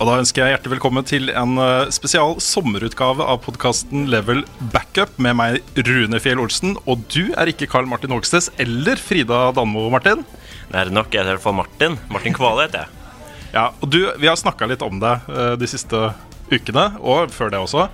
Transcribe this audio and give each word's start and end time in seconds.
Og 0.00 0.08
da 0.08 0.14
ønsker 0.16 0.40
jeg 0.40 0.54
hjertelig 0.54 0.78
velkommen 0.78 1.04
til 1.04 1.28
en 1.36 1.58
eh, 1.60 1.90
spesial 1.92 2.38
sommerutgave 2.40 3.20
av 3.20 3.42
podkasten 3.44 4.06
Level 4.08 4.38
Backup 4.72 5.18
med 5.20 5.36
meg, 5.36 5.58
Rune 5.76 6.16
Fjell 6.24 6.40
Olsen. 6.40 6.72
Og 6.88 7.02
du 7.12 7.34
er 7.36 7.50
ikke 7.52 7.68
Carl 7.68 7.84
Martin 7.90 8.14
Hogsnes 8.14 8.48
eller 8.64 8.96
Frida 8.96 9.50
Danmo, 9.52 9.82
Martin. 9.92 10.22
Det 10.70 10.80
er 10.80 10.92
nok, 10.96 11.12
jeg 11.12 11.20
heter 11.20 11.34
i 11.34 11.36
hvert 11.36 11.44
fall 11.44 11.58
Martin. 11.58 11.98
Martin 12.08 12.38
Kvale 12.38 12.64
heter 12.64 12.86
jeg. 12.86 13.12
Ja, 13.52 13.66
og 13.76 13.92
du, 13.92 13.98
Vi 14.16 14.30
har 14.30 14.40
snakka 14.40 14.70
litt 14.70 14.80
om 14.86 15.02
deg 15.04 15.28
eh, 15.36 15.52
de 15.60 15.68
siste 15.68 16.00
ukene, 16.48 16.86
og 17.04 17.36
før 17.36 17.52
det 17.52 17.60
også. 17.60 17.90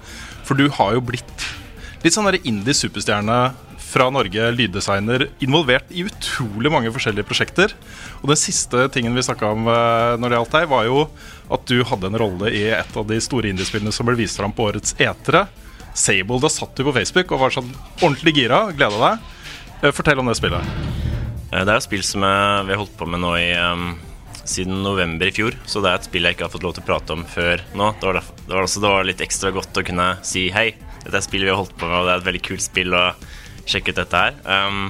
For 0.47 0.55
du 0.55 0.71
har 0.79 0.95
jo 0.95 1.03
blitt 1.11 1.49
litt 2.07 2.15
sånn 2.15 2.31
indie 2.39 2.79
superstjerne 2.87 3.41
fra 3.87 4.09
Norge, 4.11 4.49
lyddesigner, 4.57 5.29
involvert 5.45 5.91
i 5.95 6.03
utrolig 6.09 6.73
mange 6.75 6.91
forskjellige 6.95 7.27
prosjekter. 7.29 7.73
Og 8.23 8.33
den 8.33 8.41
siste 8.41 8.89
tingen 8.95 9.15
vi 9.15 9.23
snakka 9.23 9.53
om 9.55 9.69
eh, 9.71 10.17
når 10.19 10.33
det 10.33 10.41
gjaldt 10.41 10.57
deg, 10.57 10.67
var 10.73 10.89
jo 10.89 11.05
at 11.55 11.69
du 11.71 11.77
hadde 11.87 12.11
en 12.11 12.19
rolle 12.19 12.51
i 12.51 12.65
et 12.75 12.99
av 12.99 13.07
de 13.07 13.21
store 13.23 13.53
indiespillene 13.53 13.95
som 13.95 14.09
ble 14.09 14.17
vist 14.19 14.41
fram 14.41 14.55
på 14.57 14.67
årets 14.67 14.97
etere. 14.99 15.45
Sable. 15.97 16.41
Da 16.43 16.51
satt 16.53 16.75
du 16.77 16.83
på 16.89 16.93
Facebook 16.97 17.31
og 17.33 17.45
var 17.47 17.55
sånn 17.55 17.71
ordentlig 18.03 18.35
gira. 18.41 18.65
Gleda 18.77 18.99
deg. 19.05 19.31
Eh, 19.85 19.95
Fortell 19.95 20.21
om 20.21 20.29
det 20.33 20.37
spillet. 20.41 20.75
Eh, 21.53 21.63
Det 21.63 21.71
er 21.71 21.77
et 21.79 21.87
spill 21.87 22.03
som 22.05 22.27
vi 22.27 22.75
har 22.75 22.83
holdt 22.83 22.97
på 22.99 23.07
med 23.09 23.23
nå 23.23 23.33
i 23.39 23.49
um, 23.55 23.95
siden 24.43 24.83
november 24.83 25.31
i 25.31 25.35
fjor. 25.39 25.55
Så 25.65 25.81
det 25.85 25.93
er 25.95 26.01
et 26.03 26.11
spill 26.11 26.27
jeg 26.27 26.37
ikke 26.37 26.49
har 26.49 26.53
fått 26.53 26.67
lov 26.67 26.75
til 26.77 26.85
å 26.85 26.91
prate 26.91 27.15
om 27.15 27.23
før 27.31 27.63
nå. 27.79 27.93
Det 28.01 28.11
var, 28.11 28.19
derfor, 28.21 28.43
det 28.43 28.59
var 28.59 28.67
også 28.67 28.83
det 28.83 28.93
var 28.99 29.09
litt 29.09 29.25
ekstra 29.25 29.55
godt 29.55 29.79
å 29.81 29.87
kunne 29.87 30.11
si 30.27 30.49
hei. 30.55 30.73
Dette 31.07 31.15
er 31.15 31.23
et 31.23 31.31
spill 31.31 31.47
vi 31.47 31.53
har 31.55 31.63
holdt 31.63 31.77
på 31.79 31.87
med, 31.87 32.01
og 32.03 32.09
det 32.11 32.15
er 32.17 32.23
et 32.25 32.29
veldig 32.33 32.45
kult 32.51 32.65
spill. 32.67 32.95
Og 32.99 33.27
sjekk 33.67 33.91
ut 33.91 34.01
dette 34.01 34.23
her. 34.23 34.39
Um, 34.47 34.89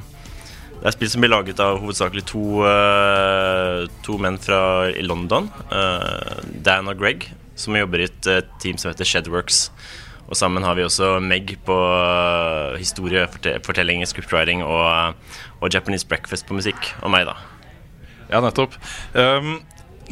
det 0.77 0.91
er 0.91 0.95
spill 0.95 1.11
som 1.11 1.25
blir 1.25 1.33
laget 1.33 1.61
av 1.63 1.79
hovedsakelig 1.81 2.27
to, 2.29 2.43
uh, 2.63 3.87
to 4.05 4.19
menn 4.21 4.37
fra 4.41 4.61
i 4.93 5.05
London. 5.05 5.49
Uh, 5.73 6.37
Dan 6.65 6.91
og 6.93 7.01
Greg, 7.01 7.31
som 7.57 7.77
jobber 7.79 8.03
i 8.03 8.11
et 8.11 8.29
eh, 8.29 8.45
team 8.61 8.77
som 8.77 8.91
heter 8.91 9.09
Shedworks. 9.09 9.71
Og 10.27 10.37
sammen 10.37 10.65
har 10.67 10.75
vi 10.77 10.85
også 10.85 11.15
Meg 11.25 11.55
på 11.65 11.75
uh, 11.75 12.77
historiefortelling, 12.77 14.05
scriptwriting 14.05 14.63
og, 14.67 15.17
og 15.63 15.73
Japanese 15.73 16.05
breakfast 16.07 16.45
på 16.47 16.59
musikk. 16.59 16.93
Og 17.01 17.15
meg, 17.15 17.25
da. 17.31 17.39
Ja, 18.29 18.43
nettopp. 18.45 18.77
Um, 19.17 19.63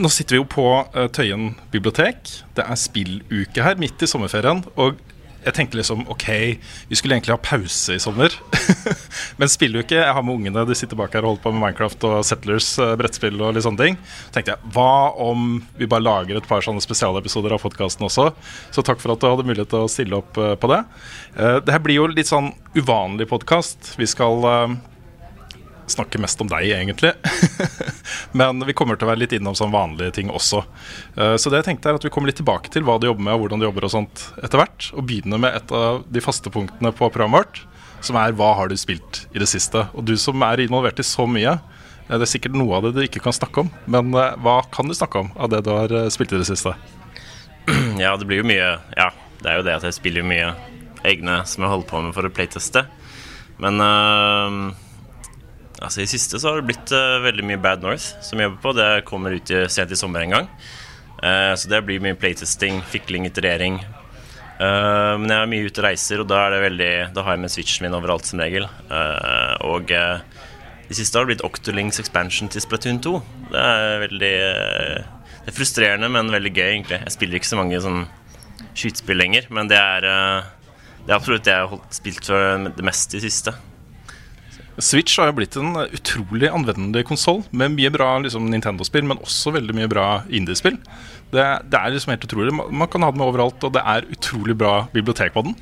nå 0.01 0.11
sitter 0.11 0.39
vi 0.39 0.41
jo 0.41 0.49
på 0.49 0.67
Tøyen 1.15 1.53
bibliotek. 1.71 2.25
Det 2.57 2.65
er 2.65 2.81
spilluke 2.81 3.67
her 3.67 3.77
midt 3.79 4.03
i 4.03 4.09
sommerferien. 4.11 4.65
Og 4.81 4.97
jeg 5.45 5.55
tenkte 5.57 5.79
liksom 5.79 6.07
ok, 6.13 6.27
vi 6.89 6.99
skulle 6.99 7.17
egentlig 7.17 7.35
ha 7.35 7.41
pause 7.43 7.97
i 7.97 8.03
sommer. 8.03 8.33
Men 9.41 9.51
spiller 9.53 9.81
jo 9.81 9.85
ikke. 9.85 10.01
Jeg 10.01 10.17
har 10.17 10.25
med 10.25 10.39
ungene, 10.39 10.65
de 10.69 10.77
sitter 10.79 10.99
bak 10.99 11.15
her 11.15 11.25
og 11.25 11.35
holder 11.35 11.45
på 11.45 11.53
med 11.55 11.63
Minecraft 11.63 12.07
og 12.09 12.17
Settlers 12.27 12.71
eh, 12.83 12.95
brettspill 13.01 13.37
og 13.41 13.57
litt 13.57 13.67
sånne 13.67 13.83
ting. 13.83 13.99
Tenkte 14.35 14.55
jeg 14.55 14.73
hva 14.77 15.13
om 15.21 15.61
vi 15.79 15.89
bare 15.91 16.05
lager 16.05 16.41
et 16.41 16.49
par 16.49 16.65
sånne 16.65 16.83
spesialepisoder 16.85 17.55
av 17.57 17.65
podkasten 17.65 18.09
også? 18.09 18.31
Så 18.75 18.85
takk 18.87 19.03
for 19.03 19.15
at 19.15 19.23
du 19.23 19.29
hadde 19.29 19.47
mulighet 19.47 19.73
til 19.75 19.85
å 19.85 19.93
stille 19.93 20.21
opp 20.23 20.41
eh, 20.41 20.57
på 20.61 20.73
det. 20.73 20.81
Uh, 21.37 21.59
det 21.65 21.75
her 21.75 21.83
blir 21.85 22.01
jo 22.01 22.09
litt 22.11 22.31
sånn 22.31 22.53
uvanlig 22.79 23.29
podkast. 23.31 23.95
Vi 24.01 24.09
skal 24.11 24.49
eh, 24.49 24.77
snakke 25.91 26.19
mest 26.23 26.41
om 26.41 26.49
deg, 26.49 26.71
egentlig. 26.73 27.13
Men 28.39 28.63
vi 28.67 28.75
kommer 28.77 28.97
til 28.97 29.07
å 29.07 29.11
være 29.13 29.23
litt 29.25 29.35
innom 29.37 29.57
sånn 29.59 29.73
vanlige 29.75 30.15
ting 30.19 30.31
også. 30.33 30.63
Eh, 31.17 31.35
Så 31.41 31.51
det 31.53 31.61
jeg 31.63 31.69
tenkte 31.71 31.91
er 31.93 31.99
at 31.99 32.05
vi 32.07 32.11
kommer 32.15 32.31
litt 32.31 32.41
tilbake 32.41 32.73
til 32.73 32.87
hva 32.87 32.97
du 33.01 33.07
jobber 33.09 33.27
med, 33.27 33.37
og 33.37 33.45
hvordan 33.45 33.63
du 33.63 33.67
jobber 33.69 33.87
og 33.89 33.93
sånt 33.95 34.25
etter 34.43 34.61
hvert. 34.63 34.89
Og 34.97 35.07
begynner 35.09 35.41
med 35.43 35.57
et 35.59 35.75
av 35.77 36.03
de 36.09 36.23
faste 36.25 36.51
punktene 36.55 36.93
på 36.95 37.11
programmet 37.13 37.45
vårt, 37.45 37.63
som 38.05 38.19
er 38.21 38.35
hva 38.37 38.53
har 38.59 38.69
du 38.73 38.77
spilt 38.81 39.25
i 39.35 39.41
det 39.43 39.49
siste? 39.51 39.87
Og 39.95 40.05
du 40.09 40.15
som 40.21 40.43
er 40.47 40.65
involvert 40.65 41.01
i 41.01 41.07
så 41.07 41.27
mye, 41.29 41.57
eh, 42.09 42.17
det 42.17 42.23
er 42.27 42.33
sikkert 42.35 42.57
noe 42.59 42.79
av 42.79 42.89
det 42.89 42.95
du 42.97 43.03
ikke 43.05 43.23
kan 43.25 43.37
snakke 43.37 43.65
om. 43.67 43.73
Men 43.87 44.13
eh, 44.15 44.35
hva 44.45 44.61
kan 44.75 44.89
du 44.89 44.97
snakke 44.97 45.25
om 45.25 45.33
av 45.37 45.53
det 45.53 45.65
du 45.67 45.73
har 45.75 45.95
spilt 46.15 46.33
i 46.37 46.41
det 46.43 46.49
siste? 46.51 46.77
Ja, 48.01 48.17
det 48.21 48.27
blir 48.29 48.43
jo 48.43 48.49
mye 48.49 48.75
Ja, 48.93 49.07
det 49.41 49.49
er 49.49 49.61
jo 49.61 49.65
det 49.65 49.77
at 49.79 49.85
jeg 49.87 49.97
spiller 49.97 50.27
mye 50.27 50.51
egne 51.05 51.39
som 51.49 51.65
jeg 51.65 51.71
holder 51.73 51.89
på 51.89 52.01
med 52.05 52.15
for 52.17 52.27
å 52.27 52.33
playteste. 52.33 52.83
Men 53.61 53.79
uh, 53.81 54.75
altså 55.83 56.05
i 56.05 56.09
siste 56.09 56.39
så 56.41 56.51
har 56.51 56.61
det 56.61 56.69
blitt 56.71 56.93
uh, 56.95 57.23
veldig 57.25 57.45
mye 57.49 57.61
Bad 57.63 57.85
North 57.85 58.23
som 58.25 58.41
jeg 58.41 58.49
jobber 58.49 58.63
på. 58.63 58.75
Det 58.79 58.89
kommer 59.09 59.37
ut 59.37 59.53
i, 59.53 59.65
sent 59.73 59.93
i 59.93 59.99
sommer 59.99 60.25
en 60.25 60.37
gang. 60.37 60.49
Uh, 61.19 61.53
så 61.59 61.71
det 61.71 61.83
blir 61.87 62.03
mye 62.05 62.19
playtesting, 62.19 62.81
fikling, 62.91 63.27
iterering. 63.29 63.81
Uh, 64.61 65.17
men 65.19 65.29
jeg 65.31 65.39
er 65.39 65.51
mye 65.51 65.69
ute 65.69 65.83
og 65.83 65.89
reiser, 65.89 66.23
og 66.23 66.31
da, 66.31 66.47
det 66.55 66.63
veldig, 66.69 66.93
da 67.17 67.27
har 67.27 67.37
jeg 67.37 67.45
med 67.45 67.55
switchen 67.55 67.89
min 67.89 67.99
overalt 67.99 68.29
som 68.29 68.43
regel. 68.43 68.69
Og 69.65 69.91
i 69.95 70.97
siste 70.97 71.19
har 71.19 71.25
det 71.25 71.35
blitt 71.35 71.47
Octolinks 71.47 71.99
expansion 72.03 72.51
til 72.53 72.63
Splatoon 72.63 73.01
2. 73.03 73.15
Det 73.51 73.61
er 73.61 74.03
veldig 74.05 74.35
Det 75.45 75.53
er 75.53 75.57
frustrerende, 75.57 76.09
men 76.09 76.33
veldig 76.33 76.53
gøy, 76.55 76.69
egentlig. 76.71 77.01
Jeg 77.03 77.17
spiller 77.17 77.41
ikke 77.41 77.51
så 77.51 77.61
mange 77.61 77.81
sånn 77.85 78.05
skytespill 78.75 79.19
lenger, 79.21 79.51
men 79.53 79.69
det 79.69 79.77
er, 79.77 80.07
det 81.05 81.13
er 81.13 81.19
absolutt 81.19 81.45
det 81.45 81.53
jeg 81.53 81.67
har 81.67 81.73
holdt, 81.75 81.97
spilt 81.99 82.31
for 82.31 82.69
det 82.71 82.87
meste 82.87 83.19
i 83.19 83.25
siste. 83.27 83.53
Switch 84.83 85.19
har 85.21 85.31
jo 85.31 85.37
blitt 85.39 85.57
en 85.61 85.77
utrolig 85.85 86.49
anvendelig 86.51 87.05
konsoll 87.07 87.45
med 87.55 87.77
mye 87.77 87.93
bra 87.95 88.17
liksom, 88.25 88.49
Nintendo-spill, 88.51 89.07
men 89.07 89.21
også 89.23 89.53
veldig 89.55 89.77
mye 89.77 89.91
bra 89.91 90.07
indiespill. 90.27 90.81
Det, 91.35 91.45
det 91.71 91.79
er 91.79 91.95
liksom 91.95 92.15
helt 92.15 92.27
utrolig. 92.27 92.55
Man 92.55 92.91
kan 92.91 93.07
ha 93.07 93.13
den 93.13 93.21
med 93.23 93.29
overalt, 93.29 93.63
og 93.67 93.75
det 93.77 93.85
er 93.87 94.09
utrolig 94.11 94.57
bra 94.59 94.85
bibliotek 94.95 95.35
på 95.35 95.45
den. 95.47 95.55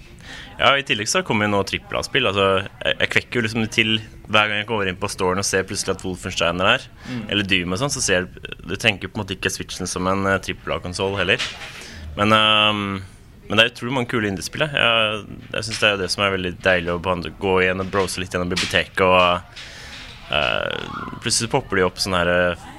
Ja, 0.60 0.72
I 0.78 0.84
tillegg 0.86 1.10
så 1.10 1.24
kommer 1.26 1.48
jo 1.48 1.52
nå 1.54 1.62
trippel 1.68 1.98
A-spill. 1.98 2.28
Altså, 2.30 2.48
jeg, 2.84 2.96
jeg 3.00 3.12
kvekker 3.14 3.38
jo 3.38 3.44
liksom 3.46 3.68
til 3.72 3.94
hver 4.32 4.48
gang 4.48 4.62
jeg 4.62 4.68
kommer 4.68 4.88
inn 4.88 5.00
på 5.00 5.10
storen 5.12 5.42
og 5.42 5.48
ser 5.48 5.66
plutselig 5.68 5.96
at 5.96 6.04
Wolfenstein 6.06 6.60
er 6.62 6.74
der, 6.74 6.84
eller 7.32 7.48
Doom 7.48 7.74
og 7.74 7.82
sånn, 7.82 7.92
så 7.92 8.04
ser 8.04 8.28
du 8.28 8.38
Du 8.72 8.76
tenker 8.80 9.10
på 9.10 9.18
en 9.18 9.24
måte 9.24 9.36
ikke 9.36 9.50
Switchen 9.52 9.90
som 9.90 10.06
en 10.08 10.28
uh, 10.28 10.38
trippel 10.40 10.76
A-konsoll 10.76 11.18
heller. 11.18 11.42
Men, 12.16 12.32
ehm, 12.36 12.86
men 13.48 13.58
det 13.58 13.64
er 13.64 13.72
utrolig 13.72 13.94
mange 13.96 14.08
kule 14.08 14.28
indiespill. 14.30 14.64
Jeg, 14.64 15.22
jeg, 15.52 15.64
syns 15.66 15.80
det 15.82 15.88
er 15.88 15.98
det 16.00 16.10
som 16.12 16.22
er 16.24 16.34
veldig 16.36 16.52
deilig 16.64 16.92
å 16.94 17.00
behandle, 17.02 17.34
gå 17.42 17.56
igjen 17.64 17.82
og 17.82 17.90
browse 17.92 18.22
litt 18.22 18.32
gjennom 18.32 18.52
biblioteket. 18.52 19.02
Og 19.02 20.30
uh, 20.32 21.18
plutselig 21.24 21.50
popper 21.52 21.80
de 21.80 21.84
opp 21.84 22.00
sånne 22.00 22.22
her 22.22 22.30
uh, 22.56 22.70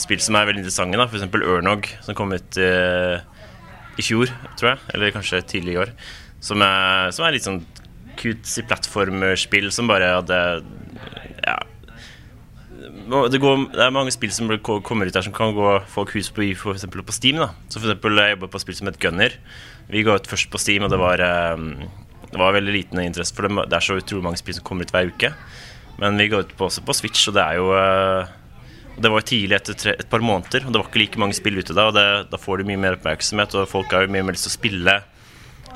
spill 0.00 0.22
som 0.24 0.38
er 0.38 0.48
veldig 0.48 0.62
interessante. 0.62 0.96
da 0.96 1.08
eksempel 1.10 1.44
Ørnog, 1.44 1.90
som 2.06 2.16
kom 2.16 2.32
ut 2.32 2.60
uh, 2.62 3.18
i 4.00 4.06
fjor, 4.06 4.32
tror 4.56 4.72
jeg. 4.72 4.82
Eller 4.94 5.14
kanskje 5.14 5.42
tidlig 5.50 5.76
i 5.76 5.82
år. 5.82 5.92
Som 6.40 6.64
er, 6.64 7.10
som 7.12 7.26
er 7.26 7.36
litt 7.36 7.48
sånn 7.48 7.60
cutesy 8.20 8.64
plattformspill 8.68 9.68
som 9.74 9.90
bare 9.90 10.14
hadde 10.18 10.40
Ja. 11.44 11.58
Det, 12.80 13.38
går, 13.42 13.64
det 13.74 13.82
er 13.84 13.92
mange 13.92 14.12
spill 14.14 14.30
som 14.32 14.48
kommer 14.62 15.08
ut 15.08 15.14
der 15.14 15.24
som 15.26 15.34
kan 15.34 15.52
gå 15.54 15.72
folk 15.90 16.12
hus 16.14 16.30
på 16.32 16.46
for 16.56 16.78
eksempel 16.78 17.02
på 17.04 17.12
Steam. 17.12 17.36
da 17.36 17.50
Så 17.68 17.80
for 17.80 17.90
eksempel 17.90 18.16
Jeg 18.16 18.36
jobber 18.36 18.48
på 18.48 18.62
spill 18.62 18.76
som 18.78 18.88
heter 18.88 19.02
Gunner. 19.02 19.36
Vi 19.90 20.04
ga 20.06 20.16
ut 20.18 20.28
først 20.30 20.50
på 20.52 20.60
Steam, 20.62 20.86
og 20.86 20.92
det 20.92 21.00
var, 21.00 21.20
eh, 21.20 21.62
det 22.30 22.38
var 22.38 22.54
veldig 22.56 22.74
liten 22.74 23.00
interesse 23.02 23.34
for 23.34 23.48
det. 23.48 23.68
Det 23.70 23.78
er 23.78 23.86
så 23.86 23.98
utrolig 23.98 24.26
mange 24.26 24.40
spill 24.40 24.56
som 24.58 24.66
kommer 24.66 24.86
ut 24.86 24.92
hver 24.94 25.10
uke. 25.10 25.32
Men 25.98 26.16
vi 26.16 26.28
ga 26.32 26.42
ut 26.44 26.56
på, 26.56 26.68
også 26.68 26.84
på 26.86 26.96
Switch, 26.96 27.28
og 27.28 27.34
det 27.36 27.42
er 27.44 27.58
jo 27.60 27.72
eh, 27.76 28.36
Det 29.00 29.08
var 29.08 29.22
jo 29.22 29.30
tidlig 29.30 29.56
etter 29.56 29.74
tre, 29.78 29.92
et 29.96 30.10
par 30.10 30.20
måneder, 30.20 30.66
og 30.66 30.72
det 30.72 30.80
var 30.80 30.88
ikke 30.90 31.00
like 31.00 31.18
mange 31.18 31.32
spill 31.32 31.56
ute 31.56 31.72
da. 31.72 31.88
Og 31.88 31.94
det, 31.96 32.30
da 32.30 32.36
får 32.36 32.60
du 32.60 32.68
mye 32.68 32.80
mer 32.80 32.98
oppmerksomhet, 32.98 33.54
og 33.56 33.68
folk 33.70 33.90
har 33.94 34.04
jo 34.04 34.12
mye 34.12 34.26
mer 34.26 34.36
lyst 34.36 34.44
til 34.44 34.52
å 34.52 34.58
spille. 34.58 34.96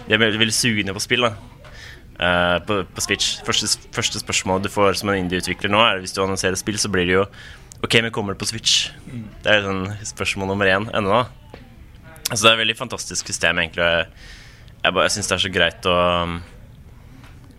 De 0.04 0.12
er 0.12 0.20
veldig, 0.20 0.40
veldig 0.42 0.54
sugne 0.54 0.94
på 0.94 1.04
spill. 1.04 1.28
da 1.28 1.34
Uh, 2.14 2.62
på, 2.62 2.76
på 2.94 3.02
Switch. 3.02 3.40
Første, 3.42 3.66
første 3.90 4.20
spørsmål 4.22 4.60
du 4.62 4.68
får 4.70 5.00
som 5.00 5.10
en 5.10 5.16
indie-utvikler 5.18 5.72
nå, 5.72 5.80
er 5.82 5.98
hvis 5.98 6.14
du 6.14 6.20
annonserer 6.22 6.54
spill, 6.54 6.78
så 6.78 6.86
blir 6.86 7.08
det 7.08 7.16
jo 7.16 7.24
OK, 7.82 7.96
men 7.98 8.12
kommer 8.14 8.36
det 8.36 8.38
på 8.38 8.46
Switch? 8.46 8.92
Det 9.42 9.50
er 9.50 9.66
sånn 9.66 9.88
spørsmål 10.06 10.52
nummer 10.52 10.70
én 10.70 10.86
ennå. 10.94 11.24
Altså, 12.34 12.48
det 12.48 12.50
er 12.50 12.56
et 12.56 12.64
veldig 12.64 12.80
fantastisk 12.80 13.28
system, 13.30 13.60
egentlig. 13.62 13.84
Jeg, 13.86 14.06
jeg, 14.82 14.94
jeg 14.98 15.14
syns 15.14 15.30
det 15.30 15.36
er 15.36 15.42
så 15.44 15.52
greit 15.54 15.86
å 15.86 15.98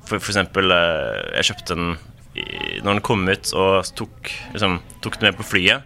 For, 0.05 0.19
for 0.19 0.33
eksempel, 0.33 0.73
eh, 0.75 1.21
jeg 1.39 1.49
kjøpte 1.53 1.77
den 1.79 1.95
når 2.83 2.97
den 2.97 3.03
kom 3.07 3.21
ut, 3.29 3.51
og 3.55 3.93
tok, 3.95 4.29
liksom, 4.51 4.81
tok 4.99 5.15
den 5.21 5.29
med 5.29 5.37
på 5.39 5.45
flyet. 5.47 5.85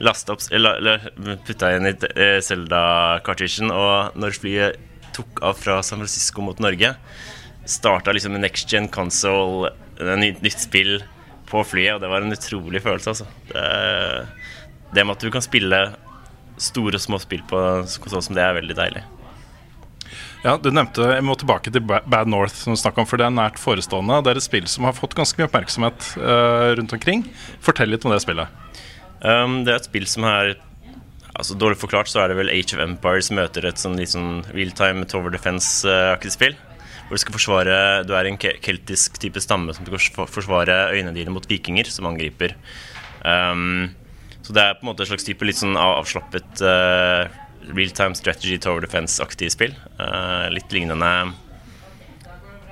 lasta 0.00 0.32
opp 0.32 0.40
Eller, 0.50 1.04
putta 1.44 1.74
inn 1.76 1.84
i 1.86 1.92
eh, 1.92 2.38
Zelda-cartridgen, 2.40 3.70
og 3.70 4.16
når 4.16 4.38
flyet 4.40 4.80
tok 5.12 5.42
av 5.44 5.60
fra 5.60 5.82
San 5.84 6.00
Francisco 6.00 6.40
mot 6.40 6.58
Norge, 6.64 6.94
starta 7.68 8.14
liksom 8.16 8.40
next 8.40 8.72
gen 8.72 8.88
console, 8.88 9.70
nytt, 10.00 10.40
nytt 10.40 10.64
spill 10.64 11.02
på 11.50 11.60
flyet, 11.68 11.98
og 11.98 12.00
det 12.00 12.08
var 12.08 12.24
en 12.24 12.32
utrolig 12.32 12.80
følelse, 12.82 13.12
altså. 13.12 13.28
Det, 13.52 14.88
det 14.96 15.04
med 15.04 15.18
at 15.18 15.28
du 15.28 15.30
kan 15.30 15.44
spille 15.44 15.82
store 16.60 16.98
og 16.98 17.04
små 17.04 17.20
spill 17.22 17.42
på 17.48 17.58
konsoll 18.02 18.24
som 18.24 18.36
det, 18.36 18.44
er 18.44 18.56
veldig 18.58 18.76
deilig. 18.78 19.02
Ja, 20.42 20.56
du 20.58 20.72
nevnte, 20.74 21.04
Jeg 21.14 21.22
må 21.22 21.36
tilbake 21.38 21.70
til 21.70 21.84
Bad 21.86 22.26
North, 22.26 22.54
som 22.54 22.74
du 22.74 22.80
om, 22.98 23.06
for 23.06 23.16
det 23.20 23.28
er 23.28 23.34
nært 23.34 23.60
forestående. 23.62 24.18
Det 24.24 24.32
er 24.32 24.40
et 24.40 24.48
spill 24.48 24.66
som 24.66 24.88
har 24.88 24.96
fått 24.96 25.14
ganske 25.14 25.38
mye 25.38 25.46
oppmerksomhet 25.46 26.08
uh, 26.18 26.74
rundt 26.78 26.92
omkring. 26.92 27.22
Fortell 27.62 27.92
litt 27.94 28.04
om 28.04 28.10
det 28.10 28.18
spillet. 28.24 28.50
Um, 29.22 29.62
det 29.62 29.70
er 29.70 29.78
et 29.78 29.88
spill 29.88 30.06
som 30.10 30.26
er 30.26 30.56
Altså 31.32 31.54
Dårlig 31.56 31.78
forklart 31.80 32.10
så 32.12 32.20
er 32.20 32.28
det 32.28 32.34
vel 32.36 32.50
Age 32.52 32.74
of 32.76 32.82
Empires 32.84 33.30
møter 33.32 33.64
et 33.64 33.80
sånn 33.80 33.94
litt 33.96 34.10
sånn 34.12 34.42
realtime 34.52 35.06
tower 35.08 35.32
defense-aktig 35.32 36.34
spill. 36.34 36.58
Hvor 37.06 37.16
du 37.16 37.22
skal 37.22 37.36
forsvare 37.38 37.76
Du 38.04 38.12
er 38.18 38.28
en 38.28 38.36
keltisk 38.36 39.16
type 39.22 39.40
stamme 39.40 39.72
som 39.72 39.86
skal 39.86 39.96
forsva- 39.96 40.28
forsvare 40.28 40.76
øynene 40.92 41.14
dine 41.16 41.32
mot 41.32 41.46
vikinger 41.48 41.88
som 41.88 42.10
angriper. 42.10 42.52
Um, 43.24 43.94
så 44.42 44.56
det 44.56 44.62
er 44.64 44.76
på 44.78 44.86
en 44.86 44.90
måte 44.90 45.04
et 45.04 45.10
slags 45.12 45.26
type 45.26 45.46
litt 45.46 45.60
sånn 45.60 45.78
avslappet 45.78 46.62
uh, 46.66 47.30
realtime 47.70 48.18
strategy 48.18 48.58
tower 48.58 48.82
defense-aktig 48.82 49.52
spill. 49.54 49.76
Uh, 50.00 50.50
litt 50.50 50.74
lignende 50.74 51.12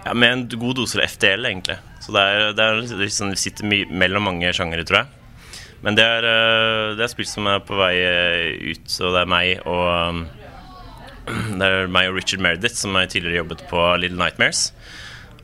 ja, 0.05 0.15
med 0.15 0.33
en 0.33 0.45
god 0.61 0.81
dose 0.81 1.07
FTL, 1.07 1.47
egentlig. 1.47 1.79
Så 2.01 2.15
det 2.17 2.21
er, 2.27 2.45
det 2.57 2.67
er 2.67 2.83
litt 3.03 3.15
sånn, 3.15 3.35
vi 3.35 3.41
sitter 3.41 3.69
my 3.69 3.83
mellom 4.03 4.31
mange 4.31 4.53
sjangere, 4.57 4.87
tror 4.89 5.03
jeg. 5.03 5.17
Men 5.85 5.97
det 5.97 6.05
er, 6.05 6.27
eh, 6.29 6.87
det 6.97 7.05
er 7.05 7.13
spill 7.13 7.29
som 7.29 7.49
er 7.49 7.63
på 7.65 7.77
vei 7.79 7.95
eh, 8.05 8.73
ut, 8.73 8.85
så 8.91 9.13
det 9.15 9.23
er 9.23 9.31
meg 9.31 9.63
og 9.69 10.27
Det 11.61 11.67
er 11.67 11.91
meg 11.93 12.09
og 12.11 12.17
Richard 12.17 12.43
Meredith, 12.43 12.75
som 12.81 12.97
har 12.97 13.09
tidligere 13.09 13.43
jobbet 13.43 13.63
på 13.71 13.81
Little 14.01 14.19
Nightmares. 14.19 14.71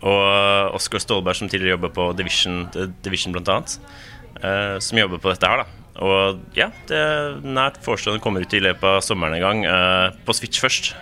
Og 0.00 0.74
Oskar 0.76 1.00
Stålberg, 1.00 1.38
som 1.38 1.50
tidligere 1.52 1.76
jobber 1.76 1.92
på 1.94 2.08
Division, 2.18 2.64
Division 3.04 3.36
eh, 3.36 4.78
som 4.82 4.98
jobber 4.98 5.20
på 5.22 5.30
dette 5.30 5.52
her, 5.52 5.62
da. 5.62 5.85
Og 6.04 6.40
ja, 6.56 6.70
det 6.88 6.96
er 6.96 7.36
nært 7.40 7.78
forestående 7.84 8.22
kommer 8.24 8.44
ut 8.44 8.56
i 8.56 8.62
løpet 8.62 8.88
av 8.98 9.04
sommeren 9.04 9.36
en 9.38 9.44
gang. 9.44 9.64
eh, 9.64 10.16
på 10.26 10.34
Switch 10.36 10.60
først. 10.60 10.94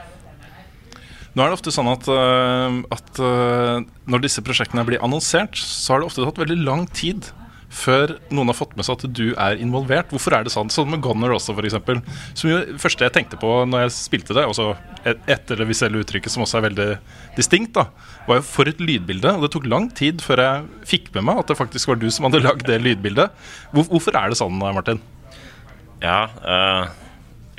Nå 1.35 1.43
er 1.43 1.50
det 1.50 1.56
ofte 1.58 1.73
sånn 1.75 1.91
at, 1.91 2.06
øh, 2.06 2.82
at 2.94 3.19
øh, 3.19 3.82
når 4.06 4.23
disse 4.23 4.43
prosjektene 4.46 4.85
blir 4.87 5.02
annonsert, 5.02 5.58
så 5.58 5.94
har 5.94 6.02
det 6.02 6.06
ofte 6.06 6.23
tatt 6.23 6.38
veldig 6.38 6.61
lang 6.62 6.87
tid 6.94 7.32
før 7.75 8.15
noen 8.31 8.50
har 8.50 8.56
fått 8.56 8.75
med 8.79 8.87
seg 8.87 9.00
at 9.00 9.15
du 9.19 9.25
er 9.32 9.61
involvert. 9.62 10.12
Hvorfor 10.15 10.37
er 10.37 10.47
det 10.47 10.53
sånn? 10.55 10.71
Sånn 10.73 10.93
med 10.93 11.03
Gunner 11.05 11.35
også, 11.35 11.56
f.eks. 11.56 11.76
Som 12.38 12.53
jo 12.53 12.61
første 12.81 13.06
jeg 13.06 13.15
tenkte 13.17 13.38
på 13.41 13.50
når 13.69 13.87
jeg 13.87 13.94
spilte 13.97 14.37
det, 14.37 14.47
også 14.47 14.71
etter 15.05 15.61
det 15.61 15.67
visuelle 15.69 16.00
uttrykket, 16.05 16.32
som 16.32 16.44
også 16.44 16.61
er 16.61 16.67
veldig 16.69 16.88
distinkt, 17.38 17.75
da, 17.76 17.88
var 18.29 18.41
jo 18.41 18.47
for 18.47 18.71
et 18.71 18.82
lydbilde. 18.82 19.35
Og 19.35 19.47
det 19.47 19.53
tok 19.56 19.67
lang 19.71 19.88
tid 19.97 20.23
før 20.25 20.44
jeg 20.44 20.87
fikk 20.94 21.11
med 21.17 21.26
meg 21.31 21.43
at 21.43 21.50
det 21.50 21.59
faktisk 21.59 21.91
var 21.91 21.99
du 22.00 22.06
som 22.15 22.29
hadde 22.29 22.44
lagd 22.47 22.67
det 22.71 22.79
lydbildet. 22.85 23.35
Hvorfor 23.75 24.20
er 24.20 24.31
det 24.31 24.38
sånn, 24.41 24.62
Martin? 24.62 25.03
Ja, 26.05 26.20
uh, 26.44 26.87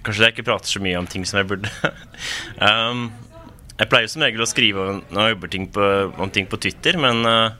kanskje 0.05 0.27
jeg 0.27 0.35
ikke 0.35 0.47
prater 0.51 0.69
så 0.69 0.81
mye 0.83 0.99
om 1.01 1.09
ting 1.09 1.27
som 1.27 1.41
jeg 1.41 1.49
burde. 1.49 1.71
um, 2.63 3.07
jeg 3.75 3.91
pleier 3.91 4.07
som 4.07 4.23
regel 4.23 4.45
å 4.45 4.47
skrive 4.47 4.87
om, 4.93 5.03
om, 5.11 5.45
ting 5.51 5.67
på, 5.75 5.91
om 6.15 6.31
ting 6.31 6.47
på 6.47 6.59
Twitter, 6.63 6.95
men 7.01 7.25
uh, 7.27 7.51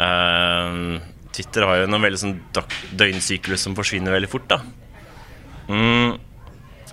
eh, 0.00 1.16
Twitter 1.34 1.66
har 1.68 1.82
jo 1.82 1.90
noen 1.90 2.06
veldig 2.06 2.20
sånn 2.22 2.38
døgnsyklus 2.98 3.66
som 3.66 3.76
forsvinner 3.78 4.14
veldig 4.14 4.30
fort, 4.32 4.48
da. 4.50 4.62
Mm, 5.68 6.16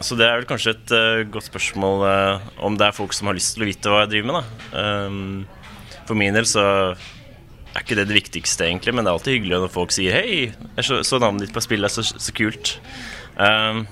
så 0.03 0.17
det 0.19 0.27
er 0.27 0.39
vel 0.41 0.47
kanskje 0.49 0.73
et 0.75 0.93
uh, 0.93 1.23
godt 1.31 1.47
spørsmål 1.47 2.03
uh, 2.03 2.47
om 2.67 2.75
det 2.77 2.89
er 2.89 2.97
folk 2.97 3.15
som 3.15 3.29
har 3.31 3.37
lyst 3.37 3.55
til 3.55 3.63
å 3.63 3.69
vite 3.69 3.91
hva 3.91 4.03
jeg 4.03 4.15
driver 4.15 4.31
med, 4.31 4.39
da. 4.39 4.81
Um, 5.07 6.01
for 6.05 6.19
min 6.19 6.35
del 6.35 6.47
så 6.49 6.63
er 7.75 7.83
ikke 7.83 7.97
det 7.99 8.07
det 8.09 8.17
viktigste, 8.19 8.67
egentlig, 8.67 8.93
men 8.95 9.03
det 9.03 9.11
er 9.11 9.17
alltid 9.17 9.37
hyggelig 9.37 9.61
når 9.65 9.73
folk 9.73 9.95
sier 9.95 10.15
'hei, 10.15 10.51
jeg 10.51 10.87
så, 10.87 11.01
så 11.03 11.19
navnet 11.19 11.47
ditt 11.47 11.55
på 11.55 11.63
spillet, 11.63 11.91
så, 11.91 12.03
så 12.03 12.35
kult'. 12.35 12.77
Um, 13.35 13.83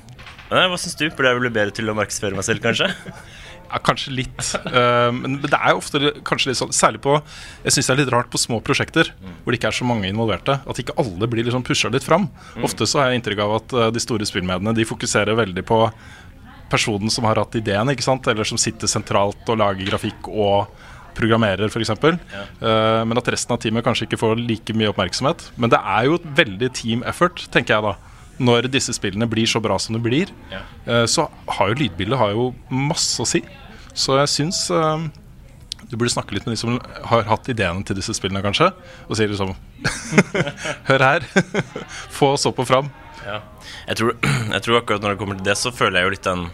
nei, 0.52 0.68
hva 0.72 0.80
syns 0.80 0.96
du? 1.00 1.10
Burde 1.10 1.34
jeg 1.34 1.44
bli 1.44 1.56
bedre 1.56 1.76
til 1.76 1.92
å 1.92 1.98
markedsføre 1.98 2.38
meg 2.38 2.48
selv, 2.48 2.64
kanskje? 2.64 2.92
Ja, 3.70 3.80
kanskje 3.82 4.14
litt. 4.14 4.50
Eh, 4.74 5.10
men 5.16 5.40
det 5.42 5.58
er 5.58 5.74
jo 5.74 5.80
ofte 5.82 6.12
kanskje 6.28 6.52
litt 6.52 6.60
sånn 6.60 6.74
Særlig 6.76 7.02
på 7.04 7.16
Jeg 7.64 7.74
syns 7.76 7.90
det 7.90 7.94
er 7.94 8.00
litt 8.04 8.12
rart 8.14 8.30
på 8.34 8.42
små 8.42 8.60
prosjekter 8.66 9.10
hvor 9.44 9.54
det 9.54 9.60
ikke 9.60 9.72
er 9.72 9.78
så 9.80 9.88
mange 9.88 10.10
involverte. 10.10 10.60
At 10.70 10.80
ikke 10.82 10.96
alle 11.02 11.30
blir 11.30 11.46
liksom 11.48 11.66
pusha 11.66 11.92
litt 11.94 12.06
fram. 12.06 12.30
Ofte 12.64 12.88
så 12.90 13.02
har 13.02 13.12
jeg 13.12 13.22
inntrykk 13.22 13.44
av 13.46 13.56
at 13.58 13.76
eh, 13.78 13.92
de 13.96 14.04
store 14.04 14.28
spillmediene 14.30 14.76
De 14.78 14.88
fokuserer 14.88 15.38
veldig 15.38 15.66
på 15.68 15.80
personen 16.74 17.12
som 17.14 17.26
har 17.30 17.38
hatt 17.38 17.54
ideen, 17.60 17.92
ikke 17.94 18.06
sant? 18.06 18.26
eller 18.32 18.48
som 18.48 18.58
sitter 18.58 18.90
sentralt 18.90 19.50
og 19.52 19.60
lager 19.62 19.86
grafikk 19.92 20.30
og 20.32 20.72
programmerer, 21.14 21.70
f.eks. 21.70 21.92
Ja. 21.94 23.04
men 23.06 23.20
at 23.20 23.28
resten 23.30 23.54
av 23.54 23.60
teamet 23.62 23.86
kanskje 23.86 24.08
ikke 24.08 24.18
får 24.18 24.40
like 24.42 24.74
mye 24.74 24.90
oppmerksomhet. 24.90 25.44
Men 25.62 25.70
det 25.70 25.78
er 25.78 26.08
jo 26.08 26.16
et 26.18 26.26
veldig 26.40 26.72
team 26.74 27.04
effort, 27.06 27.44
tenker 27.54 27.76
jeg 27.76 27.86
da. 27.86 28.13
Når 28.42 28.66
disse 28.74 28.94
spillene 28.96 29.28
blir 29.30 29.46
så 29.46 29.60
bra 29.62 29.76
som 29.80 29.94
det 29.98 30.02
blir, 30.06 30.32
Ja. 30.52 30.62
eh, 30.88 31.06
så 31.06 31.28
har 31.48 31.70
jo 31.70 31.76
lydbildet 31.84 32.18
har 32.18 32.32
jo 32.34 32.54
masse 32.70 33.22
å 33.22 33.28
si. 33.30 33.44
Så 33.94 34.18
jeg 34.18 34.28
syns 34.32 34.72
eh, 34.74 35.04
du 35.90 35.98
burde 35.98 36.10
snakke 36.14 36.34
litt 36.34 36.46
med 36.48 36.56
de 36.56 36.62
som 36.62 36.80
har 37.06 37.24
hatt 37.30 37.50
ideene 37.54 37.84
til 37.86 37.96
disse 38.00 38.16
spillene, 38.18 38.42
kanskje. 38.42 38.72
Og 39.10 39.16
si 39.20 39.28
liksom 39.30 39.54
Hør 40.90 41.00
her. 41.06 41.28
Få 42.18 42.34
oss 42.34 42.46
opp 42.50 42.60
og 42.64 42.68
fram. 42.68 42.90
Ja. 43.26 43.42
Jeg, 43.88 44.00
tror, 44.00 44.16
jeg 44.56 44.62
tror 44.66 44.80
akkurat 44.82 45.04
når 45.06 45.14
det 45.14 45.20
kommer 45.22 45.38
til 45.38 45.46
det, 45.52 45.58
så 45.60 45.72
føler 45.76 46.00
jeg 46.02 46.08
jo 46.10 46.16
litt 46.16 46.28
den 46.28 46.48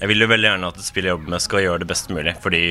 Jeg 0.00 0.08
vil 0.12 0.20
jo 0.22 0.28
veldig 0.30 0.48
gjerne 0.50 0.68
at 0.70 0.78
et 0.78 0.86
spill 0.86 1.08
jeg 1.08 1.16
jobber 1.16 1.32
med, 1.34 1.42
skal 1.42 1.64
gjøre 1.64 1.82
det 1.82 1.88
best 1.90 2.10
mulig. 2.14 2.36
Fordi 2.44 2.62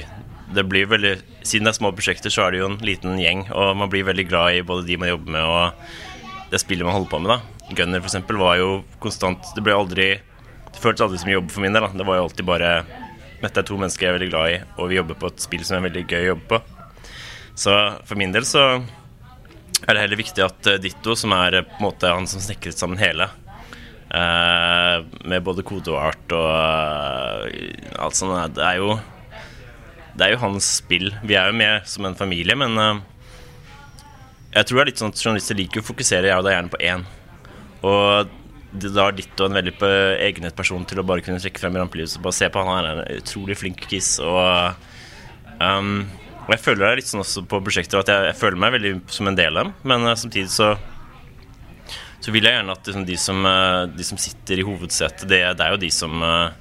det 0.55 0.63
blir 0.69 0.85
veldig 0.87 1.15
Siden 1.43 1.65
det 1.67 1.73
er 1.73 1.79
små 1.81 1.91
prosjekter, 1.97 2.31
så 2.33 2.45
er 2.47 2.53
det 2.55 2.59
jo 2.63 2.69
en 2.71 2.79
liten 2.85 3.19
gjeng, 3.19 3.47
og 3.51 3.75
man 3.77 3.89
blir 3.91 4.05
veldig 4.07 4.27
glad 4.29 4.55
i 4.55 4.63
både 4.65 4.85
de 4.87 4.97
man 5.01 5.09
jobber 5.11 5.35
med, 5.35 5.43
og 5.43 6.49
det 6.53 6.61
spillet 6.61 6.85
man 6.85 6.93
holder 6.95 7.11
på 7.11 7.19
med. 7.25 7.35
da 7.35 7.54
Gunner, 7.71 8.01
for 8.01 8.11
eksempel, 8.11 8.37
var 8.37 8.59
jo 8.59 8.69
konstant 9.01 9.47
Det 9.55 9.63
ble 9.65 9.73
aldri 9.73 10.07
Det 10.19 10.81
føltes 10.81 11.01
aldri 11.07 11.21
som 11.21 11.31
jobb 11.31 11.49
for 11.53 11.65
min 11.65 11.73
del. 11.73 11.87
da 11.87 11.89
Det 11.97 12.05
var 12.05 12.19
jo 12.19 12.27
alltid 12.27 12.45
bare 12.45 12.73
Dette 13.41 13.61
er 13.61 13.67
to 13.67 13.77
mennesker 13.77 14.05
jeg 14.05 14.11
er 14.13 14.17
veldig 14.19 14.29
glad 14.31 14.51
i, 14.51 14.59
og 14.79 14.89
vi 14.89 14.97
jobber 14.97 15.17
på 15.21 15.29
et 15.29 15.41
spill 15.43 15.65
som 15.67 15.77
er 15.77 15.89
veldig 15.89 16.05
gøy 16.07 16.21
å 16.21 16.29
jobbe 16.31 16.45
på. 16.49 16.59
Så 17.59 17.73
for 18.07 18.17
min 18.17 18.31
del 18.33 18.45
så 18.47 18.63
er 19.83 19.91
det 19.91 20.01
heller 20.01 20.17
viktig 20.17 20.41
at 20.41 20.69
eh, 20.71 20.79
Ditto, 20.81 21.13
som 21.19 21.35
er 21.35 21.59
eh, 21.59 21.65
på 21.67 21.77
en 21.77 21.85
måte 21.85 22.09
han 22.09 22.25
som 22.31 22.41
snekret 22.41 22.79
sammen 22.79 22.97
hele, 22.97 23.27
Uh, 24.15 25.01
med 25.25 25.41
både 25.43 25.63
kode 25.65 25.89
og 25.91 25.97
art 25.97 26.33
og 26.37 26.45
uh, 26.45 27.95
alt 27.99 28.15
sånt, 28.15 28.53
det 28.53 28.61
er 28.63 28.77
jo 28.77 28.93
Det 30.15 30.23
er 30.23 30.31
jo 30.31 30.43
hans 30.45 30.67
spill. 30.77 31.09
Vi 31.25 31.35
er 31.35 31.49
jo 31.49 31.57
med 31.57 31.87
som 31.89 32.05
en 32.05 32.15
familie, 32.15 32.55
men 32.55 32.77
uh, 32.79 33.01
jeg 34.53 34.69
tror 34.69 34.77
det 34.77 34.83
er 34.83 34.89
litt 34.91 35.01
sånn 35.01 35.11
at 35.11 35.19
journalister 35.19 35.57
liker 35.59 35.81
å 35.81 35.87
fokusere 35.89 36.29
jeg 36.29 36.37
og 36.37 36.45
da 36.45 36.53
gjerne 36.53 36.71
på 36.71 36.79
én. 36.79 37.03
Og 37.83 38.31
det 38.75 38.91
da 38.95 39.07
ditt 39.15 39.39
og 39.39 39.49
en 39.49 39.57
veldig 39.59 39.75
på 39.79 39.89
egnet 40.23 40.55
person 40.57 40.83
til 40.87 40.99
å 40.99 41.05
bare 41.07 41.23
kunne 41.23 41.39
trekke 41.39 41.61
frem 41.61 41.77
i 41.77 41.81
rampelyset 41.81 42.19
og 42.19 42.27
bare 42.27 42.37
se 42.37 42.49
på 42.51 42.63
han 42.65 42.73
er 42.75 42.89
en 42.91 43.21
utrolig 43.21 43.57
flink 43.59 43.85
kiss. 43.89 44.17
Og, 44.23 44.81
um, 45.61 45.93
og 46.45 46.51
jeg 46.55 46.63
føler 46.63 46.81
det 46.83 46.89
er 46.89 47.01
litt 47.01 47.11
sånn 47.11 47.23
også 47.23 47.45
på 47.49 47.61
prosjekter 47.63 48.01
at 48.01 48.11
jeg, 48.11 48.27
jeg 48.31 48.39
føler 48.41 48.61
meg 48.65 48.75
veldig 48.75 48.93
som 49.15 49.31
en 49.31 49.39
del 49.39 49.55
av 49.55 49.69
dem, 49.69 49.79
men 49.87 50.09
uh, 50.09 50.17
samtidig 50.19 50.51
så 50.55 50.75
så 52.25 52.31
vil 52.33 52.47
jeg 52.47 52.55
gjerne 52.55 52.73
at 52.73 52.87
liksom, 52.89 53.03
de, 53.05 53.15
som, 53.21 53.41
uh, 53.45 53.85
de 53.91 54.05
som 54.07 54.17
sitter 54.17 54.57
i 54.57 54.63
hovedsetet, 54.65 55.27
det, 55.29 55.43
det 55.59 55.65
er 55.65 55.75
jo 55.75 55.81
de 55.83 55.91
som 55.93 56.23
uh, 56.25 56.55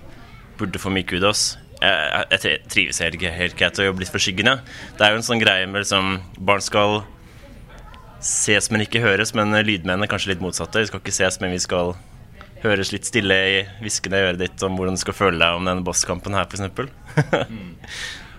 burde 0.58 0.80
få 0.82 0.92
mye 0.92 1.06
kudos. 1.08 1.54
Jeg, 1.80 2.26
jeg, 2.34 2.40
jeg 2.44 2.60
trives 2.68 3.00
helt, 3.00 3.24
helt 3.38 3.56
greit 3.56 3.80
å 3.80 3.86
jobbe 3.86 4.04
litt 4.04 4.12
for 4.12 4.20
skyggene. 4.20 4.58
Det 4.98 5.06
er 5.06 5.14
jo 5.14 5.22
en 5.22 5.24
sånn 5.24 5.40
greie 5.40 5.64
med 5.64 5.80
liksom 5.80 6.18
Barn 6.36 6.60
skal 6.64 7.00
ses, 8.24 8.70
men 8.72 8.84
ikke 8.84 9.02
høres, 9.04 9.34
men 9.36 9.52
lydmennene 9.52 10.08
er 10.08 10.10
kanskje 10.10 10.32
litt 10.32 10.42
motsatte. 10.44 10.82
Vi 10.82 10.90
skal 10.90 11.02
ikke 11.02 11.14
ses, 11.14 11.38
men 11.42 11.52
vi 11.54 11.62
skal 11.62 11.94
høres 12.64 12.94
litt 12.94 13.04
stille 13.04 13.36
i 13.36 13.56
hviskende 13.84 14.22
øret 14.24 14.40
ditt 14.40 14.62
om 14.64 14.78
hvordan 14.78 14.96
du 14.96 15.02
skal 15.02 15.16
føle 15.16 15.40
deg 15.40 15.58
om 15.58 15.68
denne 15.68 15.84
bosskampen 15.84 16.36
her, 16.36 16.48
f.eks. 16.48 16.64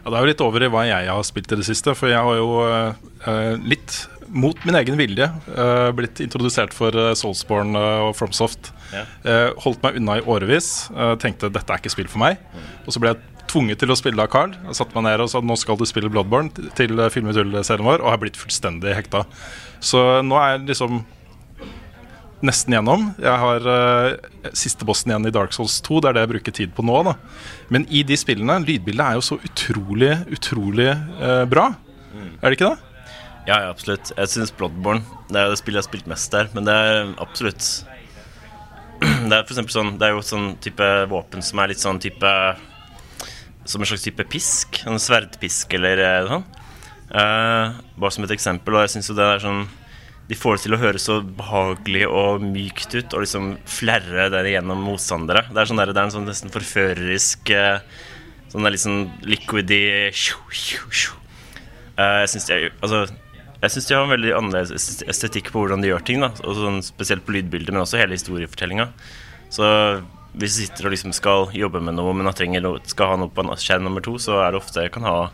Ja, 0.05 0.11
det 0.11 0.17
er 0.17 0.21
jo 0.21 0.29
litt 0.29 0.41
over 0.45 0.61
i 0.61 0.69
hva 0.69 0.83
jeg 0.85 1.09
har 1.09 1.23
spilt 1.25 1.53
i 1.53 1.57
det 1.57 1.65
siste. 1.65 1.95
For 1.97 2.11
jeg 2.11 2.21
har 2.21 2.35
jo 2.37 2.49
eh, 2.61 3.55
litt 3.65 4.03
mot 4.29 4.57
min 4.65 4.77
egen 4.77 4.97
vilje 4.99 5.25
eh, 5.25 5.89
blitt 5.97 6.21
introdusert 6.21 6.73
for 6.77 6.93
uh, 6.97 7.13
Soulsborne 7.17 7.77
eh, 7.79 8.03
og 8.05 8.13
Fromsoft. 8.17 8.69
Ja. 8.93 9.05
Eh, 9.25 9.47
holdt 9.65 9.81
meg 9.85 9.97
unna 9.97 10.19
i 10.19 10.25
årevis. 10.29 10.91
eh, 10.93 11.15
tenkte 11.21 11.49
dette 11.53 11.73
er 11.73 11.81
ikke 11.81 11.93
spill 11.93 12.09
for 12.11 12.21
meg. 12.21 12.37
Og 12.85 12.93
så 12.93 13.01
ble 13.01 13.15
jeg 13.15 13.34
tvunget 13.55 13.79
til 13.79 13.93
å 13.93 13.97
spille 13.97 14.23
av 14.23 14.31
Carl. 14.33 14.53
Jeg 14.67 14.77
satte 14.77 14.95
meg 14.97 15.07
ned 15.07 15.23
og 15.23 15.31
sa 15.31 15.39
nå 15.39 15.55
skal 15.59 15.79
du 15.79 15.85
spille 15.87 16.11
Bloodborne 16.11 16.51
til 16.75 16.99
uh, 16.99 17.09
Film 17.13 17.31
i 17.31 17.35
tull-serien 17.35 17.87
vår, 17.87 18.03
og 18.03 18.11
har 18.11 18.21
blitt 18.21 18.39
fullstendig 18.39 18.95
hekta. 18.97 19.23
Så 19.83 20.01
nå 20.25 20.39
er 20.41 20.55
jeg 20.55 20.65
liksom 20.73 21.05
nesten 22.45 22.75
gjennom. 22.75 23.07
Jeg 23.21 23.41
har 23.41 23.69
uh, 23.69 24.51
siste 24.57 24.87
bossen 24.87 25.13
igjen 25.13 25.29
i 25.29 25.33
Dark 25.33 25.55
Souls 25.55 25.77
2. 25.85 26.01
Det 26.03 26.11
er 26.11 26.17
det 26.17 26.25
jeg 26.25 26.33
bruker 26.33 26.57
tid 26.59 26.75
på 26.75 26.85
nå. 26.85 26.99
da 27.07 27.15
Men 27.73 27.87
i 27.87 28.03
de 28.07 28.19
spillene, 28.19 28.59
lydbildet 28.65 29.05
er 29.05 29.17
jo 29.19 29.25
så 29.29 29.39
utrolig, 29.39 30.11
utrolig 30.35 30.91
uh, 31.21 31.45
bra. 31.49 31.71
Er 32.41 32.51
det 32.51 32.59
ikke 32.59 32.73
det? 32.73 32.93
Ja, 33.45 33.61
ja, 33.61 33.71
absolutt. 33.71 34.11
Jeg 34.17 34.31
syns 34.31 34.53
Bloodborne 34.57 35.03
Det 35.29 35.37
er 35.37 35.51
det 35.51 35.59
spillet 35.59 35.77
jeg 35.77 35.83
har 35.83 35.89
spilt 35.89 36.07
mest 36.09 36.31
der, 36.33 36.47
men 36.55 36.65
det 36.65 36.73
er 36.73 37.11
absolutt 37.21 37.67
Det 39.29 39.35
er 39.35 39.43
for 39.45 39.75
sånn 39.75 39.97
Det 39.99 40.07
er 40.07 40.15
jo 40.15 40.23
sånn 40.25 40.55
type 40.63 40.87
våpen 41.11 41.45
som 41.45 41.61
er 41.61 41.69
litt 41.69 41.83
sånn 41.83 42.01
type 42.01 42.31
Som 43.65 43.81
en 43.81 43.89
slags 43.89 44.05
type 44.05 44.25
pisk. 44.29 44.81
En 44.85 45.01
sverdpisk 45.01 45.73
eller 45.77 46.03
noe 46.03 46.29
sånn. 46.29 46.45
Uh, 47.05 47.75
bare 48.01 48.13
som 48.13 48.25
et 48.25 48.33
eksempel. 48.35 48.77
Og 48.77 48.85
jeg 48.85 48.95
syns 48.95 49.09
jo 49.11 49.17
det 49.17 49.25
er 49.29 49.43
sånn 49.43 49.65
De 50.25 50.37
får 50.37 50.57
det 50.57 50.63
til 50.63 50.73
å 50.73 50.81
høres 50.81 51.03
så 51.05 51.19
behagelig 51.21 52.07
og 52.09 52.41
mykt 52.41 52.95
ut 52.95 53.13
og 53.13 53.21
liksom 53.21 53.51
flerre 53.69 54.25
der 54.33 54.49
gjennom 54.49 54.81
motstandere. 54.87 55.45
Det 55.51 55.61
er, 55.61 55.69
sånn 55.69 55.81
der, 55.81 55.93
det 55.93 56.01
er 56.01 56.09
en 56.09 56.15
sånn 56.15 56.29
nesten 56.29 56.53
forførerisk 56.53 57.53
uh, 57.53 57.77
Sånn 58.49 58.63
det 58.63 58.69
er 58.69 58.75
litt 58.75 58.85
sånn 58.85 59.05
liquidy. 59.27 59.79
Eh, 60.07 60.11
Jeg 62.05 62.29
syns 62.31 62.45
de, 62.47 62.69
Altså 62.79 63.01
de 63.65 63.95
har 63.95 64.03
en 64.05 64.13
veldig 64.13 64.33
annerledes 64.37 65.01
estetikk 65.09 65.49
på 65.51 65.63
hvordan 65.63 65.81
de 65.83 65.89
gjør 65.89 66.03
ting. 66.07 66.21
da 66.23 66.29
og 66.45 66.55
sånn, 66.55 66.81
Spesielt 66.85 67.25
på 67.25 67.35
lydbildet, 67.35 67.73
men 67.73 67.81
også 67.83 67.99
hele 67.99 68.15
historiefortellinga. 68.15 68.87
Så 69.51 69.65
hvis 70.35 70.57
du 70.57 70.61
sitter 70.65 70.87
og 70.87 70.93
liksom 70.95 71.13
skal 71.15 71.49
jobbe 71.55 71.79
med 71.83 71.95
noe, 71.95 72.13
men 72.15 72.27
trenger, 72.35 72.67
skal 72.91 73.13
ha 73.13 73.19
noe 73.19 73.31
på 73.31 73.43
en 73.45 73.53
nummer 73.83 74.03
to, 74.03 74.17
så 74.19 74.41
er 74.43 74.51
det 74.51 74.59
ofte 74.59 74.83
jeg 74.83 74.93
kan 74.95 75.07
ha 75.07 75.31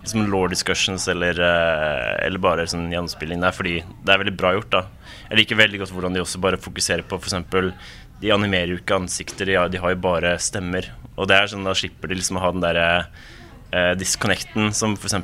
liksom 0.00 0.30
law 0.32 0.46
discussions 0.48 1.08
eller, 1.08 1.38
eh, 1.40 2.26
eller 2.26 2.40
bare 2.40 2.66
sånn 2.66 2.88
gjenspilling 2.92 3.42
der, 3.44 3.52
fordi 3.52 3.80
det 3.82 4.14
er 4.14 4.22
veldig 4.22 4.36
bra 4.36 4.54
gjort. 4.56 4.70
da 4.70 4.86
Jeg 5.30 5.38
liker 5.42 5.56
veldig 5.56 5.80
godt 5.82 5.92
hvordan 5.92 6.14
de 6.14 6.22
også 6.22 6.40
bare 6.40 6.56
fokuserer 6.56 7.04
på 7.04 7.18
f.eks. 7.18 7.34
De 8.20 8.32
animerer 8.32 8.72
jo 8.72 8.78
ikke 8.80 8.96
ansikter, 8.98 9.46
de 9.46 9.58
har, 9.58 9.68
de 9.68 9.78
har 9.78 9.92
jo 9.92 10.00
bare 10.00 10.38
stemmer. 10.38 10.88
Og 11.16 11.28
det 11.28 11.36
er 11.36 11.50
sånn 11.52 11.66
da 11.66 11.74
slipper 11.76 12.08
de 12.08 12.18
liksom 12.18 12.38
å 12.38 12.42
ha 12.42 12.50
den 12.54 12.64
derre 12.64 12.88
eh, 13.70 13.94
disconnecten 13.98 14.72
som 14.72 14.96
f.eks. 14.96 15.18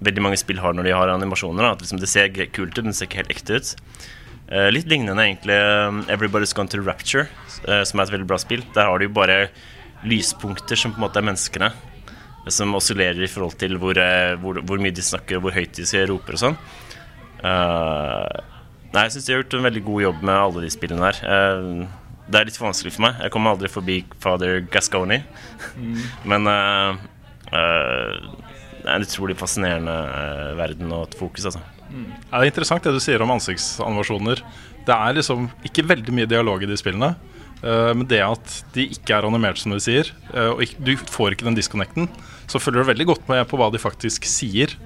veldig 0.00 0.22
mange 0.22 0.38
spill 0.40 0.62
har 0.62 0.76
når 0.76 0.88
de 0.88 0.96
har 0.96 1.12
animasjoner. 1.12 1.64
Da. 1.64 1.74
At 1.74 1.82
liksom 1.82 2.00
det 2.00 2.08
ser 2.12 2.30
kult 2.54 2.78
ut, 2.78 2.84
men 2.84 2.94
det 2.94 3.00
ser 3.00 3.10
ikke 3.10 3.24
helt 3.24 3.34
ekte 3.34 3.58
ut. 3.58 3.74
Eh, 4.50 4.66
litt 4.74 4.88
lignende 4.90 5.22
egentlig 5.22 5.54
eh, 5.54 5.98
Everybody's 6.10 6.54
Gone 6.56 6.70
to 6.72 6.80
Rapture, 6.82 7.28
eh, 7.68 7.84
som 7.86 8.00
er 8.00 8.08
et 8.08 8.14
veldig 8.16 8.26
bra 8.26 8.38
spill. 8.42 8.64
Der 8.74 8.88
har 8.90 8.98
du 8.98 9.06
jo 9.06 9.14
bare 9.14 9.44
lyspunkter 10.02 10.78
som 10.80 10.94
på 10.94 10.98
en 10.98 11.06
måte 11.06 11.20
er 11.22 11.26
menneskene. 11.28 11.70
Som 12.50 12.74
oscillerer 12.74 13.20
i 13.22 13.28
forhold 13.30 13.58
til 13.60 13.76
hvor, 13.78 13.98
hvor, 14.42 14.58
hvor 14.66 14.80
mye 14.82 14.94
de 14.96 15.04
snakker, 15.04 15.38
og 15.38 15.44
hvor 15.44 15.54
høyt 15.54 15.76
de 15.76 15.84
sier- 15.86 16.08
roper 16.08 16.38
og 16.38 16.40
sånn. 16.40 16.54
Nei, 17.44 19.02
jeg 19.04 19.12
syns 19.12 19.26
de 19.26 19.34
har 19.34 19.42
gjort 19.42 19.56
en 19.58 19.66
veldig 19.68 19.82
god 19.86 20.02
jobb 20.06 20.22
med 20.24 20.38
alle 20.38 20.62
de 20.64 20.70
spillene 20.72 21.10
her. 21.10 21.20
Det 22.32 22.40
er 22.40 22.48
litt 22.48 22.58
vanskelig 22.58 22.94
for 22.96 23.04
meg. 23.04 23.20
Jeg 23.20 23.34
kommer 23.34 23.52
aldri 23.52 23.70
forbi 23.70 23.98
Father 24.24 24.64
Gasconi. 24.72 25.20
Men 26.32 26.48
uh, 26.48 26.96
uh, 27.52 28.14
det 28.80 28.88
er 28.88 28.96
en 28.96 29.04
utrolig 29.04 29.36
fascinerende 29.38 29.98
verden 30.58 30.96
og 30.96 31.10
et 31.10 31.18
fokus, 31.20 31.50
altså. 31.52 31.62
Ja, 31.90 32.38
det 32.38 32.44
er 32.44 32.50
interessant 32.52 32.86
det 32.86 32.94
du 32.94 33.02
sier 33.02 33.22
om 33.24 33.32
ansiktsanimasjoner. 33.34 34.42
Det 34.86 34.96
er 34.96 35.16
liksom 35.16 35.48
ikke 35.66 35.86
veldig 35.90 36.14
mye 36.16 36.30
dialog 36.30 36.62
i 36.64 36.70
de 36.70 36.78
spillene. 36.78 37.14
Uh, 37.60 37.92
men 37.92 38.06
det 38.08 38.22
at 38.24 38.54
de 38.74 38.86
ikke 38.94 39.18
er 39.18 39.26
animert, 39.28 39.60
som 39.60 39.74
du 39.74 39.80
sier, 39.82 40.08
uh, 40.32 40.54
og 40.54 40.62
ikke, 40.64 40.84
du 40.86 40.94
får 41.12 41.36
ikke 41.36 41.48
den 41.50 41.58
disconnecten, 41.58 42.08
så 42.48 42.60
følger 42.62 42.80
du 42.80 42.88
veldig 42.88 43.10
godt 43.12 43.28
med 43.28 43.42
på 43.50 43.60
hva 43.60 43.68
de 43.72 43.82
faktisk 43.82 44.28
sier. 44.28 44.78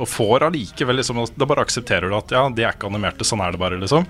Og 0.00 0.08
får 0.08 0.46
allikevel 0.46 0.96
liksom 0.96 1.18
Da 1.36 1.44
bare 1.44 1.60
aksepterer 1.60 2.08
du 2.08 2.14
at 2.16 2.30
ja, 2.32 2.46
de 2.48 2.64
er 2.64 2.72
ikke 2.72 2.88
animerte, 2.88 3.26
sånn 3.26 3.42
er 3.44 3.52
det 3.52 3.60
bare, 3.60 3.76
liksom. 3.82 4.06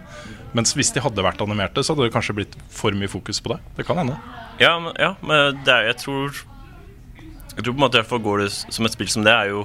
Mens 0.55 0.77
hvis 0.79 0.93
de 0.95 1.03
hadde 1.03 1.25
vært 1.25 1.43
animerte, 1.43 1.83
så 1.83 1.95
hadde 1.95 2.07
det 2.07 2.15
kanskje 2.15 2.37
blitt 2.37 2.55
for 2.71 2.95
mye 2.95 3.11
fokus 3.11 3.43
på 3.43 3.55
det. 3.55 3.59
Det 3.79 3.87
kan 3.89 3.99
hende. 3.99 4.15
Ja, 4.63 4.77
men, 4.83 4.95
ja, 5.01 5.17
men 5.25 5.59
det 5.65 5.75
er, 5.75 5.89
jeg 5.89 5.99
tror 6.05 6.45
Jeg 7.57 7.65
tror 7.65 7.73
på 7.73 7.79
en 7.79 7.83
måte 7.83 7.99
derfor 7.99 8.23
går 8.23 8.45
det 8.45 8.53
som 8.55 8.87
et 8.87 8.95
spill 8.95 9.11
som 9.11 9.27
det 9.27 9.35
er 9.35 9.51
jo 9.51 9.65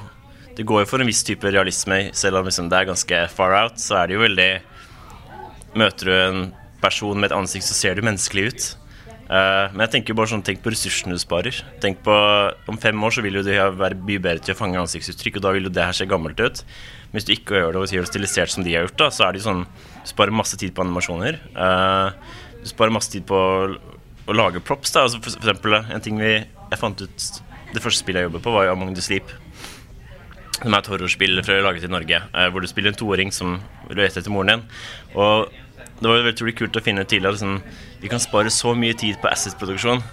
Det 0.56 0.64
går 0.68 0.84
jo 0.84 0.88
for 0.88 1.04
en 1.04 1.10
viss 1.10 1.24
type 1.28 1.52
realisme, 1.52 2.10
selv 2.16 2.40
om 2.40 2.48
liksom 2.48 2.70
det 2.72 2.80
er 2.80 2.88
ganske 2.88 3.22
far 3.36 3.56
out, 3.58 3.80
så 3.82 4.00
er 4.00 4.08
det 4.08 4.18
jo 4.18 4.24
veldig 4.24 4.52
Møter 5.76 6.08
du 6.08 6.14
en 6.16 6.38
person 6.80 7.18
med 7.20 7.28
et 7.28 7.36
ansikt, 7.36 7.66
så 7.68 7.76
ser 7.76 7.98
du 7.98 8.06
menneskelig 8.06 8.44
ut. 8.48 8.68
Uh, 9.26 9.74
men 9.74 9.82
jeg 9.84 9.92
tenker 9.96 10.14
jo 10.14 10.20
bare 10.20 10.30
sånn, 10.30 10.44
tenk 10.46 10.62
på 10.64 10.72
ressursene 10.72 11.18
du 11.18 11.20
sparer. 11.20 11.58
Tenk 11.82 12.04
på 12.06 12.16
Om 12.70 12.78
fem 12.82 13.04
år 13.04 13.16
så 13.16 13.24
vil 13.26 13.40
jo 13.40 13.44
du 13.44 13.50
være 13.52 13.98
mye 13.98 14.22
bedre 14.22 14.44
til 14.46 14.54
å 14.54 14.60
fange 14.60 14.80
ansiktsuttrykk, 14.80 15.40
og 15.40 15.46
da 15.48 15.54
vil 15.56 15.68
jo 15.68 15.74
det 15.74 15.88
her 15.88 15.98
se 15.98 16.08
gammelt 16.08 16.40
ut. 16.40 16.62
Men 17.10 17.18
hvis 17.18 17.28
du 17.28 17.34
ikke 17.34 17.58
gjør 17.58 17.74
det 17.74 17.82
og 17.82 17.96
gjør 17.96 18.06
det 18.06 18.12
stilisert 18.14 18.54
som 18.54 18.64
de 18.64 18.76
har 18.76 18.86
gjort, 18.86 19.00
da, 19.02 19.10
så 19.12 19.26
er 19.26 19.34
det 19.34 19.42
jo 19.42 19.48
sånn 19.50 19.66
Du 19.66 20.12
sparer 20.14 20.40
masse 20.40 20.60
tid 20.62 20.76
på 20.78 20.86
animasjoner. 20.86 21.42
Uh, 21.58 22.14
du 22.62 22.70
sparer 22.70 22.94
masse 22.94 23.12
tid 23.12 23.26
på 23.28 23.36
å, 23.40 23.74
å 24.30 24.38
lage 24.38 24.62
props. 24.64 24.94
da 24.94 25.08
altså 25.08 25.20
for, 25.20 25.34
for 25.34 25.50
eksempel 25.50 25.80
en 25.82 26.06
ting 26.06 26.22
vi 26.22 26.38
Jeg 26.38 26.80
fant 26.82 27.02
ut 27.02 27.26
Det 27.74 27.82
første 27.82 28.06
spillet 28.06 28.24
jeg 28.24 28.30
jobbet 28.30 28.46
på, 28.46 28.54
var 28.54 28.70
jo 28.70 28.78
Among 28.78 28.94
the 28.96 29.04
Sleep. 29.04 29.34
Som 30.56 30.74
er 30.74 30.80
et 30.82 30.90
horrorspill 30.90 31.42
fra 31.44 31.60
laget 31.62 31.86
i 31.88 31.92
Norge, 31.92 32.22
eh, 32.32 32.50
hvor 32.50 32.64
du 32.64 32.68
spiller 32.72 32.94
en 32.94 33.00
toåring 33.00 33.32
som 33.36 33.60
leter 33.92 34.22
etter 34.22 34.32
moren 34.32 34.54
din. 34.54 34.68
Og 35.16 35.52
det 36.00 36.10
var 36.10 36.24
veldig 36.26 36.56
kult 36.58 36.76
å 36.76 36.84
finne 36.84 37.04
ut 37.06 37.10
tidligere 37.12 37.38
liksom, 37.38 37.60
Vi 38.02 38.12
kan 38.12 38.20
spare 38.20 38.52
så 38.52 38.76
mye 38.76 38.96
tid 38.98 39.20
på 39.22 39.30
assets-produksjon. 39.32 40.04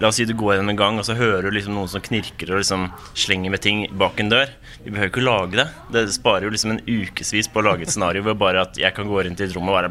La 0.00 0.10
oss 0.10 0.18
si 0.20 0.26
du 0.28 0.34
går 0.36 0.56
gjennom 0.56 0.74
en 0.74 0.78
gang, 0.78 0.98
og 1.00 1.06
så 1.08 1.14
hører 1.16 1.48
du 1.48 1.54
liksom 1.56 1.72
noen 1.76 1.88
som 1.88 2.02
knirker 2.04 2.50
og 2.52 2.60
liksom 2.60 2.82
slenger 3.16 3.52
med 3.54 3.62
ting 3.64 3.86
bak 3.96 4.20
en 4.20 4.28
dør. 4.28 4.50
Vi 4.84 4.92
behøver 4.92 5.08
ikke 5.08 5.24
lage 5.24 5.56
det. 5.56 5.66
Det 5.94 6.02
sparer 6.12 6.44
jo 6.44 6.52
liksom 6.52 6.74
en 6.74 6.82
ukevis 6.84 7.48
på 7.48 7.62
å 7.62 7.64
lage 7.64 7.86
et 7.86 7.92
scenario 7.94 8.22
hvor 8.26 8.36
bare 8.38 8.66
at 8.66 8.76
jeg 8.76 8.92
kan 8.96 9.08
gå 9.08 9.22
inn 9.24 9.38
til 9.38 9.48
et 9.48 9.56
rom 9.56 9.70
og 9.72 9.76
bare 9.76 9.88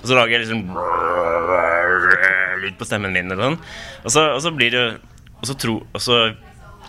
Og 0.00 0.08
så 0.08 0.16
lager 0.16 0.32
jeg 0.34 0.46
liksom 0.46 0.64
lyd 2.64 2.80
på 2.80 2.88
stemmen 2.88 3.12
min 3.12 3.28
eller 3.28 3.44
sånn. 3.50 3.60
Og 4.02 4.16
så, 4.16 4.24
og 4.32 4.40
så 4.42 4.54
blir 4.56 4.72
det 4.72 4.86
Og 5.42 5.50
så 5.50 5.58
tro, 5.58 5.76
og 5.84 6.00
så 6.00 6.22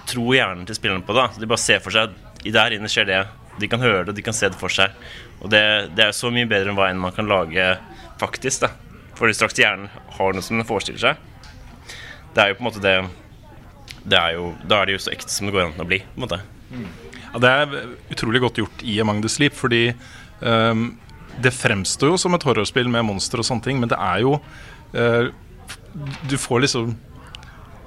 tror 0.10 0.36
hjernen 0.36 0.68
til 0.68 0.78
spillerne 0.78 1.06
på 1.06 1.16
det. 1.18 1.30
de 1.40 1.50
bare 1.50 1.62
ser 1.62 1.82
for 1.84 1.96
seg 1.96 2.14
der 2.44 2.76
inne 2.76 2.92
skjer 2.92 3.08
det. 3.08 3.22
De 3.60 3.70
kan 3.70 3.84
høre 3.84 4.08
det, 4.08 4.18
de 4.18 4.26
kan 4.26 4.36
se 4.36 4.50
det 4.50 4.60
for 4.60 4.74
seg. 4.74 4.92
Og 5.42 5.52
det, 5.54 5.64
det 5.96 6.08
er 6.08 6.16
så 6.16 6.32
mye 6.34 6.50
bedre 6.50 6.72
enn 6.72 6.80
hva 6.80 6.90
enn 6.92 7.02
man 7.02 7.14
kan 7.16 7.30
lage 7.30 7.76
faktisk. 8.22 8.66
da 8.66 8.72
Fordi 9.20 9.36
straks 9.38 9.60
hjernen 9.60 9.92
har 10.18 10.34
noe 10.34 10.46
som 10.46 10.58
den 10.60 10.68
forestiller 10.68 11.04
seg. 11.04 11.22
Det 12.34 12.42
er 12.42 12.52
jo 12.52 12.58
på 12.58 12.64
en 12.64 12.70
måte 12.70 12.84
det, 12.84 12.96
det 14.04 14.20
er 14.20 14.36
jo, 14.40 14.50
Da 14.66 14.82
er 14.82 14.90
det 14.90 14.98
jo 14.98 15.06
så 15.06 15.14
ekte 15.14 15.32
som 15.32 15.48
det 15.48 15.56
går 15.56 15.68
an 15.68 15.86
å 15.86 15.88
bli. 15.88 16.02
på 16.02 16.20
en 16.20 16.26
måte 16.26 16.42
Ja, 17.34 17.40
det 17.42 17.54
er 17.54 17.96
utrolig 18.14 18.42
godt 18.44 18.60
gjort 18.62 18.84
i 18.84 19.00
Among 19.02 19.22
the 19.24 19.30
Sleep, 19.30 19.56
fordi 19.58 19.94
um, 20.42 20.92
det 21.42 21.54
fremstår 21.54 22.14
jo 22.14 22.18
som 22.22 22.34
et 22.36 22.44
horrorspill 22.46 22.90
med 22.90 23.06
monstre 23.08 23.42
og 23.42 23.48
sånne 23.48 23.66
ting, 23.66 23.80
men 23.82 23.90
det 23.90 23.98
er 23.98 24.22
jo 24.22 24.36
uh, 24.94 25.32
Du 26.30 26.38
får 26.38 26.66
liksom 26.66 26.94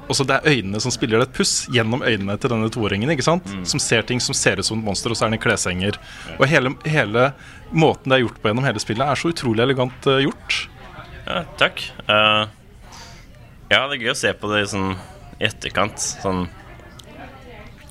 også 0.08 0.26
Det 0.28 0.36
er 0.36 0.56
øynene 0.56 0.80
som 0.82 0.92
spiller 0.94 1.22
et 1.24 1.32
puss 1.34 1.66
gjennom 1.72 2.04
øynene 2.06 2.36
til 2.38 2.52
denne 2.52 2.70
toåringen. 2.72 3.10
ikke 3.10 3.26
sant? 3.26 3.48
Som 3.66 3.82
ser 3.82 4.06
ting 4.06 4.20
som 4.22 4.34
ser 4.34 4.60
ut 4.60 4.66
som 4.66 4.78
et 4.78 4.84
monster, 4.84 5.10
og 5.10 5.18
så 5.18 5.26
er 5.26 5.32
den 5.32 5.40
i 5.40 5.42
kleshenger. 5.42 5.98
Og 6.38 6.46
hele, 6.50 6.74
hele 6.86 7.32
måten 7.72 8.10
det 8.10 8.18
er 8.18 8.24
gjort 8.26 8.40
på 8.42 8.50
gjennom 8.50 8.68
hele 8.68 8.82
spillet, 8.82 9.06
er 9.06 9.18
så 9.18 9.32
utrolig 9.32 9.64
elegant 9.66 10.06
uh, 10.06 10.20
gjort. 10.22 10.60
Ja, 11.26 11.42
takk. 11.58 11.82
Uh, 12.06 12.46
ja, 13.70 13.82
det 13.88 13.96
er 13.96 14.04
gøy 14.04 14.12
å 14.14 14.18
se 14.18 14.32
på 14.38 14.52
det 14.52 14.62
sånn 14.70 14.94
i 15.40 15.48
etterkant. 15.48 15.98
Sånn 16.22 16.46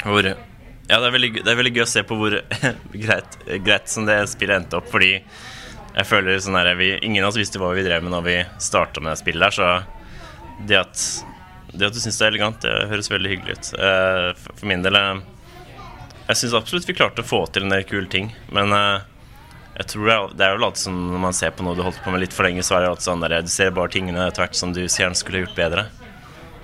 hvor 0.05 0.25
Ja, 0.25 0.99
det 1.01 1.07
er 1.07 1.13
veldig, 1.15 1.31
det 1.41 1.49
er 1.51 1.57
veldig 1.57 1.73
gøy 1.75 1.83
å 1.83 1.89
se 1.89 2.05
på 2.05 2.17
hvor 2.19 2.37
greit, 3.05 3.37
greit 3.65 3.91
som 3.91 4.05
det 4.07 4.19
spillet 4.29 4.61
endte 4.61 4.79
opp, 4.79 4.87
fordi 4.91 5.15
jeg 5.95 6.07
føler 6.09 6.41
sånn 6.43 6.57
her 6.59 6.73
vi, 6.77 6.91
Ingen 7.07 7.23
av 7.23 7.31
oss 7.31 7.39
visste 7.39 7.61
hva 7.61 7.71
vi 7.75 7.85
drev 7.85 8.03
med 8.03 8.13
når 8.13 8.25
vi 8.25 8.35
starta 8.61 9.01
med 9.01 9.13
det 9.13 9.21
spillet 9.21 9.47
der, 9.47 9.55
så 9.55 10.65
det 10.69 10.77
at, 10.79 11.05
det 11.79 11.89
at 11.89 11.95
du 11.95 12.01
syns 12.01 12.19
det 12.19 12.25
er 12.25 12.33
elegant, 12.33 12.61
det 12.63 12.87
høres 12.91 13.11
veldig 13.11 13.31
hyggelig 13.31 13.57
ut. 13.57 13.71
Eh, 13.79 14.29
for, 14.39 14.67
min 14.69 14.85
del 14.85 14.97
eh, 14.99 15.19
Jeg 16.29 16.39
syns 16.41 16.55
absolutt 16.57 16.87
vi 16.89 16.95
klarte 16.97 17.23
å 17.23 17.27
få 17.27 17.43
til 17.51 17.65
en 17.65 17.75
del 17.75 17.85
kule 17.87 18.09
ting, 18.11 18.31
men 18.55 18.73
eh, 18.75 19.05
jeg 19.75 19.91
tror 19.91 20.07
det 20.39 20.45
er, 20.45 20.55
jo 20.55 20.63
alltid 20.63 20.85
sånn 20.85 20.99
Når 21.11 21.19
man 21.19 21.35
ser 21.35 21.51
på 21.51 21.65
noe 21.67 21.75
du 21.75 21.81
holdt 21.83 21.99
på 21.99 22.13
med 22.13 22.21
litt 22.23 22.35
for 22.35 22.47
lenge, 22.47 22.63
så 22.63 22.77
er 22.77 22.85
det 22.85 22.91
alltid 22.93 23.09
sånn 23.09 23.25
der, 23.25 23.37
du 23.43 23.51
ser 23.51 23.75
bare 23.75 23.91
tingene 23.91 24.27
etter 24.29 24.45
hvert 24.45 24.57
som 24.57 24.71
du 24.75 24.85
gjerne 24.85 25.19
skulle 25.19 25.43
gjort 25.43 25.57
bedre. 25.59 25.87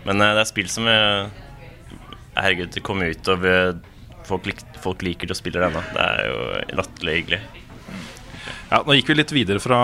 Men 0.08 0.24
det 0.24 0.32
er 0.32 0.50
spill 0.50 0.72
som 0.72 0.88
Herregud, 2.32 2.72
det 2.72 2.82
kommer 2.88 3.12
ut, 3.12 3.28
og 3.28 3.44
folk, 4.26 4.48
lik, 4.48 4.64
folk 4.82 5.04
liker 5.04 5.28
det 5.28 5.36
og 5.36 5.42
spiller 5.42 5.66
det 5.66 5.68
ennå. 5.74 5.84
Det 5.92 6.06
er 6.06 6.30
jo 6.30 6.78
latterlig 6.80 7.18
hyggelig. 7.20 7.42
Ja, 8.72 8.78
Nå 8.88 8.96
gikk 8.96 9.10
vi 9.12 9.16
litt 9.18 9.32
videre 9.36 9.60
fra 9.60 9.78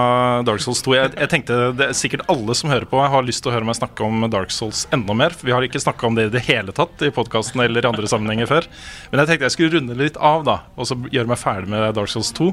Dark 0.47 0.61
Souls 0.63 0.79
2. 0.85 0.93
Jeg, 0.95 1.09
jeg 1.19 1.27
tenkte 1.33 1.55
det 1.75 1.89
er 1.89 1.95
Sikkert 1.97 2.21
alle 2.31 2.53
som 2.55 2.71
hører 2.71 2.87
på, 2.87 3.01
har 3.03 3.25
lyst 3.25 3.41
til 3.43 3.51
å 3.51 3.55
høre 3.57 3.67
meg 3.67 3.75
snakke 3.75 4.05
om 4.05 4.23
Dark 4.31 4.53
Souls 4.55 4.85
enda 4.95 5.11
mer. 5.17 5.33
Vi 5.43 5.51
har 5.51 5.65
ikke 5.65 5.81
snakka 5.83 6.07
om 6.07 6.15
det 6.15 6.29
i 6.29 6.31
det 6.37 6.43
hele 6.47 6.71
tatt 6.75 7.03
i 7.03 7.09
podkasten 7.11 7.59
eller 7.65 7.83
i 7.83 7.89
andre 7.89 8.07
sammenhenger 8.07 8.47
før. 8.47 8.69
Men 9.11 9.19
jeg 9.19 9.31
tenkte 9.33 9.49
jeg 9.49 9.55
skulle 9.57 9.73
runde 9.75 9.97
litt 9.99 10.15
av, 10.15 10.45
da, 10.47 10.55
og 10.79 10.87
så 10.87 10.95
gjøre 11.03 11.27
meg 11.33 11.41
ferdig 11.41 11.73
med 11.73 11.83
Dark 11.97 12.13
Souls 12.13 12.31
2. 12.37 12.47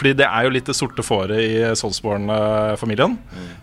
Fordi 0.00 0.14
det 0.18 0.26
er 0.26 0.48
jo 0.48 0.56
litt 0.56 0.66
det 0.72 0.74
sorte 0.74 1.06
fåret 1.06 1.44
i 1.44 1.62
Soulsborne-familien. 1.78 3.14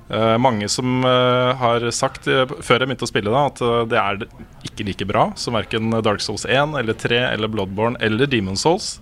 Eh, 0.07 0.37
mange 0.39 0.71
som 0.71 1.03
uh, 1.03 1.51
har 1.59 1.89
sagt, 1.91 2.31
eh, 2.31 2.47
før 2.47 2.85
jeg 2.85 2.93
begynte 2.93 3.09
å 3.09 3.11
spille, 3.11 3.35
da, 3.35 3.43
at 3.51 3.91
det 3.91 3.99
er 3.99 4.23
ikke 4.71 4.87
like 4.87 5.09
bra 5.11 5.27
som 5.35 5.59
verken 5.59 5.91
Dark 5.99 6.23
Souls 6.23 6.47
1 6.47 6.79
eller 6.79 6.95
3 7.03 7.19
eller 7.33 7.51
Bloodborne 7.51 7.99
eller 7.99 8.31
Demon 8.31 8.55
Souls. 8.55 8.95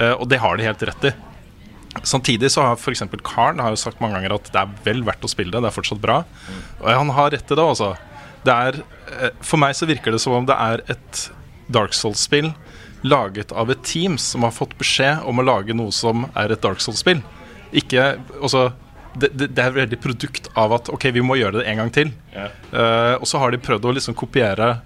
Eh, 0.00 0.16
og 0.16 0.26
det 0.34 0.42
har 0.42 0.58
de 0.58 0.66
helt 0.66 0.86
rett 0.90 1.10
i. 1.12 1.16
Samtidig 2.02 2.50
så 2.52 2.64
har 2.66 2.76
f.eks. 2.76 3.04
Karen 3.24 3.62
har 3.62 3.72
jo 3.72 3.80
sagt 3.80 4.02
mange 4.02 4.18
ganger 4.18 4.36
at 4.36 4.50
det 4.52 4.62
er 4.62 4.74
vel 4.84 5.04
verdt 5.06 5.24
å 5.24 5.30
spille 5.30 5.54
det. 5.54 5.62
Det 5.64 5.70
er 5.70 5.76
fortsatt 5.76 6.02
bra. 6.02 6.20
Og 6.82 6.90
han 6.90 7.12
har 7.16 7.32
rett 7.34 7.46
til 7.48 7.58
det, 7.58 7.64
altså. 7.64 7.94
Det 8.46 8.54
er, 8.54 8.80
eh, 9.16 9.32
for 9.42 9.60
meg 9.62 9.74
så 9.78 9.88
virker 9.88 10.14
det 10.14 10.22
som 10.22 10.36
om 10.36 10.46
det 10.46 10.56
er 10.56 10.84
et 10.92 11.22
Dark 11.72 11.96
Souls-spill 11.96 12.52
laget 13.06 13.52
av 13.52 13.70
et 13.70 13.82
team 13.86 14.16
som 14.18 14.46
har 14.46 14.54
fått 14.54 14.76
beskjed 14.78 15.24
om 15.26 15.38
å 15.38 15.46
lage 15.46 15.74
noe 15.76 15.94
som 15.94 16.26
er 16.34 16.54
et 16.54 16.62
Dark 16.62 16.82
Souls-spill. 16.82 17.22
Ikke, 17.76 18.16
altså, 18.40 18.68
det, 19.14 19.32
det, 19.34 19.50
det 19.56 19.62
er 19.62 19.76
veldig 19.76 19.98
produkt 20.02 20.50
av 20.58 20.74
at 20.76 20.90
ok, 20.92 21.08
vi 21.14 21.24
må 21.24 21.38
gjøre 21.40 21.60
det 21.60 21.66
en 21.70 21.82
gang 21.82 21.92
til. 21.94 22.12
Yeah. 22.34 22.54
Uh, 22.72 23.14
og 23.20 23.26
så 23.30 23.40
har 23.42 23.52
de 23.52 23.62
prøvd 23.62 23.88
å 23.88 23.94
liksom 23.96 24.16
kopiere 24.18 24.76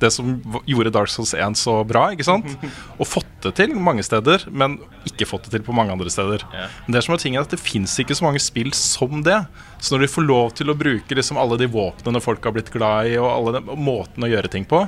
det 0.00 0.12
som 0.14 0.36
gjorde 0.68 0.92
Dark 0.94 1.12
Souls 1.12 1.34
1 1.36 1.58
så 1.60 1.78
bra. 1.88 2.08
ikke 2.14 2.26
sant? 2.26 2.56
Og 3.00 3.08
fått 3.08 3.30
det 3.44 3.54
til 3.60 3.74
mange 3.78 4.02
steder, 4.06 4.46
men 4.50 4.78
ikke 5.06 5.28
fått 5.28 5.46
det 5.46 5.56
til 5.58 5.66
på 5.66 5.74
mange 5.76 5.94
andre 5.94 6.10
steder. 6.12 6.42
Men 6.86 6.96
det 6.96 7.04
som 7.04 7.14
er 7.14 7.22
ting 7.22 7.36
er 7.36 7.44
at 7.44 7.52
det 7.52 7.60
fins 7.62 7.94
ikke 8.02 8.16
så 8.16 8.26
mange 8.26 8.42
spill 8.42 8.72
som 8.76 9.22
det. 9.26 9.38
Så 9.76 9.94
når 9.94 10.06
de 10.06 10.12
får 10.14 10.24
lov 10.24 10.54
til 10.56 10.72
å 10.72 10.78
bruke 10.78 11.14
liksom 11.18 11.38
alle 11.38 11.58
de 11.60 11.68
våpnene 11.70 12.22
folk 12.24 12.44
har 12.48 12.54
blitt 12.56 12.72
glad 12.72 13.12
i, 13.12 13.18
og 13.20 13.28
alle 13.28 13.58
de 13.58 13.76
måtene 13.76 14.06
måten 14.06 14.26
å 14.26 14.30
gjøre 14.30 14.50
ting 14.52 14.66
på, 14.68 14.84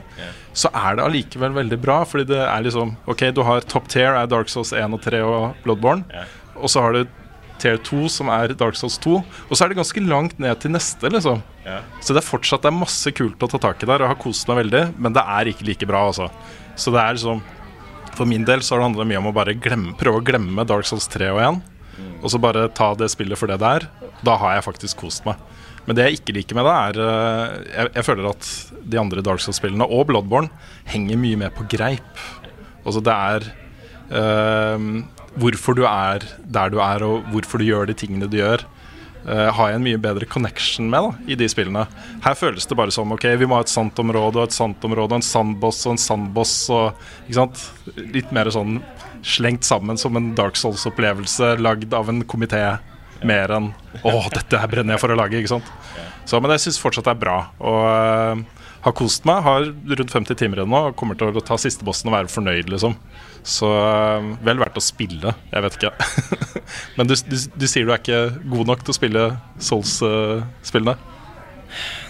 så 0.57 0.71
er 0.75 0.99
det 0.99 1.05
allikevel 1.07 1.57
veldig 1.57 1.79
bra. 1.83 2.03
Fordi 2.09 2.29
det 2.33 2.43
er 2.45 2.65
liksom 2.67 2.97
Ok, 3.09 3.29
du 3.35 3.43
har 3.47 3.65
top 3.69 3.89
tier 3.89 4.15
er 4.15 4.29
Dark 4.31 4.51
Souls 4.53 4.73
1 4.73 4.95
og 4.97 5.03
3 5.05 5.23
og 5.27 5.65
Bloodborne. 5.65 6.05
Og 6.59 6.71
så 6.73 6.83
har 6.85 6.97
du 6.97 7.05
tier 7.63 7.79
2, 7.85 8.09
som 8.13 8.31
er 8.33 8.55
Dark 8.59 8.79
Souls 8.79 8.99
2. 9.05 9.19
Og 9.49 9.53
så 9.53 9.65
er 9.65 9.73
det 9.73 9.79
ganske 9.81 10.03
langt 10.07 10.39
ned 10.43 10.61
til 10.63 10.75
neste, 10.75 11.11
liksom. 11.13 11.43
Ja. 11.67 11.81
Så 12.01 12.15
det 12.15 12.23
er 12.23 12.29
fortsatt 12.29 12.65
det 12.65 12.73
er 12.73 12.79
masse 12.79 13.13
kult 13.17 13.43
å 13.45 13.51
ta 13.51 13.61
tak 13.69 13.83
i 13.83 13.89
der, 13.89 14.01
og 14.01 14.07
jeg 14.07 14.15
har 14.15 14.23
kost 14.23 14.49
meg 14.51 14.63
veldig, 14.63 14.85
men 14.99 15.17
det 15.17 15.25
er 15.25 15.51
ikke 15.53 15.67
like 15.69 15.89
bra, 15.91 16.07
altså. 16.11 16.31
Så 16.79 16.95
det 16.95 17.03
er 17.03 17.17
liksom 17.19 17.43
For 18.19 18.27
min 18.27 18.43
del 18.47 18.65
så 18.67 18.75
har 18.75 18.81
det 18.81 18.89
handla 18.89 19.05
mye 19.07 19.19
om 19.21 19.29
å 19.31 19.35
bare 19.37 19.53
glemme, 19.55 19.93
prøve 19.99 20.19
å 20.19 20.25
glemme 20.27 20.65
Dark 20.67 20.89
Souls 20.89 21.07
3 21.13 21.29
og 21.31 21.39
1, 21.45 21.61
og 22.19 22.33
så 22.33 22.41
bare 22.43 22.65
ta 22.75 22.89
det 22.99 23.11
spillet 23.13 23.39
for 23.39 23.51
det 23.51 23.61
det 23.63 23.69
er. 23.79 23.87
Da 24.27 24.35
har 24.41 24.57
jeg 24.57 24.65
faktisk 24.67 25.05
kost 25.05 25.27
meg. 25.27 25.39
Men 25.87 25.97
det 25.97 26.05
jeg 26.05 26.19
ikke 26.19 26.35
liker 26.37 26.59
med 26.59 26.67
det, 26.67 26.73
er 26.75 26.99
eh, 27.05 27.53
Jeg, 27.77 27.93
jeg 27.95 28.07
føler 28.09 28.27
at 28.33 28.49
de 28.93 28.99
andre 29.01 29.23
Dark 29.25 29.41
Souls-spillene, 29.45 29.87
og 29.87 30.09
Bloodborne, 30.11 30.51
henger 30.91 31.21
mye 31.21 31.39
mer 31.45 31.55
på 31.55 31.67
greip. 31.71 32.21
Altså 32.83 33.03
det 33.05 33.15
er 33.15 33.47
eh, 34.19 34.89
hvorfor 35.39 35.77
du 35.79 35.85
er 35.89 36.25
der 36.45 36.73
du 36.73 36.81
er, 36.83 37.05
og 37.07 37.29
hvorfor 37.33 37.61
du 37.61 37.69
gjør 37.69 37.89
de 37.89 37.97
tingene 37.99 38.29
du 38.31 38.39
gjør, 38.41 38.65
uh, 39.27 39.49
har 39.55 39.71
jeg 39.71 39.79
en 39.79 39.87
mye 39.87 40.01
bedre 40.03 40.29
connection 40.29 40.91
med 40.91 41.07
da, 41.07 41.33
i 41.33 41.39
de 41.39 41.49
spillene. 41.51 41.87
Her 42.25 42.39
føles 42.39 42.69
det 42.69 42.79
bare 42.79 42.95
som 42.95 43.15
ok, 43.15 43.29
vi 43.41 43.49
må 43.49 43.59
ha 43.59 43.67
et 43.67 43.73
sant 43.73 43.99
område 44.03 44.41
og 44.41 44.49
et 44.49 44.57
sant 44.57 44.85
område, 44.89 45.13
og 45.13 45.21
en 45.21 45.29
sandboss 45.31 45.85
og 45.87 45.97
en 45.97 46.05
sandboss. 46.05 46.55
Og, 46.75 47.09
ikke 47.27 47.41
sant? 47.41 47.65
Litt 48.15 48.35
mer 48.35 48.51
sånn 48.55 48.81
slengt 49.27 49.67
sammen 49.67 49.99
som 49.99 50.17
en 50.17 50.33
Dark 50.39 50.59
Souls-opplevelse 50.59 51.57
lagd 51.63 51.95
av 51.95 52.11
en 52.13 52.23
komité. 52.25 52.63
Mer 53.27 53.51
enn 53.51 53.73
'Å, 54.07 54.31
dette 54.31 54.61
her 54.61 54.71
brenner 54.71 54.95
jeg 54.95 55.03
for 55.03 55.11
å 55.11 55.19
lage'. 55.19 55.41
ikke 55.41 55.51
sant? 55.57 55.73
Så, 56.25 56.39
men 56.39 56.53
jeg 56.55 56.69
syns 56.69 56.79
fortsatt 56.79 57.09
det 57.09 57.17
er 57.17 57.23
bra. 57.25 57.39
Og 57.59 57.83
eh, 57.89 58.58
har 58.89 58.97
kost 58.97 59.27
meg. 59.29 59.43
Har 59.45 59.69
rundt 59.69 60.15
50 60.15 60.39
timer 60.39 60.63
igjen 60.63 60.73
nå 60.73 60.83
og 60.91 60.97
kommer 60.99 61.19
til 61.19 61.31
å 61.31 61.45
ta 61.45 61.59
siste 61.61 61.87
bossen 61.87 62.11
og 62.11 62.17
være 62.17 62.33
fornøyd, 62.33 62.71
liksom. 62.73 62.97
Så 63.47 63.69
eh, 63.71 64.29
vel 64.45 64.61
verdt 64.61 64.79
å 64.81 64.85
spille. 64.85 65.35
Jeg 65.53 65.65
vet 65.65 65.79
ikke. 65.79 65.93
Men 66.99 67.11
du, 67.11 67.15
du, 67.29 67.37
du 67.37 67.67
sier 67.71 67.89
du 67.89 67.95
er 67.95 68.03
ikke 68.03 68.23
god 68.51 68.73
nok 68.73 68.85
til 68.85 68.95
å 68.95 68.99
spille 68.99 69.25
Souls-spillene? 69.71 70.97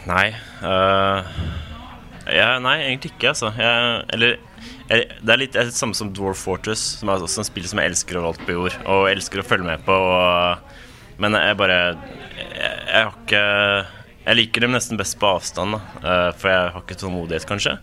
Nei. 0.09 0.29
øh, 0.65 1.33
ja, 2.33 2.53
nei, 2.63 2.77
egentlig 2.87 3.13
ikke, 3.15 3.35
altså. 3.35 3.51
Jeg, 3.59 4.05
eller 4.15 4.39
Det 4.89 5.33
er 5.35 5.41
litt 5.41 5.57
det 5.57 5.75
samme 5.77 5.97
som 5.97 6.13
Dwarf 6.15 6.41
Fortress, 6.47 6.85
som 7.01 7.11
er 7.11 7.25
også 7.25 7.43
en 7.43 7.49
spill 7.49 7.67
som 7.69 7.81
jeg 7.83 7.93
elsker 7.93 8.21
overalt 8.21 8.45
på 8.47 8.57
jord, 8.57 8.77
og 8.89 9.11
elsker 9.11 9.43
å 9.43 9.47
følge 9.47 9.69
med 9.69 9.85
på. 9.85 9.93
Og, 9.95 10.75
men 11.21 11.37
jeg 11.37 11.59
bare 11.61 11.79
jeg, 11.83 12.75
jeg 12.89 13.03
har 13.03 13.15
ikke 13.15 13.45
Jeg 14.29 14.37
liker 14.37 14.67
dem 14.67 14.75
nesten 14.77 14.99
best 15.01 15.17
på 15.17 15.29
avstand, 15.31 15.79
da, 15.79 16.01
øh, 16.05 16.33
for 16.37 16.53
jeg 16.53 16.73
har 16.75 16.83
ikke 16.85 16.99
tålmodighet, 17.01 17.47
kanskje. 17.49 17.79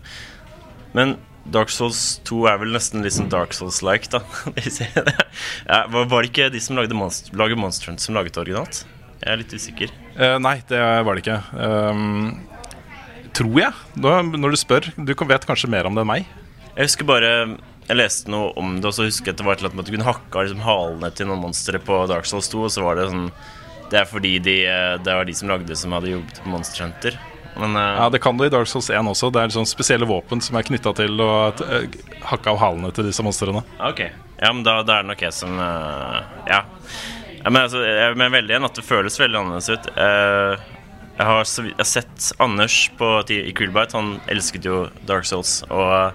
Men 0.94 1.16
Dark 1.50 1.70
Souls 1.74 2.20
2 2.26 2.44
er 2.50 2.60
vel 2.62 2.74
nesten 2.74 3.02
litt 3.02 3.16
sånn 3.16 3.30
Dark 3.30 3.54
Souls-like, 3.54 4.10
da. 4.12 4.22
ja, 5.70 5.80
var, 5.90 6.06
var 6.06 6.22
det 6.22 6.30
ikke 6.30 6.50
de 6.54 6.62
som 6.62 6.78
lagde 6.78 6.94
Monster, 6.94 7.34
lager 7.38 7.58
Monster 7.58 7.90
Hunter, 7.90 8.06
som 8.06 8.18
laget 8.18 8.38
originalt? 8.38 8.84
Jeg 9.22 9.32
er 9.32 9.40
litt 9.40 9.54
usikker. 9.58 9.94
Eh, 10.14 10.36
nei, 10.42 10.60
det 10.70 10.78
var 10.78 11.18
det 11.18 11.24
ikke. 11.24 11.40
Um, 11.58 12.30
tror 13.34 13.58
jeg, 13.58 13.84
da, 13.98 14.18
når 14.22 14.54
du 14.54 14.60
spør. 14.60 14.90
Du 14.94 15.14
vet 15.16 15.48
kanskje 15.48 15.70
mer 15.72 15.88
om 15.88 15.98
det 15.98 16.04
enn 16.04 16.12
meg. 16.14 16.30
Jeg 16.76 16.90
husker 16.90 17.08
bare 17.08 17.30
Jeg 17.86 17.96
leste 17.96 18.30
noe 18.30 18.50
om 18.58 18.74
det, 18.76 18.86
og 18.86 18.94
så 18.94 19.06
husker 19.06 19.30
jeg 19.30 19.36
at 19.36 19.40
det 19.40 19.46
var 19.46 19.56
et 19.56 19.62
eller 19.62 19.70
annet 19.70 19.78
med 19.78 19.86
at 19.86 19.90
du 19.90 19.94
kunne 19.94 20.08
hakke 20.10 20.38
av 20.38 20.46
liksom, 20.46 20.62
halene 20.66 21.10
til 21.14 21.28
noen 21.30 21.44
monstre 21.44 21.78
på 21.82 22.00
Dark 22.10 22.26
Souls 22.26 22.50
2, 22.50 22.64
og 22.66 22.72
så 22.74 22.82
var 22.82 22.98
det 22.98 23.10
sånn 23.12 23.28
Det 23.90 24.00
er 24.00 24.10
fordi 24.10 24.36
de, 24.42 24.58
eh, 24.66 24.92
det 25.02 25.14
var 25.14 25.26
de 25.28 25.34
som 25.36 25.50
lagde 25.50 25.68
det, 25.68 25.78
som 25.78 25.94
hadde 25.94 26.12
jobbet 26.12 26.42
på 26.42 26.52
Monster 26.52 26.84
Hunter. 26.84 27.18
Men 27.56 27.76
uh, 27.76 27.82
Ja, 27.82 28.08
Det 28.10 28.20
kan 28.20 28.36
du 28.36 28.44
i 28.44 28.52
Dark 28.52 28.68
Souls 28.68 28.90
1 28.90 29.08
også. 29.08 29.30
Det 29.32 29.42
er 29.42 29.54
sånn 29.54 29.68
spesielle 29.68 30.08
våpen 30.08 30.42
som 30.44 30.58
er 30.58 30.66
knytta 30.66 30.92
til 30.98 31.20
å 31.22 31.30
uh, 31.56 31.98
hakke 32.32 32.52
av 32.52 32.60
halene 32.60 32.92
til 32.92 33.08
disse 33.08 33.24
monstrene. 33.24 33.64
ok. 33.80 34.06
Ja, 34.36 34.50
men 34.52 34.66
da, 34.66 34.82
da 34.84 34.98
er 34.98 35.04
det 35.06 35.08
nok 35.14 35.22
jeg 35.24 35.32
som 35.32 35.54
uh, 35.56 36.20
Ja. 36.44 36.58
ja 37.40 37.52
men 37.52 37.62
altså, 37.62 37.80
jeg 37.80 38.16
mener 38.18 38.34
veldig 38.34 38.52
igjen 38.52 38.68
at 38.68 38.76
det 38.76 38.84
føles 38.84 39.20
veldig 39.20 39.38
annerledes 39.40 39.70
ut. 39.72 39.86
Eh, 39.96 40.66
jeg, 41.16 41.28
har, 41.30 41.46
jeg 41.46 41.78
har 41.78 41.88
sett 41.88 42.26
Anders 42.44 42.76
på, 42.98 43.08
i 43.32 43.54
Coolbite. 43.56 43.96
Han 43.96 44.18
elsket 44.28 44.68
jo 44.68 44.82
Dark 45.08 45.24
Souls. 45.30 45.62
Og 45.70 46.12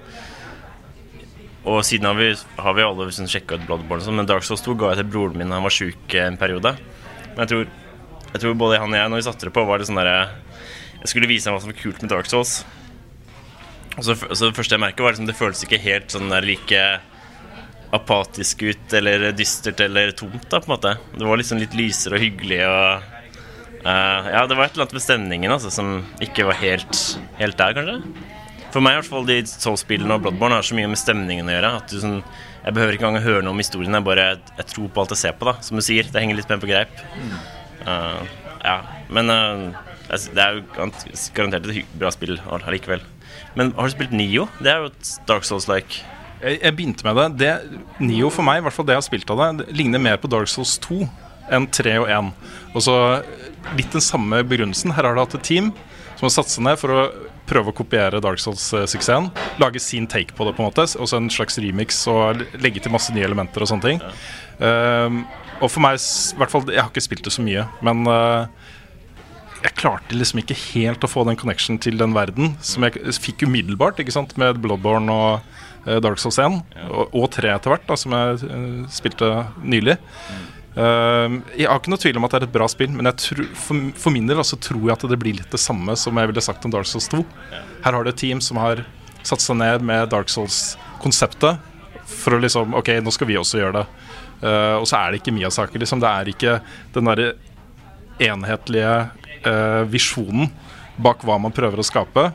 og 1.62 1.84
siden 1.86 2.08
har 2.10 2.16
vi, 2.18 2.32
har 2.58 2.74
vi 2.74 2.82
alle 2.82 3.06
liksom 3.06 3.28
sjekka 3.30 3.60
ut 3.60 3.66
Bloodborne, 3.68 4.02
sånn, 4.02 4.18
men 4.18 4.26
Dark 4.30 4.46
Souls 4.48 4.64
2 4.66 4.74
ga 4.82 4.96
jeg 4.96 5.04
til 5.04 5.12
broren 5.14 5.38
min 5.38 5.52
da 5.52 5.60
han 5.60 5.68
var 5.68 5.76
sjuk 5.76 6.16
en 6.18 6.40
periode. 6.42 6.74
Men 7.34 7.44
jeg 7.46 7.52
tror, 7.54 7.72
jeg 8.32 8.44
tror 8.44 8.60
både 8.60 8.82
han 8.82 8.94
og 8.94 9.00
jeg, 9.00 9.12
når 9.12 9.22
vi 9.22 9.28
satte 9.28 9.48
det 9.48 9.56
på, 9.56 9.66
var 9.68 9.82
det 9.82 9.88
sånn 9.90 10.00
derre 10.00 10.20
Jeg 11.02 11.14
skulle 11.14 11.30
vise 11.32 11.50
ham 11.50 11.58
hva 11.58 11.64
som 11.64 11.72
var 11.72 11.80
kult 11.82 12.04
med 12.04 12.12
Dark 12.14 12.30
Souls. 12.30 12.62
Og 13.98 14.04
så, 14.08 14.16
så 14.16 14.48
det 14.48 14.56
første 14.56 14.78
jeg 14.78 14.84
merket, 14.84 15.04
var 15.04 15.16
liksom 15.16 15.30
det 15.30 15.38
føltes 15.38 15.66
ikke 15.66 15.82
helt 15.84 16.14
sånn 16.14 16.32
der 16.32 16.46
like 16.48 16.84
apatisk 17.92 18.62
ut, 18.64 18.94
eller 18.96 19.32
dystert 19.36 19.82
eller 19.84 20.14
tomt, 20.16 20.46
da, 20.48 20.62
på 20.62 20.70
en 20.70 20.76
måte. 20.76 20.94
Det 21.18 21.28
var 21.28 21.42
liksom 21.42 21.60
litt 21.60 21.76
lysere 21.76 22.16
og 22.16 22.24
hyggelig 22.24 22.62
og 22.64 23.10
uh, 23.84 24.30
Ja, 24.32 24.46
det 24.48 24.56
var 24.56 24.68
et 24.68 24.78
eller 24.78 24.86
annet 24.86 24.96
med 24.96 25.04
stemningen 25.04 25.52
altså, 25.52 25.74
som 25.74 25.98
ikke 26.24 26.48
var 26.48 26.60
helt, 26.62 27.02
helt 27.42 27.60
der, 27.60 27.76
kanskje. 27.76 27.98
For 28.72 28.84
meg 28.84 28.96
i 28.96 29.02
hvert 29.02 29.12
fall 29.12 29.28
de 29.28 29.42
Soul-spillene 29.50 30.16
og 30.16 30.24
Bloodborne 30.24 30.62
har 30.62 30.64
så 30.64 30.78
mye 30.78 30.88
med 30.88 31.00
stemningen 31.02 31.50
å 31.50 31.56
gjøre. 31.58 31.72
At 31.82 31.92
du 31.92 31.98
sånn, 32.00 32.22
Jeg 32.62 32.76
behøver 32.76 32.96
ikke 32.96 33.08
engang 33.10 33.26
høre 33.26 33.42
noe 33.46 33.56
om 33.56 33.62
historien. 33.62 33.96
Jeg 33.98 34.06
bare 34.06 34.28
jeg 34.58 34.68
tror 34.70 34.92
på 34.94 35.04
alt 35.04 35.16
jeg 35.16 35.22
ser 35.24 35.38
på. 35.38 35.50
da 35.50 35.56
Som 35.66 35.80
du 35.80 35.86
sier, 35.86 36.06
det 36.06 36.22
henger 36.22 36.38
litt 36.38 36.52
mer 36.52 36.62
på 36.62 36.70
greip. 36.70 36.94
Uh, 37.82 38.22
ja, 38.62 38.78
Men 39.10 39.34
altså, 39.34 40.34
det 40.36 40.44
er 40.44 40.60
jo 40.60 40.90
garantert 41.34 41.70
et 41.72 41.98
bra 41.98 42.12
spill 42.14 42.38
allikevel. 42.46 43.02
Men 43.58 43.74
har 43.76 43.90
du 43.90 43.96
spilt 43.96 44.14
Nio? 44.16 44.48
Det 44.62 44.72
er 44.72 44.84
jo 44.84 44.92
et 44.92 45.14
Dark 45.28 45.48
Souls-like. 45.48 46.04
Jeg, 46.42 46.60
jeg 46.62 46.76
begynte 46.78 47.06
med 47.08 47.18
det. 47.18 47.28
det. 47.42 47.82
Nio 48.00 48.30
for 48.34 48.46
meg, 48.46 48.62
i 48.62 48.66
hvert 48.66 48.76
fall 48.76 48.88
det 48.88 48.96
jeg 48.96 49.04
har 49.04 49.10
spilt 49.10 49.34
av 49.34 49.42
det, 49.42 49.50
det 49.62 49.78
ligner 49.78 50.02
mer 50.02 50.22
på 50.22 50.30
Dark 50.32 50.50
Souls 50.52 50.78
2 50.86 51.02
enn 51.52 51.68
3 51.68 51.98
og 52.02 52.08
1. 52.14 52.32
Og 52.72 52.86
så 52.86 52.96
litt 53.78 53.94
den 53.94 54.04
samme 54.04 54.42
begrunnelsen. 54.48 54.94
Her 54.96 55.10
har 55.10 55.18
du 55.18 55.24
hatt 55.24 55.38
et 55.38 55.48
team 55.48 55.72
som 56.16 56.28
har 56.28 56.36
satt 56.38 56.52
seg 56.54 56.66
ned 56.66 56.80
for 56.82 56.94
å 56.94 57.04
prøve 57.52 57.74
å 57.74 57.76
kopiere 57.76 58.22
Dark 58.24 58.42
Souls-suksessen. 58.42 59.30
Lage 59.62 59.82
sin 59.84 60.08
take 60.10 60.36
på 60.38 60.48
det, 60.48 60.56
på 60.58 60.64
en 60.64 60.72
måte. 60.72 60.88
Også 60.88 61.20
en 61.20 61.30
slags 61.34 61.60
remix 61.62 62.04
og 62.12 62.44
legge 62.64 62.84
til 62.84 62.94
masse 62.94 63.14
nye 63.16 63.28
elementer 63.28 63.64
og 63.64 63.72
sånne 63.72 63.88
ting. 63.88 64.04
Um, 64.62 65.24
og 65.62 65.70
for 65.70 65.82
meg, 65.84 65.98
i 65.98 66.38
hvert 66.38 66.52
fall 66.54 66.68
Jeg 66.70 66.82
har 66.82 66.90
ikke 66.92 67.02
spilt 67.02 67.26
det 67.26 67.34
så 67.34 67.44
mye, 67.46 67.64
men 67.86 68.04
uh, 68.10 68.46
jeg 69.62 69.78
klarte 69.78 70.18
liksom 70.18 70.42
ikke 70.42 70.58
helt 70.74 71.04
å 71.06 71.10
få 71.10 71.24
den 71.28 71.38
connection 71.38 71.78
til 71.82 72.00
den 72.02 72.16
verden 72.18 72.56
som 72.66 72.86
jeg 72.86 73.14
fikk 73.22 73.46
umiddelbart 73.46 74.00
ikke 74.02 74.14
sant, 74.16 74.34
med 74.42 74.58
Bloodborne 74.62 75.14
og 75.14 75.52
eh, 75.86 76.00
Dark 76.02 76.18
Souls 76.22 76.40
1, 76.42 76.58
og, 76.88 77.14
og 77.14 77.28
3 77.36 77.52
etter 77.54 77.74
hvert, 77.74 77.86
da, 77.86 77.98
som 78.00 78.16
jeg 78.18 78.40
uh, 78.50 78.88
spilte 78.94 79.30
nylig. 79.62 80.00
Eh, 80.00 80.48
jeg 80.72 81.68
har 81.68 81.82
ikke 81.82 81.92
noe 81.92 82.00
tvil 82.00 82.16
om 82.16 82.24
at 82.24 82.32
det 82.32 82.38
er 82.40 82.46
et 82.46 82.54
bra 82.54 82.68
spill, 82.72 82.94
men 82.96 83.10
jeg 83.10 83.20
tror, 83.20 83.48
for, 83.60 83.88
for 84.00 84.16
min 84.16 84.30
del 84.30 84.40
altså, 84.40 84.56
tror 84.56 84.86
jeg 84.86 84.94
at 84.94 85.04
det 85.12 85.18
blir 85.20 85.36
litt 85.36 85.52
det 85.52 85.60
samme 85.60 85.98
som 86.00 86.16
jeg 86.16 86.32
ville 86.32 86.44
sagt 86.46 86.64
om 86.64 86.72
Dark 86.72 86.88
Souls 86.88 87.10
2. 87.12 87.20
Her 87.84 87.98
har 87.98 88.06
du 88.06 88.12
et 88.14 88.22
team 88.22 88.40
som 88.40 88.62
har 88.62 88.86
satt 89.28 89.44
seg 89.44 89.60
ned 89.60 89.84
med 89.86 90.10
Dark 90.14 90.32
Souls-konseptet 90.32 91.60
for 92.12 92.36
å 92.36 92.42
liksom 92.42 92.76
Ok, 92.78 92.94
nå 93.04 93.14
skal 93.14 93.30
vi 93.30 93.40
også 93.40 93.62
gjøre 93.62 93.82
det. 93.82 93.86
Uh, 94.42 94.78
og 94.82 94.88
så 94.90 94.98
er 94.98 95.12
det 95.12 95.22
ikke 95.22 95.34
Miyazaki, 95.36 95.80
liksom. 95.82 96.02
Det 96.02 96.10
er 96.10 96.32
ikke 96.32 96.58
den 96.96 97.10
derre 97.10 97.32
enhetlige 98.22 98.94
uh, 99.46 99.84
visjonen 99.90 100.50
bak 101.02 101.24
hva 101.26 101.38
man 101.42 101.54
prøver 101.56 101.82
å 101.82 101.86
skape. 101.86 102.30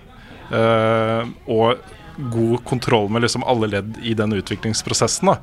Uh, 0.51 1.27
og 1.51 1.83
god 2.17 2.63
kontroll 2.65 3.11
med 3.13 3.27
liksom 3.27 3.45
alle 3.45 3.69
ledd 3.75 3.99
i 4.07 4.15
den 4.17 4.33
utviklingsprosessen. 4.39 5.33
Da, 5.33 5.41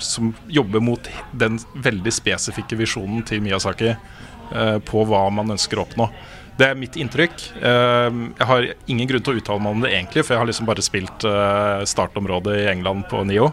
som 0.00 0.30
jobber 0.48 0.80
mot 0.80 1.08
den 1.36 1.58
veldig 1.84 2.12
spesifikke 2.14 2.78
visjonen 2.80 3.20
til 3.28 3.42
Miyazaki 3.44 3.92
eh, 3.92 4.78
på 4.84 5.04
hva 5.08 5.26
man 5.34 5.54
ønsker 5.56 5.78
å 5.78 5.86
oppnå. 5.86 6.08
Det 6.56 6.70
er 6.70 6.78
mitt 6.78 6.96
inntrykk. 6.96 7.42
Eh, 7.60 8.20
jeg 8.38 8.48
har 8.48 8.68
ingen 8.88 9.08
grunn 9.10 9.24
til 9.24 9.34
å 9.34 9.40
uttale 9.42 9.62
meg 9.62 9.74
om 9.76 9.82
det 9.84 9.90
egentlig, 9.92 10.24
for 10.24 10.34
jeg 10.34 10.40
har 10.40 10.48
liksom 10.48 10.68
bare 10.68 10.84
spilt 10.84 11.26
eh, 11.28 11.82
startområdet 11.88 12.54
i 12.62 12.70
England 12.72 13.04
på 13.10 13.20
Nio. 13.28 13.50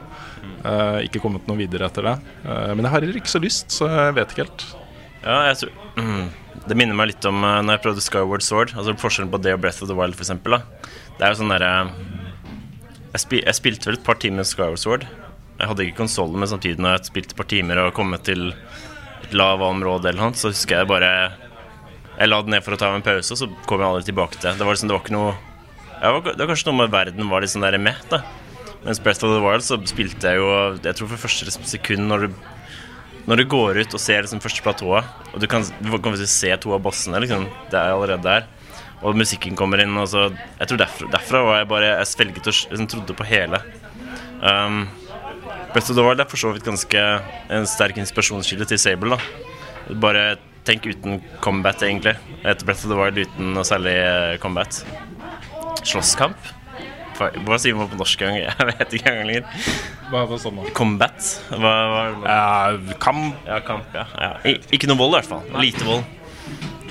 Eh, 0.64 1.02
ikke 1.10 1.20
kommet 1.24 1.50
noe 1.50 1.60
videre 1.60 1.90
etter 1.90 2.08
det. 2.08 2.16
Eh, 2.46 2.72
men 2.72 2.88
jeg 2.88 2.94
har 2.96 3.10
ikke 3.10 3.34
så 3.34 3.44
lyst, 3.44 3.76
så 3.76 3.92
jeg 3.92 4.16
vet 4.20 4.32
ikke 4.32 4.46
helt. 4.46 4.66
Ja, 5.24 5.38
jeg 5.48 5.60
tror 5.62 6.02
mm, 6.04 6.24
Det 6.68 6.76
minner 6.76 6.98
meg 7.00 7.14
litt 7.14 7.26
om 7.30 7.38
når 7.40 7.78
jeg 7.78 7.84
prøvde 7.86 8.04
Skyward 8.04 8.44
Sword. 8.44 8.74
Altså 8.76 8.96
Forskjellen 9.00 9.32
på 9.32 9.40
det 9.44 9.56
og 9.56 9.62
Breath 9.64 9.84
of 9.84 9.92
the 9.92 10.00
Wild, 10.00 10.16
eksempel. 10.20 10.58
Det 11.18 11.28
er 11.28 11.36
jo 11.36 11.42
sånn 11.44 11.52
derre 11.52 11.74
jeg, 13.14 13.22
spil 13.22 13.44
jeg 13.44 13.60
spilte 13.60 13.90
vel 13.92 14.00
et 14.00 14.08
par 14.08 14.18
timer 14.20 14.48
Skyward 14.48 14.82
Sword. 14.82 15.06
Jeg 15.64 15.70
hadde 15.72 15.86
ikke 15.88 16.02
konsollen, 16.02 16.42
men 16.42 16.50
samtidig 16.52 16.84
når 16.84 16.98
jeg 16.98 17.08
spilte 17.08 17.32
et 17.32 17.40
par 17.40 17.48
timer 17.48 17.80
og 17.86 17.94
kommet 17.96 18.26
til 18.28 18.50
et 18.52 19.32
lavaområde 19.32 20.12
eller 20.12 20.20
noe, 20.20 20.36
så 20.36 20.52
husker 20.52 20.82
jeg 20.82 20.90
bare 20.92 21.12
Jeg 22.18 22.30
la 22.30 22.42
det 22.44 22.52
ned 22.52 22.66
for 22.66 22.76
å 22.76 22.80
ta 22.82 22.92
en 22.94 23.06
pause, 23.06 23.32
og 23.32 23.40
så 23.40 23.48
kom 23.66 23.82
jeg 23.82 23.90
aldri 23.90 24.08
tilbake 24.12 24.38
til 24.38 24.50
det. 24.50 24.58
Det 24.60 24.68
var 24.68 24.76
liksom, 24.76 24.92
det 24.92 24.98
var 24.98 25.06
ikke 25.06 25.16
noe 25.16 25.34
var, 26.04 26.26
det 26.28 26.42
var 26.42 26.50
kanskje 26.52 26.68
noe 26.68 26.80
med 26.82 26.92
verden 26.92 27.30
var 27.32 27.46
liksom 27.46 27.64
der 27.64 27.78
med, 27.80 28.02
da. 28.12 28.20
Mens 28.84 29.00
Breath 29.00 29.24
of 29.24 29.32
the 29.32 29.40
Wild 29.40 29.64
så 29.64 29.78
spilte 29.88 30.34
jeg 30.34 30.42
jo 30.42 30.50
Jeg 30.84 30.98
tror 31.00 31.14
for 31.14 31.24
første 31.24 31.48
sekund 31.48 32.12
når 32.12 32.28
du 32.28 32.42
når 33.24 33.40
du 33.40 33.46
går 33.48 33.78
ut 33.80 33.94
og 33.96 34.02
ser 34.04 34.26
liksom 34.26 34.42
første 34.44 34.60
platået, 34.66 35.08
og 35.32 35.40
du 35.40 35.46
kan, 35.48 35.64
du 35.80 35.94
kan 36.04 36.18
se 36.28 36.50
to 36.60 36.74
av 36.76 36.82
bossene, 36.84 37.22
liksom, 37.24 37.46
det 37.72 37.78
er 37.80 37.94
allerede 37.94 38.26
der, 38.26 38.50
og 39.00 39.16
musikken 39.16 39.56
kommer 39.60 39.80
inn 39.80 39.96
og 39.96 40.10
så, 40.12 40.26
Jeg 40.60 40.68
tror 40.68 40.82
derfra, 40.82 41.08
derfra 41.14 41.44
var 41.48 41.62
jeg 41.62 41.70
bare 41.72 41.94
Jeg 41.94 42.10
svelget 42.12 42.50
og 42.52 42.58
liksom, 42.74 42.90
trodde 42.92 43.16
på 43.16 43.28
hele. 43.28 43.62
Um, 44.44 44.84
Breath 45.74 45.90
of 45.90 45.98
the 45.98 46.04
Wild 46.06 46.22
er 46.22 46.30
for 46.30 46.38
så 46.38 46.52
vidt 46.54 46.66
ganske 46.68 47.00
en 47.50 47.66
sterk 47.70 47.98
inspirasjonskilde 47.98 48.68
til 48.70 48.80
Sable. 48.82 49.18
da 49.18 49.96
Bare 50.00 50.36
tenk 50.68 50.86
uten 50.88 51.18
combat, 51.44 51.82
egentlig. 51.84 52.14
Et 52.46 52.66
Breath 52.66 52.86
of 52.86 52.92
the 52.94 52.98
Wild 53.00 53.18
uten 53.26 53.54
noe 53.56 53.66
særlig 53.68 53.96
eh, 53.98 54.36
combat. 54.44 54.84
Slåsskamp? 55.84 56.38
Hva 57.18 57.58
sier 57.62 57.76
man 57.78 57.90
på 57.92 57.98
norsk 58.00 58.22
gang? 58.22 58.38
Jeg 58.44 58.70
vet 58.70 58.96
ikke 58.98 59.12
engang 59.12 59.30
lenger. 59.30 59.68
Hva 60.12 60.24
var 60.30 60.42
sånn 60.42 60.62
da? 60.62 60.70
Combat? 60.78 61.30
Hva, 61.52 61.74
hva, 61.90 62.06
Eh, 62.34 62.94
kamp 63.02 63.48
ja, 63.50 63.60
kamp, 63.66 63.90
ja. 63.98 64.06
ja. 64.14 64.54
Ikke 64.74 64.90
noe 64.90 65.00
vold, 65.00 65.18
i 65.18 65.22
hvert 65.22 65.32
fall. 65.34 65.62
Lite 65.62 65.90
vold. 65.90 66.06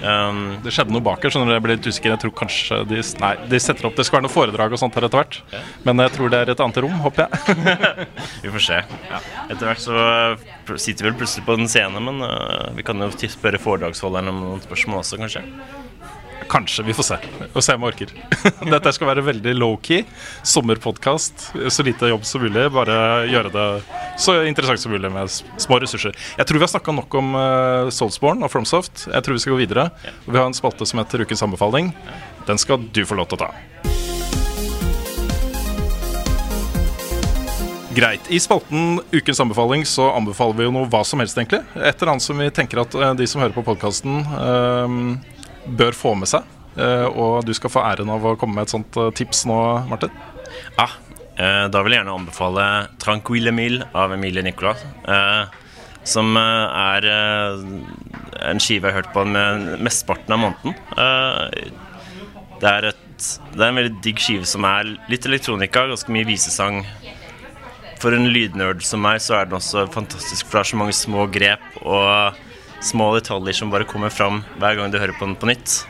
Um, 0.02 0.58
Det 0.64 0.72
skjedde 0.74 0.94
noe 0.94 1.04
bak 1.04 1.22
her, 1.22 1.32
skjønner 1.32 1.52
du. 1.52 1.54
Jeg 1.56 1.64
ble 1.64 1.76
litt 1.76 1.88
usikker. 1.88 2.14
Jeg 2.14 2.22
tror 2.24 2.34
kanskje 2.42 2.80
de 2.90 3.02
Nei, 3.22 3.32
de 3.50 3.60
setter 3.62 3.86
opp 3.88 3.98
Det 3.98 4.06
skal 4.06 4.18
være 4.18 4.26
noe 4.26 4.34
foredrag 4.34 4.74
og 4.74 4.80
sånt 4.82 4.96
her 4.98 5.06
etter 5.06 5.22
hvert. 5.22 5.38
Men 5.86 6.02
jeg 6.04 6.14
tror 6.16 6.32
det 6.32 6.40
er 6.42 6.52
et 6.54 6.64
annet 6.64 6.80
rom, 6.84 6.96
håper 7.04 7.26
jeg. 7.26 7.68
vi 8.44 8.54
får 8.56 8.66
se. 8.66 8.80
Etter 9.48 9.68
hvert 9.68 9.84
så 9.84 9.94
uh, 9.94 10.74
sitter 10.76 11.06
vi 11.06 11.12
vel 11.12 11.20
plutselig 11.22 11.46
på 11.46 11.56
en 11.58 11.70
scene, 11.70 12.02
men 12.02 12.24
uh, 12.26 12.72
vi 12.76 12.86
kan 12.86 12.98
jo 13.02 13.10
spørre 13.12 13.62
foredragsholderen 13.62 14.32
om 14.32 14.42
noen 14.46 14.66
spørsmål 14.66 15.02
også, 15.04 15.20
kanskje. 15.22 15.46
Kanskje. 16.52 16.84
Vi 16.84 16.92
får 16.92 17.06
se. 17.06 17.16
Og 17.54 17.64
se 17.64 17.72
om 17.72 17.84
jeg 17.86 17.94
orker. 17.94 18.10
Dette 18.74 18.92
skal 18.92 19.08
være 19.08 19.24
veldig 19.24 19.54
low-key. 19.56 20.02
Sommerpodkast. 20.44 21.46
Så 21.72 21.86
lite 21.86 22.10
jobb 22.10 22.26
som 22.28 22.44
mulig. 22.44 22.66
Bare 22.74 22.96
gjøre 23.30 23.52
det 23.54 23.68
så 24.20 24.34
interessant 24.44 24.82
som 24.82 24.92
mulig 24.92 25.08
med 25.14 25.32
små 25.32 25.80
ressurser. 25.80 26.12
Jeg 26.36 26.48
tror 26.48 26.60
vi 26.60 26.66
har 26.66 26.74
snakka 26.74 26.92
nok 26.98 27.16
om 27.22 27.32
uh, 27.38 27.88
Soulsborne 27.88 28.44
og 28.44 28.52
FromSoft. 28.52 29.06
Jeg 29.08 29.24
tror 29.24 29.38
vi 29.38 29.44
skal 29.46 29.56
gå 29.56 29.62
videre. 29.62 29.88
Vi 30.28 30.36
har 30.36 30.44
en 30.44 30.56
spalte 30.56 30.84
som 30.88 31.00
heter 31.00 31.24
Ukens 31.24 31.46
anbefaling. 31.48 31.94
Den 32.44 32.60
skal 32.60 32.84
du 32.84 33.00
få 33.08 33.16
lov 33.16 33.32
til 33.32 33.40
å 33.40 33.46
ta. 33.46 33.52
Greit. 37.96 38.28
I 38.28 38.38
spalten 38.40 39.00
Ukens 39.12 39.40
anbefaling 39.40 39.88
så 39.88 40.10
anbefaler 40.12 40.60
vi 40.60 40.68
jo 40.68 40.76
noe 40.76 40.88
hva 40.92 41.00
som 41.04 41.20
helst, 41.20 41.36
egentlig. 41.40 41.64
Et 41.76 41.96
eller 41.96 42.12
annet 42.12 42.24
som 42.24 42.40
vi 42.40 42.52
tenker 42.52 42.84
at 42.84 42.94
eh, 42.96 43.12
de 43.16 43.26
som 43.28 43.40
hører 43.40 43.56
på 43.56 43.64
podkasten, 43.66 44.20
bør 45.66 45.96
få 45.96 46.14
med 46.18 46.30
seg. 46.30 46.48
Eh, 46.76 47.06
og 47.06 47.44
du 47.44 47.52
skal 47.56 47.72
få 47.72 47.84
æren 47.84 48.10
av 48.12 48.24
å 48.24 48.36
komme 48.40 48.56
med 48.56 48.68
et 48.68 48.74
sånt 48.74 48.96
eh, 48.96 49.10
tips 49.16 49.44
nå, 49.48 49.58
Martin. 49.90 50.12
Ah, 50.80 50.96
eh, 51.36 51.66
da 51.72 51.82
vil 51.82 51.94
jeg 51.94 52.02
gjerne 52.02 52.16
anbefale 52.16 52.66
'Tranquille 53.02 53.52
Mille' 53.52 53.88
av 53.92 54.14
Emilie 54.16 54.44
Nicolas. 54.44 54.84
Som 56.02 56.34
er 56.36 57.04
en 57.06 58.58
skive 58.58 58.88
jeg 58.88 58.90
har 58.90 58.96
hørt 58.96 59.12
på 59.14 59.22
med 59.22 59.78
mesteparten 59.86 60.34
av 60.34 60.40
måneden. 60.42 60.74
Det, 62.58 62.72
er 62.72 62.88
et, 62.88 63.28
det 63.54 63.62
er 63.62 63.68
en 63.68 63.78
veldig 63.78 64.00
digg 64.02 64.18
skive 64.18 64.48
som 64.50 64.66
er 64.66 64.96
litt 65.12 65.28
elektronika, 65.30 65.84
ganske 65.86 66.10
mye 66.10 66.26
visesang. 66.26 66.80
For 68.02 68.16
en 68.16 68.26
lydnerd 68.34 68.82
som 68.82 68.98
meg, 69.06 69.20
så 69.22 69.36
er 69.38 69.46
den 69.46 69.60
også 69.60 69.86
fantastisk, 69.94 70.48
for 70.48 70.58
det 70.58 70.64
er 70.64 70.70
så 70.72 70.80
mange 70.80 70.96
små 70.98 71.28
grep 71.30 71.62
og 71.84 72.40
små 72.82 73.12
detaljer 73.16 73.56
som 73.56 73.70
bare 73.72 73.86
kommer 73.88 74.10
fram 74.10 74.42
hver 74.58 74.78
gang 74.78 74.92
du 74.92 74.98
hører 74.98 75.16
på 75.18 75.28
den 75.28 75.38
på 75.38 75.48
nytt. 75.50 75.82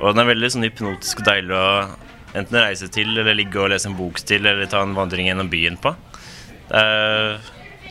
Og 0.00 0.14
den 0.14 0.22
er 0.22 0.30
veldig 0.30 0.50
sånn 0.54 0.64
hypnotisk 0.64 1.20
og 1.20 1.28
deilig 1.28 1.56
å 1.56 1.70
enten 2.38 2.60
reise 2.62 2.88
til, 2.92 3.10
eller 3.18 3.36
ligge 3.36 3.58
og 3.60 3.72
lese 3.72 3.90
en 3.90 3.98
bok 3.98 4.22
til, 4.22 4.46
eller 4.46 4.70
ta 4.70 4.84
en 4.86 4.94
vandring 4.96 5.28
gjennom 5.28 5.50
byen 5.50 5.76
på. 5.82 5.92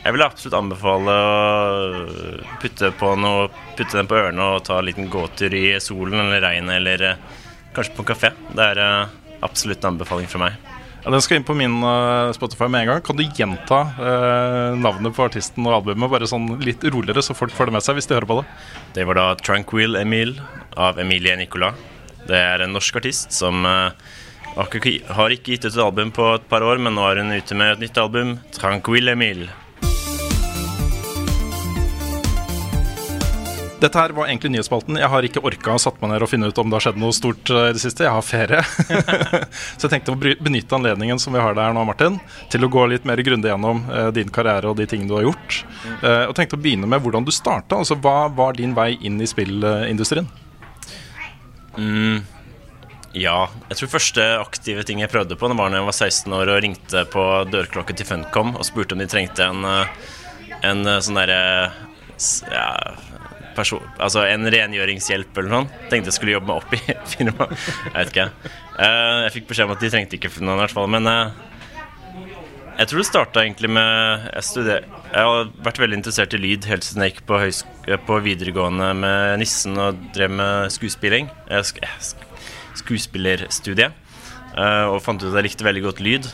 Jeg 0.00 0.16
vil 0.16 0.24
absolutt 0.24 0.56
anbefale 0.56 1.12
å 1.12 1.32
putte, 2.62 2.88
på 2.96 3.12
noe, 3.20 3.50
putte 3.76 3.98
den 3.98 4.08
på 4.08 4.16
ørene 4.16 4.46
og 4.54 4.64
ta 4.64 4.78
en 4.80 4.88
liten 4.88 5.10
gåtur 5.12 5.52
i 5.52 5.74
solen 5.82 6.22
eller 6.22 6.40
regnet, 6.40 6.78
eller 6.78 7.04
eh, 7.10 7.40
kanskje 7.76 7.98
på 7.98 8.06
en 8.06 8.08
kafé. 8.08 8.30
Det 8.56 8.68
er 8.72 8.80
eh, 8.80 9.12
absolutt 9.44 9.84
en 9.84 9.92
anbefaling 9.92 10.30
fra 10.32 10.40
meg. 10.46 10.70
Ja, 11.00 11.08
den 11.10 11.22
skal 11.24 11.38
inn 11.40 11.46
på 11.48 11.54
min 11.56 11.78
uh, 11.80 12.28
Spotify 12.36 12.66
med 12.68 12.82
en 12.82 12.90
gang. 12.90 13.02
Kan 13.06 13.16
du 13.16 13.22
gjenta 13.24 13.78
uh, 13.96 14.76
navnet 14.76 15.14
på 15.16 15.24
artisten 15.24 15.64
og 15.64 15.78
albumet 15.78 16.12
bare 16.12 16.28
sånn 16.28 16.50
litt 16.60 16.84
roligere, 16.92 17.24
så 17.24 17.36
folk 17.36 17.54
får 17.56 17.70
det 17.70 17.76
med 17.78 17.86
seg 17.86 17.96
hvis 17.96 18.10
de 18.10 18.18
hører 18.18 18.28
på 18.28 18.36
det? 18.42 18.44
Det 18.98 19.06
var 19.08 19.16
da 19.16 19.28
Tranquil 19.40 19.96
Emil' 19.96 20.36
av 20.76 21.00
Emilie 21.00 21.38
Nicolas. 21.40 21.78
Det 22.28 22.36
er 22.36 22.66
en 22.66 22.76
norsk 22.76 23.00
artist 23.00 23.32
som 23.32 23.64
uh, 23.64 23.88
har 24.58 24.68
ikke- 24.76 25.54
gitt 25.54 25.64
ut 25.64 25.72
et 25.72 25.80
album 25.80 26.12
på 26.12 26.34
et 26.34 26.46
par 26.52 26.60
år, 26.68 26.76
men 26.84 26.94
nå 26.98 27.08
er 27.08 27.22
hun 27.22 27.32
ute 27.32 27.56
med 27.56 27.78
et 27.78 27.86
nytt 27.86 28.02
album, 28.02 28.36
Tranquil 28.52 29.08
Emile. 29.14 29.48
Dette 33.80 33.96
her 33.96 34.12
var 34.12 34.28
egentlig 34.28 34.50
nyhetsspalten. 34.52 34.98
Jeg 35.00 35.08
har 35.08 35.24
ikke 35.24 35.40
orka 35.46 35.72
å 35.72 35.80
satt 35.80 36.00
meg 36.02 36.10
ned 36.12 36.24
og 36.24 36.28
finne 36.28 36.50
ut 36.50 36.58
om 36.60 36.68
det 36.68 36.76
har 36.76 36.84
skjedd 36.84 36.98
noe 37.00 37.16
stort 37.16 37.48
eh, 37.48 37.70
i 37.70 37.76
det 37.76 37.80
siste. 37.80 38.04
Jeg 38.04 38.12
har 38.12 38.26
ferie. 38.26 38.60
så 39.78 39.86
jeg 39.86 39.92
tenkte 39.94 40.12
å 40.12 40.18
benytte 40.20 40.76
anledningen 40.76 41.20
som 41.22 41.32
vi 41.32 41.40
har 41.40 41.56
der 41.56 41.72
nå, 41.72 41.84
Martin, 41.88 42.18
til 42.52 42.66
å 42.66 42.70
gå 42.72 42.84
litt 42.92 43.08
mer 43.08 43.22
grundig 43.24 43.48
gjennom 43.48 43.80
eh, 43.88 44.10
din 44.16 44.28
karriere 44.34 44.68
og 44.68 44.76
de 44.76 44.88
tingene 44.90 45.08
du 45.08 45.16
har 45.16 45.24
gjort. 45.30 45.62
Eh, 46.02 46.26
og 46.26 46.36
tenkte 46.36 46.58
å 46.58 46.60
begynne 46.60 46.90
med 46.90 47.00
hvordan 47.00 47.24
du 47.24 47.32
starta. 47.32 47.80
Altså, 47.80 47.96
hva 48.04 48.28
var 48.36 48.58
din 48.60 48.76
vei 48.76 48.92
inn 49.00 49.16
i 49.16 49.28
spillindustrien? 49.30 50.28
Ja, 53.16 53.38
jeg 53.70 53.78
tror 53.78 53.94
første 53.94 54.24
aktive 54.42 54.84
ting 54.84 55.00
jeg 55.00 55.10
prøvde 55.10 55.38
på, 55.40 55.48
det 55.48 55.56
var 55.56 55.72
da 55.72 55.80
jeg 55.80 55.88
var 55.88 55.96
16 55.96 56.34
år 56.36 56.52
og 56.52 56.60
ringte 56.66 57.06
på 57.08 57.24
dørklokken 57.48 57.96
til 57.96 58.08
Funcom 58.10 58.52
og 58.58 58.66
spurte 58.68 58.94
om 58.94 59.00
de 59.00 59.08
trengte 59.08 59.46
en, 59.48 59.64
en 60.66 60.90
sånn 61.00 61.18
derre 61.18 61.40
ja, 62.52 62.68
person, 63.56 63.82
altså 63.98 64.22
en 64.30 64.46
rengjøringshjelp 64.52 65.38
eller 65.40 65.50
noe. 65.52 65.68
Tenkte 65.90 66.10
jeg 66.12 66.16
skulle 66.18 66.34
jobbe 66.36 66.50
meg 66.50 66.62
opp 66.62 66.74
i 66.76 66.80
firmaet. 67.14 67.54
Jeg 67.86 67.94
vet 67.98 68.10
ikke. 68.14 68.26
Eh, 68.78 69.20
Jeg 69.26 69.32
fikk 69.36 69.48
beskjed 69.52 69.68
om 69.70 69.74
at 69.76 69.84
de 69.84 69.90
trengte 69.92 70.18
ikke 70.18 70.32
noen, 70.40 70.56
i 70.58 70.62
hvert 70.64 70.74
fall. 70.76 70.88
Men 70.92 71.06
eh, 71.10 71.32
jeg 72.80 72.88
tror 72.88 73.02
det 73.02 73.06
starta 73.10 73.42
egentlig 73.44 73.68
med 73.76 74.28
jeg, 74.30 74.44
studer, 74.48 74.84
jeg 75.10 75.26
har 75.28 75.50
vært 75.66 75.80
veldig 75.82 75.98
interessert 76.00 76.32
i 76.36 76.40
lyd 76.40 76.64
helt 76.70 76.86
siden 76.86 77.02
jeg 77.04 77.12
gikk 77.16 77.24
på, 77.28 77.40
på 78.08 78.20
videregående 78.24 78.92
med 78.96 79.40
nissen 79.42 79.76
og 79.76 79.98
drev 80.16 80.32
med 80.38 80.70
skuespilling. 80.72 81.28
Sk 81.60 81.82
skuespillerstudiet. 82.80 83.92
eh, 84.56 84.86
og 84.88 85.02
fant 85.04 85.20
ut 85.22 85.28
at 85.32 85.36
jeg 85.40 85.48
likte 85.50 85.66
veldig 85.66 85.82
godt 85.88 86.00
lyd. 86.04 86.30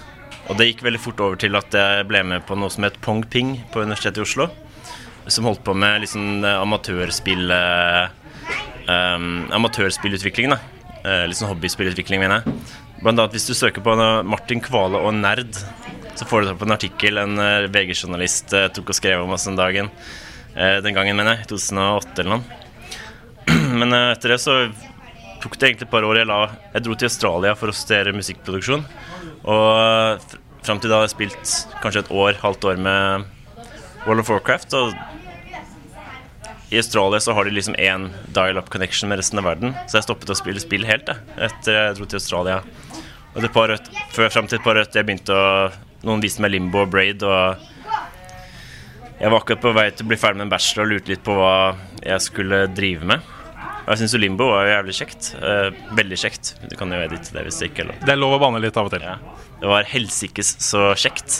Og 0.46 0.54
det 0.60 0.68
gikk 0.68 0.84
veldig 0.86 1.00
fort 1.02 1.20
over 1.24 1.40
til 1.42 1.56
at 1.58 1.74
jeg 1.74 2.06
ble 2.06 2.20
med 2.22 2.44
på 2.46 2.54
noe 2.54 2.70
som 2.70 2.84
het 2.86 3.00
Pong 3.02 3.24
Ping 3.26 3.56
på 3.74 3.82
Universitetet 3.82 4.20
i 4.20 4.26
Oslo. 4.28 4.46
Som 5.26 5.48
holdt 5.48 5.64
på 5.66 5.74
med 5.74 6.04
liksom 6.04 6.44
eh, 6.44 6.60
amatørspill 6.62 7.50
um, 8.86 9.30
Amatørspillutvikling, 9.56 10.52
da. 10.54 10.58
Uh, 11.06 11.24
litt 11.26 11.38
sånn 11.38 11.50
hobbyspillutvikling, 11.50 12.22
mener 12.22 12.40
jeg. 12.40 12.54
Blant 13.02 13.18
annet 13.18 13.34
hvis 13.34 13.48
du 13.50 13.54
søker 13.54 13.82
på 13.84 13.94
Martin 14.26 14.62
Kvale 14.64 15.00
og 15.02 15.14
nerd, 15.18 15.58
så 16.16 16.24
får 16.28 16.42
du 16.42 16.52
opp 16.54 16.62
en 16.64 16.76
artikkel 16.76 17.20
en 17.20 17.36
VG-journalist 17.74 18.54
tok 18.72 18.88
og 18.94 18.96
skrev 18.96 19.20
om 19.20 19.34
oss 19.36 19.44
den 19.44 19.58
dagen. 19.58 19.90
Den 20.56 20.96
gangen, 20.96 21.18
mener 21.18 21.36
jeg. 21.36 21.50
2008 21.50 22.22
eller 22.22 22.38
noe. 22.38 22.42
Men 23.82 23.92
etter 23.92 24.32
det 24.32 24.40
så 24.40 24.54
tok 25.42 25.58
det 25.60 25.68
egentlig 25.68 25.90
et 25.90 25.92
par 25.92 26.08
år. 26.08 26.22
Jeg, 26.22 26.30
la, 26.30 26.40
jeg 26.72 26.86
dro 26.86 26.96
til 26.96 27.10
Australia 27.10 27.52
for 27.60 27.68
å 27.68 27.76
studere 27.76 28.16
musikkproduksjon. 28.16 28.88
Og 29.44 30.36
fram 30.66 30.80
til 30.80 30.90
da 30.90 31.02
har 31.02 31.10
jeg 31.10 31.18
spilt 31.18 31.56
kanskje 31.84 32.06
et 32.06 32.14
år, 32.16 32.40
halvt 32.40 32.70
år 32.72 32.80
med 32.88 33.28
World 34.06 34.22
of 34.22 34.30
Warcraft. 34.30 34.74
Og 34.78 34.94
i 36.70 36.78
Australia 36.80 37.20
så 37.20 37.34
har 37.36 37.44
de 37.46 37.54
liksom 37.54 37.76
én 37.78 38.08
dial-up 38.34 38.70
connection 38.70 39.10
med 39.10 39.20
resten 39.20 39.38
av 39.38 39.46
verden. 39.46 39.74
Så 39.86 39.98
jeg 39.98 40.06
stoppet 40.08 40.30
å 40.32 40.38
spille 40.38 40.62
spill 40.62 40.86
helt 40.88 41.10
jeg, 41.10 41.22
etter 41.48 41.78
jeg 41.78 41.98
dro 41.98 42.08
til 42.10 42.20
Australia. 42.20 42.60
Og 43.36 43.42
det 43.44 43.52
par 43.54 43.68
rødt, 43.70 43.90
før, 44.14 44.32
frem 44.32 44.48
til 44.48 44.58
et 44.58 44.64
par 44.64 44.78
rødt 44.78 44.96
jeg 44.96 45.06
begynte 45.06 45.34
å 45.34 45.48
Noen 46.06 46.20
viste 46.22 46.42
meg 46.44 46.52
Limbo 46.52 46.84
og 46.84 46.90
Braid, 46.92 47.22
og 47.26 47.56
jeg 49.16 49.30
var 49.32 49.40
akkurat 49.40 49.62
på 49.62 49.72
vei 49.74 49.86
til 49.90 50.04
å 50.04 50.10
bli 50.12 50.18
ferdig 50.20 50.38
med 50.38 50.44
en 50.46 50.52
bachelor 50.52 50.84
og 50.84 50.92
lurte 50.92 51.10
litt 51.10 51.22
på 51.26 51.34
hva 51.34 51.54
jeg 52.04 52.22
skulle 52.22 52.60
drive 52.76 53.08
med. 53.10 53.24
Og 53.86 53.92
jeg 53.92 54.00
syns 54.00 54.14
jo 54.16 54.18
Limbo 54.18 54.48
var 54.50 54.66
jævlig 54.66 54.94
kjekt. 54.98 55.28
Eh, 55.38 55.68
veldig 55.94 56.16
kjekt. 56.18 56.48
Du 56.66 56.74
kan 56.74 56.90
jo 56.90 56.98
edite 57.04 57.30
det 57.30 57.44
hvis 57.46 57.60
det 57.62 57.68
ikke 57.70 57.84
er 57.84 57.90
lov. 57.92 58.00
Det 58.02 58.14
er 58.16 58.18
lov 58.18 58.34
å 58.34 58.40
banne 58.42 58.58
litt 58.58 58.78
av 58.80 58.88
og 58.88 58.96
til. 58.96 59.04
Ja. 59.06 59.14
Det 59.60 59.70
var 59.70 59.86
helsikes 59.86 60.50
så 60.66 60.88
kjekt. 60.98 61.36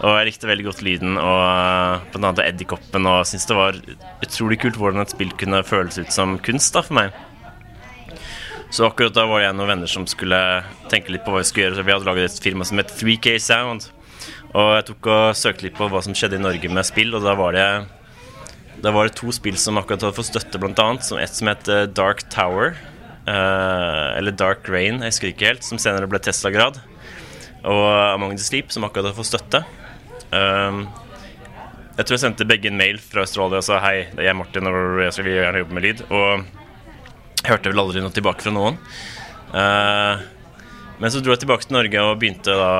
Og 0.00 0.16
jeg 0.16 0.30
likte 0.30 0.48
veldig 0.48 0.64
godt 0.70 0.80
lyden 0.86 1.20
og 1.20 2.06
på 2.08 2.16
den 2.16 2.28
andre 2.30 2.46
Edderkoppen. 2.48 3.10
Og 3.10 3.28
syns 3.28 3.44
det 3.50 3.58
var 3.58 3.76
utrolig 4.24 4.62
kult 4.64 4.80
hvordan 4.80 5.04
et 5.04 5.12
spill 5.12 5.36
kunne 5.44 5.60
føles 5.60 6.00
ut 6.00 6.16
som 6.16 6.38
kunst 6.40 6.72
da, 6.72 6.86
for 6.88 7.02
meg. 7.02 7.12
Så 8.72 8.88
akkurat 8.88 9.12
da 9.12 9.26
var 9.28 9.44
jeg 9.44 9.58
noen 9.58 9.74
venner 9.74 9.90
som 9.90 10.08
skulle 10.08 10.40
tenke 10.88 11.12
litt 11.12 11.26
på 11.26 11.34
hva 11.34 11.44
vi 11.44 11.52
skulle 11.52 11.68
gjøre. 11.68 11.82
Så 11.82 11.84
vi 11.84 11.98
hadde 11.98 12.08
laget 12.08 12.32
et 12.32 12.44
firma 12.48 12.64
som 12.64 12.80
het 12.80 12.96
3K 12.96 13.36
Sound. 13.44 13.90
Og 14.56 14.72
jeg 14.78 14.88
tok 14.88 15.12
og 15.12 15.36
søkte 15.36 15.68
litt 15.68 15.76
på 15.76 15.92
hva 15.92 16.00
som 16.00 16.16
skjedde 16.16 16.40
i 16.40 16.42
Norge 16.48 16.72
med 16.72 16.86
spill, 16.88 17.12
og 17.14 17.28
da 17.28 17.36
var 17.38 17.54
det 17.54 17.66
Da 18.80 18.92
var 18.94 19.08
det 19.08 19.18
to 19.18 19.32
spill 19.34 19.58
som 19.60 19.78
akkurat 19.80 20.06
hadde 20.06 20.16
fått 20.16 20.30
støtte, 20.30 20.60
annet. 20.60 21.04
Som 21.04 21.18
et 21.18 21.34
som 21.34 21.50
het 21.50 21.68
Dark 21.94 22.22
Tower. 22.30 22.76
eh, 23.26 24.18
eller 24.18 24.32
Dark 24.32 24.68
Rain, 24.68 25.00
jeg 25.02 25.12
husker 25.12 25.28
ikke 25.28 25.46
helt. 25.50 25.64
Som 25.66 25.78
senere 25.78 26.08
ble 26.08 26.18
Tesla-grad. 26.18 26.80
Og 27.64 27.84
Among 28.14 28.36
the 28.36 28.42
Sleep, 28.42 28.72
som 28.72 28.84
akkurat 28.84 29.10
hadde 29.10 29.18
fått 29.18 29.32
støtte. 29.34 29.64
Um, 30.32 30.86
jeg 31.98 32.06
tror 32.06 32.14
jeg 32.14 32.22
sendte 32.22 32.46
begge 32.48 32.70
en 32.70 32.78
mail 32.78 33.00
fra 33.02 33.26
Australia 33.26 33.58
og 33.60 33.66
sa 33.66 33.80
hei, 33.82 34.06
det 34.14 34.22
er 34.22 34.30
jeg 34.30 34.38
Martin, 34.38 34.68
og 34.70 35.00
jeg 35.02 35.12
skal 35.12 35.26
gjerne 35.28 35.60
jobbe 35.60 35.76
med 35.76 35.84
lyd. 35.84 36.04
Og 36.08 36.44
jeg 37.42 37.50
hørte 37.50 37.72
vel 37.72 37.82
aldri 37.82 38.04
noe 38.04 38.14
tilbake 38.14 38.46
fra 38.46 38.54
noen. 38.54 38.78
Eh, 39.52 40.22
men 41.00 41.12
så 41.12 41.20
dro 41.20 41.34
jeg 41.34 41.42
tilbake 41.44 41.66
til 41.66 41.76
Norge 41.76 42.04
og 42.06 42.18
begynte 42.20 42.56
da 42.56 42.72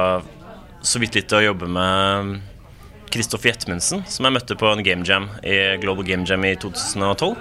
så 0.81 1.01
vidt 1.03 1.19
litt 1.19 1.33
å 1.37 1.43
jobbe 1.45 1.69
med 1.69 2.41
Kristoffer 3.11 3.51
Jetmensen, 3.51 4.05
som 4.07 4.27
jeg 4.27 4.35
møtte 4.37 4.57
på 4.59 4.69
en 4.71 4.85
game 4.87 5.07
jam 5.07 5.29
i 5.43 5.77
Global 5.83 6.07
Game 6.07 6.27
Jam 6.29 6.45
i 6.47 6.55
2012. 6.61 7.33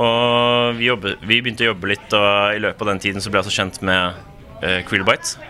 Og 0.00 0.76
vi, 0.78 0.86
jobbet, 0.86 1.22
vi 1.26 1.40
begynte 1.42 1.66
å 1.66 1.72
jobbe 1.72 1.90
litt, 1.90 2.12
og 2.16 2.56
i 2.56 2.60
løpet 2.62 2.84
av 2.84 2.92
den 2.92 3.02
tiden 3.02 3.22
så 3.22 3.32
ble 3.32 3.40
jeg 3.40 3.48
også 3.48 3.56
kjent 3.58 3.80
med 3.86 4.20
uh, 4.62 4.78
Krillbite. 4.88 5.48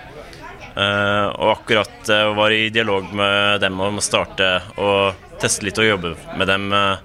Uh, 0.70 1.28
og 1.34 1.52
akkurat 1.58 2.10
uh, 2.12 2.30
var 2.38 2.54
i 2.54 2.70
dialog 2.72 3.10
med 3.16 3.60
dem 3.62 3.80
om 3.82 3.98
å 4.00 4.04
starte 4.04 4.48
og 4.80 5.18
teste 5.42 5.66
litt 5.66 5.78
og 5.82 5.88
jobbe 5.88 6.14
med 6.38 6.48
dem 6.48 6.68
uh, 6.72 7.02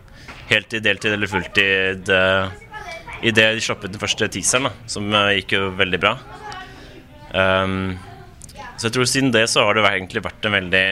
helt 0.51 0.75
i 0.77 0.83
deltid 0.85 1.15
eller 1.15 1.31
fulltid 1.31 2.11
uh, 2.13 2.53
idet 3.25 3.49
de 3.57 3.63
slapp 3.65 3.83
ut 3.83 3.91
den 3.91 4.01
første 4.01 4.29
teaseren, 4.31 4.69
da, 4.69 4.89
som 4.91 5.09
gikk 5.33 5.57
jo 5.57 5.69
veldig 5.75 6.01
bra. 6.01 6.13
Um, 7.35 7.95
så 8.77 8.87
jeg 8.87 8.95
tror 8.95 9.09
siden 9.09 9.33
det 9.33 9.47
så 9.51 9.65
har 9.65 9.75
det 9.75 9.85
egentlig 9.89 10.23
vært 10.23 10.45
en 10.47 10.55
veldig 10.55 10.85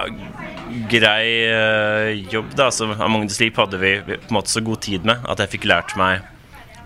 ja, 0.00 0.80
grei 0.90 2.24
jobb, 2.32 2.54
da. 2.58 2.70
Så 2.74 2.88
Among 2.96 3.28
the 3.28 3.34
Sleep 3.34 3.58
hadde 3.60 3.80
vi 3.80 3.94
på 4.06 4.18
en 4.18 4.36
måte 4.36 4.52
så 4.52 4.62
god 4.64 4.82
tid 4.86 5.06
med 5.08 5.24
at 5.28 5.42
jeg 5.44 5.56
fikk 5.56 5.68
lært 5.70 5.96
meg 6.00 6.26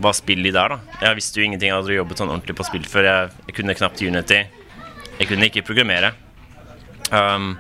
hva 0.03 0.11
spill 0.16 0.42
i 0.42 0.53
der, 0.55 0.74
da. 0.74 0.98
Jeg 1.05 1.18
visste 1.20 1.40
jo 1.40 1.46
ingenting, 1.46 1.70
jeg 1.70 1.79
hadde 1.79 1.98
jobbet 1.98 2.20
sånn 2.20 2.33
ordentlig 2.33 2.57
på 2.59 2.66
spill 2.66 2.87
før. 2.90 3.09
Jeg, 3.09 3.33
jeg 3.48 3.57
kunne 3.59 3.77
knapt 3.79 4.03
Unity. 4.03 4.40
Jeg 5.20 5.31
kunne 5.31 5.48
ikke 5.48 5.66
programmere. 5.66 6.11
Um, 7.12 7.55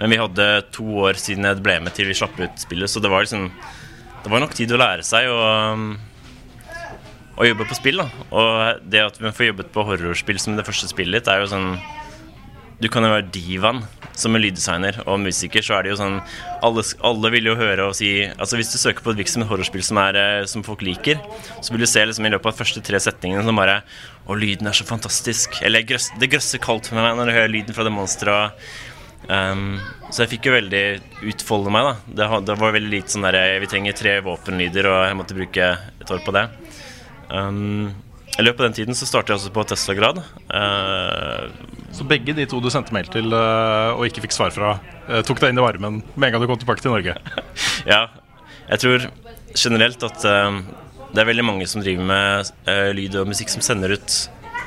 men 0.00 0.12
vi 0.12 0.18
hadde 0.20 0.46
to 0.74 0.86
år 1.06 1.18
siden 1.20 1.46
jeg 1.46 1.62
ble 1.64 1.78
med 1.84 1.94
til 1.96 2.08
vi 2.08 2.16
slapp 2.16 2.36
ut 2.40 2.60
spillet, 2.60 2.90
så 2.90 3.00
det 3.00 3.10
var 3.12 3.24
liksom 3.24 3.50
Det 4.24 4.32
var 4.32 4.42
nok 4.42 4.54
tid 4.56 4.72
å 4.72 4.78
lære 4.80 5.04
seg 5.06 5.28
å, 5.30 5.36
um, 5.76 5.92
å 7.38 7.46
jobbe 7.46 7.68
på 7.68 7.76
spill, 7.78 8.00
da. 8.02 8.08
Og 8.34 8.80
det 8.82 9.04
at 9.04 9.20
vi 9.20 9.30
får 9.30 9.52
jobbet 9.52 9.70
på 9.70 9.84
horrorspill 9.86 10.40
som 10.42 10.56
det 10.58 10.66
første 10.66 10.90
spillet 10.90 11.20
ditt, 11.20 11.30
er 11.30 11.44
jo 11.44 11.52
sånn 11.52 11.76
Du 12.82 12.88
kan 12.92 13.06
jo 13.06 13.12
være 13.14 13.30
divaen 13.32 13.80
som 14.16 14.36
en 14.36 14.42
lyddesigner 14.42 14.98
og 15.04 15.20
musiker, 15.20 15.64
så 15.64 15.76
er 15.76 15.84
det 15.84 15.92
jo 15.92 15.98
sånn 16.00 16.18
Alle, 16.64 16.82
alle 17.04 17.30
vil 17.34 17.50
jo 17.50 17.56
høre 17.58 17.88
og 17.88 17.96
si 17.98 18.10
Altså 18.26 18.58
Hvis 18.58 18.72
du 18.72 18.78
søker 18.80 19.04
på 19.04 19.12
et 19.12 19.20
hvilket 19.20 19.34
som 19.34 19.44
helst 19.44 19.52
horrorspill 19.52 19.84
som, 19.84 20.00
er, 20.00 20.18
eh, 20.20 20.48
som 20.48 20.64
folk 20.66 20.84
liker, 20.84 21.20
så 21.60 21.72
vil 21.72 21.84
du 21.84 21.88
se 21.88 22.04
liksom 22.04 22.28
i 22.28 22.32
løpet 22.32 22.48
av 22.48 22.56
de 22.56 22.60
første 22.62 22.84
tre 22.84 23.00
setningene 23.02 23.44
som 23.46 23.60
bare 23.60 23.78
Å, 24.26 24.36
lyden 24.36 24.68
er 24.68 24.76
så 24.76 24.86
fantastisk. 24.88 25.60
Eller 25.64 25.84
grøss, 25.86 26.10
det 26.20 26.30
grøsser 26.32 26.60
kaldt 26.62 26.88
for 26.90 26.98
meg 26.98 27.16
når 27.16 27.30
jeg 27.30 27.38
hører 27.38 27.52
lyden 27.52 27.76
fra 27.76 27.84
det 27.86 27.92
monsteret. 27.94 28.64
Um, 29.26 29.78
så 30.10 30.24
jeg 30.24 30.32
fikk 30.36 30.48
jo 30.48 30.54
veldig 30.56 30.82
utfolde 31.30 31.70
meg, 31.74 31.86
da. 31.86 31.94
Det, 32.18 32.26
det 32.48 32.56
var 32.58 32.74
veldig 32.74 32.90
lite 32.90 33.14
sånn 33.14 33.26
derre 33.26 33.60
Vi 33.62 33.70
trenger 33.70 33.96
tre 33.98 34.16
våpenlyder, 34.26 34.88
og 34.90 34.98
jeg 35.06 35.18
måtte 35.18 35.38
bruke 35.38 35.68
et 36.02 36.12
år 36.14 36.24
på 36.26 36.34
det. 36.34 36.44
Um, 37.30 37.94
I 38.36 38.44
løpet 38.44 38.60
av 38.60 38.66
den 38.68 38.76
tiden 38.76 38.96
så 38.96 39.06
startet 39.08 39.32
jeg 39.32 39.40
også 39.40 39.52
på 39.54 39.64
Tesla-grad. 39.70 40.20
Uh, 40.52 41.48
Så 41.96 42.04
begge 42.04 42.34
de 42.36 42.44
to 42.48 42.60
du 42.60 42.68
sendte 42.72 42.92
mail 42.92 43.08
til 43.08 43.32
uh, 43.32 43.96
og 43.96 44.04
ikke 44.08 44.26
fikk 44.26 44.36
svar 44.36 44.52
fra, 44.52 44.74
uh, 45.08 45.22
tok 45.24 45.40
deg 45.40 45.54
inn 45.54 45.60
i 45.60 45.64
varmen 45.64 46.02
med 46.14 46.28
en 46.28 46.34
gang 46.34 46.44
du 46.44 46.50
kom 46.50 46.60
tilbake 46.60 46.84
til 46.84 46.92
Norge? 46.92 47.16
Ja, 47.92 48.02
jeg 48.68 48.82
tror 48.82 49.06
generelt 49.56 50.02
at 50.04 50.24
det 50.26 51.20
er 51.22 51.28
veldig 51.28 51.44
mange 51.46 51.68
som 51.70 51.80
driver 51.80 52.04
med 52.04 52.50
lyd 52.98 53.14
og 53.22 53.28
musikk 53.30 53.48
som 53.52 53.62
sender 53.64 53.94
ut 53.94 54.16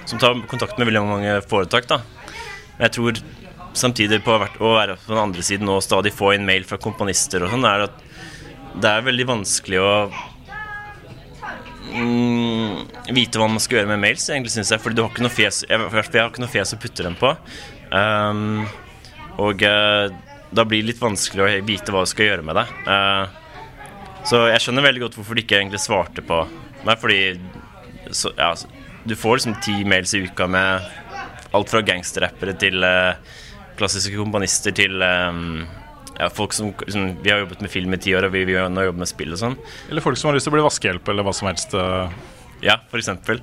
Som 0.07 0.21
tar 0.21 0.39
kontakt 0.49 0.79
med 0.79 0.87
veldig 0.87 1.03
mange 1.03 1.33
foretak. 1.45 1.85
da 1.91 1.99
Men 2.77 2.87
jeg 2.87 2.95
tror 2.95 3.19
samtidig 3.77 4.23
på 4.25 4.33
å 4.33 4.39
være 4.39 4.95
på 5.03 5.11
den 5.11 5.21
andre 5.21 5.45
siden 5.45 5.69
og 5.69 5.83
stadig 5.85 6.15
få 6.15 6.31
inn 6.33 6.47
mail 6.47 6.65
fra 6.65 6.79
komponister 6.81 7.43
og 7.43 7.51
sånn, 7.53 7.67
er 7.67 7.85
at 7.89 8.01
det 8.79 8.89
er 8.89 9.05
veldig 9.05 9.27
vanskelig 9.29 9.81
å 9.83 9.91
mm, 11.91 13.13
vite 13.15 13.41
hva 13.41 13.49
man 13.51 13.61
skal 13.63 13.79
gjøre 13.79 13.91
med 13.91 14.01
mails, 14.03 14.27
egentlig, 14.29 14.53
synes 14.55 14.71
jeg. 14.73 14.81
Fordi 14.83 14.97
du 14.97 15.03
har 15.03 15.11
ikke 15.11 15.25
noe 15.25 15.33
fjes 15.33 15.63
Jeg, 15.67 15.79
jeg 15.79 16.21
har 16.21 16.31
ikke 16.31 16.43
noe 16.43 16.53
fjes 16.53 16.75
å 16.75 16.81
putte 16.81 17.05
dem 17.05 17.17
på. 17.19 17.33
Um, 17.89 18.63
og 19.41 19.63
uh, 19.65 20.09
da 20.53 20.65
blir 20.65 20.83
det 20.83 20.93
litt 20.93 21.03
vanskelig 21.03 21.45
å 21.45 21.51
vite 21.65 21.93
hva 21.93 22.05
du 22.05 22.11
skal 22.11 22.31
gjøre 22.31 22.45
med 22.45 22.59
det. 22.59 22.65
Uh, 22.85 23.25
så 24.29 24.45
jeg 24.51 24.63
skjønner 24.63 24.85
veldig 24.85 25.05
godt 25.05 25.19
hvorfor 25.19 25.37
de 25.37 25.45
ikke 25.45 25.61
egentlig 25.61 25.81
svarte 25.81 26.23
på 26.25 26.41
meg, 26.85 26.95
fordi 26.99 27.21
så, 28.15 28.31
ja, 28.37 28.51
du 29.07 29.15
får 29.17 29.39
liksom 29.39 29.59
ti 29.63 29.77
mails 29.87 30.13
i 30.17 30.23
uka 30.27 30.47
med 30.49 30.89
alt 31.55 31.71
fra 31.71 31.81
gangsterrappere 31.85 32.55
til 32.59 32.83
uh, 32.83 33.15
klassiske 33.79 34.17
komponister 34.19 34.75
til 34.75 35.01
eh, 35.05 35.39
ja, 36.19 36.27
folk 36.29 36.53
som 36.53 36.73
liksom, 36.83 37.23
Vi 37.23 37.31
har 37.31 37.39
jobbet 37.45 37.61
med 37.63 37.71
film 37.71 37.93
i 37.95 38.01
ti 38.01 38.15
år, 38.15 38.27
og 38.27 38.35
vi, 38.35 38.43
har 38.55 38.69
nå 38.71 38.83
jobbet 38.89 39.05
med 39.05 39.11
spill 39.11 39.35
og 39.35 39.39
sånn. 39.39 39.55
Eller 39.89 40.03
folk 40.03 40.19
som 40.19 40.29
har 40.29 40.37
lyst 40.37 40.49
til 40.49 40.53
å 40.53 40.57
bli 40.57 40.65
vaskehjelp, 40.65 41.11
eller 41.13 41.27
hva 41.27 41.33
som 41.35 41.47
helst. 41.51 41.73
eh. 41.73 42.19
Ja, 42.59 42.75
eksempel. 42.91 43.39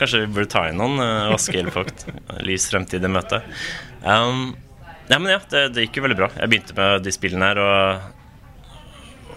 Kanskje 0.00 0.22
vi 0.22 0.32
burde 0.32 0.48
ta 0.48 0.62
inn 0.70 0.78
noen 0.80 0.96
uh, 0.96 1.28
vaskehjelpfolk. 1.34 1.92
Lys 2.48 2.70
fremtid 2.72 3.04
i 3.04 3.10
møte. 3.12 3.42
Um, 4.00 4.54
ja, 5.10 5.18
men 5.18 5.28
ja, 5.34 5.40
det, 5.52 5.66
det 5.76 5.84
gikk 5.84 6.00
jo 6.00 6.06
veldig 6.06 6.18
bra. 6.22 6.30
Jeg 6.40 6.52
begynte 6.52 6.76
med 6.78 7.04
de 7.04 7.12
spillene 7.14 7.50
her, 7.50 7.60
og, 7.60 8.70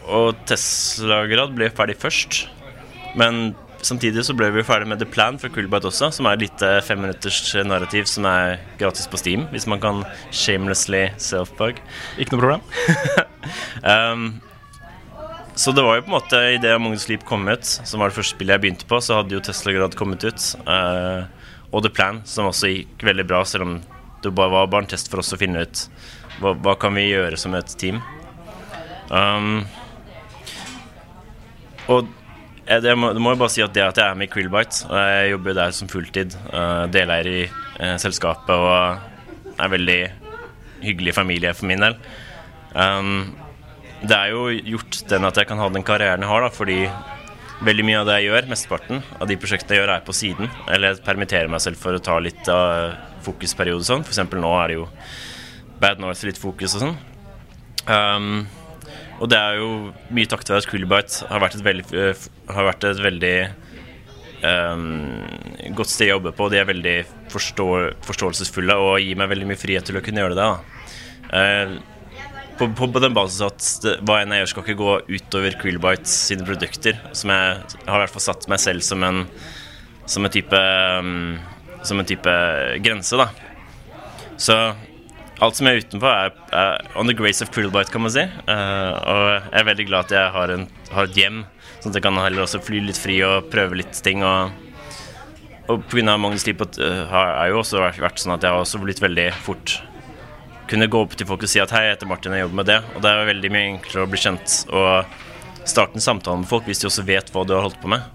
og 0.08 0.40
Tesla-grad 0.50 1.52
ble 1.58 1.68
ferdig 1.76 1.98
først. 2.00 2.46
Men 3.20 3.52
samtidig 3.86 4.26
så 4.28 4.36
ble 4.38 4.50
vi 4.54 4.66
ferdig 4.68 4.90
med 4.92 5.00
The 5.02 5.08
Plan 5.10 5.40
for 5.40 5.52
Coolbite 5.54 5.90
også, 5.90 6.12
som 6.16 6.28
er 6.28 6.38
et 6.38 6.46
lite 6.48 6.70
femminutters 6.88 7.42
narrativ 7.68 8.10
som 8.12 8.28
er 8.30 8.60
gratis 8.80 9.08
på 9.10 9.20
Steam, 9.22 9.48
hvis 9.54 9.68
man 9.70 9.82
kan 9.84 10.04
shamelessly 10.36 11.08
self-bug. 11.22 11.82
Ikke 12.20 12.36
noe 12.36 12.46
problem? 12.46 12.68
Um, 13.80 14.42
så 15.56 15.72
det 15.72 15.82
var 15.82 15.96
jo 15.96 16.04
på 16.04 16.12
en 16.12 16.16
måte 16.18 16.40
idet 16.54 16.74
the 16.76 16.98
Sleep 17.00 17.24
kom 17.26 17.48
ut, 17.48 17.66
som 17.66 18.00
var 18.00 18.12
det 18.12 18.18
første 18.18 18.36
spillet 18.36 18.58
jeg 18.58 18.62
begynte 18.66 18.88
på, 18.88 19.00
så 19.02 19.22
hadde 19.22 19.34
jo 19.34 19.40
Tesla 19.44 19.74
Grad 19.74 19.96
kommet 19.98 20.24
ut. 20.28 20.46
Uh, 20.68 21.26
og 21.72 21.84
The 21.84 21.92
Plan, 21.92 22.22
som 22.28 22.50
også 22.50 22.70
gikk 22.72 23.04
veldig 23.08 23.26
bra, 23.28 23.42
selv 23.48 23.66
om 23.66 23.74
det 24.24 24.36
bare 24.36 24.52
var 24.54 24.68
bare 24.68 24.86
en 24.86 24.92
test 24.92 25.10
for 25.12 25.24
oss 25.24 25.34
å 25.34 25.40
finne 25.40 25.64
ut 25.64 25.84
hva, 26.40 26.54
hva 26.54 26.76
kan 26.80 26.96
vi 26.96 27.10
gjøre 27.10 27.40
som 27.40 27.56
et 27.58 27.76
team. 27.80 28.02
Um, 29.10 29.64
og 31.90 32.08
jeg, 32.70 32.84
det 32.86 32.96
må, 32.98 33.12
må 33.18 33.34
jo 33.34 33.42
bare 33.42 33.54
si 33.54 33.64
at 33.66 33.74
det 33.74 33.84
at 33.86 34.00
jeg 34.00 34.06
er 34.06 34.18
med 34.18 34.30
i 34.30 34.32
Krillbite, 34.32 34.86
og 34.90 34.96
jeg 34.98 35.34
jobber 35.34 35.58
der 35.58 35.76
som 35.76 35.90
fulltid, 35.92 36.36
uh, 36.54 36.86
deleier 36.94 37.30
i 37.30 37.44
uh, 37.50 37.96
selskapet 38.02 38.54
og 38.54 39.56
er 39.60 39.72
veldig 39.74 40.02
hyggelig 40.86 41.16
familie 41.18 41.54
for 41.58 41.70
min 41.70 41.84
del. 41.84 41.98
Um, 42.74 43.32
det 44.00 44.16
er 44.16 44.32
jo 44.32 44.46
gjort 44.76 45.02
den 45.10 45.28
at 45.28 45.40
jeg 45.40 45.50
kan 45.50 45.60
ha 45.60 45.68
den 45.74 45.86
karrieren 45.88 46.24
jeg 46.24 46.32
har, 46.32 46.46
da, 46.46 46.52
fordi 46.56 46.78
veldig 47.66 47.86
mye 47.88 48.00
av 48.00 48.08
det 48.08 48.20
jeg 48.20 48.30
gjør, 48.30 48.50
mesteparten 48.54 49.02
av 49.20 49.28
de 49.28 49.38
prosjektene 49.40 49.76
jeg 49.76 49.84
gjør, 49.84 49.96
er 49.98 50.06
på 50.06 50.16
siden. 50.16 50.54
Eller 50.72 50.94
jeg 50.94 51.04
permitterer 51.08 51.52
meg 51.52 51.64
selv 51.64 51.82
for 51.82 51.98
å 51.98 52.04
ta 52.04 52.16
litt 52.24 52.48
av 52.54 52.96
fokusperiode 53.26 53.84
og 53.84 53.90
sånn. 53.90 54.06
Eksempel 54.08 54.40
nå 54.40 54.54
er 54.62 54.72
det 54.72 54.80
jo 54.80 54.88
Bad 55.82 56.00
North 56.00 56.24
litt 56.28 56.40
fokus 56.40 56.78
og 56.78 56.86
sånn. 56.86 56.96
Um, 57.90 58.48
og 59.20 59.28
det 59.32 59.40
er 59.40 59.60
jo 59.60 59.70
mye 60.16 60.30
takket 60.32 60.54
være 60.54 60.64
at 60.64 60.70
Coolbite 60.72 61.28
har 61.28 61.44
vært 61.44 61.58
et 61.58 61.66
veldig, 61.66 61.88
har 62.56 62.70
vært 62.72 62.88
et 62.90 63.02
veldig 63.04 63.36
um, 64.44 64.88
godt 65.78 65.92
sted 65.92 66.10
å 66.10 66.18
jobbe 66.18 66.34
på. 66.36 66.50
De 66.52 66.60
er 66.60 66.68
veldig 66.70 66.98
forstå, 67.34 67.70
forståelsesfulle 68.08 68.76
og 68.80 69.00
gir 69.04 69.20
meg 69.20 69.32
veldig 69.32 69.50
mye 69.52 69.60
frihet 69.60 69.88
til 69.90 70.00
å 70.00 70.04
kunne 70.06 70.24
gjøre 70.24 70.38
det. 70.40 70.50
Eh, 71.40 71.78
på, 72.60 72.68
på, 72.76 72.90
på 72.92 73.02
den 73.04 73.16
basis 73.16 73.44
at 73.46 73.68
det, 73.86 73.96
hva 74.08 74.20
enn 74.20 74.34
jeg 74.36 74.44
gjør, 74.44 74.52
skal 74.54 74.66
ikke 74.66 74.82
gå 74.82 74.96
utover 75.16 75.58
Krillbite 75.62 76.12
sine 76.12 76.48
produkter. 76.48 77.00
Som 77.16 77.32
jeg 77.34 77.80
har 77.88 77.96
i 78.00 78.04
hvert 78.04 78.16
fall 78.16 78.28
satt 78.32 78.50
meg 78.52 78.62
selv 78.64 78.86
som 78.86 79.06
en, 79.08 79.24
som 80.10 80.26
en 80.26 80.34
type 80.34 80.60
um, 81.00 81.38
Som 81.86 82.02
en 82.02 82.08
type 82.08 82.32
grense, 82.84 83.16
da. 83.16 83.30
Så 84.40 84.56
alt 85.40 85.56
som 85.56 85.70
er 85.70 85.80
utenfor, 85.80 86.12
er, 86.12 86.34
er 86.52 86.98
on 87.00 87.08
the 87.08 87.16
grace 87.16 87.44
of 87.44 87.52
Krillbite, 87.56 87.92
kan 87.94 88.04
man 88.04 88.12
si. 88.12 88.26
Uh, 88.50 88.92
og 89.00 89.22
jeg 89.30 89.62
er 89.62 89.70
veldig 89.70 89.86
glad 89.88 90.10
at 90.10 90.16
jeg 90.18 90.34
har, 90.36 90.52
en, 90.52 90.66
har 90.92 91.08
et 91.08 91.20
hjem, 91.22 91.46
sånn 91.80 91.94
at 91.94 92.00
jeg 92.00 92.06
kan 92.06 92.20
heller 92.20 92.46
også 92.46 92.62
fly 92.64 92.82
litt 92.88 93.00
fri 93.00 93.20
og 93.26 93.50
prøve 93.54 93.82
litt 93.82 94.04
ting. 94.06 94.24
og 94.24 94.66
og 95.70 95.84
pga. 95.86 96.16
Magnus 96.18 96.48
Liv 96.48 96.58
har 97.12 97.28
jeg 97.30 97.52
jo 97.54 97.60
også 97.62 97.84
vært 98.02 98.18
sånn 98.18 98.34
at 98.34 98.42
jeg 98.42 98.50
har 98.50 98.64
også 98.64 98.82
blitt 98.82 99.04
veldig 99.04 99.28
fort 99.46 99.76
kunne 100.70 100.90
gå 100.92 101.02
opp 101.02 101.16
til 101.18 101.26
folk 101.30 101.44
og 101.46 101.50
si 101.50 101.62
at 101.62 101.72
hei, 101.74 101.88
jeg 101.88 101.96
heter 101.96 102.10
Martin, 102.10 102.36
jeg 102.36 102.46
jobber 102.46 102.62
med 102.62 102.70
det. 102.70 102.78
Og 102.94 103.02
det 103.04 103.10
er 103.10 103.30
veldig 103.32 103.52
mye 103.54 103.70
enklere 103.72 104.06
å 104.06 104.12
bli 104.12 104.22
kjent 104.22 104.56
og 104.70 105.68
starte 105.70 105.98
en 105.98 106.04
samtale 106.04 106.42
med 106.44 106.50
folk 106.50 106.70
hvis 106.70 106.84
de 106.84 106.90
også 106.90 107.06
vet 107.08 107.32
hva 107.34 107.46
du 107.46 107.56
har 107.56 107.66
holdt 107.66 107.80
på 107.82 107.90
med. 107.92 108.06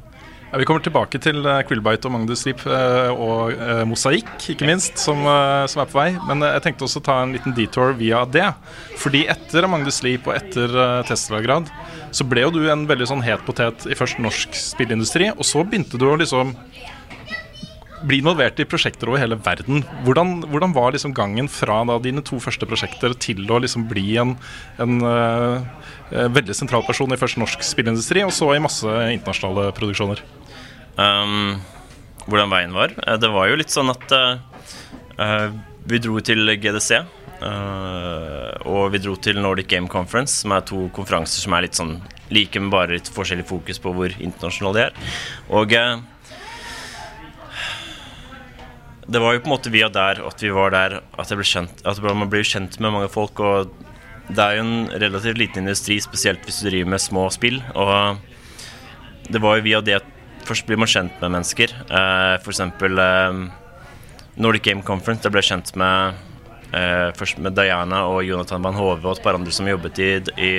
Ja, 0.55 0.59
vi 0.61 0.67
kommer 0.71 0.85
tilbake 0.87 1.19
til 1.19 1.41
uh, 1.43 1.65
Quillbite 1.67 2.07
og 2.07 2.13
Magnus 2.15 2.45
Sleep 2.45 2.61
uh, 2.63 3.11
og 3.11 3.57
uh, 3.59 3.81
Mosaikk, 3.91 4.29
ikke 4.53 4.69
minst, 4.69 5.01
som, 5.03 5.25
som, 5.67 5.81
er 5.83 5.89
på 5.91 5.99
vei. 5.99 6.13
Men 6.29 6.47
jeg 6.47 6.63
tenkte 6.63 6.87
også 6.87 7.03
å 7.03 7.05
ta 7.09 7.17
en 7.25 7.33
liten 7.35 7.57
detour 7.57 7.91
via 7.99 8.21
det. 8.23 8.47
Fordi 9.03 9.25
etter 9.35 9.67
Magnus 9.67 9.99
Sleep 9.99 10.29
og 10.31 10.37
etter 10.37 10.71
Tesla-grad, 11.11 11.73
så 12.15 12.23
ble 12.31 12.45
jo 12.47 12.53
du 12.55 12.61
en 12.71 12.87
veldig 12.87 13.11
sånn 13.11 13.27
het 13.27 13.43
potet 13.43 13.89
i 13.91 13.99
først 13.99 14.23
norsk 14.23 14.55
spillindustri, 14.55 15.33
og 15.35 15.43
så 15.43 15.67
begynte 15.67 15.99
du 15.99 16.07
å 16.07 16.21
liksom 16.23 16.55
bli 18.07 18.21
involvert 18.21 18.63
i 18.63 18.69
prosjekter 18.69 19.11
over 19.11 19.19
hele 19.19 19.41
verden. 19.43 19.83
Hvordan, 20.07 20.37
hvordan 20.53 20.77
var 20.77 20.95
liksom 20.95 21.17
gangen 21.17 21.49
fra 21.51 21.81
da, 21.89 21.99
dine 22.03 22.23
to 22.23 22.39
første 22.43 22.69
prosjekter 22.69 23.17
til 23.19 23.43
å 23.51 23.59
liksom 23.65 23.89
bli 23.91 24.19
en, 24.21 24.37
en 24.79 25.03
uh, 25.03 25.65
veldig 26.13 26.55
sentral 26.55 26.85
person 26.87 27.11
i 27.11 27.19
først 27.19 27.41
norsk 27.43 27.65
spillindustri, 27.67 28.23
og 28.23 28.35
så 28.37 28.53
i 28.55 28.63
masse 28.63 28.97
internasjonale 29.17 29.73
produksjoner? 29.75 30.23
Um, 30.95 31.59
hvordan 32.29 32.53
veien 32.53 32.75
var? 32.75 32.95
Eh, 33.03 33.19
det 33.21 33.31
var 33.35 33.51
jo 33.51 33.59
litt 33.59 33.73
sånn 33.73 33.91
at 33.93 34.15
uh, 34.15 35.47
vi 35.89 36.01
dro 36.03 36.21
til 36.25 36.55
GDC. 36.61 37.03
Uh, 37.45 38.55
og 38.71 38.95
vi 38.95 39.03
dro 39.03 39.17
til 39.21 39.41
Nordic 39.43 39.69
Game 39.69 39.91
Conference, 39.91 40.39
som 40.45 40.55
er 40.55 40.65
to 40.65 40.87
konferanser 40.95 41.45
som 41.45 41.57
er 41.57 41.67
litt 41.67 41.77
sånn 41.77 41.99
like, 42.33 42.57
men 42.57 42.73
bare 42.73 42.95
litt 42.95 43.11
forskjellig 43.13 43.45
fokus 43.49 43.83
på 43.83 43.93
hvor 43.93 44.15
internasjonale 44.17 44.77
de 44.79 44.85
er. 44.87 45.17
Og 45.53 45.75
uh, 45.77 45.99
det 49.05 49.21
var 49.21 49.35
jo 49.35 49.43
på 49.43 49.51
en 49.51 49.57
måte 49.57 49.75
via 49.75 49.91
der 49.93 50.23
at 50.25 50.41
vi 50.41 50.53
var 50.55 50.73
der 50.73 51.01
at, 51.03 51.35
kjent, 51.45 51.83
at 51.85 52.01
man 52.07 52.31
blir 52.33 52.47
kjent 52.47 52.79
med 52.81 52.95
mange 52.95 53.11
folk. 53.13 53.43
Og 53.43 53.75
det 54.31 54.41
er 54.41 54.57
jo 54.57 54.65
en 54.65 54.89
relativt 55.03 55.43
liten 55.43 55.67
industri, 55.67 55.99
spesielt 56.01 56.47
hvis 56.47 56.63
du 56.63 56.71
driver 56.71 56.95
med 56.95 57.03
små 57.03 57.27
spill. 57.35 57.61
Og 57.75 58.23
det 59.29 59.43
var 59.43 59.59
jo 59.59 59.67
via 59.67 59.83
det 59.85 60.01
først 60.49 60.67
blir 60.69 60.81
man 60.81 60.91
kjent 60.91 61.17
med 61.23 61.33
mennesker. 61.37 61.73
Uh, 61.89 62.37
for 62.45 62.53
eksempel 62.53 63.01
eh, 63.01 63.41
Nordic 64.37 64.65
Game 64.67 64.85
Conference. 64.87 65.25
Jeg 65.25 65.35
ble 65.35 65.43
kjent 65.45 65.73
med 65.81 66.21
uh, 66.75 67.11
først 67.19 67.41
med 67.43 67.57
Diana 67.59 68.05
og 68.11 68.25
Jonathan 68.27 68.65
Van 68.65 68.79
Hove 68.79 69.03
og 69.03 69.17
et 69.17 69.25
par 69.25 69.39
andre 69.39 69.55
som 69.55 69.69
jobbet 69.69 70.01
i, 70.03 70.11
i 70.39 70.53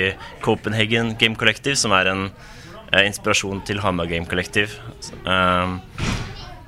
Copenhagen 0.44 1.14
Game 1.20 1.38
Collective, 1.38 1.76
som 1.78 1.94
er 1.96 2.12
en 2.12 2.28
eh, 2.28 3.06
inspirasjon 3.06 3.64
til 3.68 3.82
Hamar 3.84 4.10
Game 4.10 4.28
Collective. 4.30 4.72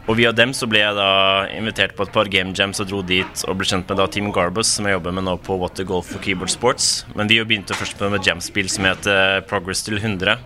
Og 0.09 0.17
via 0.17 0.31
dem 0.33 0.55
så 0.57 0.65
ble 0.65 0.81
jeg 0.81 0.97
da 0.97 1.09
invitert 1.53 1.93
på 1.97 2.07
et 2.07 2.13
par 2.15 2.31
game 2.33 2.55
jams 2.57 2.81
og 2.81 2.89
dro 2.89 3.03
dit 3.05 3.43
og 3.45 3.59
ble 3.61 3.67
kjent 3.69 3.91
med 3.91 3.99
da 4.01 4.07
Team 4.09 4.31
Garbus, 4.33 4.71
som 4.79 4.89
jeg 4.89 4.97
jobber 4.97 5.13
med 5.19 5.27
nå 5.27 5.35
på 5.45 5.59
Water 5.61 5.85
Golf 5.89 6.15
og 6.17 6.23
Keyboard 6.25 6.53
Sports. 6.53 7.05
Men 7.13 7.29
vi 7.29 7.43
begynte 7.45 7.77
først 7.77 8.01
med 8.01 8.17
et 8.17 8.31
jamspill 8.31 8.71
som 8.73 8.89
het 8.89 9.09
eh, 9.11 9.41
Progress 9.51 9.85
til 9.85 10.01
100, 10.01 10.39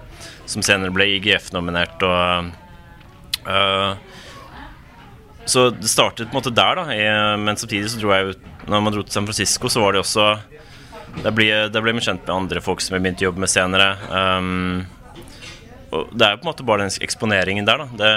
som 0.46 0.64
senere 0.64 0.94
ble 0.94 1.06
IGF-nominert 1.16 2.02
uh, 2.02 3.94
Så 5.44 5.68
det 5.74 5.90
startet 5.90 6.30
på 6.30 6.36
en 6.36 6.40
måte 6.40 6.54
der, 6.54 6.78
da. 6.78 7.36
Men 7.40 7.58
samtidig 7.58 7.90
så 7.90 8.00
dro 8.00 8.12
jeg 8.14 8.34
ut 8.34 8.42
Når 8.70 8.82
man 8.84 8.94
dro 8.94 9.02
til 9.02 9.14
San 9.14 9.26
Francisco, 9.26 9.70
så 9.72 9.82
var 9.82 9.94
det 9.94 10.02
også 10.04 10.26
Der 11.24 11.34
ble, 11.34 11.48
der 11.72 11.82
ble 11.82 11.94
man 11.96 12.04
kjent 12.04 12.26
med 12.26 12.34
andre 12.36 12.62
folk 12.62 12.82
som 12.82 12.94
jeg 12.94 13.04
begynte 13.04 13.24
å 13.24 13.28
jobbe 13.30 13.42
med 13.42 13.50
senere. 13.52 13.88
Um, 14.08 14.84
og 15.92 16.12
det 16.16 16.24
er 16.24 16.30
jo 16.32 16.38
på 16.40 16.46
en 16.46 16.50
måte 16.54 16.64
bare 16.64 16.86
den 16.86 17.04
eksponeringen 17.04 17.66
der, 17.68 17.82
da. 17.82 17.88
Det 18.00 18.12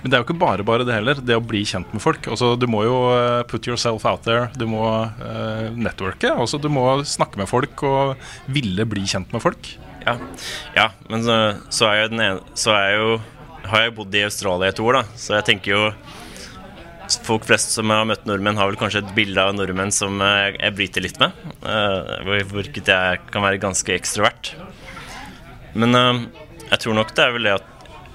men 0.00 0.08
det 0.08 0.16
er 0.16 0.22
jo 0.22 0.26
ikke 0.28 0.40
bare 0.40 0.64
bare 0.66 0.86
det 0.88 0.96
heller, 0.96 1.20
det 1.20 1.36
å 1.36 1.44
bli 1.44 1.60
kjent 1.68 1.90
med 1.92 2.02
folk. 2.02 2.24
Altså, 2.32 2.54
du 2.58 2.66
må 2.70 2.82
jo 2.86 2.96
uh, 3.12 3.42
put 3.48 3.66
yourself 3.68 4.06
out 4.08 4.24
there. 4.24 4.48
Du 4.56 4.64
må 4.70 4.82
uh, 4.86 5.66
networke. 5.76 6.30
Altså, 6.32 6.60
du 6.60 6.70
må 6.72 6.84
snakke 7.04 7.40
med 7.40 7.50
folk 7.50 7.84
og 7.86 8.16
ville 8.50 8.86
bli 8.88 9.04
kjent 9.08 9.32
med 9.34 9.44
folk. 9.44 9.74
Ja, 10.06 10.16
ja 10.76 10.86
men 11.10 11.24
så, 11.26 11.36
så, 11.68 11.90
er 11.90 12.02
jeg 12.02 12.12
ene, 12.12 12.30
så 12.58 12.74
er 12.76 12.86
jeg 12.88 13.00
jo, 13.02 13.12
har 13.70 13.86
jeg 13.86 13.94
bodd 13.98 14.16
i 14.16 14.26
Australia 14.26 14.72
et 14.72 14.82
år, 14.82 15.00
da. 15.00 15.04
Så 15.20 15.36
jeg 15.38 15.48
tenker 15.52 15.76
jo 15.76 15.84
Folk 17.26 17.42
flest 17.42 17.72
som 17.74 17.90
har 17.90 18.04
møtt 18.06 18.22
nordmenn, 18.22 18.54
har 18.54 18.68
vel 18.70 18.76
kanskje 18.78 19.00
et 19.02 19.08
bilde 19.16 19.42
av 19.42 19.56
nordmenn 19.56 19.90
som 19.90 20.20
jeg 20.22 20.74
bryter 20.76 21.02
litt 21.02 21.16
med. 21.18 21.34
Hvor 21.58 22.68
jeg 22.70 23.24
kan 23.34 23.42
være 23.42 23.58
ganske 23.58 23.96
ekstrovert. 23.96 24.52
Men 25.74 25.98
jeg 26.70 26.78
tror 26.84 26.94
nok 27.00 27.10
det 27.18 27.24
er 27.24 27.34
vel 27.34 27.48
det 27.48 27.56
at 27.56 27.66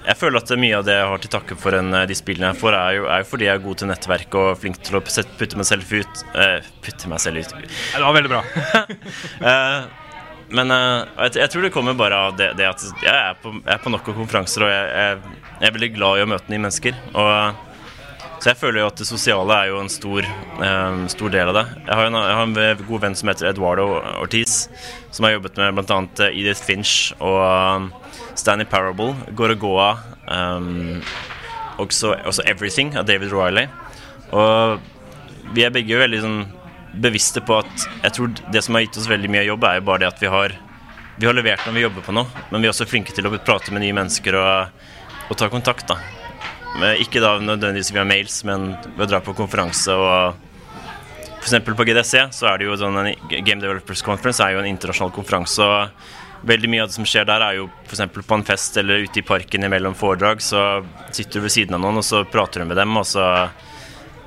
jeg 0.06 0.18
føler 0.20 0.38
at 0.38 0.52
mye 0.60 0.78
av 0.78 0.86
det 0.86 0.94
jeg 0.94 1.10
har 1.10 1.22
til 1.22 1.32
takke 1.32 1.58
for 1.58 1.74
en, 1.74 1.92
eh, 1.98 2.06
de 2.06 2.14
spillene 2.14 2.52
jeg 2.52 2.60
får, 2.60 2.78
er 2.78 2.96
jo, 2.98 3.06
er 3.10 3.22
jo, 3.22 3.28
fordi 3.32 3.48
jeg 3.48 3.58
er 3.58 3.64
god 3.64 3.80
til 3.80 3.90
nettverk 3.90 4.36
og 4.38 4.50
flink 4.62 4.78
til 4.86 4.98
å 4.98 5.02
putte 5.02 5.58
meg 5.58 5.66
selv 5.66 5.90
ut. 5.90 6.24
Uh, 6.36 6.58
putte 6.84 7.10
meg 7.10 7.22
selv 7.24 7.42
ut. 7.42 7.54
Det 7.66 8.02
var 8.04 8.14
veldig 8.14 8.30
bra. 8.30 8.42
uh, 9.42 9.88
men 10.54 10.70
uh, 10.70 11.06
jeg, 11.26 11.36
jeg, 11.40 11.50
tror 11.52 11.66
det 11.66 11.72
kommer 11.74 11.96
bare 11.98 12.18
av 12.28 12.36
det, 12.38 12.52
det 12.58 12.68
at 12.68 12.82
jeg 13.02 13.12
er 13.12 13.38
på, 13.42 13.54
jeg 13.66 13.82
på 13.82 13.92
nok 13.92 14.10
konferanser, 14.14 14.66
og 14.66 14.70
jeg, 14.70 14.90
jeg, 14.92 15.38
jeg, 15.56 15.68
er 15.68 15.78
veldig 15.78 15.92
glad 15.96 16.18
i 16.18 16.26
å 16.26 16.28
møte 16.30 16.52
nye 16.52 16.62
mennesker. 16.62 17.00
Og, 17.14 17.64
så 18.36 18.50
jeg 18.52 18.60
føler 18.60 18.82
jo 18.82 18.88
at 18.90 19.00
det 19.00 19.06
sosiale 19.08 19.54
er 19.56 19.70
jo 19.70 19.78
en 19.80 19.88
stor, 19.90 20.26
stor 21.08 21.32
del 21.32 21.50
av 21.50 21.56
det. 21.56 21.62
Jeg 21.86 21.96
har, 21.98 22.08
en, 22.10 22.18
jeg 22.20 22.34
har, 22.36 22.50
en, 22.50 22.82
god 22.90 23.04
venn 23.06 23.16
som 23.16 23.30
heter 23.32 23.48
Eduardo 23.48 23.86
Ortiz, 24.20 24.66
som 25.10 25.26
har 25.26 25.38
jobbet 25.38 25.56
med 25.58 25.78
bl.a. 25.80 25.98
Edith 26.28 26.60
Finch 26.62 27.14
og 27.16 27.88
Stanley 28.36 28.68
Parable, 28.68 29.16
Gorogoa, 29.34 29.96
um, 30.28 31.00
også, 31.80 32.12
også, 32.28 32.44
'Everything' 32.44 32.96
av 32.98 33.08
David 33.08 33.32
Riley. 33.32 33.66
Og 34.30 34.80
vi 35.54 35.64
er 35.64 35.72
begge 35.72 35.98
veldig 35.98 36.20
sånn 36.22 36.40
bevisste 37.02 37.42
på 37.44 37.58
at 37.60 37.86
jeg 38.02 38.14
tror 38.16 38.34
det 38.52 38.62
som 38.64 38.76
har 38.76 38.86
gitt 38.86 38.98
oss 39.00 39.08
veldig 39.10 39.30
mye 39.32 39.46
jobb, 39.46 39.64
er 39.68 39.80
jo 39.80 39.86
bare 39.88 40.04
det 40.04 40.10
at 40.10 40.22
vi 40.22 40.30
har, 40.32 40.54
vi 41.16 41.28
har 41.28 41.36
levert 41.36 41.64
når 41.66 41.76
vi 41.76 41.84
jobber 41.86 42.06
på 42.06 42.16
noe, 42.16 42.44
men 42.50 42.62
vi 42.62 42.68
er 42.68 42.74
også 42.74 42.88
flinke 42.88 43.14
til 43.16 43.28
å 43.28 43.34
prate 43.36 43.74
med 43.74 43.84
nye 43.84 43.96
mennesker 43.96 44.38
og, 44.40 44.84
og 45.30 45.38
ta 45.38 45.50
kontakt. 45.52 45.88
da. 45.90 46.00
Men 46.76 47.00
ikke 47.00 47.22
da 47.24 47.36
nødvendigvis 47.40 47.92
via 47.94 48.04
mails, 48.04 48.42
men 48.48 48.74
ved 48.96 49.06
å 49.06 49.10
dra 49.14 49.22
på 49.24 49.36
konferanse 49.36 49.94
og 49.96 50.44
F.eks. 51.46 51.62
på 51.62 51.84
GDC 51.86 52.12
så 52.34 52.48
er 52.50 52.58
det 52.58 52.66
jo 52.66 52.76
sånn 52.80 52.96
en 52.98 53.12
Game 53.30 53.60
Developers 53.62 54.02
Conference 54.02 54.42
er 54.42 54.56
jo 54.56 54.62
en 54.64 54.66
internasjonal 54.66 55.12
konferanse. 55.14 55.62
og 55.62 56.46
Veldig 56.46 56.70
mye 56.70 56.82
av 56.82 56.90
det 56.90 56.96
som 56.96 57.06
skjer 57.06 57.26
der, 57.28 57.42
er 57.42 57.60
jo 57.60 57.68
f.eks. 57.86 58.02
på 58.18 58.34
en 58.34 58.44
fest 58.46 58.76
eller 58.80 59.06
ute 59.06 59.22
i 59.22 59.24
parken 59.26 59.66
imellom 59.66 59.94
foredrag. 59.94 60.42
Så 60.42 60.58
sitter 61.14 61.38
du 61.38 61.46
ved 61.46 61.54
siden 61.54 61.78
av 61.78 61.84
noen, 61.84 62.00
og 62.02 62.06
så 62.06 62.24
prater 62.26 62.62
du 62.62 62.68
med 62.72 62.78
dem, 62.80 62.98
og 62.98 63.06
så 63.06 63.28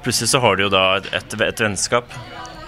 plutselig 0.03 0.31
så 0.31 0.41
har 0.43 0.55
du 0.55 0.65
jo 0.65 0.71
da 0.73 0.83
et, 1.01 1.35
et, 1.35 1.59
vennskap. 1.59 2.15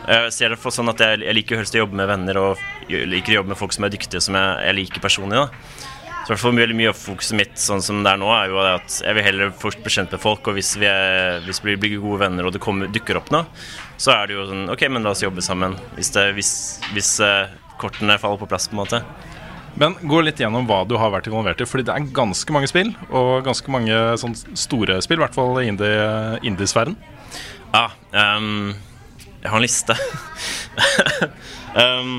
Jeg 0.07 0.33
ser 0.33 0.53
det 0.53 0.59
for 0.59 0.73
sånn 0.73 0.89
at 0.91 1.01
jeg, 1.01 1.21
jeg 1.21 1.37
liker 1.37 1.61
helst 1.61 1.75
å 1.77 1.83
jobbe 1.83 1.97
med 1.99 2.09
venner 2.09 2.39
og 2.41 2.61
liker 2.89 3.35
å 3.35 3.41
jobbe 3.41 3.53
med 3.53 3.59
folk 3.59 3.75
som 3.75 3.85
er 3.85 3.93
dyktige, 3.93 4.21
som 4.23 4.37
jeg, 4.37 4.53
jeg 4.65 4.77
liker 4.79 5.03
personlig. 5.03 5.43
da. 5.43 5.91
Så 6.21 6.35
hvert 6.35 6.41
fall 6.43 6.57
veldig 6.59 6.77
Mye 6.77 6.91
av 6.91 6.97
fokuset 6.97 7.35
mitt 7.37 7.57
sånn 7.59 7.81
som 7.83 8.03
det 8.05 8.11
er 8.13 8.19
nå, 8.21 8.27
er 8.35 8.51
jo 8.51 8.59
at 8.61 8.97
jeg 9.01 9.17
vil 9.17 9.25
heller 9.25 9.53
først 9.57 9.81
bli 9.81 9.93
kjent 9.93 10.13
med 10.13 10.21
folk. 10.21 10.45
Og 10.47 10.57
hvis 10.57 10.75
vi, 10.77 10.87
er, 10.89 11.41
hvis 11.47 11.61
vi 11.65 11.77
blir 11.81 11.97
gode 12.01 12.21
venner 12.21 12.47
og 12.47 12.53
det 12.55 12.61
kommer, 12.63 12.91
dukker 12.93 13.17
opp 13.19 13.31
noe, 13.33 13.47
så 14.01 14.13
er 14.15 14.29
det 14.29 14.37
jo 14.37 14.45
sånn 14.49 14.69
OK, 14.73 14.85
men 14.93 15.05
la 15.05 15.15
oss 15.15 15.23
jobbe 15.25 15.43
sammen. 15.45 15.77
Hvis, 15.97 16.13
det, 16.15 16.27
hvis, 16.37 16.53
hvis 16.93 17.15
uh, 17.25 17.49
kortene 17.81 18.19
faller 18.21 18.41
på 18.41 18.49
plass, 18.49 18.69
på 18.69 18.77
en 18.77 18.83
måte. 18.83 19.01
Men 19.81 19.95
gå 20.03 20.19
litt 20.21 20.39
gjennom 20.41 20.67
hva 20.69 20.83
du 20.85 20.97
har 20.99 21.13
vært 21.13 21.31
involvert 21.31 21.63
i. 21.63 21.67
Fordi 21.69 21.87
det 21.89 21.95
er 21.95 22.13
ganske 22.13 22.53
mange 22.53 22.69
spill, 22.69 22.93
og 23.09 23.41
ganske 23.47 23.73
mange 23.73 23.97
sånn 24.21 24.37
store 24.37 25.01
spill. 25.01 25.21
I 25.21 25.25
hvert 25.25 25.37
fall 25.37 25.57
i 25.63 25.71
indiesfæren. 25.71 26.99
Ja, 27.71 27.87
um, 28.37 28.75
jeg 29.41 29.49
har 29.49 29.57
en 29.57 29.65
liste. 29.65 29.97
um, 31.81 32.13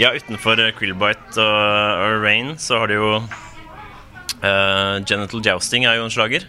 ja, 0.00 0.12
utenfor 0.16 0.60
Quillbite 0.78 1.40
og, 1.40 1.56
og, 2.04 2.22
Rain 2.24 2.54
så 2.60 2.82
har 2.82 2.92
du 2.92 2.96
jo 2.98 3.10
uh, 3.22 4.96
Genital 5.08 5.44
Jousting 5.44 5.86
er 5.88 5.98
jo 5.98 6.06
en 6.06 6.14
slager. 6.14 6.48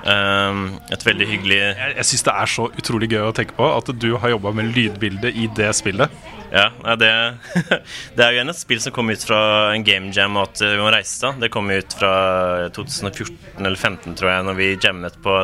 Um, 0.00 0.78
et 0.88 1.02
veldig 1.04 1.26
hyggelig 1.28 1.56
Jeg, 1.58 1.92
jeg 1.98 2.06
syns 2.08 2.22
det 2.24 2.32
er 2.32 2.48
så 2.48 2.64
utrolig 2.72 3.10
gøy 3.12 3.26
å 3.26 3.34
tenke 3.36 3.52
på 3.58 3.66
at 3.68 3.90
du 4.00 4.14
har 4.16 4.32
jobba 4.32 4.54
med 4.56 4.70
lydbilde 4.72 5.32
i 5.36 5.44
det 5.58 5.68
spillet. 5.76 6.14
Ja, 6.50 6.70
det, 6.98 7.10
det, 8.16 8.24
er 8.24 8.32
jo 8.34 8.40
en 8.42 8.50
et 8.50 8.58
spill 8.58 8.80
som 8.82 8.94
kom 8.96 9.12
ut 9.12 9.22
fra 9.22 9.40
en 9.74 9.84
game 9.86 10.10
jam 10.16 10.38
og 10.40 10.48
at 10.48 10.64
vi 10.64 10.80
må 10.80 10.88
reise 10.90 11.20
da. 11.22 11.34
Det 11.44 11.52
kom 11.52 11.68
ut 11.70 11.98
fra 12.00 12.14
2014 12.74 13.60
eller 13.60 13.76
2015, 13.76 14.16
tror 14.18 14.32
jeg, 14.32 14.48
når 14.48 14.58
vi 14.58 14.70
jammet 14.80 15.20
på, 15.22 15.36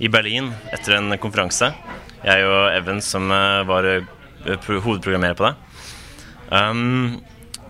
i 0.00 0.08
Berlin 0.08 0.50
etter 0.72 0.96
en 0.96 1.12
konferanse. 1.20 1.70
Jeg 2.24 2.46
og 2.48 2.72
Even 2.72 3.00
som 3.04 3.30
eh, 3.32 3.62
var 3.68 3.88
eh, 3.88 4.70
hovedprogrammerer 4.70 5.36
på 5.36 5.48
det. 5.48 5.54
Um, 6.50 7.20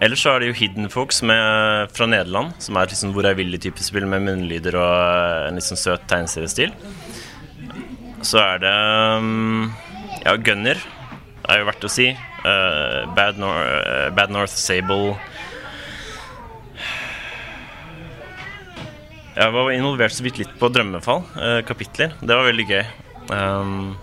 ellers 0.01 0.22
så 0.24 0.33
er 0.33 0.43
det 0.43 0.51
jo 0.51 0.57
Hidden 0.57 0.89
Folks 0.93 1.20
med, 1.26 1.91
fra 1.93 2.07
Nederland, 2.09 2.55
som 2.62 2.78
er 2.78 2.89
liksom 2.89 3.12
hvor 3.14 3.26
jeg 3.28 3.37
vil 3.37 3.55
i 3.55 3.61
type 3.61 3.83
spill 3.85 4.07
med 4.09 4.24
munnlyder 4.24 4.78
og 4.78 4.95
eh, 4.95 5.51
en 5.51 5.61
sånn 5.64 5.83
søt 5.83 6.07
tegneseriestil. 6.11 6.72
Så 8.26 8.41
er 8.43 8.62
det 8.62 8.74
um, 9.18 9.70
ja, 10.22 10.37
Gunner 10.37 10.81
er 11.51 11.61
jo 11.61 11.68
verdt 11.70 11.87
å 11.87 11.93
si. 11.93 12.11
Uh, 12.41 13.05
Bad, 13.16 13.41
Nor 13.41 13.59
Bad, 14.16 14.33
North 14.33 14.55
Sable 14.55 15.16
Jeg 19.41 19.53
var 19.55 19.70
involvert 19.72 20.12
så 20.12 20.24
vidt 20.26 20.38
litt 20.43 20.51
på 20.61 20.68
Drømmefall, 20.68 21.22
uh, 21.41 21.61
kapitler. 21.64 22.12
Det 22.20 22.34
var 22.36 22.45
veldig 22.51 22.66
gøy. 22.68 22.82
Um, 23.32 23.95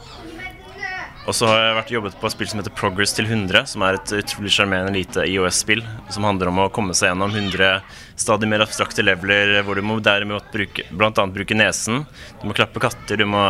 Og 1.27 1.35
så 1.35 1.43
har 1.49 1.59
jeg 1.59 1.75
vært 1.75 1.89
jobbet 1.91 2.15
på 2.17 2.27
et 2.29 2.33
spill 2.33 2.47
som 2.47 2.61
heter 2.61 2.73
Progress 2.73 3.11
til 3.13 3.27
100, 3.27 3.65
som 3.67 3.83
er 3.83 3.97
et 3.97 4.13
utrolig 4.15 4.53
sjarmerende 4.55 4.95
lite 4.95 5.25
IOS-spill 5.27 5.83
som 6.13 6.23
handler 6.23 6.49
om 6.53 6.61
å 6.63 6.69
komme 6.71 6.95
seg 6.95 7.11
gjennom 7.11 7.35
100 7.35 7.81
stadig 8.15 8.47
mer 8.47 8.63
abstrakte 8.63 9.03
leveler, 9.03 9.59
hvor 9.67 9.75
du 9.75 9.83
må 9.83 9.99
derimot 9.99 10.47
bruke, 10.53 10.88
annet 10.88 11.35
bruke 11.35 11.59
nesen. 11.59 12.05
Du 12.39 12.47
må 12.47 12.55
klappe 12.55 12.79
katter, 12.79 13.19
du 13.19 13.27
må, 13.27 13.43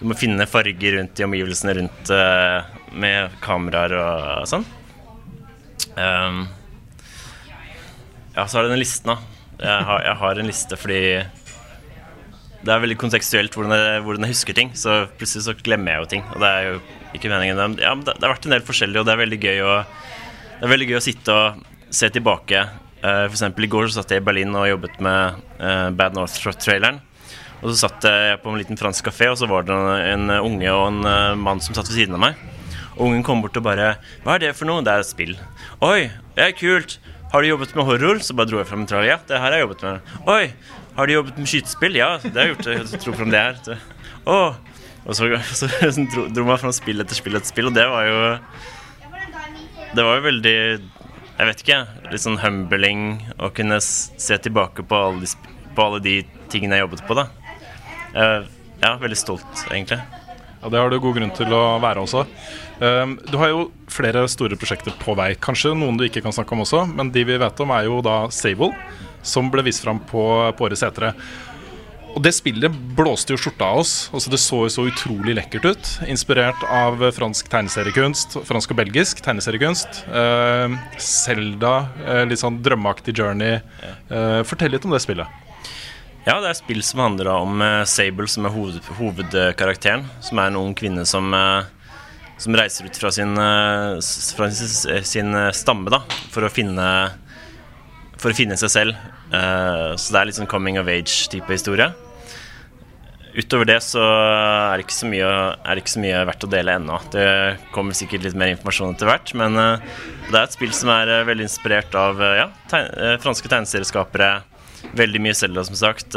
du 0.00 0.08
må 0.10 0.18
finne 0.18 0.50
farger 0.50 0.98
rundt 0.98 1.22
i 1.22 1.28
omgivelsene 1.30 1.78
rundt 1.78 2.10
uh, 2.10 2.66
med 2.90 3.38
kameraer 3.40 3.94
og 4.02 4.50
sånn. 4.50 4.66
Um, 5.94 6.48
ja, 8.34 8.44
så 8.50 8.58
er 8.58 8.66
det 8.66 8.74
den 8.74 8.82
listen, 8.82 9.14
da. 9.14 9.39
Jeg 9.60 9.86
har, 9.86 10.02
jeg 10.06 10.16
har 10.22 10.40
en 10.40 10.48
liste 10.48 10.76
fordi 10.80 11.00
det 12.60 12.72
er 12.72 12.82
veldig 12.82 12.96
kontekstuelt 13.00 13.54
hvordan 13.56 13.72
jeg, 13.72 14.00
hvordan 14.04 14.26
jeg, 14.26 14.34
husker 14.34 14.56
ting. 14.56 14.72
Så 14.76 15.04
plutselig 15.16 15.46
så 15.46 15.56
glemmer 15.56 15.94
jeg 15.94 16.02
jo 16.02 16.10
ting. 16.14 16.24
Og 16.34 16.42
det 16.42 16.50
er 16.50 16.66
jo 16.68 16.78
ikke 17.16 17.32
meningen. 17.32 17.78
Ja, 17.80 17.94
det, 17.96 18.16
det 18.16 18.26
har 18.26 18.34
vært 18.34 18.48
en 18.48 18.54
del 18.56 18.66
forskjellig, 18.66 19.00
og 19.00 19.08
det 19.08 19.14
er 19.14 19.22
veldig 19.22 19.40
gøy 19.40 19.62
å, 19.64 19.74
det 20.60 20.66
er 20.68 20.74
veldig 20.74 20.90
gøy 20.90 20.98
å 21.00 21.04
sitte 21.04 21.36
og 21.36 21.94
se 22.00 22.10
tilbake. 22.12 22.66
Uh, 23.00 23.24
eksempel 23.30 23.64
i 23.64 23.70
går 23.72 23.88
så 23.88 24.00
satt 24.00 24.12
jeg 24.12 24.20
i 24.20 24.26
Berlin 24.26 24.52
og 24.52 24.68
jobbet 24.68 25.00
med 25.04 25.40
uh, 25.56 25.88
Bad 25.96 26.16
North-traileren. 26.18 27.00
Og 27.60 27.72
så 27.72 27.86
satt 27.86 28.04
jeg 28.08 28.40
på 28.40 28.52
en 28.52 28.60
liten 28.60 28.78
fransk 28.80 29.08
kafé, 29.08 29.30
og 29.32 29.40
så 29.40 29.48
var 29.48 29.64
det 29.68 29.76
en, 29.76 30.28
en 30.28 30.36
unge 30.40 30.72
og 30.72 30.86
en 30.90 31.00
uh, 31.08 31.38
mann 31.40 31.64
som 31.64 31.76
satt 31.76 31.88
ved 31.88 31.96
siden 31.96 32.16
av 32.16 32.24
meg. 32.28 32.44
Og 32.98 33.06
ungen 33.08 33.24
kom 33.24 33.40
bort 33.40 33.56
og 33.56 33.64
bare 33.64 33.94
'Hva 34.20 34.36
er 34.36 34.44
det 34.44 34.56
for 34.56 34.68
noe?' 34.68 34.84
'Det 34.84 34.92
er 34.92 35.00
et 35.00 35.08
spill'. 35.08 35.40
'Oi, 35.80 36.10
det 36.36 36.44
er 36.44 36.52
kult'. 36.52 36.98
'Har 37.30 37.42
du 37.42 37.48
jobbet 37.48 37.74
med 37.76 37.84
horror?' 37.84 38.22
Så 38.22 38.34
bare 38.34 38.46
dro 38.50 38.58
jeg 38.58 38.66
fram 38.66 38.80
en 38.80 38.86
trailer. 38.86 39.08
'Ja, 39.08 39.18
det 39.28 39.38
har 39.38 39.52
jeg 39.52 39.60
jobbet 39.62 39.80
med'. 39.86 40.00
'Oi, 40.26 40.52
har 40.96 41.06
du 41.06 41.12
jobbet 41.12 41.38
med 41.38 41.46
skytespill? 41.46 41.94
Ja, 41.96 42.18
det 42.18 42.34
har 42.34 42.46
jeg 42.46 42.56
gjort. 42.56 42.66
Jeg 42.92 43.00
tror 43.00 43.14
fram 43.14 43.30
det 43.30 43.40
her. 43.40 43.78
Å. 44.26 44.56
Og 45.06 45.16
så, 45.16 45.30
så, 45.54 45.68
så 45.68 46.04
dro, 46.12 46.26
dro 46.28 46.44
man 46.44 46.58
fram 46.58 46.72
spill 46.76 47.00
etter 47.00 47.14
spill 47.16 47.36
etter 47.38 47.48
spill, 47.48 47.70
og 47.70 47.74
det 47.74 47.86
var 47.88 48.04
jo 48.04 48.18
Det 49.96 50.04
var 50.04 50.18
jo 50.18 50.26
veldig 50.26 50.56
Jeg 51.40 51.46
vet 51.48 51.62
ikke, 51.64 51.78
litt 52.12 52.20
sånn 52.20 52.38
humbling 52.42 53.24
å 53.40 53.48
kunne 53.56 53.80
se 53.80 54.36
tilbake 54.44 54.84
på 54.84 54.96
alle 55.06 55.24
de, 55.24 55.54
på 55.74 55.86
alle 55.86 56.00
de 56.04 56.16
tingene 56.52 56.76
jeg 56.76 56.84
jobbet 56.84 57.06
på, 57.08 57.16
da. 57.16 57.24
Ja, 58.82 58.96
veldig 59.00 59.16
stolt, 59.16 59.62
egentlig. 59.70 60.02
Ja, 60.60 60.68
Det 60.68 60.78
har 60.78 60.90
du 60.90 60.98
god 61.00 61.16
grunn 61.16 61.32
til 61.36 61.52
å 61.56 61.78
være 61.80 62.04
også. 62.04 62.24
Um, 62.80 63.18
du 63.30 63.36
har 63.40 63.52
jo 63.52 63.68
flere 63.90 64.26
store 64.28 64.58
prosjekter 64.60 64.94
på 65.00 65.14
vei. 65.16 65.32
Kanskje 65.40 65.74
noen 65.76 65.96
du 65.96 66.06
ikke 66.06 66.22
kan 66.24 66.34
snakke 66.36 66.56
om 66.56 66.64
også, 66.66 66.84
men 66.88 67.12
de 67.14 67.24
vi 67.24 67.38
vet 67.40 67.62
om, 67.64 67.72
er 67.72 67.88
jo 67.88 68.00
da 68.04 68.26
Sable 68.32 68.74
som 69.22 69.50
ble 69.52 69.64
vist 69.66 69.84
fram 69.84 70.00
på, 70.08 70.24
på 70.56 70.68
årets 70.68 70.84
etere. 70.84 71.14
Og 72.10 72.22
det 72.24 72.32
spillet 72.34 72.74
blåste 72.98 73.34
jo 73.34 73.38
skjorta 73.38 73.68
av 73.70 73.82
oss. 73.84 73.92
Altså 74.10 74.32
Det 74.32 74.40
så 74.42 74.64
jo 74.64 74.72
så 74.74 74.86
utrolig 74.90 75.36
lekkert 75.38 75.68
ut. 75.68 75.90
Inspirert 76.10 76.64
av 76.66 76.98
fransk 77.14 77.50
tegneseriekunst, 77.52 78.40
fransk 78.48 78.74
og 78.74 78.80
belgisk 78.80 79.22
tegneseriekunst. 79.22 80.02
Selda, 80.98 81.74
uh, 82.00 82.08
uh, 82.08 82.24
litt 82.26 82.42
sånn 82.42 82.58
drømmeaktig 82.64 83.14
journey. 83.14 83.60
Uh, 84.10 84.42
fortell 84.48 84.74
litt 84.74 84.88
om 84.88 84.96
det 84.96 85.04
spillet. 85.04 85.49
Ja, 86.26 86.36
det 86.36 86.50
er 86.50 86.58
spill 86.58 86.82
som 86.84 87.00
handler 87.00 87.30
om 87.32 87.62
Sable, 87.88 88.28
som 88.28 88.44
er 88.44 88.52
hoved, 88.52 88.84
hovedkarakteren. 88.98 90.04
Som 90.24 90.40
er 90.42 90.50
en 90.50 90.58
ung 90.60 90.74
kvinne 90.76 91.06
som, 91.08 91.32
som 92.36 92.58
reiser 92.60 92.90
ut 92.90 93.00
fra 93.00 93.10
sin, 93.14 93.32
fra 94.36 94.50
sin, 94.52 95.00
sin 95.08 95.40
stamme 95.56 95.92
da, 95.92 96.02
for 96.30 96.44
å 96.44 96.52
finne 96.52 96.86
for 98.20 98.32
å 98.32 98.36
finne 98.36 98.58
seg 98.60 98.72
selv. 98.72 99.00
Så 99.30 100.12
det 100.12 100.20
er 100.20 100.28
litt 100.28 100.36
sånn 100.36 100.50
coming 100.50 100.76
of 100.80 100.90
age-type 100.92 101.48
historie. 101.48 101.88
Utover 103.30 103.68
det 103.68 103.78
så 103.86 104.02
er 104.02 104.74
det 104.76 104.84
ikke 104.84 104.96
så 104.96 105.08
mye, 105.08 105.26
er 105.62 105.80
ikke 105.80 105.92
så 105.92 106.02
mye 106.02 106.22
verdt 106.28 106.44
å 106.44 106.50
dele 106.50 106.76
ennå. 106.76 106.98
Det 107.14 107.26
kommer 107.72 107.96
sikkert 107.96 108.26
litt 108.26 108.36
mer 108.38 108.52
informasjon 108.52 108.96
etter 108.96 109.08
hvert, 109.08 109.32
men 109.38 109.56
det 109.56 110.34
er 110.34 110.42
et 110.42 110.56
spill 110.56 110.74
som 110.76 110.90
er 110.92 111.14
veldig 111.28 111.46
inspirert 111.46 111.94
av 111.96 112.20
ja, 112.20 112.48
tegn, 112.72 112.90
franske 113.22 113.52
tegneserieskapere. 113.52 114.32
Veldig 114.96 115.20
mye 115.22 115.36
Selda, 115.36 115.64
som 115.64 115.78
sagt. 115.78 116.16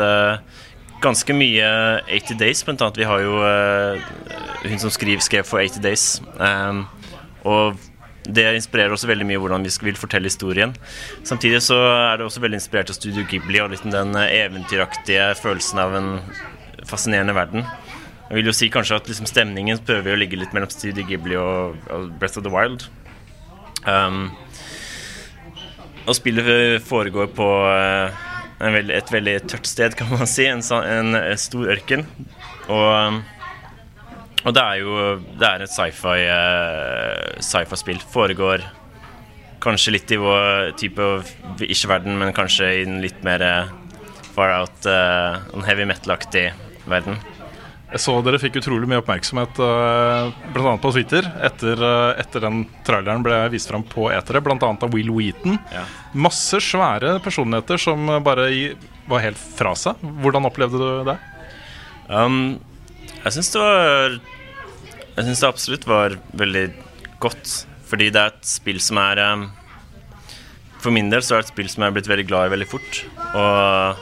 ganske 1.03 1.33
mye 1.35 1.67
80 2.07 2.37
Days, 2.39 2.63
blant 2.63 2.81
annet. 2.81 2.97
Vi 2.97 3.07
har 3.09 3.19
jo 3.19 3.33
hun 4.63 4.79
som 4.79 4.91
skriver, 4.93 5.23
skrev 5.23 5.43
for 5.47 5.59
80 5.59 5.83
Days. 5.83 6.21
Um, 6.39 6.85
og 7.43 7.79
det 8.23 8.45
inspirerer 8.55 8.93
også 8.95 9.09
veldig 9.09 9.25
mye 9.27 9.39
hvordan 9.41 9.65
vi 9.65 9.71
vil 9.83 9.99
fortelle 9.99 10.31
historien. 10.31 10.75
Samtidig 11.27 11.59
så 11.65 11.75
er 11.75 12.17
det 12.17 12.27
også 12.27 12.43
veldig 12.43 12.61
inspirert 12.61 12.91
av 12.93 12.97
Studio 12.97 13.25
Ghibli 13.27 13.59
og 13.59 13.73
litt 13.73 13.83
den 13.83 14.15
eventyraktige 14.15 15.33
følelsen 15.41 15.81
av 15.83 15.97
en 15.99 16.11
fascinerende 16.87 17.35
verden. 17.35 17.67
Jeg 18.29 18.39
vil 18.39 18.47
jo 18.47 18.55
si 18.55 18.69
kanskje 18.71 18.97
at 18.97 19.09
liksom 19.11 19.27
stemningen 19.29 19.81
prøver 19.83 20.15
å 20.15 20.19
ligge 20.19 20.39
litt 20.39 20.55
mellom 20.55 20.71
Studio 20.71 21.03
Ghibli 21.07 21.35
og, 21.39 21.75
og 21.91 22.13
Breath 22.19 22.39
of 22.39 22.47
the 22.47 22.53
Wild. 22.53 22.87
Um, 23.83 24.31
og 26.07 26.15
spillet 26.15 26.79
foregår 26.87 27.27
på 27.35 27.49
uh, 27.67 28.23
veld, 28.71 28.91
et 28.95 29.11
veldig 29.11 29.35
tørt 29.51 29.67
sted, 29.67 29.95
kan 29.99 30.07
man 30.13 30.29
si. 30.29 30.45
En, 30.47 30.63
en, 30.79 31.15
en 31.19 31.41
stor 31.41 31.73
ørken. 31.75 32.07
Og 32.71 33.21
og 34.43 34.51
det 34.51 34.63
er 34.63 34.79
jo 34.81 34.95
det 35.39 35.47
er 35.47 35.61
et 35.63 35.71
uh, 36.27 37.39
sci-fi-spill. 37.39 38.01
Foregår 38.11 38.65
kanskje 39.63 39.93
litt 39.95 40.11
i 40.11 40.19
vår 40.19 40.73
type 40.79 41.05
ikke 41.63 41.91
verden, 41.93 42.17
men 42.19 42.35
kanskje 42.35 42.67
i 42.67 42.81
en 42.83 42.99
litt 43.03 43.23
mer 43.23 43.39
uh, 43.39 43.71
far 44.35 44.51
out, 44.57 44.83
uh, 44.83 45.39
heavy 45.63 45.87
metal-aktig 45.87 46.49
verden. 46.91 47.15
Jeg 47.93 48.01
så 48.01 48.15
dere 48.25 48.39
fikk 48.41 48.55
utrolig 48.57 48.87
mye 48.89 49.03
oppmerksomhet 49.03 49.59
uh, 49.61 50.31
bl.a. 50.55 50.71
på 50.81 50.91
Twitter 50.95 51.27
etter, 51.45 51.77
uh, 51.77 52.15
etter 52.17 52.41
den 52.41 52.63
traileren 52.87 53.21
ble 53.25 53.37
vist 53.53 53.69
fram 53.69 53.83
på 53.85 54.07
etere, 54.09 54.41
bl.a. 54.41 54.57
av 54.57 54.95
Will 54.95 55.11
Wheaton. 55.13 55.59
Ja. 55.69 55.83
Masse 56.17 56.57
svære 56.65 57.19
personligheter 57.21 57.77
som 57.81 58.09
bare 58.25 58.47
var 59.05 59.21
helt 59.21 59.37
fra 59.37 59.75
seg. 59.77 60.01
Hvordan 60.23 60.49
opplevde 60.49 60.81
du 60.81 61.03
det? 61.11 61.19
Um, 62.09 62.39
jeg 63.23 63.35
syns 63.37 63.53
det 63.53 63.61
var 63.61 64.15
Jeg 64.17 65.25
syns 65.27 65.43
det 65.43 65.47
absolutt 65.47 65.85
var 65.87 66.17
veldig 66.41 66.65
godt. 67.23 67.51
Fordi 67.91 68.09
det 68.09 68.23
er 68.23 68.33
et 68.33 68.47
spill 68.49 68.81
som 68.81 68.97
er 68.97 69.21
um, 69.21 69.45
For 70.81 70.89
min 70.95 71.11
del 71.13 71.21
så 71.21 71.37
er 71.37 71.43
det 71.43 71.51
et 71.51 71.53
spill 71.53 71.69
som 71.69 71.85
jeg 71.85 71.93
er 71.93 71.97
blitt 71.99 72.09
veldig 72.09 72.25
glad 72.31 72.49
i 72.49 72.55
veldig 72.55 72.69
fort. 72.73 73.03
Og 73.37 74.01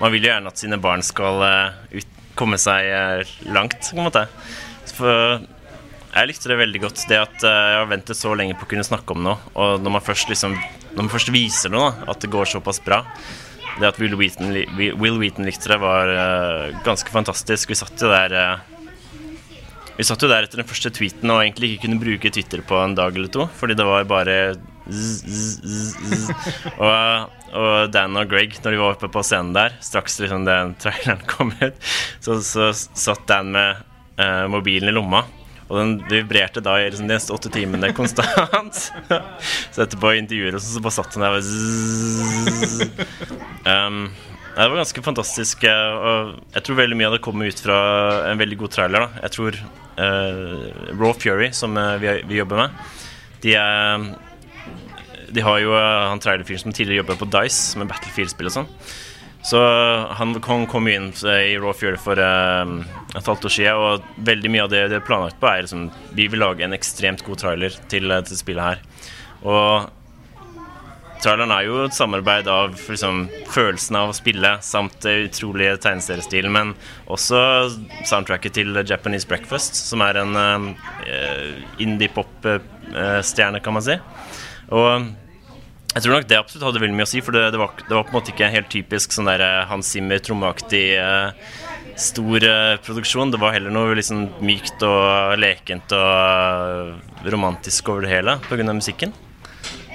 man 0.00 0.10
vil 0.10 0.26
jo 0.26 0.32
gjerne 0.32 0.50
at 0.50 0.60
sine 0.60 0.80
barn 0.82 1.04
skal 1.06 1.46
uh, 1.46 1.78
ut, 1.94 2.13
komme 2.38 2.58
seg 2.60 2.88
uh, 2.90 3.34
langt, 3.54 3.90
på 3.90 3.98
en 3.98 4.08
måte. 4.08 4.24
For 4.94 5.40
jeg 6.14 6.30
likte 6.30 6.50
det 6.50 6.58
veldig 6.60 6.82
godt. 6.84 7.06
Det 7.10 7.20
at 7.20 7.38
uh, 7.42 7.50
jeg 7.50 7.80
har 7.80 7.88
ventet 7.90 8.18
så 8.18 8.34
lenge 8.38 8.56
på 8.58 8.66
å 8.66 8.72
kunne 8.74 8.86
snakke 8.86 9.16
om 9.16 9.24
noe, 9.26 9.38
og 9.54 9.82
når 9.84 9.96
man 9.96 10.04
først, 10.04 10.30
liksom, 10.32 10.58
når 10.94 11.00
man 11.02 11.14
først 11.14 11.32
viser 11.34 11.74
noe, 11.74 11.94
at 12.10 12.22
det 12.22 12.32
går 12.34 12.50
såpass 12.56 12.82
bra, 12.84 13.02
det 13.80 13.88
at 13.88 13.98
Will 13.98 14.14
Wheaton, 14.18 14.52
Will 14.78 15.18
Wheaton 15.18 15.48
likte 15.48 15.72
det, 15.72 15.80
var 15.82 16.12
ganske 16.86 17.10
fantastisk. 17.10 17.72
Vi 17.72 17.78
satt 17.80 17.98
jo 17.98 18.06
der 18.06 18.60
Vi 19.96 20.06
satt 20.06 20.22
jo 20.22 20.28
der 20.30 20.46
etter 20.46 20.60
den 20.62 20.68
første 20.68 20.92
tweeten 20.94 21.32
og 21.34 21.40
egentlig 21.40 21.72
ikke 21.72 21.88
kunne 21.88 21.98
bruke 21.98 22.30
Twitter 22.30 22.62
på 22.62 22.78
en 22.78 22.94
dag 22.94 23.18
eller 23.18 23.32
to, 23.34 23.48
fordi 23.58 23.74
det 23.74 23.88
var 23.88 24.06
bare. 24.06 24.36
Og, 26.76 27.30
og, 27.54 27.70
Dan 27.94 28.18
og 28.20 28.28
Greg, 28.28 28.58
når 28.60 28.74
de 28.74 28.80
var 28.82 28.96
oppe 28.96 29.08
på 29.12 29.22
scenen 29.24 29.54
der, 29.56 29.78
straks 29.84 30.18
liksom 30.20 30.44
den 30.48 30.74
traileren 30.82 31.24
kom 31.32 31.54
ut, 31.62 31.78
så, 32.24 32.40
så 32.44 32.72
satt 32.74 33.24
Dan 33.30 33.54
med 33.54 33.80
uh, 34.20 34.44
mobilen 34.52 34.92
i 34.92 34.94
lomma. 34.94 35.24
Og 35.64 35.78
den 35.78 35.94
vibrerte 36.10 36.60
da 36.64 36.76
i 36.78 36.88
liksom 36.90 37.08
de 37.08 37.16
neste 37.16 37.32
åtte 37.32 37.50
timene 37.52 37.88
konstant. 37.96 38.80
så 39.72 39.84
etterpå 39.84 40.12
i 40.12 40.20
intervjuer 40.20 40.58
så 40.60 40.82
bare 40.84 40.96
satt 40.98 41.16
han 41.16 41.24
der 41.24 41.38
og 41.38 41.44
um, 43.72 44.02
Det 44.54 44.68
var 44.68 44.76
ganske 44.82 45.04
fantastisk. 45.06 45.64
Eh, 45.64 45.94
og 46.10 46.34
jeg 46.54 46.66
tror 46.66 46.80
veldig 46.82 46.98
mye 47.00 47.08
av 47.08 47.16
det 47.16 47.24
kommer 47.24 47.48
ut 47.48 47.64
fra 47.64 47.78
en 48.28 48.42
veldig 48.42 48.60
god 48.60 48.74
trailer. 48.76 49.06
Da. 49.06 49.24
Jeg 49.24 49.36
tror 49.38 49.58
uh, 49.96 50.68
Raw 50.92 51.16
Fury, 51.16 51.48
som 51.56 51.80
uh, 51.80 51.96
vi, 52.02 52.12
vi, 52.28 52.38
jobber 52.42 52.66
med, 52.66 52.84
de 53.42 53.56
er 53.58 54.06
de 55.34 55.42
har 55.44 55.58
jo 55.62 55.74
uh, 55.74 56.06
han 56.10 56.22
trailerfyren 56.22 56.66
som 56.66 56.74
tidligere 56.74 57.02
jobber 57.02 57.20
på 57.20 57.30
Dice 57.34 57.80
med 57.80 57.90
Battlefield-spill 57.90 58.52
og 58.52 58.56
sånn. 58.60 58.70
Så 59.44 59.60
han 60.16 60.38
kom 60.40 60.86
jo 60.88 60.94
inn 60.96 61.10
i 61.28 61.56
Raw 61.60 61.74
Fury 61.76 61.98
for 62.00 62.16
et 62.16 63.26
halvt 63.28 63.44
år 63.44 63.52
siden, 63.52 63.76
og 63.76 64.06
veldig 64.24 64.52
mye 64.54 64.62
av 64.64 64.70
det 64.72 64.86
de 64.88 64.96
har 64.96 65.04
planlagt 65.04 65.36
på, 65.40 65.50
er 65.50 65.66
liksom 65.66 65.90
Vi 66.16 66.30
vil 66.32 66.40
lage 66.40 66.64
en 66.64 66.72
ekstremt 66.72 67.20
god 67.26 67.42
trailer 67.42 67.76
til 67.92 68.08
eh, 68.10 68.24
spillet 68.24 68.64
her. 68.64 68.80
Og 69.44 69.90
traileren 71.20 71.52
er 71.52 71.66
jo 71.66 71.82
et 71.84 71.96
samarbeid 71.96 72.48
av 72.48 72.72
liksom, 72.72 73.26
følelsen 73.52 73.98
av 74.00 74.14
å 74.14 74.16
spille 74.16 74.54
samt 74.64 74.96
det 75.04 75.14
utrolige 75.26 75.76
tegneseriestilen, 75.84 76.52
men 76.52 76.72
også 77.04 77.42
soundtracket 78.08 78.56
til 78.56 78.80
Japanese 78.80 79.28
Breakfast, 79.28 79.76
som 79.76 80.04
er 80.04 80.22
en 80.22 80.36
uh, 80.36 80.72
indie-pop-stjerne, 81.84 83.60
kan 83.60 83.76
man 83.76 83.84
si. 83.84 83.98
Og 84.72 85.12
jeg 85.94 86.02
tror 86.02 86.16
nok 86.16 86.26
det 86.30 86.38
absolutt 86.40 86.66
hadde 86.66 86.82
veldig 86.82 86.98
mye 86.98 87.06
å 87.06 87.10
si, 87.10 87.22
for 87.22 87.36
det, 87.36 87.46
det, 87.54 87.60
var, 87.60 87.74
det 87.78 87.94
var, 87.94 88.06
på 88.06 88.12
en 88.12 88.18
måte 88.18 88.34
ikke 88.34 88.50
helt 88.50 88.70
typisk 88.72 89.14
sånn 89.14 89.30
der 89.30 89.44
eh, 89.44 89.60
Hans 89.70 89.92
Zimmer 89.94 90.22
trommeaktig 90.22 90.86
uh, 90.98 91.30
stor 91.96 92.44
eh, 92.44 92.76
produksjon. 92.82 93.30
Det 93.30 93.40
var 93.40 93.54
heller 93.54 93.70
noe 93.74 93.94
liksom 93.96 94.26
mykt 94.44 94.82
og 94.86 95.38
lekent 95.38 95.94
og 95.94 96.08
eh, 96.08 97.28
romantisk 97.30 97.88
over 97.92 98.06
det 98.06 98.14
hele 98.14 98.38
pga. 98.48 98.66
musikken. 98.72 99.14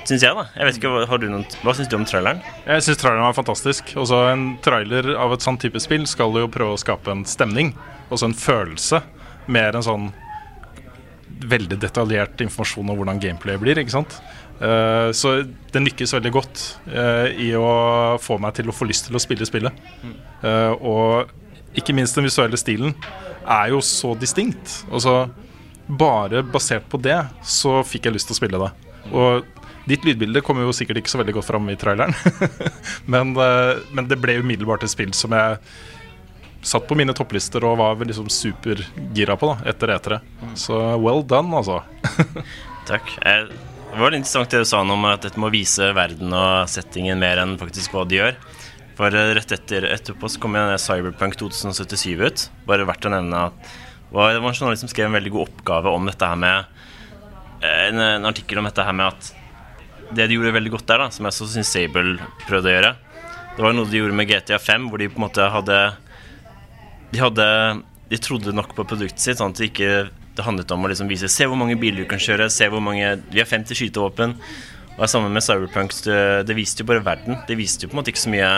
Syns 0.08 0.24
jeg, 0.24 0.34
da. 0.34 0.48
Jeg 0.56 0.66
vet 0.66 0.80
ikke, 0.80 0.94
har 1.06 1.22
du 1.22 1.28
noen, 1.30 1.44
Hva 1.62 1.76
syns 1.78 1.90
du 1.92 1.98
om 2.00 2.08
traileren? 2.08 2.40
Jeg 2.66 2.86
syns 2.86 3.02
traileren 3.02 3.28
var 3.28 3.36
fantastisk. 3.38 3.92
Også 4.00 4.24
en 4.32 4.48
trailer 4.66 5.12
av 5.20 5.36
et 5.36 5.46
sånn 5.46 5.60
type 5.62 5.82
spill 5.84 6.08
skal 6.10 6.34
jo 6.40 6.50
prøve 6.50 6.78
å 6.78 6.82
skape 6.82 7.14
en 7.14 7.28
stemning. 7.30 7.76
Også 8.10 8.32
en 8.32 8.38
følelse. 8.38 9.04
Mer 9.52 9.78
enn 9.78 9.86
sånn 9.86 10.10
veldig 11.40 11.78
detaljert 11.80 12.42
informasjon 12.44 12.90
om 12.90 12.98
hvordan 13.00 13.22
gameplay 13.22 13.60
blir. 13.62 13.78
ikke 13.80 14.00
sant? 14.00 14.18
Eh, 14.60 15.12
så 15.12 15.34
den 15.72 15.86
lykkes 15.88 16.14
veldig 16.14 16.32
godt 16.36 16.64
eh, 16.92 17.28
i 17.48 17.50
å 17.56 18.18
få 18.20 18.40
meg 18.44 18.58
til 18.58 18.70
å 18.70 18.76
få 18.76 18.88
lyst 18.90 19.08
til 19.08 19.16
å 19.16 19.22
spille 19.24 19.48
spillet. 19.48 19.76
Eh, 20.44 20.74
og 20.76 21.78
ikke 21.80 21.96
minst 21.96 22.18
den 22.18 22.28
visuelle 22.28 22.60
stilen 22.60 22.96
er 23.46 23.72
jo 23.74 23.80
så 23.86 24.16
distinkt. 24.20 24.82
Altså, 24.92 25.30
bare 25.88 26.44
basert 26.44 26.90
på 26.92 27.00
det 27.02 27.22
så 27.46 27.80
fikk 27.88 28.10
jeg 28.10 28.18
lyst 28.18 28.30
til 28.30 28.38
å 28.38 28.42
spille 28.42 28.62
det. 28.66 28.74
Og 29.10 29.48
ditt 29.90 30.04
lydbilde 30.06 30.44
kommer 30.46 30.68
jo 30.68 30.76
sikkert 30.76 31.00
ikke 31.02 31.14
så 31.14 31.22
veldig 31.22 31.38
godt 31.40 31.50
fram 31.50 31.72
i 31.72 31.78
traileren. 31.80 32.14
men, 33.14 33.32
men, 33.34 34.10
det 34.12 34.20
ble 34.22 34.42
umiddelbart 34.44 34.84
et 34.86 34.94
spill 34.94 35.16
som 35.18 35.34
jeg 35.34 35.58
satt 36.60 36.84
på 36.86 36.98
mine 37.00 37.16
topplister 37.16 37.64
og 37.64 37.80
var 37.80 38.04
liksom 38.04 38.28
supergira 38.34 39.40
på 39.40 39.54
da, 39.54 39.58
etter 39.72 39.96
etere. 39.96 40.22
Så 40.60 40.78
well 41.00 41.24
done, 41.24 41.64
altså. 41.64 41.80
Takk. 42.90 43.16
Det 43.90 44.00
var 44.00 44.16
interessant 44.16 44.52
det 44.54 44.62
du 44.62 44.68
sa 44.70 44.82
om 44.84 45.06
at 45.10 45.26
dette 45.26 45.42
må 45.42 45.50
vise 45.54 45.92
verden 45.98 46.34
og 46.36 46.70
settingen 46.70 47.20
mer 47.20 47.42
enn 47.42 47.58
faktisk 47.60 47.96
hva 47.96 48.06
de 48.08 48.20
gjør. 48.20 48.38
For 49.00 49.16
eh, 49.16 49.34
rett 49.38 49.54
etter 49.56 49.88
etterpå 49.90 50.30
så 50.30 50.42
kom 50.44 50.58
jeg 50.60 50.82
Cyberpunk 50.84 51.38
2077 51.40 52.22
ut. 52.22 52.46
Bare 52.68 52.88
verdt 52.88 53.08
å 53.08 53.14
nevne 53.14 53.48
at 53.50 53.58
det 54.10 54.16
var 54.18 54.36
en 54.36 54.48
journalist 54.50 54.86
som 54.86 54.92
skrev 54.92 55.10
en 55.10 55.18
veldig 55.18 55.34
god 55.36 55.48
oppgave 55.48 55.92
om 55.94 56.08
dette 56.10 56.30
her 56.30 56.40
med 56.40 56.86
eh, 57.64 57.84
en, 57.90 58.02
en 58.06 58.30
artikkel 58.30 58.62
om 58.62 58.70
dette 58.70 58.86
her 58.86 58.96
med 58.98 59.10
at 59.10 59.34
det 60.10 60.26
de 60.30 60.38
gjorde 60.38 60.56
veldig 60.56 60.74
godt 60.74 60.88
der, 60.90 61.04
da, 61.04 61.10
som 61.14 61.26
jeg 61.26 61.36
også 61.36 61.50
syns 61.54 61.72
Sable 61.74 62.16
prøvde 62.48 62.72
å 62.72 62.74
gjøre, 62.74 62.94
det 63.56 63.66
var 63.66 63.76
noe 63.76 63.90
de 63.90 64.00
gjorde 64.00 64.16
med 64.18 64.30
GTA 64.30 64.58
5, 64.62 64.88
hvor 64.90 65.02
de 65.02 65.10
på 65.12 65.20
en 65.20 65.26
måte 65.26 65.46
hadde 65.52 65.78
De 67.12 67.20
hadde 67.20 67.46
De 68.10 68.20
trodde 68.22 68.54
nok 68.56 68.72
på 68.78 68.86
produktet 68.88 69.22
sitt, 69.22 69.42
sånn 69.42 69.52
at 69.52 69.60
de 69.60 69.68
ikke 69.68 69.90
det 70.40 70.48
handlet 70.48 70.72
om 70.74 70.86
å 70.86 70.90
liksom 70.92 71.10
vise 71.12 71.30
Se 71.32 71.48
hvor 71.50 71.60
mange 71.60 71.78
biler 71.80 72.04
du 72.04 72.10
kan 72.10 72.22
kjøre, 72.22 72.50
se 72.54 72.68
hvor 72.72 72.84
mange 72.84 73.18
Vi 73.30 73.42
har 73.42 73.50
50 73.50 73.78
skytevåpen. 73.78 74.36
Og 74.96 75.06
det 75.06 75.12
samme 75.12 75.32
med 75.32 75.44
Cyberpunk. 75.46 75.94
Det, 76.04 76.20
det 76.48 76.56
viste 76.58 76.84
jo 76.84 76.90
bare 76.90 77.04
verden. 77.06 77.40
Det 77.48 77.56
viste 77.60 77.86
jo 77.86 77.92
på 77.92 77.96
en 77.96 78.02
måte 78.02 78.12
ikke 78.12 78.26
så 78.26 78.34
mye 78.34 78.50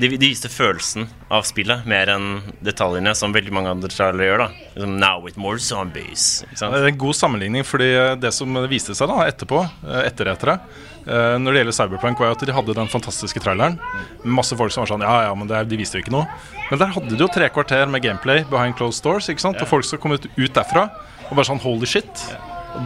de, 0.00 0.08
de, 0.08 0.28
viste 0.28 0.50
følelsen 0.52 1.06
av 1.32 1.46
spillet 1.48 1.86
mer 1.88 2.10
enn 2.12 2.26
detaljene, 2.64 3.14
som 3.16 3.34
veldig 3.34 3.54
mange 3.54 3.72
andre 3.72 3.90
trailere 3.92 4.28
gjør. 4.28 4.44
da 4.44 4.48
liksom, 4.74 4.96
Now 5.00 5.22
with 5.24 5.38
more 5.40 5.58
zombies 5.58 6.44
Det 6.50 6.66
er 6.66 6.90
en 6.90 6.98
god 7.00 7.16
sammenligning, 7.16 7.64
fordi 7.66 7.90
det 8.20 8.32
som 8.34 8.58
viste 8.70 8.96
seg 8.96 9.10
da 9.10 9.24
etterpå, 9.26 9.62
etter 10.04 10.26
etter 10.26 10.32
etere, 10.32 10.58
eh, 11.06 11.36
når 11.40 11.52
det 11.52 11.62
gjelder 11.62 11.76
Cyberpunk, 11.78 12.20
var 12.20 12.34
at 12.34 12.44
de 12.46 12.54
hadde 12.56 12.76
den 12.76 12.90
fantastiske 12.90 13.42
traileren. 13.42 13.78
Masse 14.24 14.56
folk 14.58 14.74
som 14.74 14.84
var 14.84 14.92
sånn 14.92 15.04
Ja, 15.06 15.28
ja, 15.28 15.34
men 15.38 15.50
det, 15.50 15.62
de 15.70 15.80
viste 15.80 15.98
jo 15.98 16.04
ikke 16.04 16.14
noe. 16.14 16.26
Men 16.70 16.82
der 16.82 16.94
hadde 16.96 17.12
de 17.12 17.20
jo 17.22 17.30
tre 17.32 17.48
kvarter 17.52 17.86
med 17.90 18.02
gameplay 18.02 18.44
behind 18.50 18.76
closed 18.78 19.04
doors. 19.04 19.28
ikke 19.28 19.44
sant? 19.44 19.60
Og 19.62 19.70
folk 19.70 19.86
som 19.86 20.02
kom 20.02 20.16
ut, 20.16 20.26
ut 20.36 20.56
derfra 20.56 20.88
og 21.26 21.34
bare 21.34 21.48
sånn 21.48 21.62
holy 21.62 21.88
shit. 21.88 22.26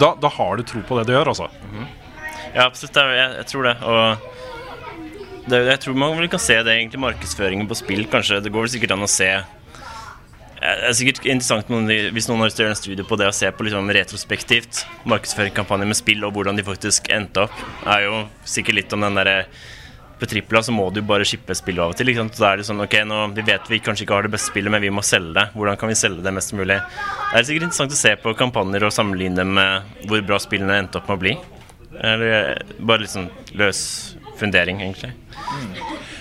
Da, 0.00 0.14
da, 0.20 0.30
har 0.32 0.56
du 0.56 0.64
tro 0.66 0.82
på 0.86 0.98
det 0.98 1.08
du 1.08 1.12
gjør, 1.16 1.32
altså. 1.32 1.50
Mm 1.62 1.72
-hmm. 1.78 1.88
Ja, 2.54 2.66
absolutt. 2.66 2.96
Jeg, 2.96 3.34
jeg 3.36 3.46
tror 3.46 3.62
det. 3.62 3.76
Og 3.82 4.18
det, 5.48 5.62
jeg 5.70 5.80
tror 5.84 5.96
man 5.96 6.28
kan 6.28 6.42
se 6.42 6.58
det 6.60 6.74
egentlig 6.74 7.00
markedsføringen 7.00 7.70
på 7.70 7.78
spill. 7.78 8.04
Kanskje 8.10 8.42
Det 8.44 8.52
går 8.52 8.66
vel 8.66 8.74
sikkert 8.74 8.96
an 8.96 9.06
å 9.06 9.10
se 9.10 9.30
det 10.60 10.90
er 10.90 10.92
sikkert 10.92 11.24
interessant 11.24 11.70
hvis 12.12 12.26
noen 12.28 12.42
har 12.44 12.52
gjøre 12.52 12.74
en 12.74 12.76
studie 12.76 13.04
på 13.08 13.16
det 13.16 13.30
å 13.30 13.32
se 13.32 13.48
på 13.48 13.64
liksom 13.64 13.88
retrospektivt 13.96 14.82
markedsføringskampanje 15.08 15.88
med 15.88 15.96
spill 15.96 16.26
og 16.28 16.34
hvordan 16.36 16.60
de 16.60 16.66
faktisk 16.66 17.08
endte 17.16 17.46
opp. 17.46 17.62
Det 17.80 17.94
er 17.94 18.04
jo 18.04 18.18
sikkert 18.44 18.76
litt 18.76 18.92
om 18.96 19.06
den 19.06 19.16
derre 19.16 19.44
På 20.20 20.28
tripla 20.28 20.60
så 20.60 20.68
må 20.68 20.90
du 20.92 21.00
bare 21.00 21.24
shippe 21.24 21.54
spill 21.56 21.78
av 21.80 21.94
og 21.94 21.96
til. 21.96 22.10
Liksom. 22.10 22.28
Da 22.36 22.50
er 22.50 22.60
det 22.60 22.66
sånn, 22.68 22.82
ok, 22.84 22.98
nå, 23.08 23.22
Vi 23.32 23.44
vet 23.46 23.70
vi 23.72 23.78
kanskje 23.80 24.04
ikke 24.04 24.18
har 24.18 24.28
det 24.28 24.34
beste 24.34 24.52
spillet, 24.52 24.68
men 24.68 24.82
vi 24.84 24.92
må 24.92 25.00
selge 25.00 25.32
det. 25.38 25.46
Hvordan 25.54 25.80
kan 25.80 25.88
vi 25.88 25.96
selge 25.96 26.20
det 26.20 26.34
mest 26.36 26.52
mulig? 26.52 26.76
Det 26.76 27.40
er 27.40 27.46
sikkert 27.48 27.70
interessant 27.70 27.96
å 27.96 28.02
se 28.02 28.12
på 28.20 28.36
kampanjer 28.36 28.84
og 28.84 28.92
sammenligne 28.92 29.48
med 29.48 30.04
hvor 30.10 30.20
bra 30.28 30.36
spillene 30.44 30.76
endte 30.76 31.00
opp 31.00 31.08
med 31.08 31.16
å 31.16 31.22
bli. 31.24 31.36
Eller 32.04 32.60
bare 32.84 33.06
litt 33.06 33.14
sånn 33.16 33.32
løs 33.56 33.80
fundering, 34.40 34.80
egentlig. 34.84 35.12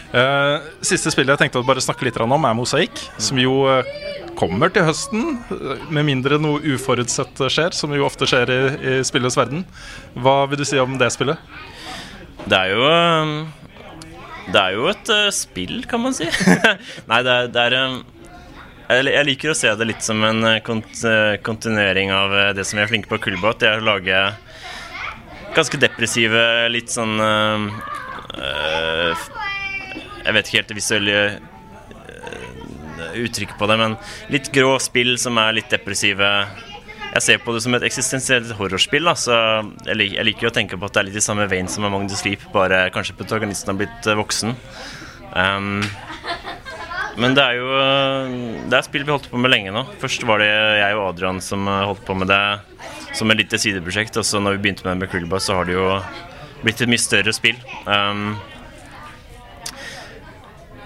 Uh, 0.09 0.57
siste 0.81 1.11
spillet 1.13 1.35
jeg 1.35 1.43
tenkte 1.43 1.61
å 1.61 1.67
bare 1.67 1.83
snakke 1.83 2.07
litt 2.07 2.17
om, 2.17 2.33
er 2.33 2.55
Mosaikk, 2.57 2.97
som 3.21 3.37
jo 3.37 3.61
uh, 3.69 3.85
kommer 4.39 4.71
til 4.73 4.87
høsten. 4.87 5.37
Med 5.93 6.07
mindre 6.07 6.39
noe 6.41 6.61
uforutsett 6.73 7.43
skjer, 7.45 7.75
som 7.77 7.93
jo 7.93 8.07
ofte 8.07 8.27
skjer 8.29 8.49
i, 8.49 8.59
i 8.79 8.95
spillets 9.05 9.37
verden. 9.37 9.65
Hva 10.17 10.43
vil 10.49 10.61
du 10.61 10.65
si 10.67 10.81
om 10.81 10.97
det 10.97 11.11
spillet? 11.13 11.37
Det 12.49 12.57
er 12.57 12.71
jo 12.73 12.85
Det 14.49 14.61
er 14.63 14.77
jo 14.77 14.87
et 14.89 15.13
uh, 15.13 15.27
spill, 15.35 15.83
kan 15.89 16.01
man 16.01 16.17
si. 16.17 16.25
Nei, 17.09 17.21
det 17.25 17.35
er, 17.35 17.53
det 17.53 17.67
er 17.67 17.77
jeg 18.89 19.25
liker 19.27 19.51
å 19.51 19.53
se 19.53 19.69
det 19.77 19.85
litt 19.85 20.01
som 20.01 20.23
en 20.25 20.41
kont 20.65 21.03
kontinuering 21.45 22.09
av 22.09 22.31
det 22.57 22.63
som 22.65 22.79
vi 22.79 22.81
er 22.81 22.89
flinke 22.89 23.11
på 23.11 23.19
kullbåt, 23.21 23.59
Det 23.61 23.67
er 23.69 23.83
å 23.83 23.85
lage 23.85 24.21
ganske 25.53 25.77
depressive, 25.77 26.41
litt 26.73 26.89
sånn 26.89 27.21
uh, 27.21 27.69
Jeg 28.37 30.35
vet 30.35 30.49
ikke 30.49 30.59
helt 30.59 30.71
det 30.71 30.77
visuelle 30.77 31.19
uh, 31.39 33.13
uttrykket 33.23 33.57
på 33.59 33.69
det, 33.71 33.77
men 33.81 33.95
litt 34.33 34.51
grå 34.53 34.75
spill 34.83 35.15
som 35.21 35.39
er 35.41 35.55
litt 35.57 35.71
depressive. 35.73 36.29
Jeg 37.09 37.25
ser 37.25 37.41
på 37.41 37.55
det 37.55 37.63
som 37.65 37.73
et 37.73 37.85
eksistensielt 37.87 38.51
horrorspill. 38.59 39.09
Da, 39.09 39.15
så 39.17 39.37
jeg, 39.87 39.97
lik, 39.97 40.13
jeg, 40.19 40.27
liker 40.29 40.51
å 40.51 40.53
tenke 40.53 40.77
på 40.77 40.89
at 40.89 40.93
det 40.95 41.01
er 41.01 41.09
litt 41.09 41.21
i 41.21 41.25
samme 41.25 41.49
veien 41.49 41.71
som 41.71 41.87
Among 41.87 42.05
the 42.11 42.19
Sleep, 42.19 42.45
bare 42.53 42.87
kanskje 42.93 43.17
protagonisten 43.17 43.73
har 43.73 43.81
blitt 43.81 44.11
uh, 44.11 44.17
voksen. 44.19 44.53
Um, 45.33 45.81
men 47.19 47.35
det 47.35 47.43
er 47.43 47.57
jo 47.59 47.67
Det 48.71 48.77
er 48.77 48.85
spill 48.85 49.03
vi 49.03 49.11
holdt 49.11 49.27
på 49.29 49.39
med 49.41 49.51
lenge 49.51 49.73
nå. 49.75 49.83
Først 49.99 50.23
var 50.29 50.39
det 50.39 50.49
jeg 50.49 50.95
og 50.95 51.09
Adrian 51.09 51.41
som 51.43 51.67
holdt 51.67 52.05
på 52.07 52.15
med 52.15 52.29
det 52.31 52.43
som 53.17 53.31
et 53.31 53.41
lite 53.41 53.59
sideprosjekt. 53.59 54.17
Og 54.21 54.25
så 54.27 54.39
når 54.39 54.55
vi 54.55 54.63
begynte 54.63 54.85
med 54.85 54.93
det 54.93 55.01
med 55.03 55.11
Krillbar, 55.11 55.41
så 55.43 55.57
har 55.57 55.67
det 55.67 55.75
jo 55.75 55.89
blitt 56.63 56.81
et 56.83 56.91
mye 56.91 57.01
større 57.01 57.33
spill. 57.35 57.59
Um, 57.85 58.33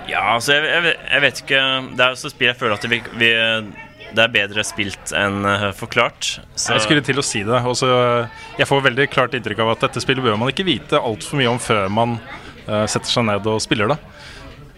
ja, 0.09 0.21
altså, 0.36 0.57
jeg, 0.57 0.67
jeg, 0.67 0.95
jeg, 1.07 1.21
vet 1.24 1.41
ikke 1.45 1.59
Det 1.95 2.03
er 2.03 2.11
også 2.11 2.32
spill 2.34 2.49
jeg 2.49 2.57
føler 2.59 2.76
at 2.76 2.88
vi, 2.91 2.99
vi, 3.15 3.30
det 4.13 4.26
er 4.26 4.34
bedre 4.34 4.65
spilt 4.67 5.13
enn 5.17 5.41
uh, 5.47 5.69
forklart. 5.78 6.36
Så. 6.55 6.76
Jeg 6.76 6.86
skulle 6.86 7.05
til 7.05 7.21
å 7.21 7.26
si 7.26 7.43
det. 7.47 7.61
Også, 7.65 7.89
jeg 8.59 8.69
får 8.69 8.88
veldig 8.89 9.09
klart 9.13 9.38
inntrykk 9.38 9.63
av 9.65 9.76
at 9.76 9.88
dette 9.88 10.03
spillet 10.03 10.26
bør 10.26 10.39
man 10.39 10.53
ikke 10.53 10.67
vite 10.67 10.99
altfor 10.99 11.41
mye 11.41 11.53
om 11.53 11.61
før 11.61 11.88
man 11.91 12.17
uh, 12.67 12.86
setter 12.86 13.09
seg 13.09 13.30
ned 13.32 13.49
og 13.49 13.61
spiller 13.63 13.95
det. 13.95 13.99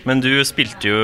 Men 0.05 0.21
du 0.21 0.29
spilte 0.45 0.89
jo 0.91 0.97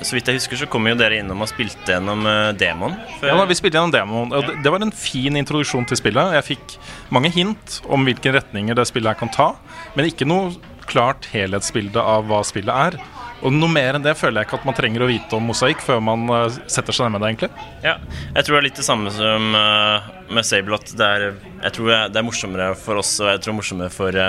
Så 0.00 0.16
vidt 0.16 0.30
jeg 0.30 0.38
husker, 0.40 0.60
så 0.62 0.68
kom 0.70 0.86
jo 0.88 0.96
dere 0.98 1.20
innom 1.20 1.44
og 1.44 1.50
spilte 1.50 1.96
gjennom 1.96 2.24
demoen. 2.56 2.94
demoen. 2.96 2.96
Ja, 3.20 3.36
da, 3.36 3.44
vi 3.48 3.58
spilte 3.58 3.78
gjennom 3.78 3.94
demoen. 3.94 4.32
Og 4.32 4.46
det, 4.48 4.56
det, 4.64 4.72
var 4.72 4.84
en 4.84 4.94
fin 4.96 5.36
introduksjon 5.36 5.88
til 5.88 6.00
spillet. 6.00 6.36
Jeg 6.38 6.48
fikk 6.54 6.78
mange 7.14 7.32
hint 7.34 7.80
om 7.92 8.06
hvilke 8.08 8.32
retninger 8.36 8.78
det 8.78 8.88
spillet 8.88 9.12
her 9.12 9.20
kan 9.20 9.32
ta, 9.32 9.50
men 9.96 10.08
ikke 10.08 10.28
noe 10.28 10.54
klart 10.86 11.28
helhetsbilde 11.32 12.00
av 12.00 12.26
hva 12.30 12.42
spillet 12.46 12.72
er. 12.72 12.98
Og 13.44 13.52
noe 13.52 13.68
mer 13.68 13.98
enn 13.98 14.04
det 14.04 14.14
føler 14.16 14.40
jeg 14.40 14.48
ikke 14.48 14.58
at 14.62 14.66
man 14.68 14.76
trenger 14.78 15.04
å 15.04 15.08
vite 15.10 15.36
om 15.36 15.44
mosaikk 15.50 15.82
før 15.84 16.00
man 16.04 16.24
uh, 16.32 16.46
setter 16.72 16.96
seg 16.96 17.06
ned 17.06 17.16
med 17.16 17.22
det, 17.22 17.32
egentlig. 17.34 17.66
Ja, 17.84 17.96
jeg 18.32 18.46
tror 18.46 18.56
det 18.56 18.60
er 18.60 18.66
litt 18.70 18.80
det 18.80 18.86
samme 18.86 19.12
som 19.12 19.50
uh, 19.52 20.08
med 20.32 20.48
Sable, 20.48 20.78
at 20.78 20.94
det 20.96 21.10
er, 21.18 21.26
jeg 21.66 21.76
tror 21.76 21.92
det 21.92 22.20
er 22.20 22.26
morsommere 22.26 22.70
for 22.80 23.02
oss, 23.02 23.12
og 23.20 23.28
jeg 23.34 23.42
tror 23.44 23.52
er 23.52 23.58
morsommere 23.60 23.92
for 23.92 24.20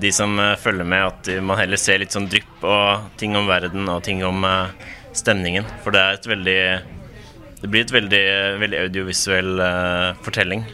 de 0.00 0.12
som 0.14 0.38
uh, 0.38 0.54
følger 0.58 0.86
med, 0.86 1.06
at 1.10 1.30
man 1.44 1.58
heller 1.60 1.80
ser 1.80 2.00
litt 2.02 2.14
sånn 2.14 2.28
drypp 2.30 2.64
og 2.66 3.10
ting 3.20 3.36
om 3.38 3.48
verden 3.50 3.88
og 3.90 4.02
ting 4.06 4.22
om 4.26 4.46
uh, 4.46 4.70
stemningen. 5.16 5.66
For 5.84 5.94
det 5.94 6.02
er 6.02 6.18
et 6.18 6.30
veldig 6.34 6.60
Det 7.58 7.68
blir 7.70 7.82
et 7.82 7.92
veldig, 7.92 8.24
veldig 8.60 8.82
audiovisuell 8.86 9.54
uh, 9.58 10.18
fortelling, 10.22 10.66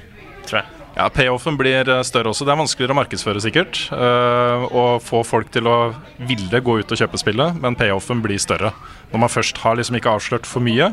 tror 0.44 0.60
jeg. 0.60 0.80
Ja, 0.94 1.08
Payoffen 1.10 1.56
blir 1.58 1.88
større 2.06 2.30
også. 2.30 2.44
Det 2.46 2.52
er 2.52 2.58
vanskeligere 2.60 2.94
å 2.94 2.98
markedsføre, 3.00 3.40
sikkert. 3.42 3.80
og 3.90 5.00
få 5.02 5.24
folk 5.26 5.48
til 5.50 5.66
å 5.66 5.88
ville 6.22 6.60
gå 6.62 6.76
ut 6.78 6.92
og 6.94 7.00
kjøpe 7.00 7.18
spillet, 7.18 7.56
men 7.58 7.74
payoffen 7.74 8.20
blir 8.22 8.38
større. 8.38 8.70
Når 9.10 9.22
man 9.24 9.32
først 9.32 9.58
har 9.64 9.74
liksom 9.74 9.98
ikke 9.98 10.12
avslørt 10.12 10.46
for 10.46 10.62
mye. 10.62 10.92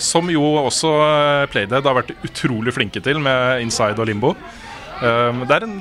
som 0.00 0.30
jo 0.32 0.40
også 0.62 0.94
Playdead 1.52 1.84
har 1.84 1.98
vært 2.00 2.16
utrolig 2.24 2.72
flinke 2.72 3.04
til 3.04 3.20
med 3.20 3.60
Inside 3.66 4.00
og 4.00 4.08
Limbo. 4.08 4.32
det 5.02 5.52
er 5.52 5.68
en 5.68 5.76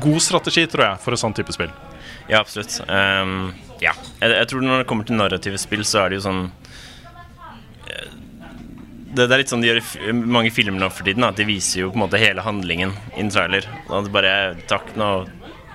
god 0.00 0.22
strategi, 0.22 0.66
tror 0.70 0.86
jeg, 0.88 1.02
for 1.04 1.16
et 1.16 1.22
sånn 1.22 1.36
type 1.36 1.54
spill. 1.54 1.72
Ja, 2.28 2.40
absolutt. 2.40 2.76
Um, 2.88 3.52
ja. 3.82 3.92
Jeg, 4.20 4.32
jeg, 4.32 4.48
tror 4.50 4.64
når 4.64 4.82
det 4.82 4.88
kommer 4.90 5.08
til 5.08 5.18
narrative 5.18 5.60
spill, 5.60 5.84
så 5.86 6.04
er 6.04 6.12
det 6.12 6.20
jo 6.20 6.24
sånn 6.24 6.42
eh, 7.90 8.12
det, 9.14 9.26
det, 9.26 9.30
er 9.30 9.42
litt 9.42 9.52
sånn 9.52 9.62
de 9.62 9.70
gjør 9.70 9.82
mange 10.24 10.52
filmer 10.54 10.80
nå 10.80 10.90
for 10.90 11.06
tiden. 11.06 11.26
At 11.26 11.38
de 11.40 11.48
viser 11.48 11.84
jo 11.84 11.92
på 11.92 12.00
en 12.00 12.06
måte 12.06 12.22
hele 12.22 12.44
handlingen 12.44 12.94
i 13.14 13.24
en 13.24 13.32
trailer. 13.34 13.68
Det 13.90 14.14
bare 14.14 14.34
Takk, 14.70 14.94
nå, 15.00 15.10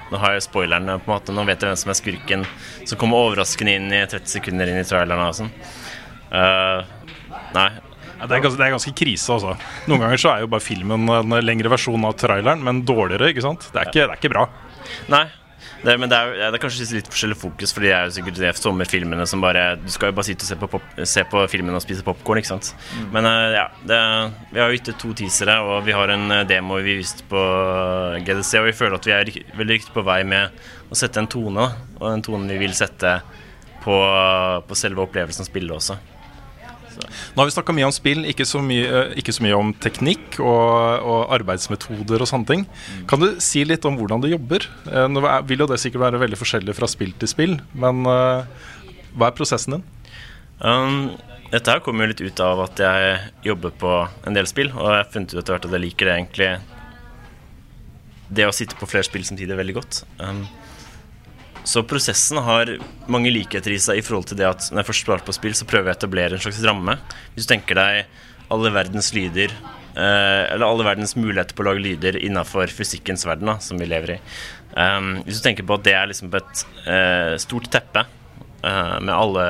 nå 0.10 0.24
har 0.24 0.36
jeg 0.36 0.48
spoilerne, 0.50 0.98
på 1.04 1.12
en 1.12 1.16
måte 1.16 1.36
Nå 1.36 1.46
vet 1.48 1.62
jeg 1.62 1.72
hvem 1.72 1.84
som 1.84 1.94
er 1.94 2.02
skurken. 2.02 2.48
Så 2.90 2.98
kommer 3.00 3.30
overraskende 3.30 3.78
inn 3.78 3.94
i 3.94 4.04
30 4.04 4.40
sekunder 4.40 4.72
inn 4.72 4.82
i 4.82 4.88
traileren. 4.88 5.30
Og 5.30 5.40
sånn 5.44 5.54
Uh, 6.30 6.86
nei. 7.56 7.70
Ja, 8.20 8.28
det, 8.28 8.36
er 8.36 8.44
ganske, 8.44 8.60
det 8.60 8.68
er 8.68 8.76
ganske 8.76 8.96
krise, 9.00 9.36
altså. 9.36 9.56
Noen 9.88 10.04
ganger 10.04 10.20
så 10.20 10.34
er 10.34 10.44
jo 10.44 10.52
bare 10.52 10.64
filmen 10.64 11.08
en 11.16 11.36
lengre 11.40 11.72
versjon 11.72 12.04
av 12.08 12.18
traileren, 12.20 12.64
men 12.66 12.84
dårligere. 12.88 13.32
ikke 13.32 13.46
sant? 13.46 13.70
Det 13.72 13.80
er 13.80 13.92
ikke, 13.92 14.02
det 14.02 14.10
er 14.10 14.20
ikke 14.20 14.34
bra. 14.36 14.50
Nei. 15.12 15.26
Det, 15.80 15.94
men 15.96 16.12
det 16.12 16.18
er, 16.18 16.34
det 16.52 16.58
er 16.58 16.62
kanskje 16.62 16.88
litt 16.98 17.08
forskjellig 17.08 17.38
fokus, 17.40 17.72
for 17.72 17.86
det 17.86 17.94
er 17.96 18.08
jo 18.10 18.16
sikkert 18.18 18.40
de 18.42 18.50
sommerfilmene 18.60 19.24
som 19.30 19.40
bare 19.44 19.78
Du 19.80 19.88
skal 19.94 20.12
jo 20.12 20.18
bare 20.18 20.28
sitte 20.28 20.44
og 20.44 20.50
se 20.50 20.58
på, 20.60 20.68
pop, 20.74 20.90
se 21.08 21.24
på 21.32 21.44
filmen 21.52 21.78
og 21.78 21.84
spise 21.84 22.04
popkorn, 22.04 22.42
ikke 22.42 22.52
sant. 22.52 22.74
Mm. 22.98 23.06
Men 23.16 23.30
uh, 23.30 23.46
ja, 23.56 23.66
det, 23.88 24.00
vi 24.52 24.60
har 24.60 24.68
jo 24.68 24.76
gitt 24.76 24.92
to 25.00 25.14
teasere, 25.22 25.56
og 25.64 25.88
vi 25.88 25.96
har 25.96 26.12
en 26.12 26.36
eh, 26.36 26.46
demo 26.50 26.82
vi 26.84 26.98
viste 27.00 27.24
på 27.32 27.44
GDC, 28.28 28.52
og 28.60 28.68
vi 28.68 28.76
føler 28.76 29.00
at 29.00 29.08
vi 29.08 29.16
er 29.16 29.34
veldig 29.62 29.80
riktig 29.80 29.96
på 29.96 30.04
vei 30.08 30.22
med 30.28 30.60
å 30.92 31.00
sette 31.00 31.24
en 31.24 31.32
tone, 31.32 31.72
og 31.96 32.06
den 32.10 32.28
tonen 32.28 32.52
vi 32.52 32.60
vil 32.60 32.76
sette 32.76 33.20
på, 33.80 34.00
på 34.68 34.78
selve 34.78 35.06
opplevelsen 35.06 35.46
av 35.46 35.52
spillet 35.54 35.80
også. 35.80 36.00
Nå 37.08 37.42
har 37.42 37.50
vi 37.50 37.56
snakka 37.56 37.76
mye 37.76 37.88
om 37.88 37.94
spill, 37.96 38.26
ikke 38.30 38.48
så 38.48 38.62
mye, 38.64 38.88
eh, 38.88 39.14
ikke 39.22 39.36
så 39.36 39.46
mye 39.46 39.58
om 39.58 39.72
teknikk 39.84 40.40
og, 40.42 41.06
og, 41.06 41.22
arbeidsmetoder 41.40 42.24
og 42.24 42.30
sånne 42.30 42.50
ting. 42.50 42.66
Kan 43.10 43.24
du 43.24 43.30
si 43.44 43.64
litt 43.68 43.86
om 43.88 43.98
hvordan 44.00 44.24
du 44.24 44.30
jobber? 44.32 44.68
Eh, 44.90 45.08
nå 45.12 45.24
vil 45.50 45.64
jo 45.64 45.70
det 45.70 45.80
sikkert 45.82 46.06
være 46.08 46.22
veldig 46.26 46.40
forskjellig 46.40 46.76
fra 46.78 46.90
spill 46.92 47.16
til 47.20 47.32
spill, 47.32 47.56
men 47.80 48.04
uh, 48.08 48.46
hva 49.16 49.30
er 49.30 49.38
prosessen 49.38 49.78
din? 49.78 49.88
Um, 50.60 51.16
dette 51.50 51.72
her 51.72 51.82
kommer 51.84 52.06
jo 52.06 52.12
litt 52.12 52.22
ut 52.22 52.42
av 52.46 52.66
at 52.68 52.82
jeg 52.84 53.14
jobber 53.48 53.74
på 53.82 53.94
en 54.28 54.36
del 54.38 54.50
spill, 54.50 54.74
og 54.76 54.92
jeg 54.92 55.00
har 55.00 55.14
funnet 55.14 55.34
ut 55.34 55.40
etter 55.42 55.56
hvert 55.56 55.70
at 55.70 55.76
jeg 55.78 55.86
liker 55.86 56.10
det 56.10 56.18
egentlig 56.18 56.50
Det 58.30 58.46
å 58.46 58.54
sitte 58.54 58.78
på 58.78 58.86
flere 58.90 59.08
spill 59.08 59.24
samtidig 59.26 59.58
veldig 59.58 59.74
godt. 59.80 60.04
Um, 60.22 60.44
så 61.70 61.84
prosessen 61.86 62.40
har 62.42 62.72
mange 63.12 63.30
likheter 63.30 63.76
i 63.76 63.82
seg 63.82 64.00
i 64.00 64.06
forhold 64.06 64.32
til 64.32 64.40
det 64.40 64.48
at 64.48 64.70
når 64.72 64.82
jeg 64.82 64.88
først 64.88 65.04
starter 65.06 65.28
på 65.28 65.36
spill, 65.38 65.58
så 65.58 65.68
prøver 65.70 65.92
jeg 65.92 65.98
å 65.98 66.00
etablere 66.00 66.38
en 66.38 66.42
slags 66.42 66.62
ramme. 66.66 66.96
Hvis 67.36 67.46
du 67.46 67.52
tenker 67.52 67.78
deg 67.78 68.16
alle 68.50 68.72
verdens 68.74 69.12
lyder, 69.14 69.54
eh, 69.94 70.44
eller 70.50 70.66
alle 70.66 70.88
verdens 70.88 71.14
muligheter 71.20 71.54
på 71.54 71.62
å 71.62 71.68
lage 71.70 71.84
lyder 71.86 72.18
innafor 72.24 72.74
fysikkens 72.74 73.28
verden, 73.30 73.52
da, 73.52 73.60
som 73.62 73.78
vi 73.78 73.90
lever 73.90 74.16
i. 74.16 74.20
Um, 74.74 75.20
hvis 75.28 75.38
du 75.38 75.46
tenker 75.46 75.68
på 75.68 75.78
at 75.78 75.86
det 75.86 75.94
er 75.98 76.10
liksom 76.10 76.34
et 76.40 76.66
eh, 76.90 77.36
stort 77.42 77.70
teppe 77.74 78.06
uh, 78.06 78.98
med 79.02 79.14
alle, 79.14 79.46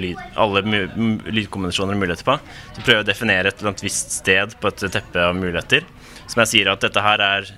lyd, 0.00 0.22
alle 0.40 0.64
lydkombinasjoner 0.64 1.96
og 1.96 2.04
muligheter 2.04 2.28
på, 2.28 2.36
så 2.76 2.80
prøver 2.82 3.00
jeg 3.00 3.06
å 3.06 3.10
definere 3.14 3.48
et 3.48 3.60
eller 3.60 3.72
annet 3.72 3.88
visst 3.88 4.18
sted 4.20 4.56
på 4.60 4.72
et 4.72 4.88
teppe 4.92 5.24
av 5.24 5.36
muligheter. 5.40 5.88
Som 6.28 6.44
jeg 6.44 6.52
sier 6.52 6.72
at 6.72 6.84
dette 6.84 7.04
her 7.04 7.24
er 7.24 7.54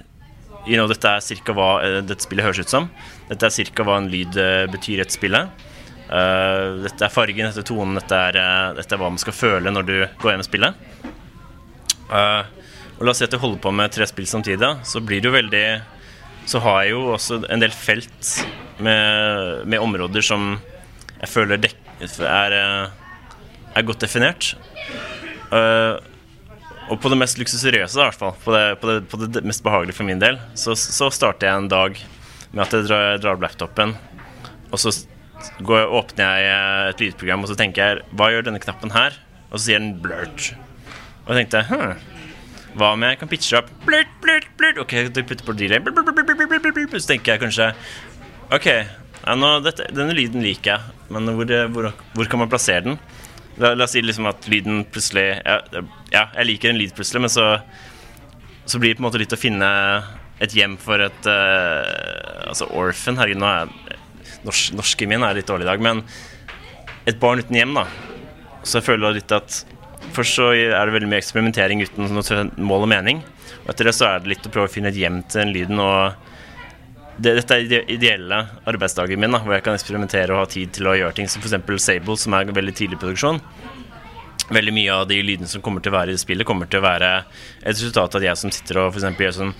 you 0.67 0.79
know, 0.79 0.89
dette 0.91 1.09
er 1.09 1.23
cirka 1.25 1.55
hva 1.57 1.69
uh, 1.83 2.01
dette 2.05 2.25
spillet 2.25 2.47
høres 2.47 2.63
ut 2.65 2.73
som. 2.73 2.89
Dette 3.29 3.49
er 3.49 3.71
ca. 3.71 3.87
hva 3.87 3.99
en 4.01 4.11
lyd 4.13 4.37
uh, 4.41 4.65
betyr 4.73 5.01
i 5.01 5.05
et 5.05 5.15
spillet. 5.15 5.65
Uh, 6.09 6.85
dette 6.85 7.05
er 7.05 7.13
fargen, 7.13 7.49
dette 7.49 7.65
er 7.65 7.69
tonen, 7.69 7.99
dette 7.99 8.21
er, 8.31 8.39
dette 8.77 8.95
er, 8.95 9.01
hva 9.01 9.11
man 9.13 9.21
skal 9.21 9.37
føle 9.37 9.73
når 9.73 9.89
du 9.89 9.97
går 10.21 10.35
hjem 10.35 10.45
og 10.45 10.49
spiller. 10.49 10.77
og 12.11 13.03
la 13.05 13.13
oss 13.13 13.23
si 13.23 13.27
at 13.27 13.33
jeg 13.33 13.43
holder 13.43 13.63
på 13.65 13.73
med 13.75 13.93
tre 13.95 14.07
spill 14.07 14.29
samtidig, 14.29 14.71
så 14.85 15.01
blir 15.01 15.23
det 15.23 15.31
jo 15.31 15.35
veldig 15.35 15.67
Så 16.47 16.61
har 16.61 16.83
jeg 16.83 16.93
jo 16.93 17.15
også 17.15 17.41
en 17.49 17.63
del 17.63 17.73
felt 17.73 18.35
med, 18.79 19.65
med 19.65 19.81
områder 19.81 20.21
som 20.21 20.59
jeg 21.23 21.31
føler 21.33 21.57
dek, 21.57 21.77
er, 22.21 22.57
er 23.73 23.87
godt 23.89 24.05
definert. 24.05 24.53
Uh, 25.49 25.97
og 26.91 27.01
på 27.01 27.11
det 27.13 27.19
mest 27.21 27.39
luksuriøse, 27.41 27.97
i 27.97 28.03
hvert 28.03 28.19
fall, 28.19 28.35
på 28.45 28.53
det, 28.53 28.65
på, 28.81 28.91
det, 28.91 28.99
på 29.09 29.21
det, 29.23 29.45
mest 29.47 29.65
behagelige 29.65 29.97
for 29.97 30.09
min 30.09 30.21
del, 30.21 30.39
så, 30.59 30.77
så, 30.77 31.09
starter 31.15 31.49
jeg 31.49 31.63
en 31.63 31.71
dag 31.73 32.01
med 32.53 32.65
at 32.67 32.77
jeg 32.77 32.89
drar, 32.89 33.21
drar 33.23 33.41
laptopen, 33.41 33.95
og 34.71 34.81
så 34.81 34.93
går, 35.65 35.87
åpner 36.01 36.43
jeg 36.43 36.51
eh, 36.51 36.89
et 36.91 37.05
lydprogram, 37.05 37.45
og 37.45 37.51
så 37.51 37.57
tenker 37.59 37.85
jeg 37.85 38.17
Hva 38.17 38.31
gjør 38.33 38.49
denne 38.49 38.61
knappen 38.63 38.93
her? 38.95 39.17
Og 39.51 39.59
så 39.59 39.67
sier 39.67 39.83
den 39.83 39.97
blurt. 40.03 40.53
Og 41.25 41.33
jeg 41.33 41.45
tenkte 41.45 41.63
hm, 41.69 41.95
hva 42.75 42.91
om 42.97 43.05
jeg 43.07 43.19
kan 43.21 43.31
pitche 43.31 43.59
opp 43.61 43.69
blurt, 43.87 44.11
blurt, 44.23 44.49
blurt? 44.59 44.81
Ok, 44.83 44.97
du 45.15 45.21
putter 45.23 45.47
på 45.47 45.55
delay, 45.57 45.83
blurt, 45.83 46.01
blurt, 46.11 46.49
blurt, 46.51 46.97
Så 46.99 47.13
tenker 47.13 47.37
jeg 47.37 47.45
kanskje 47.45 47.69
Ok, 48.55 48.67
ja, 48.67 49.37
nå, 49.39 49.53
dette, 49.65 49.87
denne 49.95 50.17
lyden 50.17 50.43
liker 50.45 50.75
jeg, 50.75 50.97
men 51.15 51.31
hvor, 51.39 51.53
hvor, 51.73 51.93
hvor 52.17 52.29
kan 52.31 52.43
man 52.43 52.51
plassere 52.53 52.85
den? 52.85 52.99
La, 53.61 53.75
la, 53.75 53.87
oss 53.87 53.95
si 53.95 54.03
liksom 54.03 54.27
at 54.27 54.49
lyden 54.51 54.83
plutselig 54.91 55.29
ja, 55.39 55.61
ja, 56.11 56.25
jeg 56.35 56.49
liker 56.49 56.73
en 56.73 56.79
lyd 56.81 56.95
plutselig, 56.97 57.23
men 57.23 57.31
så, 57.31 57.45
så 58.67 58.81
blir 58.83 58.93
det 58.93 58.99
på 58.99 59.05
en 59.05 59.09
måte 59.09 59.21
litt 59.23 59.35
å 59.35 59.39
finne 59.39 59.69
et 60.43 60.57
hjem 60.57 60.75
for 60.83 60.99
et 61.05 61.29
uh, 61.31 62.49
Altså 62.51 62.67
orphan 62.75 63.21
Herregud, 63.21 63.39
nå 63.39 63.51
er 63.51 63.71
norsk, 64.45 64.75
norsken 64.75 65.11
min 65.11 65.23
er 65.27 65.39
litt 65.39 65.49
dårlig 65.49 65.69
i 65.69 65.71
dag, 65.71 65.85
men 65.85 66.03
et 67.07 67.21
barn 67.21 67.41
uten 67.43 67.57
hjem, 67.57 67.77
da. 67.77 67.85
Så 68.65 68.79
jeg 68.79 68.89
føler 68.89 69.19
litt 69.19 69.33
at 69.35 69.63
Først 70.15 70.37
så 70.37 70.51
er 70.53 70.85
det 70.85 70.93
veldig 70.95 71.09
mye 71.11 71.19
eksperimentering 71.23 71.81
uten 71.83 72.13
noe 72.13 72.43
mål 72.61 72.85
og 72.85 72.91
mening. 72.93 73.23
Og 73.65 73.71
etter 73.73 73.89
det 73.89 73.95
så 73.97 74.07
er 74.07 74.21
det 74.21 74.31
litt 74.31 74.47
å 74.47 74.51
prøve 74.53 74.69
å 74.69 74.73
finne 74.73 74.93
et 74.93 74.99
hjem 75.01 75.23
til 75.25 75.41
den 75.41 75.55
lyden. 75.55 75.81
og 75.81 76.34
det, 77.17 77.35
dette 77.39 77.57
er 77.57 77.91
ideelle 77.93 78.41
arbeidsdagen 78.67 79.21
min, 79.21 79.35
da, 79.35 79.41
hvor 79.45 79.55
jeg 79.55 79.65
kan 79.67 79.77
eksperimentere 79.79 80.35
og 80.35 80.43
ha 80.43 80.51
tid 80.51 80.73
til 80.75 80.89
å 80.91 80.97
gjøre 80.99 81.15
ting 81.19 81.31
som 81.31 81.43
f.eks. 81.45 81.85
Sable, 81.85 82.17
som 82.19 82.35
er 82.35 82.51
veldig 82.51 82.75
tidlig 82.75 82.99
produksjon. 83.03 83.41
Veldig 84.53 84.75
mye 84.77 84.93
av 84.93 85.07
de 85.09 85.21
lydene 85.25 85.49
som 85.49 85.63
kommer 85.65 85.85
til 85.85 85.95
å 85.95 85.99
være 85.99 86.15
i 86.15 86.21
spillet, 86.21 86.47
kommer 86.49 86.69
til 86.69 86.83
å 86.83 86.85
være 86.85 87.13
et 87.63 87.71
resultat 87.71 88.17
av 88.17 88.21
at 88.21 88.29
jeg 88.29 88.43
som 88.43 88.53
sitter 88.55 88.83
og 88.83 88.91
f.eks. 88.93 89.23
gjør 89.25 89.39
sånn 89.39 89.55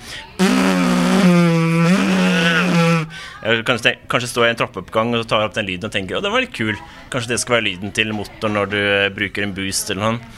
Kanskje, 3.45 3.91
kanskje, 4.09 4.29
står 4.31 4.47
jeg 4.47 4.55
i 4.55 4.55
en 4.55 4.61
trappeoppgang 4.63 5.11
og 5.19 5.27
tar 5.29 5.43
opp 5.45 5.53
den 5.53 5.67
lyden 5.69 5.91
og 5.91 5.93
tenker 5.93 6.17
at 6.17 6.25
den 6.25 6.33
var 6.33 6.41
litt 6.41 6.55
kul. 6.57 6.79
Kanskje 7.13 7.35
det 7.35 7.43
skal 7.43 7.59
være 7.59 7.67
lyden 7.67 7.93
til 7.93 8.15
motoren 8.17 8.57
når 8.57 8.71
du 8.73 8.79
bruker 9.19 9.45
en 9.45 9.53
boost 9.53 9.93
eller 9.93 10.15
noe. 10.15 10.31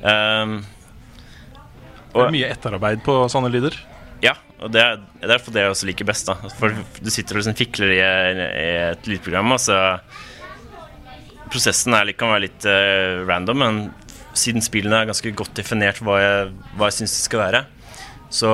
Um, 0.00 0.54
og, 2.14 2.22
det 2.22 2.24
er 2.30 2.34
mye 2.38 2.48
etterarbeid 2.54 3.04
på 3.04 3.18
sånne 3.28 3.52
lyder? 3.52 3.76
Og 4.64 4.72
det 4.72 4.80
er 4.80 5.28
derfor 5.28 5.52
det 5.52 5.64
jeg 5.64 5.74
også 5.74 5.88
liker 5.90 6.08
best. 6.08 6.30
da 6.30 6.50
For 6.56 6.72
du 6.72 7.12
sitter 7.12 7.36
og 7.36 7.42
liksom 7.42 7.58
fikler 7.58 7.92
i, 7.92 8.00
i 8.00 8.70
et 8.92 9.10
lydprogram, 9.10 9.52
og 9.56 9.62
så 9.62 9.78
Prosessen 11.46 11.94
er, 11.94 12.10
kan 12.18 12.32
være 12.32 12.46
litt 12.48 12.64
uh, 12.66 13.22
random, 13.28 13.60
men 13.62 13.76
siden 14.36 14.64
spillene 14.64 14.98
er 14.98 15.08
ganske 15.08 15.30
godt 15.38 15.54
definert 15.56 16.00
hva 16.04 16.16
jeg, 16.18 16.48
hva 16.74 16.88
jeg 16.90 16.96
syns 16.98 17.14
det 17.14 17.22
skal 17.22 17.42
være, 17.44 17.60
så, 18.34 18.50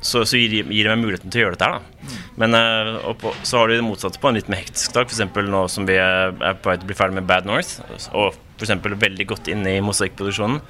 så, 0.00 0.22
så 0.24 0.40
gir, 0.40 0.54
gir, 0.64 0.88
det 0.88 0.94
meg 0.94 1.02
muligheten 1.02 1.28
til 1.30 1.42
å 1.42 1.44
gjøre 1.44 1.58
dette 1.58 1.68
her. 1.68 1.76
Da. 1.84 2.16
Men 2.40 2.56
uh, 2.56 3.10
på, 3.20 3.34
så 3.44 3.60
har 3.60 3.68
du 3.68 3.76
det 3.76 3.84
motsatte 3.84 4.22
på 4.22 4.30
en 4.30 4.38
litt 4.38 4.48
mer 4.48 4.62
hektisk 4.62 4.96
dag. 4.96 5.12
F.eks. 5.12 5.36
nå 5.52 5.60
som 5.68 5.86
vi 5.88 5.98
er, 6.00 6.32
på 6.32 6.72
vei 6.72 6.78
til 6.78 6.88
å 6.88 6.90
bli 6.94 6.98
ferdig 7.02 7.18
med 7.20 7.28
Bad 7.28 7.50
North, 7.50 7.82
og 8.16 8.32
f.eks. 8.56 8.72
veldig 9.04 9.28
godt 9.28 9.52
inne 9.52 9.76
i 9.76 9.84
mosaikkproduksjonen. 9.84 10.62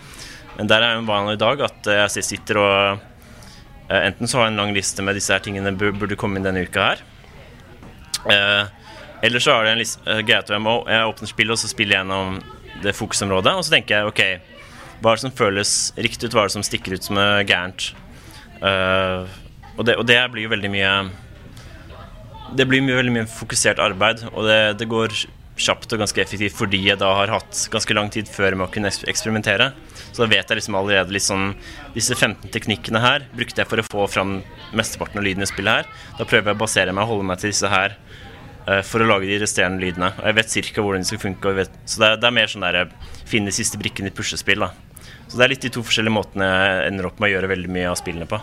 Men 0.58 0.72
der 0.72 0.82
er 0.82 0.96
jo 0.96 1.04
en 1.04 1.12
vanlig 1.12 1.38
dag 1.38 1.62
at 1.68 1.92
jeg 2.18 2.26
sitter 2.32 2.58
og 2.58 3.06
enten 3.88 4.28
så 4.28 4.38
har 4.38 4.48
jeg 4.48 4.54
en 4.54 4.60
lang 4.62 4.74
liste 4.76 5.04
med 5.04 5.16
disse 5.16 5.32
her 5.32 5.40
tingene 5.44 5.72
burde 5.76 6.18
komme 6.20 6.38
inn 6.38 6.46
denne 6.46 6.66
uka 6.66 6.90
her. 6.90 7.04
Uh, 8.28 8.66
eller 9.24 9.42
så 9.42 9.54
har 9.54 9.68
jeg 9.68 9.76
en 9.76 9.80
liste 9.82 10.02
uh, 10.04 10.20
greit, 10.26 10.50
jeg, 10.50 10.62
må, 10.62 10.80
jeg 10.90 11.08
åpner 11.08 11.30
spillet, 11.30 11.54
og 11.54 11.62
så 11.62 11.70
spiller 11.70 11.96
jeg 11.96 12.04
gjennom 12.04 12.38
det 12.84 12.94
fokusområdet. 12.98 13.54
Og 13.56 13.66
så 13.66 13.74
tenker 13.76 13.96
jeg 13.96 14.12
OK, 14.12 14.22
hva 15.00 15.12
er 15.12 15.20
det 15.20 15.24
som 15.24 15.36
føles 15.38 15.72
riktig 15.96 16.28
ut? 16.28 16.36
Hva 16.36 16.44
er 16.44 16.50
det 16.50 16.56
som 16.58 16.66
stikker 16.66 16.98
ut 16.98 17.08
som 17.08 17.20
er 17.22 17.46
gærent? 17.48 17.92
Og, 18.58 19.84
det, 19.86 19.94
og, 19.94 20.04
det, 20.08 20.18
blir 20.32 20.48
jo 20.48 20.50
veldig 20.50 20.70
mye 20.72 20.92
Det 22.58 22.64
blir 22.66 22.82
mye, 22.82 22.96
veldig 22.98 23.12
mye 23.14 23.28
fokusert 23.30 23.78
arbeid, 23.78 24.24
og 24.32 24.48
det, 24.48 24.58
det 24.80 24.88
går 24.90 25.14
kjapt 25.58 25.92
og 25.94 26.02
ganske 26.02 26.22
effektivt 26.22 26.56
fordi 26.56 26.80
jeg 26.86 27.00
da 27.00 27.10
har 27.20 27.32
hatt 27.32 27.64
ganske 27.72 27.96
lang 27.96 28.10
tid 28.14 28.30
før 28.30 28.56
med 28.56 28.68
å 28.68 28.72
kunne 28.72 28.90
eksperimentere. 28.90 29.72
Så 30.12 30.22
da 30.22 30.30
vet 30.30 30.48
jeg 30.48 30.60
liksom 30.60 30.78
allerede 30.78 31.14
litt 31.14 31.26
sånn 31.26 31.52
Disse 31.94 32.16
15 32.16 32.52
teknikkene 32.54 33.02
her 33.02 33.26
brukte 33.34 33.62
jeg 33.62 33.70
for 33.70 33.82
å 33.82 33.86
få 33.86 34.06
fram 34.10 34.38
mesteparten 34.76 35.20
av 35.20 35.26
lyden 35.26 35.44
i 35.44 35.50
spillet 35.50 35.80
her. 35.80 35.88
Da 36.18 36.26
prøver 36.28 36.52
jeg 36.52 36.58
å 36.58 36.62
basere 36.62 36.94
meg 36.94 37.06
og 37.06 37.16
holde 37.16 37.28
meg 37.30 37.40
til 37.42 37.52
disse 37.52 37.70
her 37.72 37.96
uh, 38.68 38.82
for 38.86 39.02
å 39.02 39.08
lage 39.08 39.30
de 39.30 39.40
resterende 39.42 39.82
lydene. 39.82 40.12
Og 40.20 40.28
jeg 40.30 40.38
vet 40.38 40.54
cirka 40.54 40.84
hvordan 40.84 41.04
de 41.04 41.10
skal 41.10 41.22
funke. 41.24 41.54
Vet, 41.58 41.80
så 41.84 42.04
det 42.04 42.12
er, 42.12 42.20
det 42.22 42.30
er, 42.30 42.36
mer 42.38 42.52
sånn 42.52 42.66
der 42.66 42.92
finne 43.28 43.54
siste 43.54 43.80
brikken 43.80 44.06
i 44.08 44.12
et 44.12 44.18
puslespill. 44.18 44.62
Da. 44.66 44.70
Så 45.26 45.40
det 45.40 45.48
er 45.48 45.54
litt 45.54 45.66
de 45.66 45.72
to 45.74 45.84
forskjellige 45.86 46.14
måtene 46.14 46.46
jeg 46.48 46.86
ender 46.92 47.10
opp 47.10 47.18
med 47.18 47.30
å 47.30 47.34
gjøre 47.34 47.52
veldig 47.56 47.74
mye 47.74 47.90
av 47.90 47.98
spillene 48.00 48.30
på. 48.30 48.40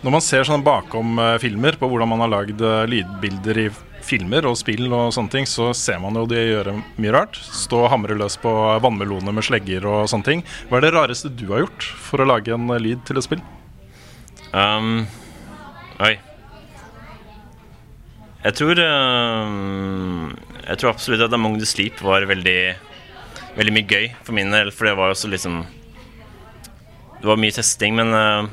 Når 0.00 0.14
man 0.14 0.24
ser 0.24 0.48
sånn 0.48 0.64
bakom 0.64 1.20
uh, 1.20 1.36
filmer 1.42 1.76
på 1.76 1.90
hvordan 1.90 2.14
man 2.14 2.24
har 2.24 2.34
lagd 2.38 2.64
lydbilder 2.88 3.64
i 3.66 3.70
filmer 4.06 4.46
og 4.48 4.58
spill 4.58 4.88
og 4.88 5.12
sånne 5.14 5.32
ting, 5.32 5.46
så 5.48 5.70
ser 5.76 6.00
man 6.02 6.16
jo 6.18 6.26
de 6.30 6.40
gjøre 6.40 6.76
mye 7.00 7.14
rart. 7.14 7.38
Stå 7.38 7.84
og 7.84 7.92
hamre 7.92 8.16
løs 8.18 8.38
på 8.40 8.52
vannmeloner 8.84 9.34
med 9.36 9.46
slegger 9.46 9.86
og 9.88 10.08
sånne 10.10 10.26
ting. 10.26 10.44
Hva 10.68 10.80
er 10.80 10.86
det 10.86 10.94
rareste 10.96 11.32
du 11.32 11.46
har 11.52 11.64
gjort 11.64 11.86
for 12.08 12.22
å 12.22 12.28
lage 12.28 12.54
en 12.54 12.70
lyd 12.80 13.04
til 13.08 13.20
et 13.20 13.26
spill? 13.26 13.44
Um, 14.50 15.06
oi. 16.02 16.16
Jeg 18.40 18.56
tror 18.56 18.78
um, 18.80 20.30
Jeg 20.64 20.80
tror 20.80 20.94
absolutt 20.94 21.26
at 21.26 21.34
Among 21.36 21.58
the 21.60 21.68
Sleep 21.68 22.00
var 22.00 22.24
veldig 22.24 22.60
Veldig 23.58 23.74
mye 23.76 23.84
gøy 23.90 24.06
for 24.24 24.32
min 24.32 24.54
del, 24.54 24.70
for 24.72 24.88
det 24.88 24.94
var 24.96 25.12
også 25.12 25.28
liksom 25.28 25.60
Det 27.20 27.28
var 27.28 27.38
mye 27.38 27.52
testing, 27.52 27.98
men 28.00 28.16
uh, 28.16 28.48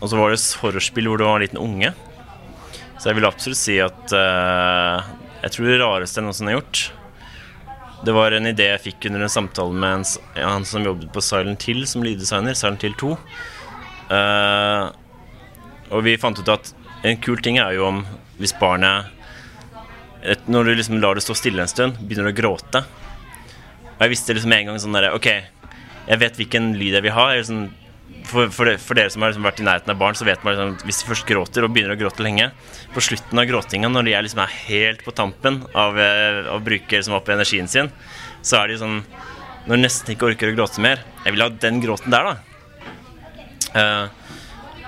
Og 0.00 0.10
så 0.10 0.18
var 0.18 0.34
det 0.34 0.40
et 0.40 0.58
horrorspill 0.64 1.08
hvor 1.08 1.22
du 1.22 1.24
var 1.24 1.38
en 1.38 1.46
liten 1.46 1.62
unge. 1.62 1.94
Så 3.04 3.10
jeg 3.10 3.18
vil 3.18 3.26
absolutt 3.28 3.58
si 3.60 3.74
at 3.84 4.12
uh, 4.16 5.04
jeg 5.42 5.52
tror 5.52 5.66
det 5.68 5.74
rareste 5.82 6.16
jeg 6.16 6.24
noensinne 6.24 6.54
har 6.54 6.56
gjort, 6.56 6.80
Det 8.00 8.14
var 8.16 8.32
en 8.32 8.48
idé 8.48 8.70
jeg 8.70 8.80
fikk 8.80 9.06
under 9.10 9.26
en 9.26 9.32
samtale 9.32 9.76
med 9.76 9.98
en, 9.98 10.06
ja, 10.38 10.48
han 10.48 10.64
som 10.64 10.86
jobbet 10.88 11.10
på 11.12 11.20
Silent 11.20 11.66
Hill 11.68 11.82
som 11.88 12.00
lyddesigner. 12.04 12.56
Silent 12.56 12.80
Hill 12.80 12.96
2. 12.96 13.10
Uh, 14.08 14.88
og 15.92 16.00
vi 16.08 16.16
fant 16.16 16.40
ut 16.40 16.48
at 16.48 16.72
en 17.04 17.20
kul 17.20 17.44
ting 17.44 17.60
er 17.60 17.76
jo 17.76 17.90
om 17.90 18.00
hvis 18.38 18.56
barnet 18.56 19.12
et, 20.24 20.48
Når 20.48 20.64
du 20.64 20.72
liksom 20.72 20.96
lar 21.04 21.16
det 21.16 21.26
stå 21.26 21.36
stille 21.36 21.60
en 21.60 21.68
stund, 21.68 22.00
begynner 22.00 22.32
å 22.32 22.36
gråte. 22.36 22.86
Og 23.98 24.00
jeg 24.00 24.14
visste 24.14 24.32
liksom 24.32 24.56
en 24.56 24.70
gang 24.70 24.80
sånn 24.80 24.96
derre 24.96 25.12
Ok, 25.12 25.28
jeg 26.08 26.24
vet 26.24 26.40
hvilken 26.40 26.72
lyd 26.80 26.96
jeg 26.96 27.04
vil 27.04 27.18
ha. 27.20 27.26
Jeg 27.34 27.44
liksom, 27.44 27.66
for, 28.24 28.50
for, 28.54 28.68
de, 28.68 28.78
for 28.80 28.98
dere 28.98 29.12
som 29.12 29.24
har 29.24 29.32
liksom 29.32 29.46
vært 29.46 29.60
i 29.60 29.66
nærheten 29.66 29.92
av 29.92 30.00
barn, 30.00 30.16
så 30.18 30.26
vet 30.26 30.42
man 30.44 30.56
liksom, 30.56 30.88
hvis 30.88 31.02
de 31.02 31.10
først 31.10 31.28
gråter 31.28 31.66
og 31.66 31.74
begynner 31.74 31.96
å 31.96 32.00
gråte 32.00 32.24
lenge 32.24 32.50
På 32.94 33.02
slutten 33.04 33.40
av 33.40 33.46
gråtinga, 33.50 33.90
når 33.92 34.08
de 34.08 34.16
er 34.16 34.26
liksom 34.26 34.42
er 34.44 34.56
helt 34.64 35.04
på 35.06 35.14
tampen 35.16 35.62
av 35.76 35.98
eh, 36.00 36.40
å 36.52 36.58
bruke 36.64 36.96
liksom 36.96 37.16
opp 37.18 37.30
energien 37.34 37.70
sin, 37.70 37.92
så 38.42 38.62
er 38.62 38.72
de 38.72 38.80
sånn 38.80 38.98
Når 39.66 39.76
de 39.76 39.80
nesten 39.82 40.14
ikke 40.14 40.30
orker 40.32 40.52
å 40.52 40.56
gråte 40.56 40.82
mer 40.84 41.04
Jeg 41.24 41.36
vil 41.36 41.44
ha 41.44 41.50
den 41.66 41.80
gråten 41.84 42.14
der, 42.14 42.32
da. 42.32 42.36
Eh, 43.74 44.23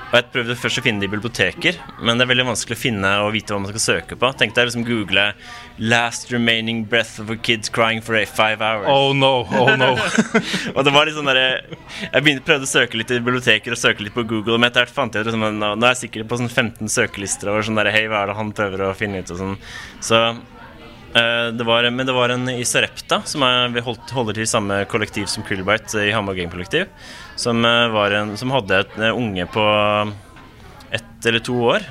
og 0.07 0.15
jeg 0.15 0.27
prøvde 0.31 0.55
først 0.55 0.79
å 0.79 0.83
finne 0.85 1.03
det 1.03 1.09
i 1.09 1.13
biblioteker, 1.17 1.79
men 1.99 2.15
det 2.15 2.27
er 2.27 2.31
veldig 2.31 2.45
vanskelig 2.47 2.77
å 2.77 2.79
finne 2.79 3.09
og 3.25 3.33
vite 3.35 3.51
hva 3.51 3.59
man 3.65 3.73
skal 3.73 3.83
søke 3.83 4.19
på. 4.21 4.29
Tenk 4.39 4.55
deg 4.55 4.69
liksom 4.69 4.85
google 4.87 5.33
'Last 5.79 6.31
remaining 6.33 6.85
breath 6.87 7.19
of 7.21 7.29
a 7.29 7.37
kid 7.37 7.67
crying 7.75 8.01
for 8.01 8.15
five 8.25 8.63
hours'. 8.63 8.87
Oh 8.87 9.13
no, 9.13 9.43
oh 9.51 9.75
no. 9.77 9.91
Og 10.77 10.85
det 10.87 10.95
var 10.95 11.09
litt 11.09 11.19
sånn 11.19 11.27
der, 11.27 11.67
Jeg 12.13 12.23
begynte, 12.23 12.47
prøvde 12.47 12.69
å 12.69 12.71
søke 12.71 13.01
litt 13.01 13.11
i 13.11 13.19
biblioteker 13.19 13.75
og 13.75 13.83
søke 13.83 14.07
litt 14.07 14.15
på 14.15 14.25
Google, 14.25 14.61
men 14.61 14.71
etter 14.71 14.87
hvert 14.87 14.95
fant 14.95 15.15
jeg 15.15 15.27
ut 15.27 15.33
liksom, 15.33 15.47
nå, 15.59 15.75
nå 15.75 15.89
er 15.89 15.97
jeg 15.97 16.05
sikkert 16.07 16.31
på 16.31 16.39
sånn 16.39 16.55
15 16.55 16.93
søkelister 16.97 17.51
over 17.51 17.67
sånn 17.67 17.83
der, 17.83 17.91
Hei, 17.91 18.07
hva 18.07 18.23
er 18.23 18.31
det 18.31 18.39
han 18.39 18.55
prøver 18.55 18.87
å 18.87 18.95
finne 18.97 19.21
ut? 19.21 19.35
og 19.35 19.43
sånn. 19.43 19.59
Så 20.07 20.23
eh, 21.19 21.49
det 21.51 21.67
var, 21.67 21.91
Men 21.91 22.07
det 22.07 22.15
var 22.15 22.31
en 22.31 22.47
i 22.55 22.63
Sarepta, 22.65 23.25
som 23.27 23.43
er, 23.43 23.75
vi 23.75 23.83
holdt, 23.83 24.15
holder 24.15 24.39
til 24.39 24.47
samme 24.55 24.85
kollektiv 24.87 25.27
som 25.27 25.43
Krillbite 25.47 26.07
i 26.07 26.15
Hamar 26.15 26.39
Gang 26.39 26.53
Kollektiv, 26.53 26.87
som, 27.37 27.65
eh, 27.65 27.89
var 27.89 28.11
en, 28.11 28.37
som 28.37 28.51
hadde 28.51 28.81
et 28.81 28.99
eh, 28.99 29.17
unge 29.17 29.47
på 29.47 29.65
ett 30.91 31.27
eller 31.27 31.45
to 31.45 31.57
år. 31.73 31.85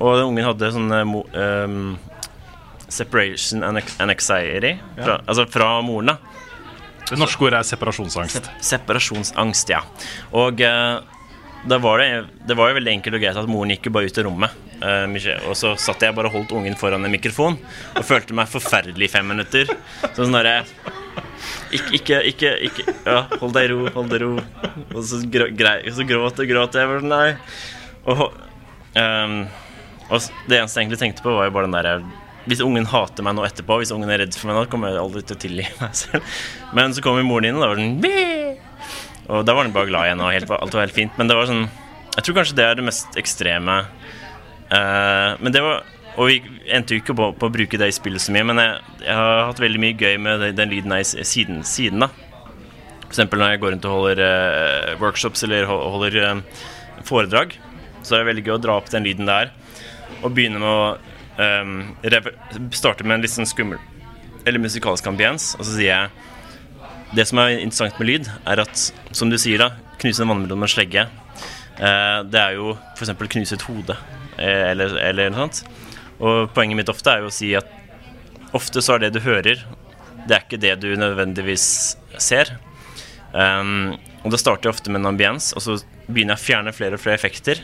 Og 0.00 0.16
den 0.16 0.30
ungen 0.30 0.48
hadde 0.48 0.72
sånn 0.74 0.90
um, 0.90 1.16
ehm, 1.36 1.82
separation 2.88 3.62
and 3.62 3.82
anxiety 4.00 4.72
fra, 4.96 5.20
Altså 5.28 5.44
fra 5.46 5.74
moren, 5.84 6.14
da. 6.14 6.16
Det 7.10 7.18
norske 7.20 7.44
ordet 7.44 7.60
er 7.60 7.68
separasjonsangst. 7.68 8.48
Separasjonsangst, 8.64 9.72
ja. 9.74 9.82
Og 10.38 10.62
uh, 10.64 11.02
da 11.68 11.78
var 11.78 12.00
det, 12.00 12.08
det 12.48 12.56
var 12.58 12.72
jo 12.72 12.78
veldig 12.80 12.94
enkelt 12.96 13.18
og 13.18 13.22
greit 13.22 13.38
at 13.38 13.50
moren 13.50 13.74
gikk 13.74 13.90
jo 13.90 13.94
bare 13.98 14.08
ut 14.08 14.18
i 14.18 14.26
rommet. 14.26 14.56
Uh, 14.82 15.06
og 15.50 15.54
så 15.58 15.76
satt 15.78 16.02
jeg 16.02 16.16
bare 16.16 16.32
og 16.32 16.38
holdt 16.40 16.56
ungen 16.56 16.78
foran 16.78 17.04
en 17.04 17.12
mikrofon 17.12 17.60
og 17.60 18.06
følte 18.08 18.34
meg 18.34 18.50
forferdelig 18.50 19.10
i 19.10 19.12
fem 19.12 19.28
minutter. 19.28 19.70
Så 20.08 20.24
sånn 20.24 20.40
derre 20.40 20.62
ikke, 21.72 21.92
ikke, 21.98 22.18
ikke, 22.30 22.52
ikke 22.68 22.94
Ja, 23.06 23.22
hold 23.40 23.54
deg 23.56 23.68
i 23.68 23.72
ro, 23.72 23.84
hold 23.94 24.10
deg 24.12 24.22
i 24.22 24.24
ro. 24.24 24.32
Og 24.92 25.04
så, 25.08 25.20
grå, 25.28 25.48
så 25.52 26.06
gråt 26.08 26.40
og 26.42 26.52
jeg. 26.52 26.90
Bare, 26.90 27.04
nei. 27.06 27.28
Og, 28.10 28.24
um, 28.96 29.36
og 30.08 30.26
det 30.48 30.58
eneste 30.58 30.80
jeg 30.80 30.86
egentlig 30.86 31.00
tenkte 31.00 31.24
på, 31.24 31.34
var 31.36 31.48
jo 31.48 31.54
bare 31.54 31.68
den 31.68 31.76
derre 31.76 31.94
Hvis 32.50 32.62
ungen 32.64 32.88
hater 32.90 33.24
meg 33.24 33.36
nå 33.38 33.46
etterpå, 33.46 33.78
hvis 33.80 33.94
ungen 33.94 34.10
er 34.10 34.24
redd 34.24 34.36
for 34.36 34.50
meg 34.50 34.58
nå, 34.58 34.66
kommer 34.72 34.90
jeg 34.90 35.02
aldri 35.02 35.22
til 35.26 35.38
å 35.38 35.42
tilgi 35.46 35.68
meg 35.82 35.96
selv. 35.98 36.36
Men 36.76 36.94
så 36.96 37.04
kommer 37.04 37.26
moren 37.26 37.50
inn, 37.50 37.60
og 37.60 37.64
da 37.64 37.72
var 37.72 37.80
den 37.80 37.96
«Bæ!» 38.02 38.18
Og 39.30 39.46
da 39.46 39.54
var 39.54 39.64
den 39.64 39.74
bare 39.74 39.88
glad 39.88 40.08
igjen, 40.08 40.20
og 40.20 40.34
helt, 40.34 40.50
alt 40.50 40.74
var 40.74 40.82
helt 40.82 40.96
fint. 40.96 41.14
Men 41.16 41.30
det 41.30 41.38
var 41.38 41.46
sånn 41.48 41.68
Jeg 42.16 42.24
tror 42.26 42.40
kanskje 42.40 42.56
det 42.58 42.64
er 42.66 42.78
det 42.78 42.84
mest 42.84 43.14
ekstreme. 43.20 43.76
Uh, 44.72 45.38
men 45.40 45.54
det 45.54 45.62
var 45.64 45.84
Og 46.20 46.28
vi 46.28 46.40
endte 46.72 46.92
jo 46.92 47.00
ikke 47.00 47.16
på, 47.16 47.30
på 47.40 47.48
å 47.48 47.52
bruke 47.52 47.78
det 47.80 47.88
i 47.88 47.94
spillet 47.94 48.20
så 48.20 48.34
mye, 48.34 48.44
men 48.50 48.60
jeg, 48.60 48.80
jeg 49.06 49.16
har 49.16 49.46
hatt 49.48 49.62
veldig 49.62 49.80
mye 49.80 49.96
gøy 49.96 50.18
med 50.20 50.42
den, 50.44 50.58
den 50.58 50.72
lyden 50.72 50.92
her 50.92 51.06
siden, 51.08 51.62
siden 51.64 52.04
da. 52.04 52.10
For 53.06 53.14
eksempel 53.14 53.40
når 53.40 53.54
jeg 53.54 53.62
går 53.62 53.74
rundt 53.74 53.88
og 53.88 53.96
holder 53.96 54.20
uh, 54.24 54.92
workshops 55.00 55.44
eller 55.46 55.68
holder 55.68 56.18
uh, 56.20 56.60
foredrag, 57.08 57.56
så 58.02 58.14
er 58.14 58.22
det 58.22 58.28
veldig 58.28 58.44
gøy 58.44 58.54
å 58.56 58.60
dra 58.60 58.76
opp 58.80 58.90
den 58.92 59.06
lyden 59.06 59.28
der 59.28 59.52
og 60.22 60.34
begynne 60.36 60.60
med 60.60 60.68
å 60.68 60.84
um, 61.64 62.68
starte 62.76 63.06
med 63.06 63.16
en 63.16 63.24
litt 63.24 63.32
sånn 63.32 63.48
skummel 63.48 63.80
eller 64.46 64.62
musikalsk 64.62 65.06
ambiens, 65.06 65.52
og 65.58 65.64
så 65.64 65.76
sier 65.76 65.90
jeg 65.92 67.16
det 67.16 67.24
som 67.28 67.40
er 67.42 67.56
interessant 67.56 67.98
med 68.00 68.08
lyd, 68.08 68.28
er 68.48 68.62
at, 68.62 68.84
som 69.14 69.30
du 69.30 69.36
sier, 69.40 69.60
da, 69.60 69.96
knuse 70.00 70.24
en 70.24 70.32
vannmelon 70.32 70.60
med 70.62 70.72
slegge, 70.72 71.06
uh, 71.78 72.20
det 72.26 72.40
er 72.42 72.58
jo 72.58 72.74
f.eks. 72.96 73.14
knuse 73.36 73.56
et 73.56 73.66
hode, 73.68 73.96
eller, 74.42 74.96
eller 75.10 75.32
noe 75.32 75.46
sånt. 75.46 75.81
Og 76.22 76.52
poenget 76.54 76.78
mitt 76.78 76.90
ofte 76.92 77.10
er 77.16 77.24
jo 77.24 77.30
å 77.30 77.34
si 77.34 77.50
at 77.58 77.68
ofte 78.54 78.82
så 78.84 78.94
er 78.96 79.06
det 79.06 79.14
du 79.16 79.22
hører, 79.24 79.62
det 80.28 80.36
er 80.36 80.44
ikke 80.44 80.60
det 80.62 80.76
du 80.84 80.92
nødvendigvis 81.00 81.64
ser. 82.22 82.52
Um, 83.32 83.96
og 84.22 84.30
da 84.34 84.38
starter 84.38 84.68
jeg 84.68 84.76
ofte 84.76 84.92
med 84.92 85.00
en 85.02 85.10
ambiens, 85.14 85.50
og 85.56 85.64
så 85.64 85.78
begynner 86.06 86.36
jeg 86.36 86.42
å 86.42 86.46
fjerne 86.46 86.74
flere 86.76 86.98
og 86.98 87.02
flere 87.02 87.18
effekter. 87.18 87.62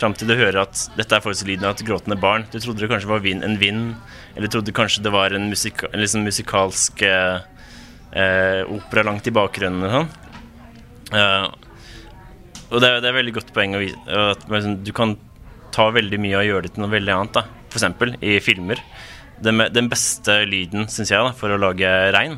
Fram 0.00 0.14
til 0.16 0.30
du 0.30 0.34
hører 0.34 0.62
at 0.64 0.80
dette 0.96 1.12
er 1.14 1.22
faktisk 1.22 1.46
lyden 1.46 1.68
av 1.68 1.76
et 1.76 1.84
gråtende 1.86 2.16
barn. 2.18 2.46
Du 2.50 2.56
trodde 2.58 2.80
det 2.82 2.88
kanskje 2.90 3.10
var 3.12 3.22
vin, 3.22 3.44
en 3.46 3.58
vind, 3.60 3.92
eller 4.34 4.50
trodde 4.50 4.74
kanskje 4.74 5.04
det 5.04 5.12
var 5.14 5.36
en, 5.36 5.46
musika, 5.52 5.90
en 5.92 6.00
liksom 6.02 6.24
musikalsk 6.26 7.04
eh, 7.06 7.44
eh, 8.16 8.62
opera 8.64 9.04
langt 9.06 9.28
i 9.28 9.34
bakgrunnen. 9.36 9.86
Sånn. 9.92 10.10
Uh, 11.10 11.46
og 12.70 12.80
det, 12.80 12.88
er- 12.88 13.00
det 13.04 13.10
er 13.12 13.18
veldig 13.20 13.36
godt 13.38 13.54
poeng 13.54 13.76
å 13.76 13.84
vise, 13.84 14.00
at 14.32 14.48
liksom, 14.50 14.80
du 14.86 14.92
kan 14.96 15.14
ta 15.74 15.90
veldig 15.94 16.18
mye 16.22 16.38
og 16.40 16.48
gjøre 16.48 16.66
det 16.66 16.74
til 16.74 16.86
noe 16.86 16.94
veldig 16.96 17.14
annet. 17.20 17.38
da 17.38 17.59
Eksempel 17.70 18.16
i 18.20 18.38
filmer. 18.42 18.82
Den, 19.40 19.62
den 19.72 19.88
beste 19.88 20.42
lyden, 20.48 20.88
syns 20.92 21.12
jeg, 21.12 21.22
da 21.22 21.32
for 21.36 21.54
å 21.54 21.60
lage 21.60 21.88
rein, 22.12 22.36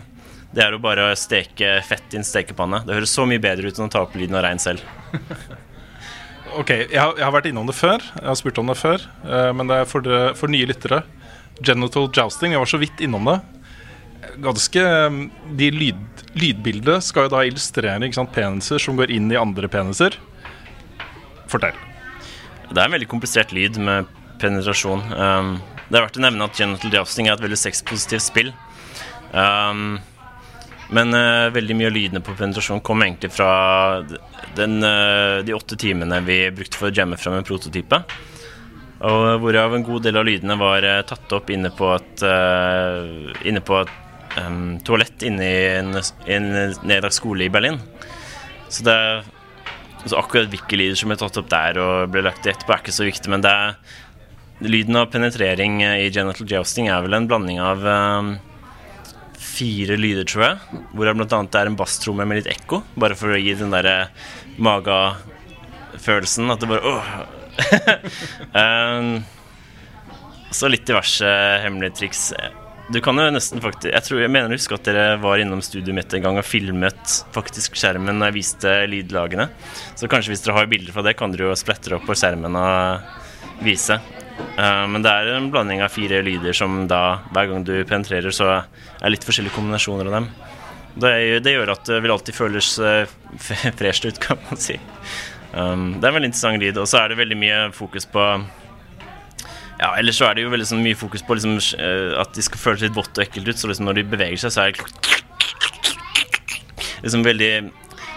det 0.52 0.66
er 0.66 0.76
å 0.76 0.82
bare 0.82 1.08
steke 1.16 1.78
fett 1.86 2.12
i 2.12 2.20
en 2.20 2.26
stekepanne. 2.26 2.82
Det 2.86 2.94
høres 2.94 3.14
så 3.16 3.24
mye 3.26 3.42
bedre 3.42 3.72
ut 3.72 3.78
enn 3.80 3.88
å 3.88 3.92
ta 3.92 4.04
opp 4.04 4.16
lyden 4.18 4.36
av 4.38 4.46
rein 4.46 4.62
selv. 4.62 4.84
Ok, 6.52 6.68
jeg 6.68 6.98
har, 7.00 7.14
jeg 7.16 7.24
har 7.24 7.32
vært 7.32 7.46
innom 7.48 7.68
det 7.68 7.72
før. 7.72 8.02
Jeg 8.18 8.28
har 8.28 8.36
spurt 8.36 8.58
om 8.60 8.68
det 8.68 8.76
før. 8.76 9.04
Uh, 9.24 9.50
men 9.56 9.70
det 9.70 9.78
er 9.80 9.86
for, 9.88 10.04
det, 10.04 10.20
for 10.36 10.52
nye 10.52 10.68
lyttere. 10.68 10.98
Genital 11.64 12.10
jousting. 12.12 12.52
Jeg 12.52 12.60
var 12.60 12.68
så 12.68 12.80
vidt 12.82 13.00
innom 13.04 13.30
det. 13.30 13.38
Ganske 14.42 14.82
eh, 14.82 15.16
De 15.58 15.68
lyd, 15.74 16.20
lydbildene 16.38 17.02
skal 17.04 17.26
jo 17.26 17.32
da 17.32 17.40
illustrere 17.44 18.06
ikke 18.06 18.20
sant, 18.20 18.34
peniser 18.34 18.80
som 18.80 18.96
går 19.00 19.10
inn 19.16 19.32
i 19.32 19.38
andre 19.40 19.68
peniser. 19.72 20.18
Fortell. 21.50 21.76
Det 22.68 22.76
er 22.76 22.86
en 22.86 22.94
veldig 22.94 23.08
komplisert 23.10 23.52
lyd 23.56 23.80
med 23.82 24.08
penetrasjon. 24.42 25.04
Um, 25.14 25.52
det 25.88 25.98
er 25.98 26.06
verdt 26.06 26.18
å 26.20 26.24
nevne 26.24 26.48
at 26.48 26.58
genital 26.58 26.94
jousting 26.98 27.28
er 27.28 27.36
et 27.36 27.44
veldig 27.44 27.60
sexpositivt 27.60 28.26
spill. 28.26 28.50
Um, 29.32 30.00
men 30.92 31.16
uh, 31.16 31.48
veldig 31.54 31.76
mye 31.78 31.88
av 31.88 31.96
lydene 31.96 32.24
på 32.24 32.34
penetrasjon 32.36 32.82
kom 32.84 33.04
egentlig 33.04 33.32
fra 33.32 33.52
den, 34.58 34.82
uh, 34.84 35.40
de 35.44 35.56
åtte 35.56 35.78
timene 35.80 36.20
vi 36.26 36.44
brukte 36.52 36.80
for 36.80 36.90
å 36.90 36.94
jamme 36.94 37.18
frem 37.20 37.38
en 37.38 37.48
prototype. 37.48 38.02
Og 39.02 39.42
hvorav 39.42 39.74
en 39.74 39.86
god 39.86 40.04
del 40.06 40.20
av 40.20 40.26
lydene 40.28 40.56
var 40.60 40.84
uh, 40.86 41.00
tatt 41.08 41.32
opp 41.34 41.50
inne 41.50 41.72
på 41.74 41.88
et, 41.96 42.22
eh, 42.22 43.46
inne 43.50 43.62
på 43.64 43.80
et 43.80 43.94
um, 44.38 44.76
toalett 44.86 45.24
inne 45.26 45.48
i 45.48 45.62
en, 45.80 45.96
en 45.96 46.50
nedlagt 46.86 47.16
skole 47.18 47.48
i 47.48 47.52
Berlin. 47.52 47.80
Så 48.72 48.86
det 48.86 48.98
så 50.02 50.18
akkurat 50.18 50.50
hvilke 50.50 50.78
lyder 50.78 50.98
som 50.98 51.12
er 51.14 51.18
tatt 51.20 51.36
opp 51.38 51.50
der 51.50 51.78
og 51.78 52.10
ble 52.10 52.24
lagt 52.26 52.46
i 52.46 52.50
etterpå, 52.50 52.74
er 52.74 52.82
ikke 52.82 52.94
så 52.94 53.06
viktig, 53.06 53.30
men 53.30 53.44
det 53.44 53.52
er 53.54 53.76
Lyden 54.62 54.96
av 54.96 55.06
penetrering 55.10 55.82
eh, 55.82 56.06
i 56.06 56.10
genital 56.14 56.46
jousting 56.46 56.86
er 56.92 57.02
vel 57.02 57.16
en 57.16 57.26
blanding 57.30 57.58
av 57.62 57.82
eh, 57.88 58.28
fire 59.42 59.96
lyder, 59.98 60.26
tror 60.28 60.44
jeg. 60.46 60.80
Hvorav 60.94 61.18
blant 61.18 61.36
annet 61.36 61.52
det 61.52 61.60
er 61.60 61.70
en 61.72 61.78
basstromme 61.78 62.26
med 62.28 62.40
litt 62.40 62.50
ekko, 62.52 62.82
bare 62.94 63.18
for 63.18 63.34
å 63.34 63.40
gi 63.40 63.56
den 63.58 63.74
derre 63.74 63.96
magefølelsen. 64.62 66.52
At 66.54 66.62
det 66.62 66.70
bare 66.70 66.94
åh. 66.94 67.12
um, 68.54 69.14
så 70.58 70.70
litt 70.70 70.86
diverse 70.88 71.28
hemmelige 71.64 71.98
triks. 71.98 72.30
Du 72.92 72.98
kan 73.04 73.16
jo 73.16 73.28
nesten 73.32 73.60
faktisk 73.62 73.92
Jeg 73.92 74.04
tror, 74.04 74.18
jeg 74.20 74.30
mener 74.32 74.50
å 74.50 74.56
huske 74.56 74.74
at 74.76 74.88
dere 74.88 75.18
var 75.22 75.40
innom 75.40 75.62
studioet 75.64 75.96
mitt 75.96 76.14
en 76.16 76.24
gang 76.24 76.40
og 76.40 76.46
filmet 76.46 77.18
faktisk 77.34 77.78
skjermen 77.78 78.18
når 78.18 78.30
jeg 78.30 78.38
viste 78.40 78.74
lydlagene. 78.90 79.48
Så 79.98 80.10
kanskje 80.12 80.34
hvis 80.34 80.44
dere 80.44 80.58
har 80.60 80.70
bilder 80.70 80.94
fra 80.94 81.06
det, 81.06 81.16
kan 81.18 81.32
dere 81.32 81.50
jo 81.50 81.58
splette 81.58 81.90
det 81.90 81.98
opp 81.98 82.08
på 82.08 82.18
skjermen 82.18 82.58
og 82.58 83.64
vise. 83.64 84.00
Eh, 84.38 84.86
men 84.92 85.04
det 85.04 85.12
er 85.12 85.34
en 85.34 85.50
blanding 85.52 85.82
av 85.84 85.92
fire 85.94 86.22
lyder 86.24 86.56
som 86.56 86.86
da, 86.90 87.20
hver 87.34 87.50
gang 87.50 87.66
du 87.68 87.74
penetrerer, 87.88 88.34
så 88.34 88.48
er 88.54 89.12
litt 89.12 89.26
forskjellige 89.26 89.56
kombinasjoner 89.56 90.10
av 90.10 90.18
dem. 90.20 90.32
Det, 90.92 91.12
det 91.44 91.54
gjør 91.54 91.72
at 91.72 91.86
det 91.88 92.02
vil 92.04 92.12
alltid 92.12 92.36
føles 92.36 92.74
fresh 93.78 94.08
ut, 94.08 94.18
kan 94.20 94.40
man 94.48 94.60
si. 94.60 94.76
Um, 95.52 96.00
det 96.00 96.06
er 96.06 96.10
en 96.12 96.16
veldig 96.16 96.28
interessant 96.30 96.60
lyd, 96.60 96.80
og 96.80 96.88
så 96.88 97.02
er 97.02 97.12
det 97.12 97.20
veldig 97.20 97.36
mye 97.36 97.62
fokus 97.76 98.06
på 98.08 98.24
ja, 99.82 99.88
ellers 99.98 100.18
så 100.20 100.28
er 100.28 100.36
det 100.36 100.44
jo 100.44 100.52
veldig 100.52 100.68
sånn 100.68 100.84
mye 100.84 100.98
fokus 100.98 101.24
på 101.26 101.34
liksom, 101.34 101.56
eh, 101.80 102.12
at 102.20 102.30
de 102.36 102.44
skal 102.44 102.60
føles 102.60 102.84
litt 102.84 102.94
vått 102.94 103.18
og 103.18 103.24
ekkelt 103.24 103.48
ut. 103.50 103.58
Så 103.58 103.70
liksom 103.70 103.88
når 103.88 103.98
de 103.98 104.04
beveger 104.12 104.38
seg, 104.38 104.52
så 104.54 104.60
er 104.62 104.76
det 104.76 104.82
liksom 107.02 107.24
veldig 107.26 107.52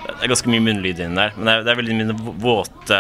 Det 0.06 0.22
er 0.22 0.32
ganske 0.32 0.52
mye 0.52 0.64
munnlyd 0.64 1.00
inni 1.02 1.18
der. 1.18 1.34
Men 1.36 1.48
det 1.48 1.54
er, 1.54 1.64
det 1.66 1.72
er 1.72 1.80
veldig 1.80 1.96
mye 1.98 2.34
våte, 2.44 3.00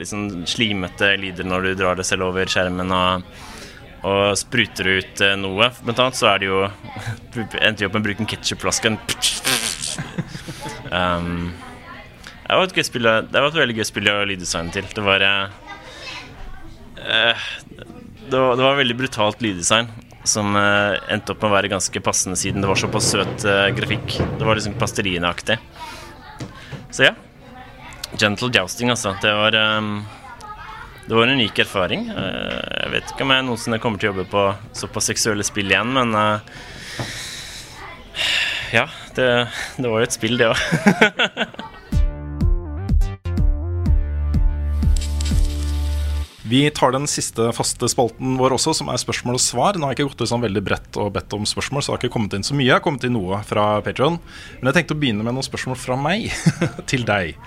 liksom 0.00 0.20
slimete 0.48 1.14
lyder 1.20 1.48
når 1.48 1.68
du 1.68 1.70
drar 1.80 1.98
det 1.98 2.06
selv 2.08 2.28
over 2.28 2.48
skjermen. 2.50 2.92
Og, 2.92 3.42
Og 4.04 4.36
spruter 4.36 4.90
ut 4.98 5.20
eh, 5.24 5.36
noe, 5.40 5.70
blant 5.80 6.00
annet, 6.02 6.18
så 6.18 6.28
er 6.34 6.42
det 6.42 6.50
jo 6.50 6.58
Endte 7.64 7.80
vi 7.80 7.86
opp 7.88 7.94
med 7.96 8.02
å 8.02 8.06
bruke 8.10 8.24
en 8.24 8.32
ketsjupflaske. 8.34 8.96
Um, 10.94 11.48
det 12.44 12.54
var 12.54 12.68
et 12.68 12.86
spill 12.86 13.06
Det 13.08 13.40
var 13.40 13.48
et 13.48 13.56
veldig 13.56 13.74
gøy 13.80 13.86
spill 13.88 14.10
å 14.12 14.26
lyddesigne 14.28 14.70
til. 14.70 14.86
Det 14.94 15.02
var 15.02 15.24
eh, 15.24 15.48
det 18.28 18.36
var, 18.36 18.54
det 18.54 18.62
var 18.62 18.78
veldig 18.78 18.96
brutalt 19.00 19.42
lyddesign 19.42 19.88
som 20.28 20.54
endte 20.54 21.34
opp 21.34 21.42
med 21.42 21.50
å 21.50 21.54
være 21.56 21.72
ganske 21.72 22.04
passende 22.04 22.38
siden 22.38 22.62
det 22.62 22.70
var 22.70 22.78
såpass 22.80 23.10
søt 23.10 23.46
uh, 23.48 23.66
grafikk. 23.74 24.20
Det 24.38 24.46
var 24.46 24.60
liksom 24.60 24.78
Pastelina-aktig. 24.78 25.58
Så 26.94 27.02
ja. 27.02 27.14
Gentle 28.18 28.50
jousting, 28.54 28.90
altså. 28.90 29.16
Det 29.22 29.32
var 29.34 29.54
um, 29.78 30.04
Det 31.08 31.14
var 31.14 31.26
en 31.26 31.34
unik 31.34 31.58
erfaring. 31.58 32.06
Uh, 32.06 32.62
jeg 32.84 32.92
vet 32.92 33.10
ikke 33.10 33.26
om 33.26 33.34
jeg 33.34 33.46
noensinne 33.48 33.80
kommer 33.82 33.98
til 33.98 34.12
å 34.12 34.12
jobbe 34.12 34.28
på 34.30 34.44
såpass 34.78 35.10
seksuelle 35.10 35.46
spill 35.46 35.74
igjen, 35.74 35.90
men 35.96 36.14
uh, 36.14 36.38
Ja, 38.76 38.86
det, 39.18 39.28
det 39.74 39.90
var 39.90 40.04
jo 40.04 40.06
et 40.06 40.14
spill, 40.14 40.38
det 40.38 40.52
òg. 40.52 41.70
Vi 46.44 46.58
tar 46.76 46.92
den 46.92 47.06
siste 47.08 47.46
faste 47.56 47.88
spalten 47.88 48.34
vår 48.36 48.52
også, 48.58 48.74
som 48.76 48.90
er 48.92 49.00
spørsmål 49.00 49.38
og 49.38 49.40
svar. 49.40 49.78
Nå 49.80 49.86
har 49.86 49.94
jeg 49.94 50.02
ikke 50.02 50.10
gått 50.10 50.24
ut 50.26 50.28
sånn 50.28 50.42
veldig 50.44 50.62
bredt 50.66 50.98
og 51.00 51.14
bedt 51.14 51.32
om 51.32 51.46
spørsmål, 51.48 51.80
så 51.80 51.88
det 51.88 51.94
har 51.94 52.02
ikke 52.02 52.14
kommet 52.18 52.34
inn 52.36 52.44
så 52.44 52.56
mye. 52.56 52.66
Jeg 52.66 52.76
har 52.76 52.82
kommet 52.84 53.06
inn 53.08 53.14
noe 53.16 53.38
fra 53.48 53.78
Patreon 53.86 54.18
Men 54.58 54.68
jeg 54.68 54.76
tenkte 54.76 54.92
å 54.92 54.98
begynne 55.00 55.24
med 55.24 55.38
noen 55.38 55.46
spørsmål 55.46 55.78
fra 55.80 55.96
meg 55.96 56.26
til 56.90 57.06
deg. 57.08 57.38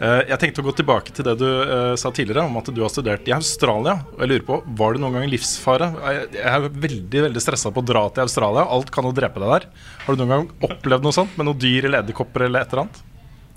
Eh, 0.00 0.22
jeg 0.30 0.40
tenkte 0.40 0.64
å 0.64 0.68
gå 0.70 0.72
tilbake 0.78 1.12
til 1.12 1.28
det 1.28 1.34
du 1.42 1.44
eh, 1.46 1.92
sa 2.00 2.08
tidligere, 2.08 2.46
om 2.48 2.56
at 2.56 2.70
du 2.72 2.80
har 2.80 2.92
studert 2.94 3.28
i 3.28 3.34
Australia. 3.36 3.98
Og 4.14 4.24
jeg 4.24 4.32
lurer 4.32 4.46
på, 4.48 4.58
Var 4.80 4.96
det 4.96 5.04
noen 5.04 5.18
gang 5.18 5.28
livsfare? 5.34 5.90
Jeg 6.06 6.46
er 6.54 6.70
veldig 6.86 7.26
veldig 7.26 7.42
stressa 7.44 7.74
på 7.76 7.84
å 7.84 7.88
dra 7.92 8.06
til 8.08 8.24
Australia. 8.24 8.64
Alt 8.72 8.94
kan 8.94 9.04
jo 9.04 9.12
drepe 9.20 9.42
deg 9.44 9.52
der. 9.52 9.68
Har 10.06 10.16
du 10.16 10.24
noen 10.24 10.32
gang 10.32 10.48
opplevd 10.70 11.04
noe 11.04 11.18
sånt 11.18 11.36
med 11.36 11.50
noen 11.50 11.60
dyr 11.60 11.90
eller 11.90 12.06
edderkopper 12.06 12.48
eller 12.48 12.64
et 12.64 12.72
eller 12.72 12.86
annet? 12.86 13.04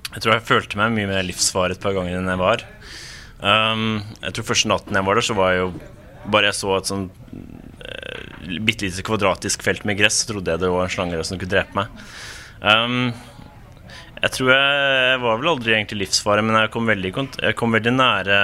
Jeg 0.10 0.24
tror 0.26 0.34
jeg 0.34 0.48
følte 0.48 0.78
meg 0.80 0.94
mye 0.96 1.08
mer 1.12 1.26
livsfare 1.28 1.76
et 1.76 1.84
par 1.84 1.94
ganger 1.94 2.18
enn 2.18 2.30
jeg 2.32 2.42
var. 2.42 2.64
Um, 3.40 4.02
jeg 4.20 4.36
tror 4.36 4.50
første 4.50 4.68
natten 4.68 4.98
jeg 5.00 5.08
var 5.08 5.16
der, 5.16 5.24
så 5.24 5.36
var 5.38 5.54
jeg 5.54 5.62
jo 5.62 5.70
Bare 6.28 6.50
jeg 6.50 6.58
så 6.58 6.74
et 6.76 6.90
sånn 6.90 7.06
uh, 7.08 8.58
bitte 8.68 8.84
lite 8.84 9.06
kvadratisk 9.08 9.64
felt 9.64 9.86
med 9.88 9.96
gress, 10.02 10.18
så 10.20 10.34
trodde 10.34 10.52
jeg 10.52 10.60
det 10.60 10.72
var 10.74 10.84
en 10.84 10.92
slange 10.92 11.22
som 11.24 11.40
kunne 11.40 11.54
drepe 11.54 11.78
meg. 11.78 12.02
Um, 12.60 13.14
jeg 14.20 14.34
tror 14.36 14.50
jeg, 14.52 14.80
jeg 15.14 15.22
var 15.24 15.40
vel 15.40 15.52
aldri 15.54 15.74
egentlig 15.78 16.02
livsfare, 16.02 16.44
men 16.44 16.58
jeg 16.60 16.72
kom 16.74 16.92
veldig, 16.92 17.12
jeg 17.40 17.56
kom 17.58 17.78
veldig 17.78 17.94
nære 17.96 18.40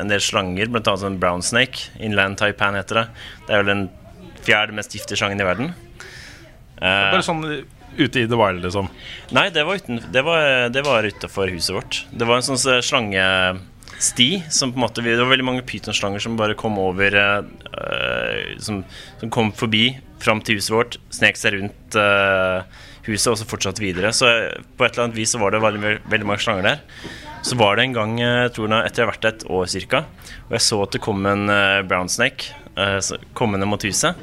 en 0.00 0.10
del 0.10 0.24
slanger, 0.26 0.72
annet 0.74 1.04
en 1.06 1.20
brown 1.22 1.44
snake. 1.46 1.92
Inland 2.02 2.40
taipan 2.40 2.74
heter 2.74 3.04
det. 3.04 3.04
Det 3.46 3.54
er 3.54 3.62
vel 3.62 3.70
den 3.70 3.84
fjerde 4.44 4.74
mest 4.74 4.96
giftige 4.96 5.20
slangen 5.20 5.40
i 5.40 5.46
verden. 5.46 5.70
Uh, 6.80 7.14
Bare 7.14 7.22
sånn 7.24 7.44
ute 7.94 8.24
i 8.24 8.26
the 8.26 8.38
wild, 8.38 8.64
liksom? 8.64 8.90
Nei, 9.36 9.46
det 9.54 9.62
var, 9.68 9.78
uten, 9.78 10.02
det 10.10 10.24
var, 10.26 10.66
det 10.74 10.82
var 10.82 11.06
utafor 11.06 11.52
huset 11.54 11.76
vårt. 11.76 12.00
Det 12.10 12.26
var 12.26 12.42
en 12.42 12.48
sånn 12.50 12.82
slange 12.82 13.22
sti. 14.02 14.42
Som 14.52 14.72
på 14.72 14.78
en 14.78 14.84
måte, 14.86 15.04
det 15.04 15.18
var 15.20 15.30
veldig 15.30 15.46
mange 15.46 15.66
pytonslanger 15.66 16.22
som 16.22 16.38
bare 16.38 16.56
kom 16.58 16.78
over 16.80 17.16
uh, 17.18 17.44
som, 18.62 18.82
som, 19.20 19.30
kom 19.32 19.52
forbi 19.56 19.86
fram 20.22 20.40
til 20.44 20.58
huset 20.58 20.74
vårt, 20.74 20.98
snek 21.12 21.38
seg 21.38 21.58
rundt 21.58 21.98
uh, 21.98 22.64
huset 23.08 23.32
og 23.32 23.38
så 23.40 23.48
fortsatte 23.48 23.84
videre. 23.84 24.12
Så 24.16 24.30
på 24.78 24.86
et 24.86 24.94
eller 24.94 25.08
annet 25.08 25.18
vis 25.18 25.34
så 25.34 25.40
var 25.42 25.54
det 25.54 25.62
veldig, 25.64 25.96
veldig 26.10 26.28
mange 26.28 26.44
slanger 26.44 26.68
der. 26.70 26.84
Så 27.44 27.58
var 27.60 27.76
det 27.76 27.84
en 27.84 27.96
gang, 27.96 28.18
jeg 28.22 28.52
tror 28.56 28.72
etter 28.78 29.02
jeg 29.02 29.04
har 29.04 29.12
vært 29.12 29.26
et 29.28 29.48
år 29.52 29.66
ca., 29.68 30.04
og 30.46 30.54
jeg 30.56 30.64
så 30.64 30.78
at 30.84 30.94
det 30.96 31.02
kom 31.04 31.26
en 31.28 31.50
uh, 31.52 31.82
brown 31.86 32.10
snake 32.10 32.60
kommende 33.38 33.68
mot 33.70 33.84
huset. 33.86 34.16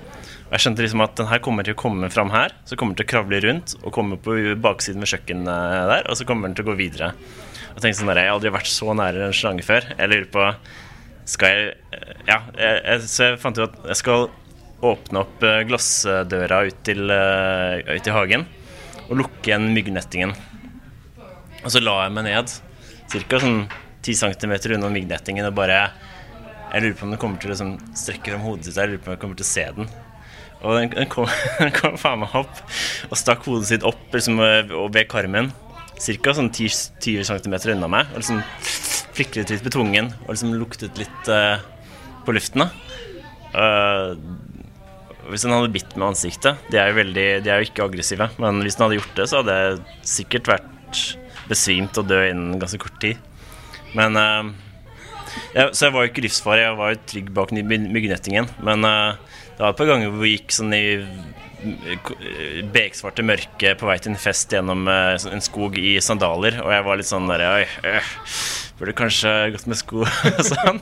Og 0.51 0.57
jeg 0.57 0.65
skjønte 0.65 0.83
liksom 0.83 1.03
at 1.05 1.13
den 1.15 1.29
her 1.29 1.39
kommer 1.39 1.63
til 1.63 1.77
å 1.77 1.79
komme 1.79 2.09
fram 2.11 2.33
her, 2.33 2.51
så 2.67 2.75
kommer 2.75 2.91
den 2.91 2.99
til 2.99 3.07
å 3.07 3.11
kravle 3.13 3.37
rundt 3.45 3.77
og 3.85 3.93
komme 3.95 4.17
på 4.19 4.35
baksiden 4.59 4.99
ved 4.99 5.13
kjøkkenet 5.13 5.47
der, 5.47 6.09
og 6.11 6.17
så 6.19 6.27
kommer 6.27 6.49
den 6.49 6.57
til 6.57 6.65
å 6.65 6.73
gå 6.73 6.75
videre. 6.81 7.13
Og 7.71 7.79
tenkte 7.79 7.99
sånn 8.01 8.11
der, 8.11 8.23
Jeg 8.23 8.31
har 8.31 8.37
aldri 8.37 8.53
vært 8.53 8.71
så 8.71 8.93
nære 8.97 9.27
en 9.27 9.35
slange 9.35 9.65
før. 9.65 9.87
Jeg 9.95 10.11
lurer 10.11 10.29
på 10.33 10.47
Skal 11.31 11.55
jeg 11.55 11.73
Ja, 12.27 12.41
jeg, 12.57 13.03
så 13.07 13.31
jeg 13.31 13.41
fant 13.41 13.59
ut 13.59 13.67
at 13.69 13.91
jeg 13.93 14.01
skal 14.01 14.29
åpne 14.81 15.21
opp 15.21 15.43
eh, 15.45 15.61
glassdøra 15.69 16.63
ut 16.65 16.77
til, 16.87 17.03
uh, 17.13 17.77
ut 17.85 18.01
til 18.01 18.15
hagen 18.15 18.47
og 19.11 19.19
lukke 19.19 19.51
igjen 19.51 19.67
myggnettingen. 19.75 20.31
Og 21.61 21.73
så 21.73 21.81
la 21.83 21.97
jeg 22.05 22.13
meg 22.15 22.25
ned 22.25 22.53
ca. 23.11 23.41
sånn 23.43 23.59
10 24.01 24.15
cm 24.23 24.53
unna 24.77 24.89
myggnettingen 24.89 25.45
og 25.49 25.57
bare 25.59 25.83
Jeg 26.71 26.81
lurer 26.85 26.95
på 26.95 27.05
om 27.05 27.11
den 27.11 27.19
kommer 27.21 27.41
til 27.41 27.51
å 27.51 27.53
liksom, 27.53 27.73
strekke 27.99 28.31
fram 28.31 28.45
hodet 28.45 28.69
sitt. 28.69 28.77
Jeg 28.79 28.93
lurer 28.93 29.01
på 29.03 29.11
om 29.11 29.13
jeg 29.13 29.21
kommer 29.21 29.37
til 29.37 29.45
å 29.45 29.51
se 29.51 29.65
den. 29.75 29.89
Og 30.61 30.77
den, 30.77 30.93
den 30.95 31.09
kom, 31.11 31.27
den 31.59 31.73
kom 31.75 31.97
faen 31.99 32.21
meg 32.23 32.37
opp 32.39 32.61
og 33.09 33.19
stakk 33.19 33.43
hodet 33.49 33.67
sitt 33.67 33.85
opp 33.85 34.15
liksom, 34.15 34.39
ved 34.39 35.09
karmen 35.11 35.51
ca. 36.01 36.33
Sånn 36.37 36.49
10, 36.49 36.79
10 37.03 37.27
cm 37.29 37.55
unna 37.75 37.89
meg. 37.91 38.09
Og 38.13 38.21
liksom 38.21 38.41
flikret 39.11 39.51
litt 39.51 39.65
på 39.65 39.73
tungen 39.73 40.11
og 40.23 40.33
liksom 40.33 40.55
luktet 40.57 40.97
litt 40.99 41.31
uh, 41.31 41.61
på 42.25 42.35
luften. 42.35 42.65
Uh, 43.53 44.15
hvis 45.27 45.45
han 45.45 45.53
hadde 45.53 45.73
bitt 45.73 45.91
med 45.99 46.05
ansiktet 46.13 46.61
De 46.71 46.79
er 46.79 46.87
jo 46.89 46.95
veldig, 46.97 47.25
de 47.43 47.51
er 47.51 47.61
jo 47.61 47.67
ikke 47.69 47.85
aggressive. 47.85 48.29
Men 48.41 48.63
hvis 48.65 48.79
han 48.79 48.87
hadde 48.87 49.01
gjort 49.01 49.19
det, 49.19 49.27
så 49.29 49.41
hadde 49.41 49.57
jeg 49.59 49.81
sikkert 50.15 50.51
vært 50.55 51.03
besvimt 51.51 51.97
og 51.99 52.07
død 52.09 52.29
innen 52.31 52.61
ganske 52.61 52.79
kort 52.81 52.97
tid. 53.03 53.19
Men 53.97 54.17
uh, 54.17 54.49
jeg, 55.53 55.69
Så 55.75 55.87
jeg 55.87 55.95
var 55.95 56.05
jo 56.05 56.13
ikke 56.13 56.25
livsfarlig, 56.25 56.65
jeg 56.65 56.79
var 56.79 56.95
jo 56.95 57.03
trygg 57.13 57.31
bak 57.35 57.53
myggnettingen. 57.55 58.49
Men 58.65 58.87
det 58.87 59.61
var 59.61 59.71
et 59.71 59.79
par 59.79 59.87
ganger 59.91 60.09
hvor 60.09 60.25
vi 60.25 60.33
gikk 60.33 60.55
sånn 60.55 60.73
i 60.75 60.83
beksvarte 62.73 63.25
mørke 63.25 63.75
på 63.77 63.87
vei 63.89 63.97
til 64.01 64.13
en 64.13 64.21
fest 64.21 64.53
gjennom 64.53 64.87
eh, 64.89 65.13
en 65.31 65.43
skog 65.43 65.77
i 65.79 65.95
sandaler, 66.03 66.59
og 66.63 66.73
jeg 66.73 66.85
var 66.87 66.99
litt 66.99 67.09
sånn 67.09 67.29
der 67.29 67.45
Oi, 67.47 67.65
øh, 67.87 68.11
burde 68.79 68.97
kanskje 68.97 69.31
gått 69.53 69.67
med 69.69 69.79
sko 69.79 70.05
sånn. 70.51 70.81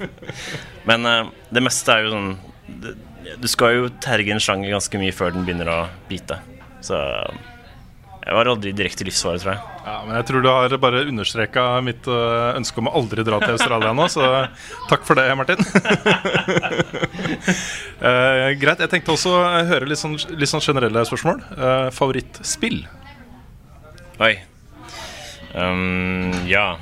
Men 0.87 1.07
uh, 1.07 1.31
det 1.51 1.63
meste 1.65 1.91
er 1.91 2.05
jo 2.05 2.13
sånn 2.13 2.29
Du 3.41 3.47
skal 3.51 3.75
jo 3.75 3.89
terge 4.01 4.31
en 4.31 4.41
slange 4.41 4.71
ganske 4.71 5.01
mye 5.01 5.15
før 5.15 5.33
den 5.35 5.43
begynner 5.47 5.71
å 5.73 5.79
bite. 6.07 6.39
Så 6.85 6.97
jeg 8.29 8.37
var 8.37 8.45
aldri 8.51 8.71
direkte 8.77 9.05
livsfare, 9.07 9.39
tror 9.41 9.55
jeg. 9.55 9.77
Ja, 9.87 9.93
men 10.05 10.13
jeg 10.19 10.25
tror 10.29 10.43
du 10.45 10.47
har 10.51 10.73
bare 10.81 10.99
understreka 11.09 11.63
mitt 11.81 12.05
uh, 12.05 12.51
ønske 12.53 12.77
om 12.77 12.89
å 12.91 12.93
aldri 12.99 13.23
dra 13.25 13.39
til 13.41 13.55
Australia 13.55 13.89
nå, 13.97 14.05
så 14.13 14.27
takk 14.85 15.07
for 15.07 15.17
det, 15.17 15.25
Martin. 15.39 15.57
uh, 18.03 18.51
greit. 18.61 18.83
Jeg 18.85 18.91
tenkte 18.91 19.15
også 19.15 19.33
å 19.33 19.47
høre 19.71 19.89
litt 19.89 20.01
sånn, 20.01 20.13
litt 20.37 20.51
sånn 20.51 20.61
generelle 20.61 21.01
spørsmål. 21.09 21.41
Uh, 21.55 21.87
favorittspill? 21.95 22.83
Oi. 24.21 24.35
Um, 25.55 26.29
ja. 26.45 26.75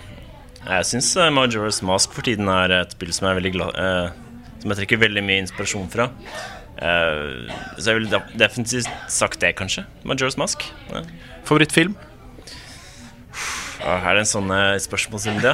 Jeg 0.67 0.89
syns 0.89 1.13
Majora's 1.31 1.79
Mask 1.85 2.11
for 2.11 2.27
tiden 2.27 2.51
er 2.51 2.73
et 2.81 2.97
spill 2.97 3.13
som 3.15 3.29
jeg 3.29 3.31
er 3.31 3.37
veldig 3.37 3.51
glad 3.53 3.77
Som 4.59 4.73
jeg 4.73 4.79
trekker 4.81 4.99
veldig 5.05 5.23
mye 5.23 5.45
inspirasjon 5.45 5.87
fra. 5.93 6.09
Uh, 6.75 7.47
så 7.79 7.93
jeg 7.93 8.01
ville 8.01 8.21
definitivt 8.35 8.91
sagt 9.07 9.39
det, 9.41 9.55
kanskje. 9.57 9.87
Majora's 10.03 10.35
Mask. 10.35 10.67
Ja. 10.91 11.05
Favorittfilm? 11.47 11.95
Er 13.87 14.17
det 14.17 14.25
en 14.25 14.27
sånn 14.27 14.49
spørsmål 14.51 14.83
spørsmålsrunde? 14.83 15.53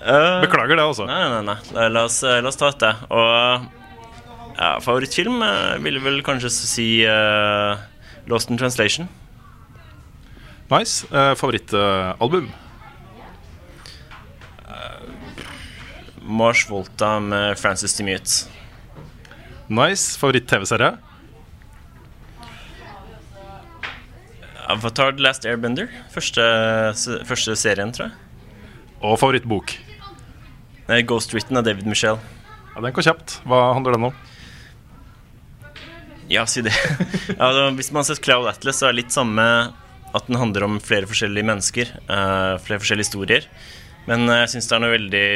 uh, 0.00 0.40
Beklager 0.46 0.78
det, 0.78 0.84
altså. 0.86 1.04
Nei, 1.10 1.20
nei, 1.28 1.42
nei. 1.50 1.88
La 1.92 2.06
oss, 2.08 2.22
la 2.24 2.48
oss 2.48 2.56
ta 2.60 2.70
dette. 2.72 2.92
Og 3.12 3.66
ja, 4.56 4.70
favorittfilm 4.84 5.42
uh, 5.44 5.76
ville 5.84 6.00
vel 6.04 6.22
kanskje 6.24 6.52
si 6.56 6.88
uh, 7.04 7.76
Lost 8.32 8.52
in 8.52 8.60
Translation. 8.60 9.10
Nice. 10.72 11.04
Uh, 11.12 11.34
Favorittalbum? 11.36 12.48
Mars 16.22 16.64
Volta 16.70 17.18
med 17.20 17.58
Francis 17.58 17.94
Demute. 17.98 18.48
Nice. 19.68 20.18
Favoritt-TV-serie? 20.18 20.96
Avatar 24.72 25.16
The 25.16 25.24
Last 25.24 25.46
Airbender. 25.48 25.90
Første, 26.12 26.42
første 27.28 27.56
serien, 27.60 27.92
tror 27.94 28.08
jeg. 28.08 28.16
Og 29.02 29.18
favorittbok? 29.20 29.74
Ghost 31.08 31.32
Written 31.34 31.58
av 31.58 31.66
David 31.66 31.88
Michelle. 31.88 32.20
Ja, 32.74 32.80
Den 32.80 32.94
går 32.94 33.06
kjapt. 33.06 33.40
Hva 33.48 33.72
handler 33.76 33.96
den 33.96 34.08
om? 34.10 34.16
Ja, 36.32 36.46
si 36.48 36.62
det. 36.64 36.72
ja, 37.38 37.50
hvis 37.76 37.92
man 37.92 38.02
har 38.02 38.08
sett 38.08 38.22
Cloud 38.24 38.48
Atlas, 38.48 38.80
så 38.80 38.88
er 38.88 38.94
det 38.94 39.02
litt 39.02 39.14
samme 39.14 39.44
at 40.12 40.28
den 40.28 40.40
handler 40.40 40.66
om 40.66 40.80
flere 40.80 41.08
forskjellige 41.08 41.48
mennesker. 41.48 41.92
Uh, 42.08 42.56
flere 42.64 42.80
forskjellige 42.82 43.10
historier. 43.10 43.48
Men 44.08 44.26
uh, 44.28 44.42
jeg 44.42 44.54
syns 44.54 44.68
det 44.70 44.76
er 44.76 44.84
noe 44.84 44.96
veldig 44.96 45.26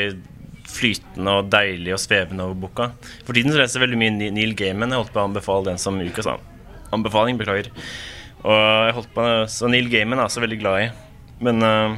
flytende 0.66 1.38
og 1.38 1.48
deilig 1.52 1.94
og 1.94 2.02
svevende 2.02 2.44
over 2.48 2.58
boka. 2.66 2.90
For 3.24 3.36
tiden 3.36 3.54
så 3.54 3.60
leser 3.60 3.78
jeg 3.78 3.86
veldig 3.86 4.00
mye 4.00 4.32
Neil 4.34 4.56
Gaiman. 4.58 4.92
Jeg 4.92 5.02
holdt 5.02 5.14
på 5.14 5.22
å 5.22 5.28
anbefale 5.28 5.70
den 5.70 5.80
som 5.80 6.00
ukas 6.00 6.28
anbefaling. 6.94 7.40
Beklager. 7.40 7.70
Og 8.44 8.52
jeg 8.86 8.94
holdt 8.98 9.14
på 9.16 9.24
Så 9.50 9.70
Neil 9.70 9.88
Gaiman 9.92 10.18
er 10.18 10.26
jeg 10.26 10.32
også 10.32 10.44
veldig 10.44 10.60
glad 10.60 10.84
i. 10.84 10.86
Men 11.46 11.64
uh, 11.64 11.96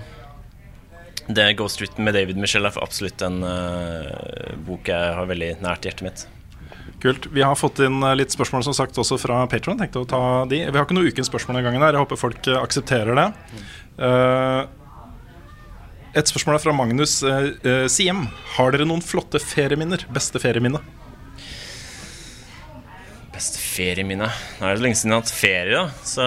det 1.29 1.53
Ghost 1.59 1.79
Street 1.79 1.99
med 2.01 2.17
David 2.17 2.41
Michelle 2.41 2.71
er 2.71 2.83
absolutt 2.83 3.23
en 3.27 3.43
uh, 3.45 4.57
bok 4.67 4.89
jeg 4.91 5.15
har 5.19 5.29
veldig 5.29 5.53
nært 5.65 5.89
hjertet 5.89 6.07
mitt. 6.07 6.25
Kult. 7.03 7.29
Vi 7.31 7.45
har 7.47 7.55
fått 7.55 7.79
inn 7.85 8.01
eh, 8.03 8.17
litt 8.19 8.33
spørsmål 8.35 8.65
som 8.67 8.75
sagt 8.75 8.97
også 8.99 9.21
fra 9.23 9.45
Patron. 9.47 9.79
Tenkte 9.79 10.01
å 10.03 10.09
ta 10.09 10.23
de. 10.51 10.65
Vi 10.67 10.75
har 10.75 10.83
ikke 10.83 10.97
noe 10.97 11.07
ukens 11.07 11.29
spørsmål 11.31 11.61
den 11.61 11.69
gangen. 11.69 11.85
her 11.85 11.95
Jeg 11.95 12.03
håper 12.03 12.19
folk 12.19 12.49
aksepterer 12.59 13.15
det. 13.15 13.27
Uh, 14.01 14.67
et 16.19 16.27
spørsmål 16.27 16.57
er 16.57 16.65
fra 16.65 16.75
Magnus 16.75 17.21
Siem. 17.95 18.25
Har 18.57 18.75
dere 18.75 18.89
noen 18.89 19.05
flotte 19.05 19.39
ferieminner? 19.39 20.03
Beste 20.11 20.43
ferieminne? 20.43 20.83
Ferieminne 23.79 24.27
Nå 24.59 24.67
er 24.67 24.75
det 24.75 24.83
lenge 24.85 24.99
siden 24.99 25.15
jeg 25.15 25.21
har 25.21 25.27
hatt 25.27 25.37
ferie, 25.39 25.79
da. 25.79 25.85
Så 26.03 26.25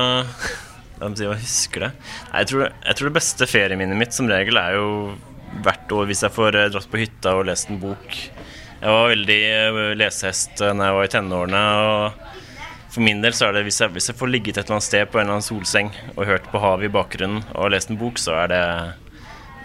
meg 1.01 1.17
si 1.17 1.25
jeg 1.25 1.41
husker 1.41 1.85
det. 1.87 1.91
Nei, 2.29 2.41
jeg, 2.43 2.49
tror, 2.51 2.63
jeg 2.69 2.97
tror 2.97 3.09
det 3.09 3.17
beste 3.17 3.47
ferieminnet 3.49 3.97
mitt 3.99 4.15
som 4.15 4.29
regel 4.29 4.59
er 4.61 4.77
jo 4.77 4.89
hvert 5.65 5.95
år 5.97 6.07
hvis 6.09 6.21
jeg 6.23 6.35
får 6.35 6.57
eh, 6.57 6.69
dratt 6.71 6.91
på 6.91 7.01
hytta 7.01 7.33
og 7.39 7.47
lest 7.49 7.71
en 7.71 7.81
bok. 7.81 8.19
Jeg 8.81 8.93
var 8.95 9.09
veldig 9.11 9.39
eh, 9.47 9.81
lesehest 9.97 10.61
da 10.61 10.71
jeg 10.73 10.97
var 10.99 11.07
i 11.07 11.11
tenårene. 11.15 11.63
og 11.81 12.93
For 12.93 13.03
min 13.05 13.23
del 13.25 13.35
så 13.37 13.49
er 13.49 13.57
det 13.57 13.65
hvis 13.67 13.81
jeg, 13.83 13.93
hvis 13.97 14.11
jeg 14.11 14.19
får 14.21 14.31
ligget 14.31 14.57
et 14.59 14.63
eller 14.65 14.77
annet 14.77 14.89
sted 14.89 15.09
på 15.09 15.19
en 15.19 15.25
eller 15.25 15.39
annen 15.39 15.49
solseng 15.49 15.91
og 16.15 16.27
hørt 16.29 16.47
på 16.53 16.61
havet 16.63 16.89
i 16.89 16.93
bakgrunnen 16.93 17.43
og 17.55 17.73
lest 17.73 17.91
en 17.91 17.99
bok, 17.99 18.21
så 18.21 18.37
er 18.43 18.53
det, 18.53 18.63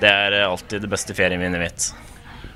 det 0.02 0.12
er 0.12 0.40
alltid 0.46 0.84
det 0.84 0.92
beste 0.92 1.16
ferieminnet 1.16 1.62
mitt. 1.62 1.90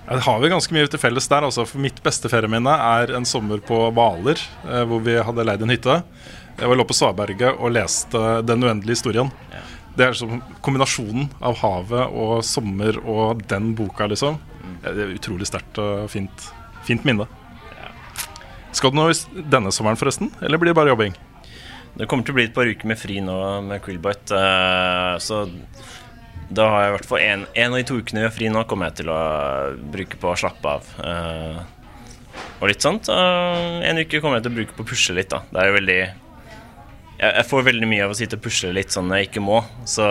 Ja, 0.07 0.17
det 0.17 0.25
har 0.27 0.41
vi 0.43 0.51
ganske 0.51 0.75
mye 0.75 0.91
til 0.91 1.01
felles 1.03 1.29
der. 1.31 1.47
Altså. 1.47 1.67
For 1.69 1.83
mitt 1.83 2.01
beste 2.05 2.31
ferieminne 2.33 2.73
er 2.75 3.15
en 3.17 3.29
sommer 3.29 3.63
på 3.65 3.83
Hvaler, 3.95 4.41
eh, 4.67 4.85
hvor 4.89 5.03
vi 5.07 5.19
hadde 5.21 5.47
leid 5.47 5.63
en 5.65 5.73
hytte. 5.75 6.01
Jeg 6.61 6.77
lå 6.77 6.85
på 6.85 6.97
Svaberget 6.97 7.57
og 7.57 7.73
leste 7.73 8.19
'Den 8.45 8.65
uendelige 8.65 8.99
historien'. 8.99 9.31
Ja. 9.53 9.63
Det 9.97 10.05
er 10.05 10.13
liksom 10.13 10.43
kombinasjonen 10.63 11.31
av 11.43 11.57
havet 11.61 12.13
og 12.15 12.45
sommer 12.45 12.99
og 13.05 13.43
den 13.49 13.75
boka, 13.75 14.07
liksom. 14.07 14.39
Det 14.83 14.97
er 14.97 15.17
utrolig 15.17 15.47
sterkt 15.47 15.79
og 15.79 16.11
fint, 16.11 16.53
fint 16.87 17.05
minne. 17.05 17.27
Skal 18.73 18.93
du 18.93 18.97
noe 19.01 19.13
denne 19.51 19.73
sommeren, 19.75 19.99
forresten? 19.99 20.31
Eller 20.41 20.59
blir 20.59 20.71
det 20.71 20.79
bare 20.79 20.93
jobbing? 20.93 21.17
Det 21.99 22.07
kommer 22.07 22.25
til 22.25 22.33
å 22.33 22.39
bli 22.39 22.45
et 22.47 22.55
par 22.55 22.71
uker 22.71 22.87
med 22.87 22.99
fri 23.01 23.19
nå 23.25 23.37
med 23.67 23.83
Quillbite. 23.83 24.31
Uh, 24.31 25.19
så 25.19 25.43
da 26.51 26.67
har 26.73 26.83
jeg 26.83 26.91
i 26.91 26.95
hvert 26.97 27.11
fall 27.11 27.23
en, 27.23 27.45
av 27.47 27.77
de 27.79 27.85
to 27.87 27.99
ukene 28.01 28.25
vi 28.25 28.27
har 28.27 28.35
fri 28.35 28.49
nå, 28.51 28.65
kommer 28.71 28.91
jeg 28.91 29.03
til 29.03 29.13
å 29.15 29.21
bruke 29.95 30.19
på 30.21 30.33
å 30.33 30.39
slappe 30.39 30.73
av. 30.79 30.89
Uh, 30.99 31.61
og 32.59 32.67
litt 32.71 32.83
sånt. 32.83 33.11
Uh, 33.11 33.79
en 33.87 34.03
uke 34.03 34.19
kommer 34.19 34.41
jeg 34.41 34.49
til 34.49 34.55
å 34.55 34.59
bruke 34.59 34.75
på 34.77 34.85
å 34.87 34.91
pusle 34.91 35.17
litt, 35.21 35.31
da. 35.31 35.45
Det 35.51 35.63
er 35.63 35.71
jo 35.71 35.77
veldig 35.79 36.01
jeg, 37.21 37.31
jeg, 37.37 37.47
får 37.51 37.69
veldig 37.69 37.89
mye 37.91 38.05
av 38.07 38.15
å 38.15 38.19
sitte 38.19 38.39
og 38.39 38.45
pusle 38.45 38.73
litt 38.75 38.95
sånn 38.95 39.09
når 39.11 39.23
jeg 39.23 39.31
ikke 39.31 39.45
må. 39.45 39.61
Så 39.89 40.09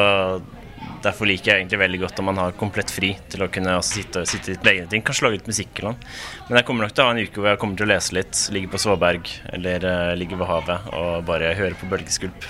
derfor 1.04 1.28
liker 1.30 1.52
jeg 1.52 1.64
egentlig 1.64 1.82
veldig 1.82 2.02
godt 2.04 2.22
om 2.22 2.30
man 2.30 2.40
har 2.42 2.56
komplett 2.60 2.92
fri 2.94 3.14
til 3.32 3.44
å 3.44 3.50
kunne 3.52 3.76
sitte, 3.86 4.24
sitte 4.30 4.54
litt 4.54 4.64
med 4.64 4.74
egne 4.74 4.92
ting. 4.94 5.04
Kanskje 5.06 5.28
lage 5.28 5.42
ut 5.42 5.50
musikk 5.50 5.82
eller 5.82 5.96
noe. 5.96 6.16
Men 6.48 6.62
jeg 6.62 6.70
kommer 6.70 6.86
nok 6.86 6.96
til 6.96 7.04
å 7.04 7.10
ha 7.10 7.16
en 7.16 7.22
uke 7.24 7.42
hvor 7.42 7.52
jeg 7.52 7.62
kommer 7.64 7.80
til 7.80 7.88
å 7.88 7.92
lese 7.92 8.16
litt, 8.20 8.46
ligge 8.56 8.72
på 8.72 8.82
Svåberg 8.86 9.32
eller 9.58 9.88
uh, 9.90 10.16
ligge 10.20 10.40
ved 10.40 10.52
havet 10.52 10.90
og 10.96 11.28
bare 11.28 11.56
høre 11.60 11.80
på 11.80 11.90
bølgeskvulp. 11.92 12.50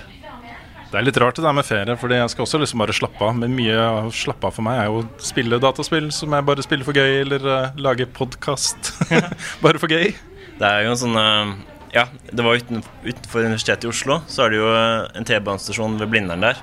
Det 0.90 0.98
er 0.98 1.06
litt 1.06 1.18
rart 1.22 1.38
det 1.38 1.46
der 1.46 1.54
med 1.54 1.68
ferie, 1.68 1.96
Fordi 2.02 2.18
jeg 2.18 2.32
skal 2.34 2.46
også 2.48 2.60
liksom 2.64 2.82
bare 2.82 2.96
slappe 2.98 3.22
av. 3.22 3.36
Men 3.38 3.54
mye 3.58 3.78
av 3.78 4.10
slappe 4.16 4.50
av 4.50 4.56
for 4.56 4.66
meg 4.66 4.80
er 4.82 4.88
jo 4.90 5.02
å 5.04 5.10
spille 5.22 5.62
dataspill 5.62 6.10
som 6.16 6.34
jeg 6.34 6.48
bare 6.48 6.66
spiller 6.66 6.88
for 6.88 6.98
gøy, 6.98 7.20
eller 7.26 7.46
uh, 7.46 7.76
lage 7.78 8.10
podkast 8.10 8.96
bare 9.64 9.82
for 9.82 9.92
gøy. 9.92 10.16
Det 10.60 10.66
er 10.66 10.88
jo 10.88 10.96
en 10.96 11.04
sånn 11.04 11.20
uh, 11.20 11.54
Ja, 11.94 12.08
det 12.34 12.46
var 12.46 12.58
uten, 12.58 12.82
utenfor 13.06 13.46
Universitetet 13.46 13.86
i 13.86 13.92
Oslo, 13.92 14.20
så 14.30 14.48
er 14.48 14.54
det 14.54 14.60
jo 14.64 14.74
uh, 14.74 15.06
en 15.14 15.30
T-banestasjon 15.30 16.02
ved 16.02 16.10
Blindern 16.10 16.48
der. 16.48 16.58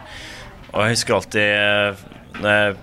Og 0.72 0.83
jeg 0.83 0.99
husker 0.99 1.16
alltid 1.20 2.05
når 2.43 2.51
jeg, 2.51 2.77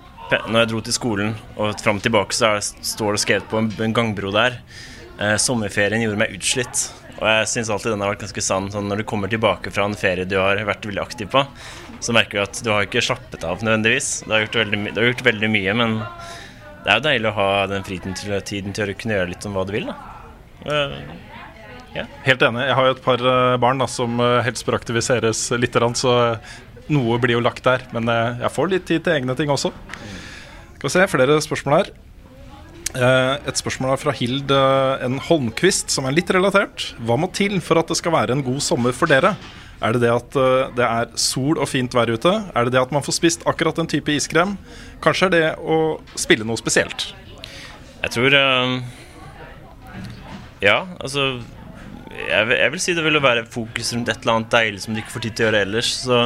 når 0.48 0.58
jeg 0.58 0.70
dro 0.72 0.80
til 0.82 0.96
skolen 0.96 1.34
og 1.60 1.76
fram 1.84 2.00
og 2.00 2.06
tilbake, 2.08 2.34
så 2.34 2.56
står 2.64 3.14
det 3.14 3.22
skrevet 3.22 3.50
på 3.52 3.60
en, 3.60 3.68
en 3.84 3.94
gangbro 3.94 4.32
der. 4.34 4.56
sommerferien 5.38 6.02
gjorde 6.02 6.18
meg 6.24 6.32
utslitt. 6.34 6.88
Og 7.20 7.26
jeg 7.28 7.50
syns 7.50 7.70
alltid 7.70 7.94
den 7.94 8.02
har 8.02 8.14
vært 8.14 8.24
ganske 8.24 8.44
sann. 8.44 8.70
Sånn 8.72 8.88
når 8.90 9.02
du 9.02 9.08
kommer 9.08 9.30
tilbake 9.30 9.72
fra 9.74 9.86
en 9.88 9.96
ferie 9.98 10.26
du 10.28 10.36
har 10.40 10.58
vært 10.66 10.86
veldig 10.88 11.02
aktiv 11.02 11.30
på, 11.30 11.44
så 12.04 12.14
merker 12.16 12.40
du 12.40 12.44
at 12.44 12.62
du 12.64 12.72
har 12.72 12.88
ikke 12.88 13.04
slappet 13.04 13.46
av 13.46 13.62
nødvendigvis. 13.64 14.24
Du 14.26 14.34
har 14.34 14.44
gjort 14.44 14.58
veldig, 14.62 14.80
du 14.90 15.00
har 15.00 15.10
gjort 15.12 15.26
veldig 15.28 15.50
mye, 15.54 15.76
men 15.80 15.94
det 16.84 16.90
er 16.90 16.98
jo 16.98 17.06
deilig 17.06 17.30
å 17.30 17.36
ha 17.38 17.48
den 17.70 17.86
fritiden 17.86 18.18
til, 18.18 18.34
tiden 18.44 18.76
til 18.76 18.92
å 18.92 18.98
kunne 18.98 19.18
gjøre 19.18 19.30
litt 19.30 19.48
om 19.48 19.56
hva 19.56 19.64
du 19.68 19.72
vil. 19.76 19.88
da. 19.88 19.96
Uh, 20.64 20.98
yeah. 21.94 22.10
Helt 22.26 22.44
enig. 22.44 22.66
Jeg 22.68 22.78
har 22.80 22.90
jo 22.90 22.96
et 22.98 23.04
par 23.06 23.24
uh, 23.24 23.56
barn 23.62 23.80
da, 23.80 23.88
som 23.90 24.20
uh, 24.20 24.42
helst 24.44 24.66
bør 24.66 24.80
aktiviseres 24.80 25.46
litt, 25.56 25.78
så 26.00 26.16
noe 26.92 27.20
blir 27.22 27.38
jo 27.38 27.44
lagt 27.44 27.64
der. 27.64 27.86
Men 27.96 28.10
jeg 28.10 28.52
får 28.52 28.72
litt 28.74 28.88
tid 28.90 29.06
til 29.06 29.16
egne 29.20 29.38
ting 29.38 29.54
også. 29.54 29.72
Skal 30.76 30.90
vi 30.90 30.96
se, 30.98 31.12
flere 31.14 31.38
spørsmål 31.40 31.78
her. 31.78 31.94
Eh, 32.94 33.36
et 33.50 33.58
spørsmål 33.58 33.96
fra 33.98 34.12
Hild 34.14 34.52
eh, 34.54 35.02
en 35.02 35.18
Holmquist, 35.26 35.90
som 35.90 36.06
er 36.06 36.14
litt 36.14 36.30
relatert. 36.34 36.92
Hva 37.02 37.16
må 37.18 37.26
til 37.34 37.58
for 37.64 37.80
at 37.80 37.90
det 37.90 37.98
skal 37.98 38.14
være 38.14 38.36
en 38.36 38.44
god 38.46 38.62
sommer 38.62 38.94
for 38.94 39.10
dere? 39.10 39.32
Er 39.82 39.96
det 39.96 40.04
det 40.04 40.12
at 40.14 40.38
eh, 40.38 40.70
det 40.78 40.86
er 40.86 41.10
sol 41.18 41.58
og 41.58 41.66
fint 41.66 41.94
vær 41.96 42.12
ute? 42.14 42.30
Er 42.54 42.68
det 42.68 42.76
det 42.76 42.84
at 42.84 42.94
man 42.94 43.02
får 43.02 43.18
spist 43.18 43.42
akkurat 43.50 43.80
den 43.80 43.90
type 43.90 44.14
iskrem? 44.14 44.54
Kanskje 45.02 45.26
er 45.26 45.34
det 45.34 45.42
å 45.58 45.80
spille 46.14 46.46
noe 46.46 46.60
spesielt? 46.60 47.10
Jeg 48.04 48.14
tror 48.14 48.38
Ja, 50.62 50.78
altså 51.00 51.40
jeg 52.14 52.46
vil, 52.46 52.56
jeg 52.60 52.70
vil, 52.70 52.80
si 52.80 52.94
det 52.94 53.02
vil 53.02 53.18
være 53.18 53.42
fokus 53.50 53.90
rundt 53.96 54.08
et 54.12 54.22
eller 54.22 54.36
annet 54.36 54.52
deilig 54.54 54.84
som 54.84 54.94
du 54.94 55.00
ikke 55.02 55.16
får 55.16 55.24
tid 55.26 55.34
til 55.34 55.44
å 55.44 55.48
gjøre 55.48 55.64
ellers. 55.66 55.90
Så 56.04 56.20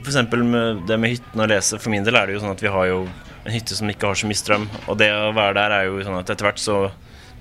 F.eks. 0.00 0.22
med 0.40 0.86
det 0.88 0.96
med 1.02 1.12
hytten 1.12 1.42
og 1.42 1.50
lese. 1.52 1.76
For 1.82 1.92
min 1.92 2.06
del 2.06 2.16
er 2.16 2.30
det 2.30 2.38
jo 2.38 2.44
sånn 2.46 2.54
at 2.54 2.64
vi 2.64 2.72
har 2.72 2.88
jo 2.88 3.02
en 3.46 3.54
hytte 3.54 3.76
som 3.78 3.90
ikke 3.90 4.10
har 4.10 4.18
så 4.18 4.28
mye 4.28 4.38
strøm. 4.38 4.68
Og 4.90 4.98
det 5.00 5.10
å 5.14 5.32
være 5.36 5.56
der 5.58 5.74
er 5.76 5.88
jo 5.88 6.02
sånn 6.04 6.18
at 6.18 6.30
etter 6.32 6.50
hvert 6.50 6.62
så 6.62 6.86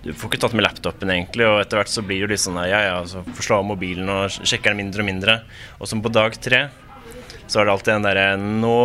Du 0.06 0.12
får 0.14 0.30
ikke 0.30 0.38
tatt 0.43 0.53
med 0.53 0.62
laptopen, 0.62 1.10
egentlig, 1.10 1.47
og 1.49 1.64
etter 1.64 1.80
hvert 1.80 1.89
så 1.89 2.03
blir 2.06 2.28
det 2.28 2.36
litt 2.36 2.41
sånn 2.43 2.60
ja, 2.70 2.78
ja, 2.86 2.97
så 3.10 3.24
får 3.26 3.47
slå 3.47 3.56
av 3.58 3.64
mobilen 3.72 4.12
og 4.14 4.36
sjekker 4.36 4.70
den 4.70 4.84
mindre 4.84 5.01
og 5.01 5.08
mindre. 5.08 5.36
Og 5.80 5.89
som 5.89 6.03
på 6.06 6.12
dag 6.14 6.36
tre 6.38 6.60
så 7.47 7.62
er 7.62 7.66
det 7.66 7.74
alltid 7.74 7.91
den 7.95 8.06
derre 8.06 8.28
Nå 8.38 8.76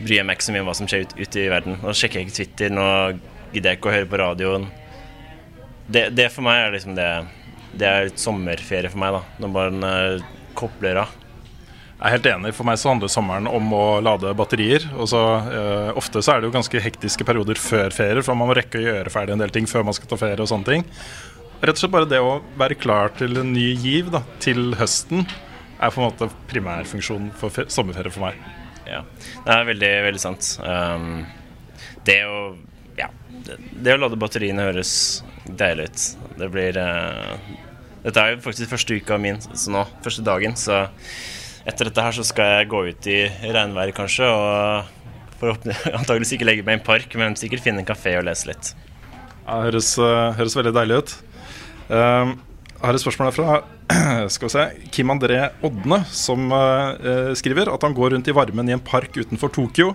bryr 0.00 0.16
jeg 0.16 0.26
meg 0.26 0.38
ikke 0.38 0.48
så 0.48 0.54
mye 0.56 0.64
om 0.64 0.70
hva 0.70 0.74
som 0.80 0.90
skjer 0.90 1.04
ute 1.06 1.20
ut 1.20 1.38
i 1.38 1.46
verden. 1.52 1.78
Nå 1.78 1.94
sjekker 1.94 2.18
jeg 2.18 2.26
ikke 2.26 2.38
Twitter, 2.40 2.74
nå 2.74 2.88
gidder 3.52 3.70
jeg 3.70 3.78
ikke 3.78 3.92
å 3.92 3.94
høre 3.94 4.10
på 4.10 4.20
radioen. 4.24 4.66
Det, 5.86 6.04
det 6.16 6.26
for 6.34 6.46
meg 6.46 6.64
er 6.64 6.74
liksom 6.74 6.94
det 6.98 7.08
Det 7.70 7.86
er 7.86 8.08
litt 8.08 8.18
sommerferie 8.18 8.90
for 8.90 8.98
meg, 9.02 9.14
da. 9.14 9.22
Når 9.42 9.54
man 9.54 9.86
uh, 9.86 10.30
kobler 10.58 11.04
av. 11.04 11.19
Jeg 12.00 12.08
er 12.08 12.14
helt 12.14 12.26
enig. 12.30 12.50
For 12.56 12.64
meg 12.64 12.78
så 12.80 12.94
handler 12.94 13.10
sommeren 13.12 13.48
om 13.50 13.74
å 13.76 13.84
lade 14.00 14.30
batterier. 14.32 14.86
Og 14.96 15.10
så, 15.12 15.20
eh, 15.52 15.90
ofte 16.00 16.22
så 16.24 16.32
er 16.32 16.40
det 16.40 16.48
jo 16.48 16.54
ganske 16.54 16.80
hektiske 16.80 17.26
perioder 17.28 17.60
før 17.60 17.92
ferie, 17.92 18.22
for 18.24 18.34
man 18.34 18.48
må 18.48 18.56
rekke 18.56 18.80
å 18.80 18.86
gjøre 18.86 19.12
ferdig 19.12 19.34
en 19.34 19.42
del 19.44 19.52
ting 19.52 19.66
før 19.68 19.84
man 19.84 19.92
skal 19.92 20.08
ta 20.08 20.16
ferie 20.16 20.40
og 20.40 20.48
sånne 20.48 20.64
ting. 20.64 20.84
Rett 21.60 21.76
og 21.76 21.82
slett 21.82 21.92
bare 21.92 22.08
det 22.08 22.20
å 22.24 22.40
være 22.56 22.78
klar 22.80 23.12
til 23.18 23.36
en 23.36 23.52
ny 23.52 23.74
giv 23.76 24.10
da, 24.10 24.22
til 24.40 24.72
høsten 24.80 25.26
er 25.80 25.90
på 25.92 26.00
en 26.00 26.08
måte 26.08 26.30
primærfunksjonen 26.48 27.34
for 27.36 27.68
sommerferie 27.68 28.12
for 28.14 28.24
meg. 28.24 28.38
Ja, 28.88 29.02
det 29.44 29.52
er 29.52 29.68
veldig, 29.68 29.90
veldig 30.06 30.22
sant. 30.22 30.48
Um, 30.64 31.26
det 32.08 32.22
å 32.24 32.38
ja, 32.96 33.10
det, 33.44 33.58
det, 33.76 33.92
å 33.92 34.00
lade 34.00 34.16
batteriene 34.20 34.64
høres 34.70 34.94
deilig 35.44 35.90
ut. 35.90 36.06
Det 36.40 36.48
blir 36.48 36.80
uh, 36.80 37.36
Dette 38.06 38.24
er 38.24 38.32
jo 38.32 38.40
faktisk 38.44 38.72
første 38.72 38.96
uka 38.96 39.20
min 39.20 39.36
så 39.44 39.72
nå, 39.72 39.84
første 40.00 40.24
dagen, 40.24 40.56
så 40.56 40.86
etter 41.68 41.88
dette 41.88 42.04
her 42.04 42.16
så 42.16 42.24
skal 42.26 42.54
jeg 42.56 42.70
gå 42.72 42.84
ut 42.90 43.08
i 43.10 43.18
regnvær 43.52 43.92
kanskje, 43.96 44.28
og 44.28 45.00
antakeligvis 45.98 46.34
ikke 46.36 46.48
legge 46.48 46.64
meg 46.66 46.78
i 46.78 46.80
en 46.80 46.86
park, 46.86 47.16
men 47.20 47.36
sikkert 47.38 47.64
finne 47.64 47.82
en 47.82 47.88
kafé 47.88 48.16
og 48.18 48.26
lese 48.28 48.50
litt. 48.50 48.72
Ja, 49.46 49.62
høres, 49.66 49.94
uh, 50.00 50.30
høres 50.36 50.56
veldig 50.56 50.72
deilig 50.76 51.00
ut. 51.00 51.14
Uh, 51.90 52.36
har 52.80 52.96
et 52.96 53.02
spørsmål 53.02 53.32
fra 53.34 53.60
skal 54.32 54.46
vi 54.46 54.52
se, 54.52 54.66
Kim 54.94 55.10
André 55.12 55.40
Odne, 55.66 56.02
som 56.14 56.52
uh, 56.52 57.32
skriver 57.36 57.72
at 57.72 57.84
han 57.86 57.96
går 57.96 58.14
rundt 58.14 58.30
i 58.30 58.36
varmen 58.36 58.70
i 58.70 58.76
en 58.76 58.84
park 58.84 59.16
utenfor 59.18 59.52
Tokyo 59.56 59.94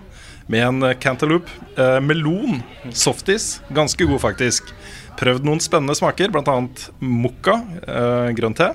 med 0.52 0.66
en 0.66 0.90
cantaloupe. 1.00 1.50
Uh, 1.78 1.98
melon, 2.04 2.60
softis, 2.94 3.56
ganske 3.74 4.06
god 4.06 4.22
faktisk. 4.22 4.74
Prøvd 5.16 5.46
noen 5.48 5.62
spennende 5.64 5.96
smaker, 5.96 6.30
bl.a. 6.34 6.58
mokka, 7.00 7.56
uh, 7.88 8.28
grønn 8.36 8.56
te. 8.58 8.68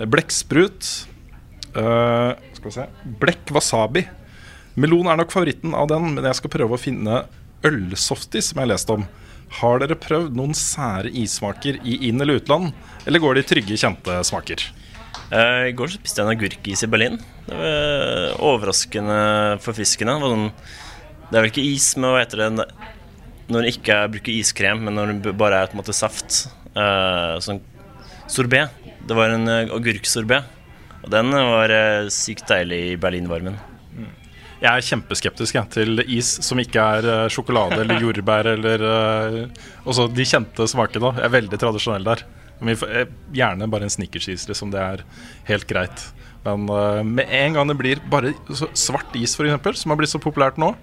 Blekksprut, 0.00 0.88
Uh, 1.70 2.34
skal 2.56 2.66
vi 2.66 2.74
se 2.74 2.86
Blekk 3.20 3.52
wasabi. 3.54 4.02
Melon 4.80 5.10
er 5.10 5.18
nok 5.20 5.32
favoritten 5.34 5.74
av 5.76 5.88
den, 5.90 6.14
men 6.16 6.26
jeg 6.26 6.38
skal 6.40 6.52
prøve 6.52 6.76
å 6.76 6.80
finne 6.80 7.24
ølsoftis, 7.66 8.50
som 8.50 8.60
jeg 8.60 8.66
har 8.66 8.72
lest 8.72 8.90
om. 8.90 9.06
Har 9.60 9.82
dere 9.82 9.98
prøvd 9.98 10.36
noen 10.38 10.54
sære 10.56 11.10
issmaker 11.22 11.80
i 11.82 11.96
inn- 12.08 12.22
eller 12.22 12.40
utland, 12.40 12.70
eller 13.06 13.22
går 13.22 13.38
de 13.38 13.46
trygge, 13.46 13.78
kjente 13.78 14.20
smaker? 14.26 14.66
Uh, 15.30 15.70
I 15.70 15.74
går 15.78 15.94
spiste 15.94 16.22
jeg 16.22 16.26
en 16.26 16.34
agurkis 16.34 16.84
i 16.86 16.90
Berlin. 16.90 17.18
Det 17.46 17.58
var 17.58 18.38
overraskende 18.50 19.18
forfriskende. 19.62 20.18
Det, 20.18 20.30
sånn, 20.34 20.46
det 21.30 21.34
er 21.36 21.44
vel 21.44 21.52
ikke 21.52 21.66
is, 21.70 21.92
men 21.98 22.10
hva 22.10 22.22
heter 22.24 22.46
det 22.46 22.70
når 23.50 23.66
du 23.66 23.68
ikke 23.72 23.96
bruker 24.14 24.34
iskrem, 24.34 24.82
men 24.86 24.94
når 24.94 25.16
det 25.24 25.34
bare 25.38 25.58
er 25.58 25.70
på 25.70 25.74
en 25.74 25.82
måte 25.82 25.94
saft. 25.94 26.44
Uh, 26.74 27.38
sånn 27.42 27.62
sorbé. 28.30 28.68
Det 29.06 29.16
var 29.18 29.34
en 29.34 29.50
agurksorbé 29.50 30.38
og 31.00 31.12
den 31.12 31.32
var 31.34 31.72
uh, 31.72 32.10
sykt 32.12 32.48
deilig 32.50 32.80
i 32.92 32.98
berlinvarmen. 33.00 33.56
Mm. 33.96 34.10
Jeg 34.60 34.70
er 34.70 34.88
kjempeskeptisk 34.90 35.56
jeg, 35.56 35.72
til 35.72 36.04
is 36.04 36.34
som 36.44 36.60
ikke 36.60 36.82
er 36.98 37.06
eh, 37.08 37.30
sjokolade 37.32 37.78
eller 37.80 38.02
jordbær 38.04 38.50
eller 38.52 38.84
uh, 38.84 39.64
også 39.88 40.10
de 40.12 40.26
kjente 40.28 40.66
smakene. 40.68 41.14
Jeg 41.16 41.28
er 41.30 41.38
veldig 41.38 41.60
tradisjonell 41.62 42.04
der. 42.10 42.26
Eh, 42.60 43.06
gjerne 43.32 43.68
bare 43.70 43.88
en 43.88 43.92
snickersis, 43.92 44.46
liksom. 44.48 44.72
Det 44.72 44.80
er 44.80 45.04
helt 45.48 45.66
greit. 45.68 46.04
Men 46.44 46.68
eh, 46.68 47.02
med 47.04 47.28
en 47.28 47.56
gang 47.56 47.68
det 47.68 47.78
blir 47.78 48.02
bare 48.12 48.34
svart 48.74 49.16
is, 49.16 49.36
f.eks., 49.36 49.80
som 49.82 49.92
har 49.92 50.00
blitt 50.00 50.12
så 50.12 50.20
populært 50.20 50.60
nå, 50.60 50.74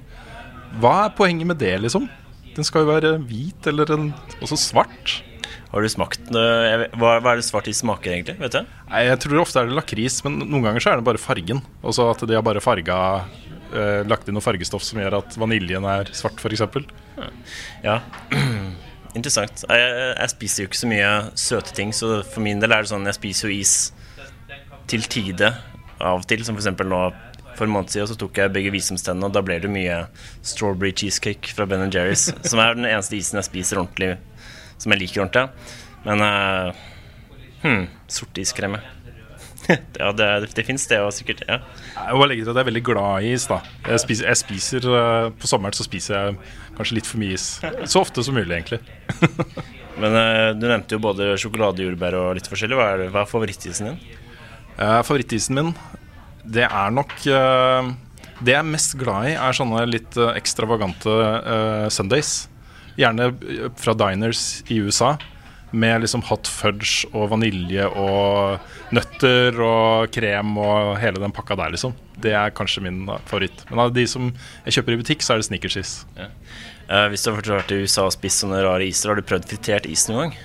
hva 0.82 0.95
er 1.05 1.15
poenget 1.18 1.47
med 1.47 1.61
det, 1.61 1.76
liksom? 1.86 2.09
Den 2.57 2.65
skal 2.65 2.84
jo 2.84 2.91
være 2.91 3.18
hvit 3.30 3.70
eller 3.70 3.93
en, 3.93 4.09
også 4.41 4.57
svart. 4.59 5.20
Har 5.68 5.84
du 5.84 5.89
smakt 5.91 6.30
vet- 6.32 6.93
hva, 6.95 7.18
hva 7.20 7.34
er 7.34 7.41
det 7.41 7.45
svart 7.47 7.68
i 7.68 7.74
smaker, 7.76 8.13
egentlig? 8.15 8.38
Vet 8.39 8.55
du? 8.55 8.61
Nei, 8.89 9.01
Jeg 9.09 9.20
tror 9.26 9.41
ofte 9.43 9.59
er 9.59 9.68
det 9.68 9.76
lakris, 9.76 10.22
men 10.24 10.39
noen 10.45 10.63
ganger 10.63 10.84
så 10.84 10.93
er 10.93 11.01
det 11.01 11.07
bare 11.09 11.20
fargen. 11.22 11.59
Og 11.84 11.93
så 11.97 12.05
at 12.11 12.24
de 12.24 12.38
har 12.38 12.45
bare 12.45 12.63
farga 12.63 12.97
eh, 13.74 14.03
Lagt 14.07 14.30
inn 14.30 14.38
noe 14.38 14.45
fargestoff 14.45 14.86
som 14.88 15.01
gjør 15.03 15.18
at 15.20 15.36
vaniljen 15.39 15.84
er 15.91 16.11
svart, 16.15 16.39
f.eks. 16.39 16.63
Ja. 17.84 17.99
Interessant. 19.18 19.63
Jeg, 19.68 19.93
jeg 20.22 20.34
spiser 20.36 20.63
jo 20.63 20.70
ikke 20.72 20.80
så 20.84 20.89
mye 20.91 21.11
søte 21.36 21.76
ting, 21.76 21.91
så 21.95 22.22
for 22.24 22.43
min 22.45 22.59
del 22.63 22.72
er 22.76 22.86
det 22.86 22.91
sånn 22.93 23.07
jeg 23.09 23.18
spiser 23.20 23.49
jo 23.51 23.59
is 23.59 23.76
til 24.88 25.03
tide 25.11 25.51
av 25.99 26.22
og 26.22 26.28
til. 26.30 26.43
Som 26.47 26.55
f.eks. 26.59 26.72
nå 26.88 27.01
for 27.57 27.65
en 27.65 27.74
måned 27.74 27.89
siden 27.89 28.05
så 28.11 28.15
tok 28.22 28.38
jeg 28.38 28.53
begge 28.53 28.70
visdomstennene, 28.76 29.28
og 29.28 29.34
da 29.34 29.41
ble 29.41 29.57
det 29.63 29.70
mye 29.74 30.03
strawberry 30.45 30.91
cheesecake 30.93 31.55
fra 31.57 31.65
Ben 31.65 31.88
Jerry's. 31.89 32.28
som 32.49 32.61
er 32.61 32.78
den 32.78 32.86
eneste 32.86 33.18
isen 33.18 33.39
jeg 33.41 33.47
spiser 33.49 33.82
ordentlig, 33.82 34.13
som 34.78 34.93
jeg 34.93 35.03
liker 35.03 35.25
ordentlig. 35.25 35.73
Men 36.07 36.23
uh, 36.23 36.86
hmm, 37.63 37.89
sortiskrem, 38.11 38.78
ja. 38.80 38.93
det, 40.17 40.28
det 40.55 40.63
fins 40.65 40.86
det 40.89 40.99
òg, 41.03 41.11
sikkert. 41.15 41.43
Ja. 41.47 41.59
Jeg 41.97 42.19
må 42.19 42.28
legge 42.30 42.45
til 42.45 42.51
at 42.53 42.59
jeg 42.59 42.63
er 42.63 42.69
veldig 42.69 42.84
glad 42.88 43.25
i 43.25 43.34
is. 43.36 43.47
da 43.49 43.59
Jeg 43.88 44.03
spiser, 44.03 44.30
jeg 44.30 44.39
spiser 44.39 44.88
eh, 44.88 45.30
På 45.36 45.49
sommeren 45.49 45.75
så 45.75 45.84
spiser 45.84 46.15
jeg 46.15 46.38
kanskje 46.78 46.99
litt 46.99 47.09
for 47.09 47.21
mye 47.21 47.36
is. 47.36 47.47
Så 47.89 48.03
ofte 48.03 48.23
som 48.23 48.38
mulig, 48.38 48.53
egentlig. 48.53 48.80
Men 50.01 50.13
uh, 50.13 50.49
du 50.53 50.67
nevnte 50.69 50.95
jo 50.95 51.03
både 51.03 51.34
sjokolade, 51.41 51.84
jordbær 51.84 52.19
og 52.19 52.36
litt 52.38 52.49
forskjellig. 52.49 52.78
Hva 52.78 52.89
er, 52.93 53.07
hva 53.13 53.23
er 53.23 53.32
favorittisen 53.32 53.91
din? 53.91 54.01
Uh, 54.78 55.01
favorittisen 55.01 55.57
min, 55.57 55.71
det 56.45 56.67
er 56.67 56.91
nok 56.93 57.15
uh, 57.34 57.89
Det 58.38 58.53
jeg 58.53 58.59
er 58.61 58.67
mest 58.67 58.93
glad 59.01 59.32
i, 59.32 59.34
er 59.41 59.57
sånne 59.57 59.88
litt 59.89 60.19
ekstravagante 60.38 61.17
Sundays. 61.93 62.45
Gjerne 62.97 63.31
fra 63.77 63.93
diners 63.97 64.63
i 64.73 64.79
USA. 64.81 65.15
Med 65.71 65.99
liksom 66.01 66.23
hot 66.29 66.47
fudge 66.47 67.09
og 67.11 67.27
vanilje 67.33 67.85
og 67.91 68.93
nøtter 68.95 69.57
og 69.61 70.11
krem 70.15 70.53
og 70.63 70.93
hele 71.01 71.21
den 71.21 71.33
pakka 71.35 71.57
der, 71.59 71.73
liksom. 71.75 71.95
Det 72.17 72.31
er 72.33 72.53
kanskje 72.55 72.85
min 72.85 73.03
favoritt. 73.27 73.65
Men 73.69 73.83
av 73.83 73.91
de 73.93 74.07
som 74.09 74.29
jeg 74.65 74.77
kjøper 74.77 74.95
i 74.95 74.99
butikk, 75.01 75.25
så 75.25 75.35
er 75.35 75.41
det 75.41 75.49
Snickersis. 75.49 75.97
Uh, 76.87 77.07
hvis 77.11 77.25
du 77.25 77.33
har 77.33 77.41
vært 77.41 77.73
i 77.75 77.81
USA 77.83 78.07
og 78.07 78.15
spist 78.15 78.45
sånne 78.45 78.63
rare 78.63 78.87
iser, 78.87 79.11
har 79.11 79.19
du 79.19 79.27
prøvd 79.27 79.49
fritert 79.51 79.89
is 79.91 80.07
noen 80.07 80.29
gang? 80.29 80.37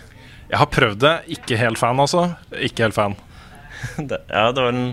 Jeg 0.53 0.61
har 0.61 0.69
prøvd 0.69 1.01
det. 1.01 1.15
Ikke 1.39 1.57
helt 1.57 1.81
fan, 1.81 2.03
altså. 2.03 2.27
Ikke 2.59 2.89
helt 2.89 2.99
fan. 2.99 3.15
det, 4.11 4.19
ja, 4.29 4.51
det 4.53 4.63
var 4.63 4.75
en 4.75 4.93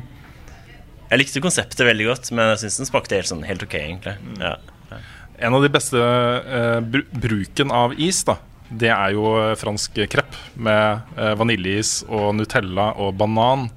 Jeg 1.09 1.19
likte 1.19 1.41
konseptet 1.43 1.83
veldig 1.83 2.05
godt, 2.05 2.29
men 2.37 2.53
jeg 2.53 2.61
syns 2.63 2.79
den 2.79 2.89
smakte 2.89 3.17
helt, 3.17 3.27
sånn, 3.31 3.47
helt 3.49 3.65
ok, 3.65 3.75
egentlig. 3.81 4.13
Ja. 4.39 4.55
En 5.39 5.55
av 5.55 5.63
de 5.63 5.71
beste 5.71 5.99
eh, 5.99 6.79
br 6.83 7.05
bruken 7.15 7.71
av 7.71 7.93
is, 7.95 8.21
da, 8.27 8.35
det 8.69 8.91
er 8.91 9.15
jo 9.15 9.33
eh, 9.39 9.55
fransk 9.59 10.01
krepp 10.11 10.35
med 10.59 11.15
eh, 11.15 11.35
vaniljeis 11.39 12.01
og 12.07 12.33
Nutella 12.35 12.91
og 12.99 13.15
banan. 13.19 13.69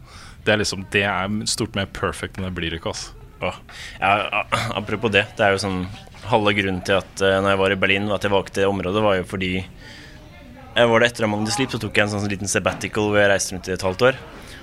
Det 0.43 0.55
er 0.55 0.63
liksom 0.63 0.87
Det 0.91 1.05
er 1.07 1.37
stort 1.51 1.77
mer 1.79 1.87
perfect 1.87 2.39
enn 2.39 2.49
det 2.49 2.57
blir 2.57 2.75
ikke, 2.75 2.91
altså. 2.95 3.19
Åh. 3.43 3.57
ja, 3.99 4.45
apropos 4.79 5.11
det, 5.11 5.25
det 5.39 5.43
er 5.43 5.55
jo 5.57 5.63
sånn 5.65 5.81
halve 6.31 6.53
grunnen 6.55 6.83
til 6.87 7.01
at 7.01 7.23
uh, 7.25 7.41
når 7.43 7.49
jeg 7.51 7.59
var 7.59 7.73
i 7.75 7.79
Berlin, 7.85 8.05
at 8.15 8.23
jeg 8.23 8.31
valgte 8.31 8.61
det 8.61 8.69
området, 8.71 9.03
var 9.03 9.17
jo 9.19 9.25
fordi 9.27 9.51
jeg 9.57 10.91
var 10.93 11.03
det 11.03 11.09
etter 11.11 11.27
Magnus 11.27 11.57
Sleep, 11.59 11.73
så 11.75 11.81
tok 11.83 11.99
jeg 11.99 12.07
en 12.07 12.13
sånn 12.15 12.31
liten 12.31 12.51
sabbatical 12.51 13.11
hvor 13.11 13.19
jeg 13.19 13.33
reiste 13.33 13.57
rundt 13.57 13.67
i 13.67 13.75
et 13.75 13.83
halvt 13.83 14.05
år. 14.13 14.21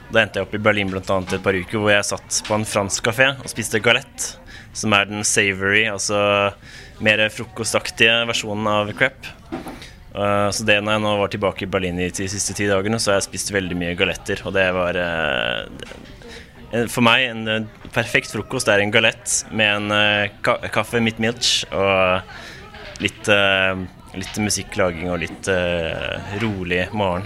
Da 0.09 0.23
endte 0.23 0.39
jeg 0.39 0.47
opp 0.47 0.55
i 0.55 0.61
Berlin 0.63 0.89
blant 0.93 1.11
annet 1.13 1.35
et 1.35 1.43
par 1.43 1.57
uker 1.59 1.83
hvor 1.83 1.91
jeg 1.91 2.07
satt 2.07 2.39
på 2.47 2.55
en 2.55 2.63
fransk 2.65 3.03
kafé 3.05 3.27
og 3.35 3.51
spiste 3.51 3.83
galette, 3.83 4.39
som 4.73 4.95
er 4.95 5.11
den 5.11 5.27
savory, 5.27 5.83
altså 5.91 6.21
mer 7.05 7.25
frokostaktige 7.33 8.21
versjonen 8.29 8.69
av 8.71 8.93
crepe. 8.97 9.35
Uh, 10.09 10.49
så 10.53 10.65
det 10.65 10.79
når 10.81 10.95
jeg 10.95 11.03
nå 11.03 11.11
var 11.19 11.31
tilbake 11.31 11.65
i 11.65 11.69
Berlin 11.69 11.99
de 12.01 12.09
siste 12.11 12.55
ti 12.57 12.65
dagene, 12.69 12.99
så 12.99 13.13
har 13.13 13.19
jeg 13.19 13.29
spist 13.29 13.53
veldig 13.53 13.77
mye 13.77 13.97
galetter, 13.99 14.41
og 14.45 14.55
det 14.57 14.65
var 14.75 14.97
uh, 14.99 16.85
for 16.89 17.01
meg 17.01 17.23
en 17.31 17.47
eh, 17.49 17.85
perfekt 17.95 18.29
frokost 18.29 18.69
er 18.69 18.83
en 18.83 18.91
galett 18.93 19.39
med 19.49 19.71
en 19.73 19.93
uh, 19.93 20.41
ka 20.45 20.59
kaffe 20.69 21.01
midt 21.01 21.17
milch 21.17 21.63
og 21.73 22.21
litt, 23.01 23.31
litt 24.19 24.37
musikklaging 24.43 25.07
og 25.09 25.21
litt 25.23 25.47
rolig 26.43 26.81
morgen. 26.91 27.23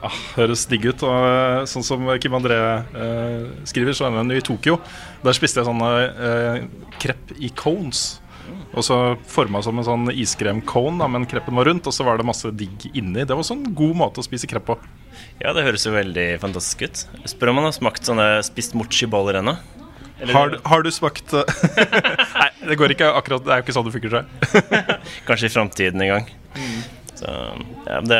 Ah, 0.00 0.16
høres 0.38 0.64
digg 0.68 0.86
ut. 0.88 1.02
Og 1.04 1.68
sånn 1.68 1.84
som 1.84 2.08
Kim 2.22 2.36
André 2.38 2.56
eh, 2.56 3.48
skriver, 3.68 3.96
så 3.96 4.08
er 4.08 4.16
han 4.16 4.32
i 4.32 4.40
Tokyo. 4.44 4.78
Der 5.24 5.36
spiste 5.36 5.60
jeg 5.60 5.68
sånne 5.68 5.90
eh, 6.08 6.62
krepp 7.02 7.34
i 7.36 7.52
cones. 7.52 8.19
Og 8.70 8.84
så 8.86 8.96
forma 9.26 9.58
som 9.66 9.80
en 9.80 9.86
sånn 9.86 10.10
iskrem-cone, 10.14 11.08
men 11.10 11.24
kreppen 11.30 11.56
var 11.58 11.66
rundt, 11.66 11.88
og 11.90 11.94
så 11.96 12.04
var 12.06 12.20
det 12.20 12.26
masse 12.28 12.52
digg 12.54 12.84
inni. 12.94 13.24
Det 13.24 13.34
var 13.34 13.42
også 13.42 13.56
en 13.58 13.64
god 13.74 13.96
måte 13.98 14.22
å 14.22 14.26
spise 14.26 14.46
krepp 14.50 14.68
på. 14.68 14.76
Ja, 15.42 15.50
det 15.56 15.64
høres 15.66 15.86
jo 15.88 15.94
veldig 15.96 16.26
fantastisk 16.42 16.84
ut. 16.86 17.02
Spør 17.32 17.50
om 17.50 17.58
man 17.58 17.66
har 17.66 17.74
smakt 17.74 18.06
sånne 18.06 18.28
spist 18.46 18.76
mochi-baller 18.78 19.40
ennå. 19.40 19.56
Eller- 20.20 20.36
Har, 20.36 20.54
har 20.68 20.82
du 20.84 20.90
smakt 20.92 21.32
eh, 21.32 21.48
Nei, 22.40 22.48
det 22.68 22.74
går 22.76 22.92
ikke 22.92 23.06
akkurat 23.16 23.40
Det 23.40 23.52
er 23.54 23.62
jo 23.62 23.64
ikke 23.64 23.72
sånn 23.72 23.86
det 23.86 23.92
funker 23.94 24.12
seg. 24.18 24.74
Kanskje 25.30 25.48
i 25.48 25.52
framtiden 25.54 26.02
en 26.04 26.10
gang. 26.12 26.26
Så, 27.16 27.32
ja, 27.88 27.98
det, 28.04 28.18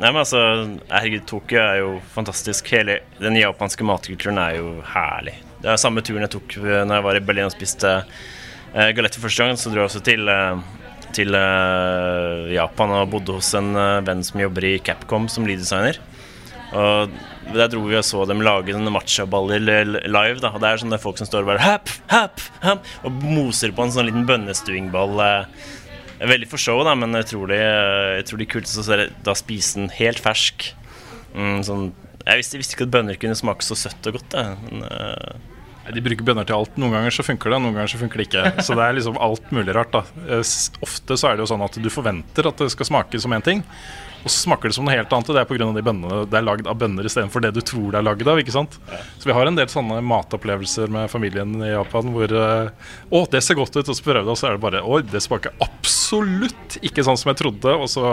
nei, 0.00 0.08
men 0.08 0.18
altså, 0.22 0.40
herregud, 0.88 1.26
Tokyo 1.28 1.60
er 1.60 1.78
jo 1.82 1.92
fantastisk. 2.16 2.72
Hele 2.72 2.98
den 3.20 3.36
japanske 3.38 3.84
matkulturen 3.86 4.40
er 4.40 4.56
jo 4.58 4.74
herlig. 4.94 5.36
Det 5.60 5.70
er 5.74 5.80
samme 5.80 6.00
turen 6.00 6.24
jeg 6.24 6.32
tok 6.32 6.54
Når 6.64 6.94
jeg 6.96 7.04
var 7.04 7.18
i 7.18 7.24
Berlin 7.24 7.48
og 7.50 7.52
spiste 7.54 7.98
uh, 8.74 8.90
galett 8.96 9.16
for 9.18 9.28
første 9.28 9.46
gang. 9.46 9.58
Så 9.60 9.72
dro 9.72 9.82
jeg 9.82 9.90
også 9.90 10.02
til, 10.06 10.28
eh, 10.30 10.60
til 11.16 11.34
eh, 11.34 12.52
Japan 12.54 12.94
og 13.00 13.10
bodde 13.14 13.34
hos 13.38 13.50
en 13.58 13.74
eh, 13.74 13.98
venn 14.06 14.22
som 14.26 14.40
jobber 14.42 14.68
i 14.68 14.78
Capcom 14.84 15.28
som 15.32 15.48
lyddesigner. 15.48 15.98
Og 16.70 17.10
der 17.50 17.66
dro 17.66 17.80
vi 17.82 17.96
og 17.98 18.04
så 18.06 18.22
dem 18.30 18.44
lage 18.46 18.70
sånne 18.76 18.92
matchaballer 18.94 19.58
live. 20.06 20.38
Da. 20.38 20.52
Og 20.54 20.62
det 20.62 20.68
er 20.70 20.82
sånne 20.84 21.00
folk 21.02 21.18
som 21.18 21.26
står 21.26 21.42
og 21.42 21.50
bare 21.50 21.64
hap, 21.64 21.90
hap, 22.12 22.42
hap, 22.62 22.86
og 23.02 23.24
moser 23.26 23.74
på 23.74 23.82
en 23.82 23.94
sånn 23.94 24.06
liten 24.06 24.26
bønnestuingball. 24.28 25.18
eh, 25.26 25.70
Veldig 26.20 26.50
for 26.50 26.60
show, 26.60 26.82
da, 26.84 26.92
men 26.94 27.16
utrolig, 27.16 27.56
eh, 27.56 28.18
utrolig 28.20 28.46
kult 28.52 28.68
å 28.68 28.84
se 28.84 29.08
da 29.24 29.34
spise 29.34 29.78
den 29.78 29.88
helt 29.96 30.20
fersk. 30.20 30.68
Mm, 31.32 31.62
sånn, 31.64 31.86
jeg 32.26 32.42
visste, 32.42 32.60
visste 32.60 32.76
ikke 32.76 32.86
at 32.90 32.92
bønner 32.92 33.16
kunne 33.16 33.38
smake 33.38 33.64
så 33.64 33.74
søtt 33.78 34.06
og 34.10 34.18
godt. 34.18 34.28
Da. 34.36 34.42
Men, 34.68 34.84
eh, 34.84 35.32
Nei, 35.40 35.59
De 35.94 36.02
bruker 36.04 36.26
bønner 36.26 36.46
til 36.48 36.56
alt. 36.58 36.76
Noen 36.80 36.94
ganger 36.96 37.14
så 37.14 37.24
funker 37.26 37.52
det, 37.52 37.62
noen 37.62 37.76
ganger 37.78 37.92
så 37.92 38.00
funker 38.00 38.20
det 38.22 38.28
ikke. 38.28 38.44
Så 38.66 38.76
det 38.78 38.84
er 38.86 38.96
liksom 38.98 39.18
alt 39.20 39.50
mulig 39.54 39.74
rart. 39.76 39.92
da 39.94 40.04
Eh, 40.28 40.44
Ofte 40.84 41.16
så 41.18 41.30
er 41.30 41.36
det 41.36 41.44
jo 41.44 41.50
sånn 41.50 41.64
at 41.64 41.76
du 41.80 41.90
forventer 41.92 42.48
at 42.48 42.60
det 42.62 42.70
skal 42.74 42.88
smake 42.88 43.20
som 43.20 43.32
én 43.36 43.44
ting, 43.44 43.62
og 44.20 44.28
så 44.28 44.36
smaker 44.44 44.68
det 44.68 44.76
som 44.76 44.84
noe 44.84 44.94
helt 44.94 45.12
annet. 45.12 45.30
Og 45.30 45.36
det 45.36 45.42
er 45.42 45.48
pga. 45.48 45.70
de 45.76 45.84
bønnene 45.86 46.20
det 46.30 46.38
er 46.38 46.46
lagd 46.46 46.68
av 46.68 46.76
bønner 46.80 47.06
istedenfor 47.08 47.44
det 47.44 47.54
du 47.56 47.62
tror 47.64 47.90
det 47.92 48.00
er 48.00 48.06
lagd 48.06 48.28
av. 48.28 48.40
ikke 48.42 48.54
sant? 48.54 48.76
Så 49.18 49.28
vi 49.28 49.36
har 49.36 49.46
en 49.48 49.56
del 49.58 49.70
sånne 49.72 50.00
matopplevelser 50.04 50.92
med 50.92 51.10
familien 51.12 51.56
i 51.64 51.72
Japan 51.72 52.12
hvor 52.14 52.30
eh, 52.32 52.92
Å, 53.10 53.24
det 53.32 53.42
ser 53.44 53.58
godt 53.58 53.76
ut, 53.76 53.88
og 53.88 53.96
så 53.96 54.04
prøver 54.04 54.22
det, 54.24 54.34
og 54.34 54.38
så 54.40 54.50
er 54.50 54.56
det 54.58 54.64
bare 54.66 54.84
Oi, 54.84 55.02
det 55.08 55.22
smaker 55.24 55.56
absolutt 55.64 56.78
ikke 56.84 57.04
sånn 57.06 57.18
som 57.20 57.32
jeg 57.32 57.40
trodde, 57.42 57.74
og 57.76 57.88
så 57.90 58.04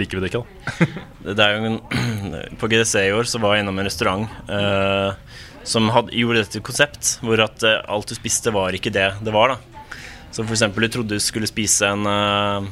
liker 0.00 0.18
vi 0.18 0.24
det 0.24 0.32
ikke, 0.32 0.42
da. 0.42 0.88
Det 1.38 1.44
er 1.44 1.54
jo 1.54 1.68
en, 1.68 1.78
på 2.60 2.68
GDC 2.70 2.94
i 3.06 3.12
år 3.14 3.28
så 3.30 3.38
var 3.42 3.54
jeg 3.54 3.64
innom 3.64 3.78
en 3.78 3.86
restaurant 3.86 4.24
eh, 4.50 5.40
som 5.68 5.88
hadde, 5.92 6.12
gjorde 6.16 6.42
dette 6.42 6.56
til 6.56 6.64
konsept, 6.64 7.16
hvor 7.24 7.40
at 7.44 7.64
uh, 7.64 7.80
alt 7.90 8.10
du 8.10 8.16
spiste 8.16 8.52
var 8.54 8.76
ikke 8.76 8.92
det 8.94 9.08
det 9.24 9.34
var. 9.34 9.54
da. 9.54 9.88
Så 10.34 10.44
eksempel 10.44 10.86
du 10.86 10.92
trodde 10.92 11.16
du 11.16 11.22
skulle 11.22 11.48
spise 11.48 11.88
en 11.88 12.08
uh, 12.08 12.66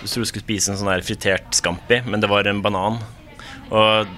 Du 0.00 0.06
trodde 0.06 0.26
du 0.26 0.30
skulle 0.32 0.46
spise 0.46 0.72
en 0.72 0.80
sånn 0.80 0.90
der 0.90 1.06
fritert 1.06 1.54
scampi, 1.54 2.00
men 2.06 2.22
det 2.22 2.30
var 2.30 2.48
en 2.50 2.62
banan. 2.64 2.98
Og 3.70 4.10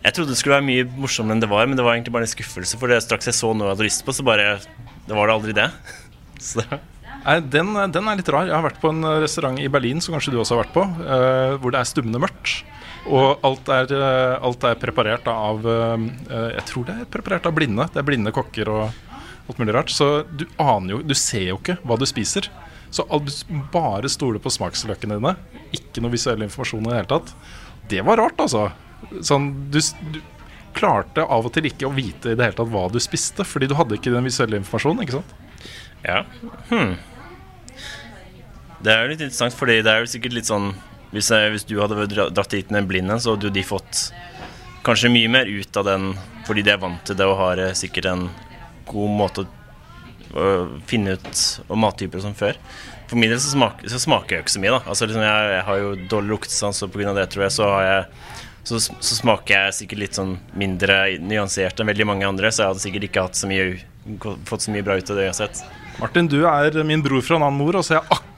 jeg 0.00 0.14
trodde 0.16 0.32
det 0.32 0.38
skulle 0.40 0.58
være 0.58 0.68
mye 0.68 0.86
morsommere 1.00 1.36
enn 1.36 1.42
det 1.42 1.50
var, 1.50 1.66
men 1.68 1.76
det 1.76 1.84
var 1.84 1.96
egentlig 1.96 2.14
bare 2.14 2.28
en 2.28 2.32
skuffelse, 2.32 2.78
for 2.80 2.92
det 2.92 3.02
straks 3.04 3.28
jeg 3.28 3.36
så 3.36 3.52
noe 3.52 3.68
jeg 3.68 3.76
hadde 3.76 3.88
lyst 3.88 4.04
på, 4.06 4.14
så 4.16 4.24
bare 4.24 4.54
Det 5.06 5.16
var 5.16 5.28
det 5.28 5.34
aldri 5.34 5.56
det. 5.56 5.68
Så 6.40 6.62
den, 7.52 7.74
den 7.92 8.06
er 8.08 8.16
litt 8.16 8.28
rar. 8.32 8.46
Jeg 8.48 8.54
har 8.54 8.64
vært 8.64 8.78
på 8.80 8.88
en 8.94 9.04
restaurant 9.20 9.58
i 9.60 9.68
Berlin, 9.68 9.98
som 10.00 10.14
kanskje 10.14 10.32
du 10.32 10.38
også 10.40 10.56
har 10.56 10.62
vært 10.62 10.72
på, 10.72 10.84
uh, 11.04 11.58
hvor 11.60 11.74
det 11.74 11.82
er 11.82 11.88
stummende 11.90 12.22
mørkt. 12.22 12.62
Og 13.08 13.44
alt 13.46 13.70
er, 13.72 13.92
eh, 13.96 14.34
alt 14.44 14.64
er 14.68 14.80
preparert 14.80 15.28
av 15.30 15.64
eh, 15.64 16.02
Jeg 16.56 16.64
tror 16.68 16.88
det 16.88 16.96
er 16.98 17.12
preparert 17.12 17.46
av 17.48 17.54
blinde. 17.56 17.86
Det 17.92 18.02
er 18.02 18.06
blinde 18.06 18.34
kokker 18.34 18.68
og 18.68 18.82
alt 19.48 19.60
mulig 19.60 19.74
rart. 19.76 19.92
Så 19.94 20.26
du 20.28 20.44
aner 20.60 20.96
jo 20.96 21.00
Du 21.02 21.14
ser 21.16 21.48
jo 21.48 21.60
ikke 21.60 21.78
hva 21.84 21.96
du 22.00 22.06
spiser. 22.08 22.50
Så 22.90 23.06
bare 23.72 24.10
stoler 24.10 24.42
på 24.42 24.52
smaksløkene 24.52 25.20
dine. 25.20 25.36
Ikke 25.72 26.02
noe 26.02 26.12
visuell 26.12 26.42
informasjon 26.42 26.84
i 26.86 26.90
det 26.90 26.98
hele 26.98 27.12
tatt. 27.12 27.32
Det 27.90 28.02
var 28.06 28.18
rart, 28.18 28.42
altså. 28.42 28.68
Sånn, 29.24 29.70
du, 29.70 29.78
du, 30.12 30.18
klarte 30.76 31.22
av 31.22 31.46
og 31.46 31.54
til 31.54 31.66
ikke 31.66 31.88
å 31.88 31.94
vite 31.94 32.32
i 32.32 32.36
det 32.38 32.44
hele 32.46 32.58
tatt 32.58 32.70
hva 32.70 32.84
du 32.92 32.98
spiste, 33.02 33.46
fordi 33.46 33.70
du 33.70 33.76
hadde 33.78 33.96
ikke 33.96 34.12
den 34.14 34.26
visuelle 34.26 34.58
informasjonen. 34.60 35.02
ikke 35.06 35.18
sant? 35.18 35.32
Ja. 36.04 36.24
Hmm. 36.70 36.98
Det 38.80 38.92
er 38.92 39.02
jo 39.02 39.10
litt 39.12 39.22
interessant, 39.22 39.56
fordi 39.56 39.80
det 39.84 39.92
er 39.92 40.04
jo 40.04 40.10
sikkert 40.10 40.36
litt 40.36 40.50
sånn 40.50 40.70
Hvis, 41.10 41.30
jeg, 41.34 41.50
hvis 41.54 41.66
du 41.66 41.76
hadde 41.80 42.06
dratt 42.10 42.52
dit 42.54 42.70
med 42.70 42.86
en 42.86 43.18
så 43.18 43.34
hadde 43.34 43.48
jo 43.48 43.54
de 43.54 43.64
fått 43.66 44.10
kanskje 44.86 45.10
mye 45.12 45.28
mer 45.28 45.48
ut 45.50 45.76
av 45.76 45.88
den 45.88 46.12
fordi 46.46 46.62
de 46.66 46.72
er 46.72 46.82
vant 46.82 47.02
til 47.06 47.18
det 47.18 47.26
og 47.28 47.38
har 47.38 47.60
eh, 47.62 47.76
sikkert 47.76 48.08
en 48.10 48.28
god 48.88 49.10
måte 49.18 49.44
å, 49.44 50.44
finne 50.88 51.18
ut 51.18 51.42
om 51.70 51.82
mattyper 51.82 52.22
som 52.22 52.34
før. 52.34 52.58
For 53.10 53.18
min 53.18 53.30
del 53.30 53.40
så 53.42 53.52
smaker, 53.52 53.90
så 53.90 54.00
smaker 54.02 54.36
jeg 54.36 54.40
jo 54.40 54.46
ikke 54.46 54.54
så 54.54 54.62
mye, 54.62 54.72
da. 54.76 54.80
Altså 54.86 55.08
liksom 55.08 55.26
jeg, 55.26 55.50
jeg 55.54 55.66
har 55.66 55.80
jo 55.82 55.90
dårlig 56.10 56.32
luktesans, 56.34 56.82
og 56.86 56.92
pga. 56.94 57.14
det, 57.18 57.26
tror 57.32 57.46
jeg, 57.46 57.54
så 57.54 57.68
jeg 57.84 58.06
så, 58.70 58.78
så 58.78 59.16
smaker 59.16 59.56
jeg 59.56 59.76
sikkert 59.78 60.02
litt 60.02 60.18
sånn 60.18 60.34
mindre 60.58 60.98
nyansert 61.18 61.80
enn 61.80 61.90
veldig 61.90 62.06
mange 62.06 62.28
andre, 62.28 62.50
så 62.52 62.64
jeg 62.64 62.74
hadde 62.74 62.84
sikkert 62.84 63.06
ikke 63.08 63.26
så 63.34 63.50
mye, 63.50 63.68
fått 64.48 64.66
så 64.66 64.74
mye 64.74 64.86
bra 64.86 64.98
ut 65.00 65.10
av 65.10 65.18
det 65.18 65.30
uansett. 65.30 65.62
Martin, 66.00 66.28
du 66.30 66.42
er 66.48 66.76
min 66.86 67.02
bror 67.04 67.24
fra 67.24 67.38
en 67.38 67.46
annen 67.48 67.60
mor, 67.60 67.80
og 67.80 67.86
så 67.86 67.96
har 67.96 68.02
jeg 68.02 68.08
akkurat 68.10 68.29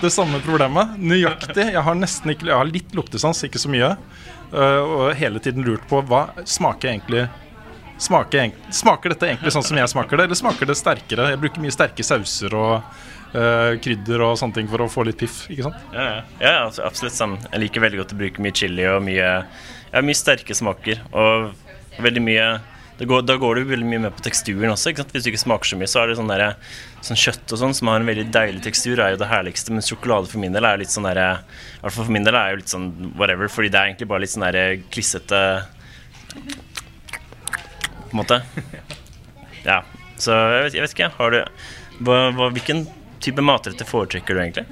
det 0.00 0.10
samme 0.14 0.38
problemet. 0.44 0.94
Nøyaktig. 0.98 1.72
Jeg 1.72 1.82
har 1.82 1.98
ikke 1.98 2.46
Jeg 2.46 2.54
har 2.56 2.68
litt 2.70 2.94
luktesans, 2.94 3.42
ikke 3.44 3.58
så 3.58 3.70
mye. 3.72 3.96
Uh, 4.52 4.82
og 4.82 5.14
hele 5.18 5.42
tiden 5.42 5.66
lurt 5.66 5.84
på 5.90 6.00
hva 6.06 6.28
smaker 6.46 6.92
egentlig 6.92 7.26
Smaker, 7.98 8.50
smaker 8.70 9.14
dette 9.14 9.24
egentlig 9.30 9.50
sånn 9.54 9.64
som 9.64 9.78
jeg 9.80 9.88
smaker 9.88 10.20
det, 10.20 10.26
eller 10.28 10.36
smaker 10.36 10.68
det 10.68 10.74
sterkere? 10.76 11.30
Jeg 11.32 11.40
bruker 11.40 11.62
mye 11.64 11.72
sterke 11.72 12.04
sauser 12.04 12.52
og 12.52 12.74
uh, 13.32 13.72
krydder 13.80 14.20
og 14.20 14.34
sånne 14.36 14.58
ting 14.58 14.68
for 14.68 14.84
å 14.84 14.88
få 14.92 15.06
litt 15.08 15.16
piff. 15.22 15.46
ikke 15.48 15.64
sant? 15.64 15.78
Ja, 15.96 16.04
ja. 16.04 16.18
ja 16.42 16.54
altså, 16.66 16.84
absolutt 16.84 17.16
sammen. 17.16 17.40
Jeg 17.48 17.62
liker 17.64 17.86
veldig 17.86 18.02
godt 18.02 18.12
å 18.12 18.18
bruke 18.20 18.44
mye 18.44 18.56
chili 18.56 18.84
og 18.90 19.00
mye, 19.06 19.30
ja, 19.94 20.04
mye 20.04 20.18
sterke 20.18 20.56
smaker. 20.56 21.00
Og 21.16 22.02
veldig 22.04 22.24
mye 22.26 22.50
går, 23.04 23.22
Da 23.28 23.36
går 23.36 23.54
du 23.54 23.64
veldig 23.68 23.86
mye 23.86 24.02
med 24.06 24.14
på 24.16 24.24
teksturen 24.24 24.72
også. 24.72 24.94
Hvis 25.12 25.26
du 25.26 25.30
ikke 25.30 25.42
smaker 25.42 25.68
så 25.68 25.76
mye, 25.76 25.90
så 25.90 26.02
er 26.02 26.08
det 26.08 26.16
sånn, 26.16 26.30
der, 26.32 26.56
sånn 27.04 27.20
kjøtt 27.20 27.52
og 27.52 27.60
sånn 27.60 27.74
som 27.76 27.90
har 27.92 28.00
en 28.00 28.08
veldig 28.08 28.26
deilig 28.32 28.62
tekstur, 28.64 29.00
er 29.02 29.12
jo 29.12 29.20
det 29.20 29.28
herligste. 29.28 29.74
Men 29.74 29.84
sjokolade 29.84 30.30
for 30.32 30.40
min 30.40 30.56
del 30.56 30.64
er 30.64 30.80
litt 30.80 30.94
sånn 30.94 31.08
der, 31.08 31.20
I 31.20 31.82
hvert 31.82 31.96
fall 31.96 32.08
for 32.08 32.16
min 32.16 32.24
del 32.24 32.38
er 32.38 32.54
jo 32.54 32.62
litt 32.62 32.72
sånn 32.72 32.88
whatever, 33.18 33.52
fordi 33.52 33.72
det 33.74 33.80
er 33.80 33.90
egentlig 33.90 34.08
bare 34.12 34.24
litt 34.24 34.32
sånn 34.32 34.46
der 34.48 34.78
klissete 34.94 35.42
På 38.06 38.14
en 38.14 38.20
måte. 38.22 38.40
Ja. 39.66 39.82
Så 40.16 40.32
jeg 40.32 40.62
vet, 40.64 40.74
jeg 40.78 40.84
vet 40.86 40.94
ikke, 40.94 41.12
har 41.18 41.34
du 41.34 41.40
hva, 42.06 42.18
hva, 42.36 42.48
Hvilken 42.54 42.86
type 43.24 43.42
matretter 43.44 43.88
foretrekker 43.88 44.36
du 44.36 44.42
egentlig? 44.44 44.66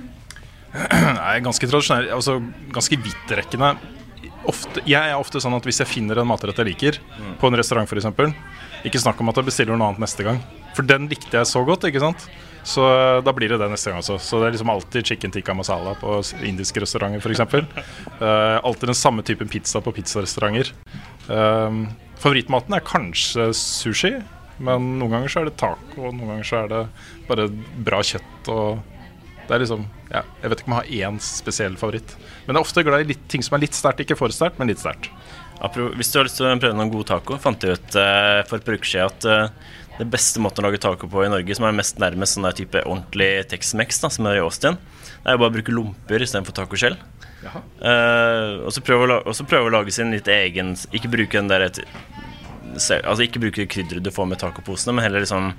Nei, 1.18 1.34
ganske 1.44 1.68
tradisjonell, 1.68 2.08
altså 2.14 2.38
ganske 2.74 2.98
vidtrekkende. 3.02 3.74
Ofte, 4.50 4.82
jeg 4.84 5.00
er 5.00 5.16
ofte 5.16 5.40
sånn 5.40 5.56
at 5.56 5.64
hvis 5.64 5.80
jeg 5.80 5.88
finner 5.88 6.20
en 6.20 6.28
matrett 6.28 6.58
jeg 6.60 6.68
liker, 6.68 6.98
på 7.40 7.48
en 7.48 7.56
restaurant 7.56 7.88
f.eks., 7.88 8.34
ikke 8.84 9.00
snakk 9.00 9.20
om 9.22 9.30
at 9.32 9.40
jeg 9.40 9.48
bestiller 9.48 9.78
noe 9.78 9.92
annet 9.92 10.02
neste 10.04 10.26
gang. 10.26 10.42
For 10.76 10.84
den 10.84 11.06
likte 11.08 11.38
jeg 11.38 11.48
så 11.48 11.62
godt, 11.64 11.86
ikke 11.88 12.02
sant. 12.02 12.26
Så 12.64 12.84
eh, 12.84 13.22
da 13.24 13.32
blir 13.36 13.52
det 13.52 13.60
det 13.60 13.70
neste 13.72 13.92
gang 13.92 14.00
også. 14.00 14.18
Så 14.20 14.40
det 14.40 14.48
er 14.48 14.56
liksom 14.56 14.72
alltid 14.72 15.08
chicken 15.08 15.32
tikka 15.32 15.56
masala 15.56 15.94
på 16.00 16.18
indiske 16.44 16.82
restauranter 16.84 17.20
f.eks. 17.20 17.44
Uh, 18.20 18.60
alltid 18.66 18.90
den 18.92 18.98
samme 18.98 19.24
typen 19.26 19.48
pizza 19.52 19.80
på 19.84 19.92
pizzarestauranter. 19.96 20.72
Uh, 21.28 21.84
favorittmaten 22.20 22.76
er 22.76 22.84
kanskje 22.84 23.50
sushi, 23.56 24.14
men 24.64 24.94
noen 25.00 25.16
ganger 25.16 25.32
så 25.32 25.42
er 25.42 25.50
det 25.50 25.58
taco, 25.60 26.00
og 26.00 26.16
noen 26.16 26.34
ganger 26.34 26.48
så 26.48 26.60
er 26.62 26.72
det 26.72 26.82
bare 27.28 27.48
bra 27.86 28.00
kjøtt 28.04 28.52
og 28.52 28.82
det 29.44 29.54
er 29.54 29.62
liksom, 29.62 29.86
ja, 30.10 30.22
Jeg 30.42 30.50
vet 30.50 30.60
ikke 30.62 30.70
om 30.70 30.76
jeg 30.76 30.82
har 31.04 31.10
én 31.10 31.22
spesiell 31.22 31.78
favoritt. 31.80 32.16
Men 32.46 32.54
jeg 32.54 32.60
er 32.60 32.66
ofte 32.66 32.84
glad 32.86 33.04
i 33.04 33.08
litt, 33.12 33.24
ting 33.28 33.44
som 33.44 33.56
er 33.56 33.64
litt 33.66 33.76
sterkt. 33.76 34.02
Ikke 34.04 34.16
for 34.18 34.34
sterkt, 34.34 34.60
men 34.60 34.70
litt 34.70 34.82
sterkt. 34.82 35.10
Hvis 35.64 36.10
du 36.12 36.18
har 36.18 36.26
lyst 36.26 36.40
til 36.40 36.48
å 36.48 36.56
prøve 36.60 36.76
noen 36.76 36.92
god 36.92 37.08
taco, 37.12 37.38
fant 37.40 37.62
jeg 37.62 37.78
ut 37.78 37.96
eh, 38.00 38.40
for 38.48 38.58
et 38.58 38.66
par 38.66 38.76
uker 38.76 38.90
siden 38.90 39.12
at 39.12 39.26
eh, 39.30 39.74
det 40.00 40.08
beste 40.10 40.42
måten 40.42 40.64
å 40.64 40.68
lage 40.68 40.80
taco 40.82 41.08
på 41.10 41.22
i 41.24 41.30
Norge, 41.30 41.54
som 41.56 41.68
er 41.68 41.76
mest 41.76 42.00
nærmest 42.02 42.36
sånn 42.36 42.48
der 42.48 42.56
type 42.58 42.82
ordentlig 42.82 43.46
Tex-Mex, 43.52 44.02
som 44.02 44.26
er 44.26 44.40
i 44.40 44.42
Austin, 44.42 44.76
det 45.22 45.30
er 45.30 45.36
jo 45.36 45.44
bare 45.44 45.52
å 45.52 45.54
bruke 45.54 45.74
lomper 45.74 46.24
istedenfor 46.24 46.56
tacoskjell. 46.58 46.98
Uh, 47.44 48.64
og 48.64 48.72
så 48.72 48.80
prøve 48.80 49.20
prøve 49.44 49.68
å 49.68 49.72
lage 49.74 49.92
sin 49.92 50.08
litt 50.14 50.30
egen 50.32 50.70
Ikke 50.96 51.10
bruke 51.12 51.36
den 51.36 51.50
der 51.50 51.66
Altså 51.68 53.26
ikke 53.26 53.42
bruke 53.42 53.66
krydderet 53.68 54.00
du 54.00 54.08
får 54.08 54.30
med 54.30 54.40
tacoposene, 54.40 54.94
men 54.96 55.04
heller 55.04 55.20
liksom 55.20 55.50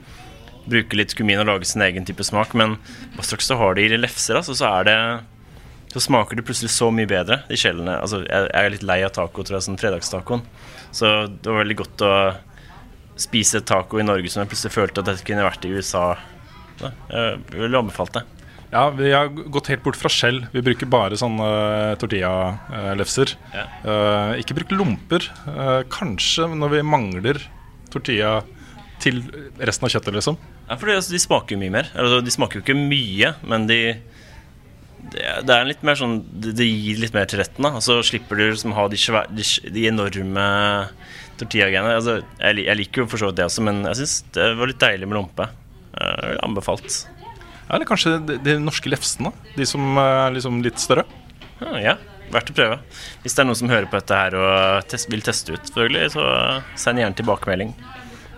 bruke 0.69 0.97
litt 0.97 1.15
kumin 1.17 1.41
og 1.43 1.49
lage 1.49 1.69
sin 1.69 1.83
egen 1.85 2.07
type 2.07 2.25
smak. 2.25 2.55
Men 2.57 2.77
hva 3.15 3.25
straks 3.25 3.49
du 3.51 3.55
har 3.59 3.77
det 3.77 3.87
i 3.87 3.99
lefser, 3.99 4.39
altså, 4.41 4.57
så 4.57 4.71
er 4.79 4.89
det 4.89 4.99
så 5.95 6.01
smaker 6.03 6.35
det 6.35 6.43
plutselig 6.43 6.73
så 6.75 6.89
mye 6.91 7.07
bedre, 7.07 7.39
de 7.47 7.55
kjellene. 7.55 7.93
Altså, 8.03 8.19
jeg, 8.25 8.49
jeg 8.51 8.67
er 8.67 8.73
litt 8.73 8.83
lei 8.83 8.97
av 9.07 9.13
taco, 9.15 9.45
tror 9.47 9.61
jeg, 9.61 9.65
sånn 9.69 9.79
fredagstacoen. 9.79 10.41
Så 10.91 11.11
det 11.31 11.47
var 11.47 11.61
veldig 11.61 11.77
godt 11.79 12.03
å 12.03 12.13
spise 13.15 13.61
taco 13.63 14.01
i 14.01 14.03
Norge 14.03 14.27
som 14.31 14.43
jeg 14.43 14.51
plutselig 14.51 14.75
følte 14.75 14.99
at 14.99 15.07
dette 15.07 15.23
kunne 15.27 15.45
vært 15.45 15.63
i 15.63 15.71
USA. 15.71 16.09
Så, 16.81 16.91
jeg 17.13 17.37
ville 17.55 17.79
anbefalt 17.79 18.17
det. 18.17 18.25
Ja, 18.73 18.89
vi 18.91 19.13
har 19.13 19.29
gått 19.31 19.69
helt 19.71 19.85
bort 19.85 19.95
fra 19.95 20.11
skjell. 20.11 20.41
Vi 20.51 20.63
bruker 20.65 20.89
bare 20.91 21.15
sånne 21.19 21.45
uh, 21.47 21.95
tortillalefser. 22.01 23.31
Ja. 23.53 23.65
Eh, 23.87 24.31
ikke 24.41 24.57
bruk 24.57 24.73
lomper. 24.75 25.29
Eh, 25.47 25.81
kanskje 25.93 26.49
når 26.51 26.73
vi 26.73 26.81
mangler 26.83 27.39
tortilla 27.93 28.41
til 29.03 29.21
resten 29.59 29.87
av 29.87 29.93
kjøttet, 29.93 30.15
liksom. 30.17 30.37
Ja, 30.69 30.77
for 30.77 30.91
altså, 30.93 31.13
de 31.13 31.21
smaker 31.21 31.55
jo 31.55 31.61
mye 31.61 31.73
mer. 31.73 31.89
Altså, 31.93 32.21
de 32.25 32.33
smaker 32.33 32.59
jo 32.59 32.65
ikke 32.65 32.77
mye, 32.79 33.33
men 33.47 33.67
de 33.69 33.79
det 35.13 35.53
er, 35.53 35.67
litt 35.67 35.83
mer 35.85 35.97
sånn 35.99 36.15
Det, 36.25 36.55
det 36.57 36.65
gir 36.65 36.97
litt 36.97 37.13
mer 37.13 37.27
til 37.29 37.37
retten. 37.37 37.61
da 37.61 37.75
Og 37.77 37.83
så 37.85 37.99
slipper 38.05 38.39
du 38.39 38.47
liksom 38.47 38.73
ha 38.73 38.87
de, 38.89 38.97
svære, 38.97 39.29
de, 39.37 39.45
de 39.75 39.83
enorme 39.91 40.45
tortillagreiene. 41.39 41.97
Altså, 41.99 42.19
jeg, 42.39 42.63
jeg 42.65 42.79
liker 42.79 43.03
jo 43.03 43.09
for 43.11 43.21
så 43.21 43.29
vidt 43.29 43.41
det 43.41 43.45
også, 43.49 43.65
men 43.67 43.83
jeg 43.91 43.99
syns 44.01 44.15
det 44.37 44.47
var 44.57 44.71
litt 44.71 44.81
deilig 44.81 45.09
med 45.11 45.19
lompe. 45.19 45.49
Eh, 45.95 46.33
anbefalt. 46.43 47.03
Ja, 47.67 47.77
eller 47.77 47.87
kanskje 47.89 48.17
de, 48.25 48.39
de 48.45 48.57
norske 48.61 48.89
lefsene. 48.91 49.31
De 49.55 49.67
som 49.69 49.99
er 50.01 50.33
liksom 50.35 50.61
litt 50.65 50.81
større. 50.81 51.05
Ah, 51.63 51.77
ja, 51.81 51.95
verdt 52.33 52.51
å 52.51 52.57
prøve. 52.57 52.79
Hvis 53.23 53.35
det 53.35 53.43
er 53.43 53.49
noen 53.49 53.59
som 53.61 53.71
hører 53.71 53.87
på 53.91 53.99
dette 53.99 54.19
her 54.19 54.35
og 54.39 54.89
test, 54.91 55.09
vil 55.11 55.23
teste 55.25 55.55
ut, 55.55 55.69
selvfølgelig, 55.69 56.11
så 56.17 56.25
send 56.79 57.01
gjerne 57.01 57.19
tilbakemelding. 57.19 57.75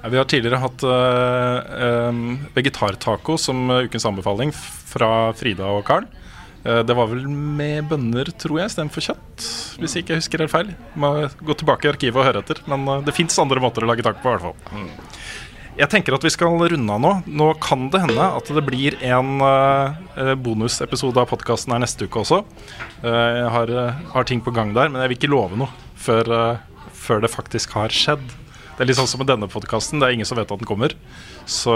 Vi 0.06 0.20
har 0.20 0.28
tidligere 0.30 0.62
hatt 0.62 0.86
uh, 0.86 2.12
um, 2.12 2.38
vegetartaco 2.56 3.38
som 3.42 3.66
eh, 3.74 3.88
ukens 3.88 4.06
anbefaling 4.08 4.54
fra 4.54 5.34
Frida 5.38 5.68
og 5.74 5.84
Carl. 5.88 6.06
Uh, 6.64 6.84
det 6.86 6.96
var 6.96 7.10
vel 7.12 7.26
med 7.28 7.90
bønner, 7.90 8.30
tror 8.40 8.62
jeg, 8.62 8.72
istedenfor 8.72 9.08
kjøtt. 9.10 9.50
Hvis 9.82 9.98
jeg 9.98 10.06
ikke 10.06 10.20
husker 10.22 10.46
helt 10.46 10.54
feil. 10.54 10.72
Må 11.00 11.12
gå 11.42 11.58
tilbake 11.58 11.90
i 11.90 11.92
arkivet 11.92 12.22
og 12.22 12.30
høre 12.30 12.46
etter. 12.46 12.62
Men 12.70 12.86
uh, 12.88 13.02
det 13.04 13.16
fins 13.18 13.42
andre 13.42 13.64
måter 13.64 13.84
å 13.84 13.90
lage 13.90 14.06
taco 14.06 14.22
på, 14.22 14.30
i 14.30 14.38
hvert 14.38 14.48
fall. 14.48 14.88
Jeg 15.78 15.92
tenker 15.94 16.16
at 16.16 16.24
vi 16.26 16.34
skal 16.34 16.56
runde 16.58 16.94
av 16.94 17.02
nå. 17.04 17.12
Nå 17.42 17.52
kan 17.62 17.90
det 17.94 18.02
hende 18.06 18.32
at 18.40 18.48
det 18.50 18.64
blir 18.66 18.96
en 19.06 19.44
bonusepisode 20.42 21.22
av 21.22 21.30
podkasten 21.30 21.76
her 21.76 21.84
neste 21.84 22.08
uke 22.10 22.24
også. 22.24 22.40
Jeg 23.06 23.52
har, 23.54 23.74
har 24.16 24.26
ting 24.26 24.42
på 24.42 24.56
gang 24.58 24.74
der, 24.74 24.90
men 24.90 25.04
jeg 25.04 25.12
vil 25.12 25.20
ikke 25.20 25.30
love 25.30 25.62
noe 25.62 25.70
før, 25.94 26.34
før 26.98 27.22
det 27.22 27.30
faktisk 27.30 27.78
har 27.78 27.94
skjedd. 27.94 28.26
Det 28.78 28.84
er 28.86 28.92
litt 28.92 29.00
sånn 29.00 29.10
som 29.10 29.18
med 29.24 29.32
denne 29.32 29.48
podkasten. 29.50 29.98
Det 29.98 30.06
er 30.06 30.14
ingen 30.14 30.28
som 30.30 30.38
vet 30.38 30.52
at 30.54 30.62
den 30.62 30.70
kommer. 30.70 30.94
Så, 31.50 31.74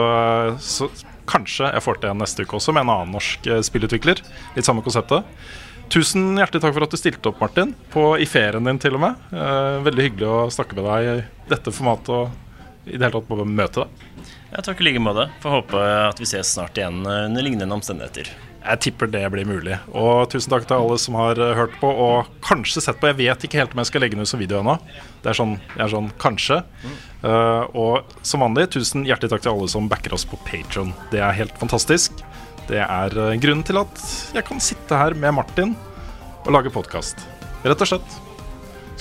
så 0.62 0.86
kanskje 1.30 1.72
jeg 1.72 1.82
får 1.82 1.98
til 1.98 2.12
en 2.12 2.22
neste 2.22 2.46
uke 2.46 2.60
også 2.60 2.76
med 2.78 2.86
en 2.86 2.92
annen 2.94 3.16
norsk 3.18 3.50
eh, 3.50 3.64
spillutvikler. 3.66 4.22
Litt 4.54 4.68
samme 4.68 4.84
konseptet. 4.86 5.26
Tusen 5.92 6.38
hjertelig 6.38 6.62
takk 6.62 6.76
for 6.78 6.86
at 6.86 6.94
du 6.94 7.00
stilte 7.02 7.32
opp, 7.32 7.42
Martin. 7.42 7.74
På, 7.90 8.14
I 8.22 8.28
ferien 8.30 8.70
din, 8.70 8.80
til 8.80 9.00
og 9.00 9.02
med. 9.08 9.26
Eh, 9.34 9.82
veldig 9.90 10.06
hyggelig 10.08 10.30
å 10.30 10.46
snakke 10.54 10.78
med 10.78 10.88
deg 10.92 11.10
i 11.10 11.50
dette 11.50 11.74
formatet 11.74 12.14
og 12.14 12.86
i 12.86 12.96
det 12.96 13.04
hele 13.04 13.18
tatt 13.18 13.34
bare 13.34 13.50
møte 13.50 13.84
deg. 13.84 14.30
Takk 14.62 14.86
i 14.86 14.88
like 14.92 15.02
måte. 15.02 15.26
Får 15.42 15.58
håpe 15.58 15.84
at 16.06 16.22
vi 16.22 16.30
ses 16.30 16.54
snart 16.54 16.78
igjen 16.78 17.02
eh, 17.02 17.26
under 17.32 17.50
lignende 17.50 17.82
omstendigheter. 17.82 18.30
Jeg 18.62 18.82
tipper 18.86 19.10
det 19.10 19.24
blir 19.34 19.48
mulig. 19.50 19.78
Og 19.98 20.28
tusen 20.30 20.54
takk 20.54 20.68
til 20.70 20.78
alle 20.78 20.98
som 21.02 21.16
har 21.18 21.40
eh, 21.42 21.56
hørt 21.58 21.74
på 21.82 21.90
og 21.90 22.30
kanskje 22.46 22.84
sett 22.86 23.00
på. 23.02 23.10
Jeg 23.10 23.18
vet 23.18 23.46
ikke 23.48 23.62
helt 23.62 23.74
om 23.74 23.82
jeg 23.82 23.90
skal 23.90 24.06
legge 24.06 24.18
den 24.18 24.28
ut 24.28 24.30
som 24.30 24.42
video 24.42 24.60
ennå. 24.62 24.76
Det 25.24 25.32
er 25.32 25.38
sånn, 25.38 25.56
jeg 25.74 25.84
er 25.88 25.94
sånn 25.96 26.12
kanskje. 26.22 26.60
Eh, 27.26 27.64
og 27.78 28.14
som 28.28 28.46
vanlig, 28.46 28.68
tusen 28.76 29.08
hjertelig 29.08 29.34
takk 29.34 29.46
til 29.48 29.54
alle 29.56 29.70
som 29.74 29.90
backer 29.90 30.14
oss 30.18 30.28
på 30.30 30.40
Patron. 30.46 30.94
Det 31.14 31.24
er 31.26 31.38
helt 31.40 31.58
fantastisk. 31.62 32.22
Det 32.70 32.84
er 32.86 33.18
eh, 33.18 33.38
grunnen 33.42 33.66
til 33.66 33.82
at 33.82 34.04
jeg 34.38 34.46
kan 34.48 34.62
sitte 34.62 35.00
her 35.00 35.18
med 35.18 35.40
Martin 35.40 35.74
og 36.46 36.54
lage 36.54 36.74
podkast. 36.74 37.26
Rett 37.66 37.82
og 37.82 37.90
slett. 37.90 38.20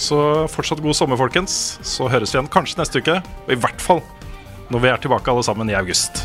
Så 0.01 0.17
fortsatt 0.49 0.81
god 0.81 0.97
sommer, 0.97 1.21
folkens. 1.21 1.77
Så 1.85 2.09
høres 2.09 2.33
vi 2.33 2.41
igjen 2.41 2.49
kanskje 2.53 2.81
neste 2.81 3.05
uke. 3.05 3.21
Og 3.45 3.53
i 3.53 3.61
hvert 3.61 3.85
fall 3.85 4.01
når 4.73 4.87
vi 4.87 4.93
er 4.95 5.03
tilbake 5.03 5.33
alle 5.33 5.45
sammen 5.45 5.69
i 5.69 5.77
august. 5.77 6.25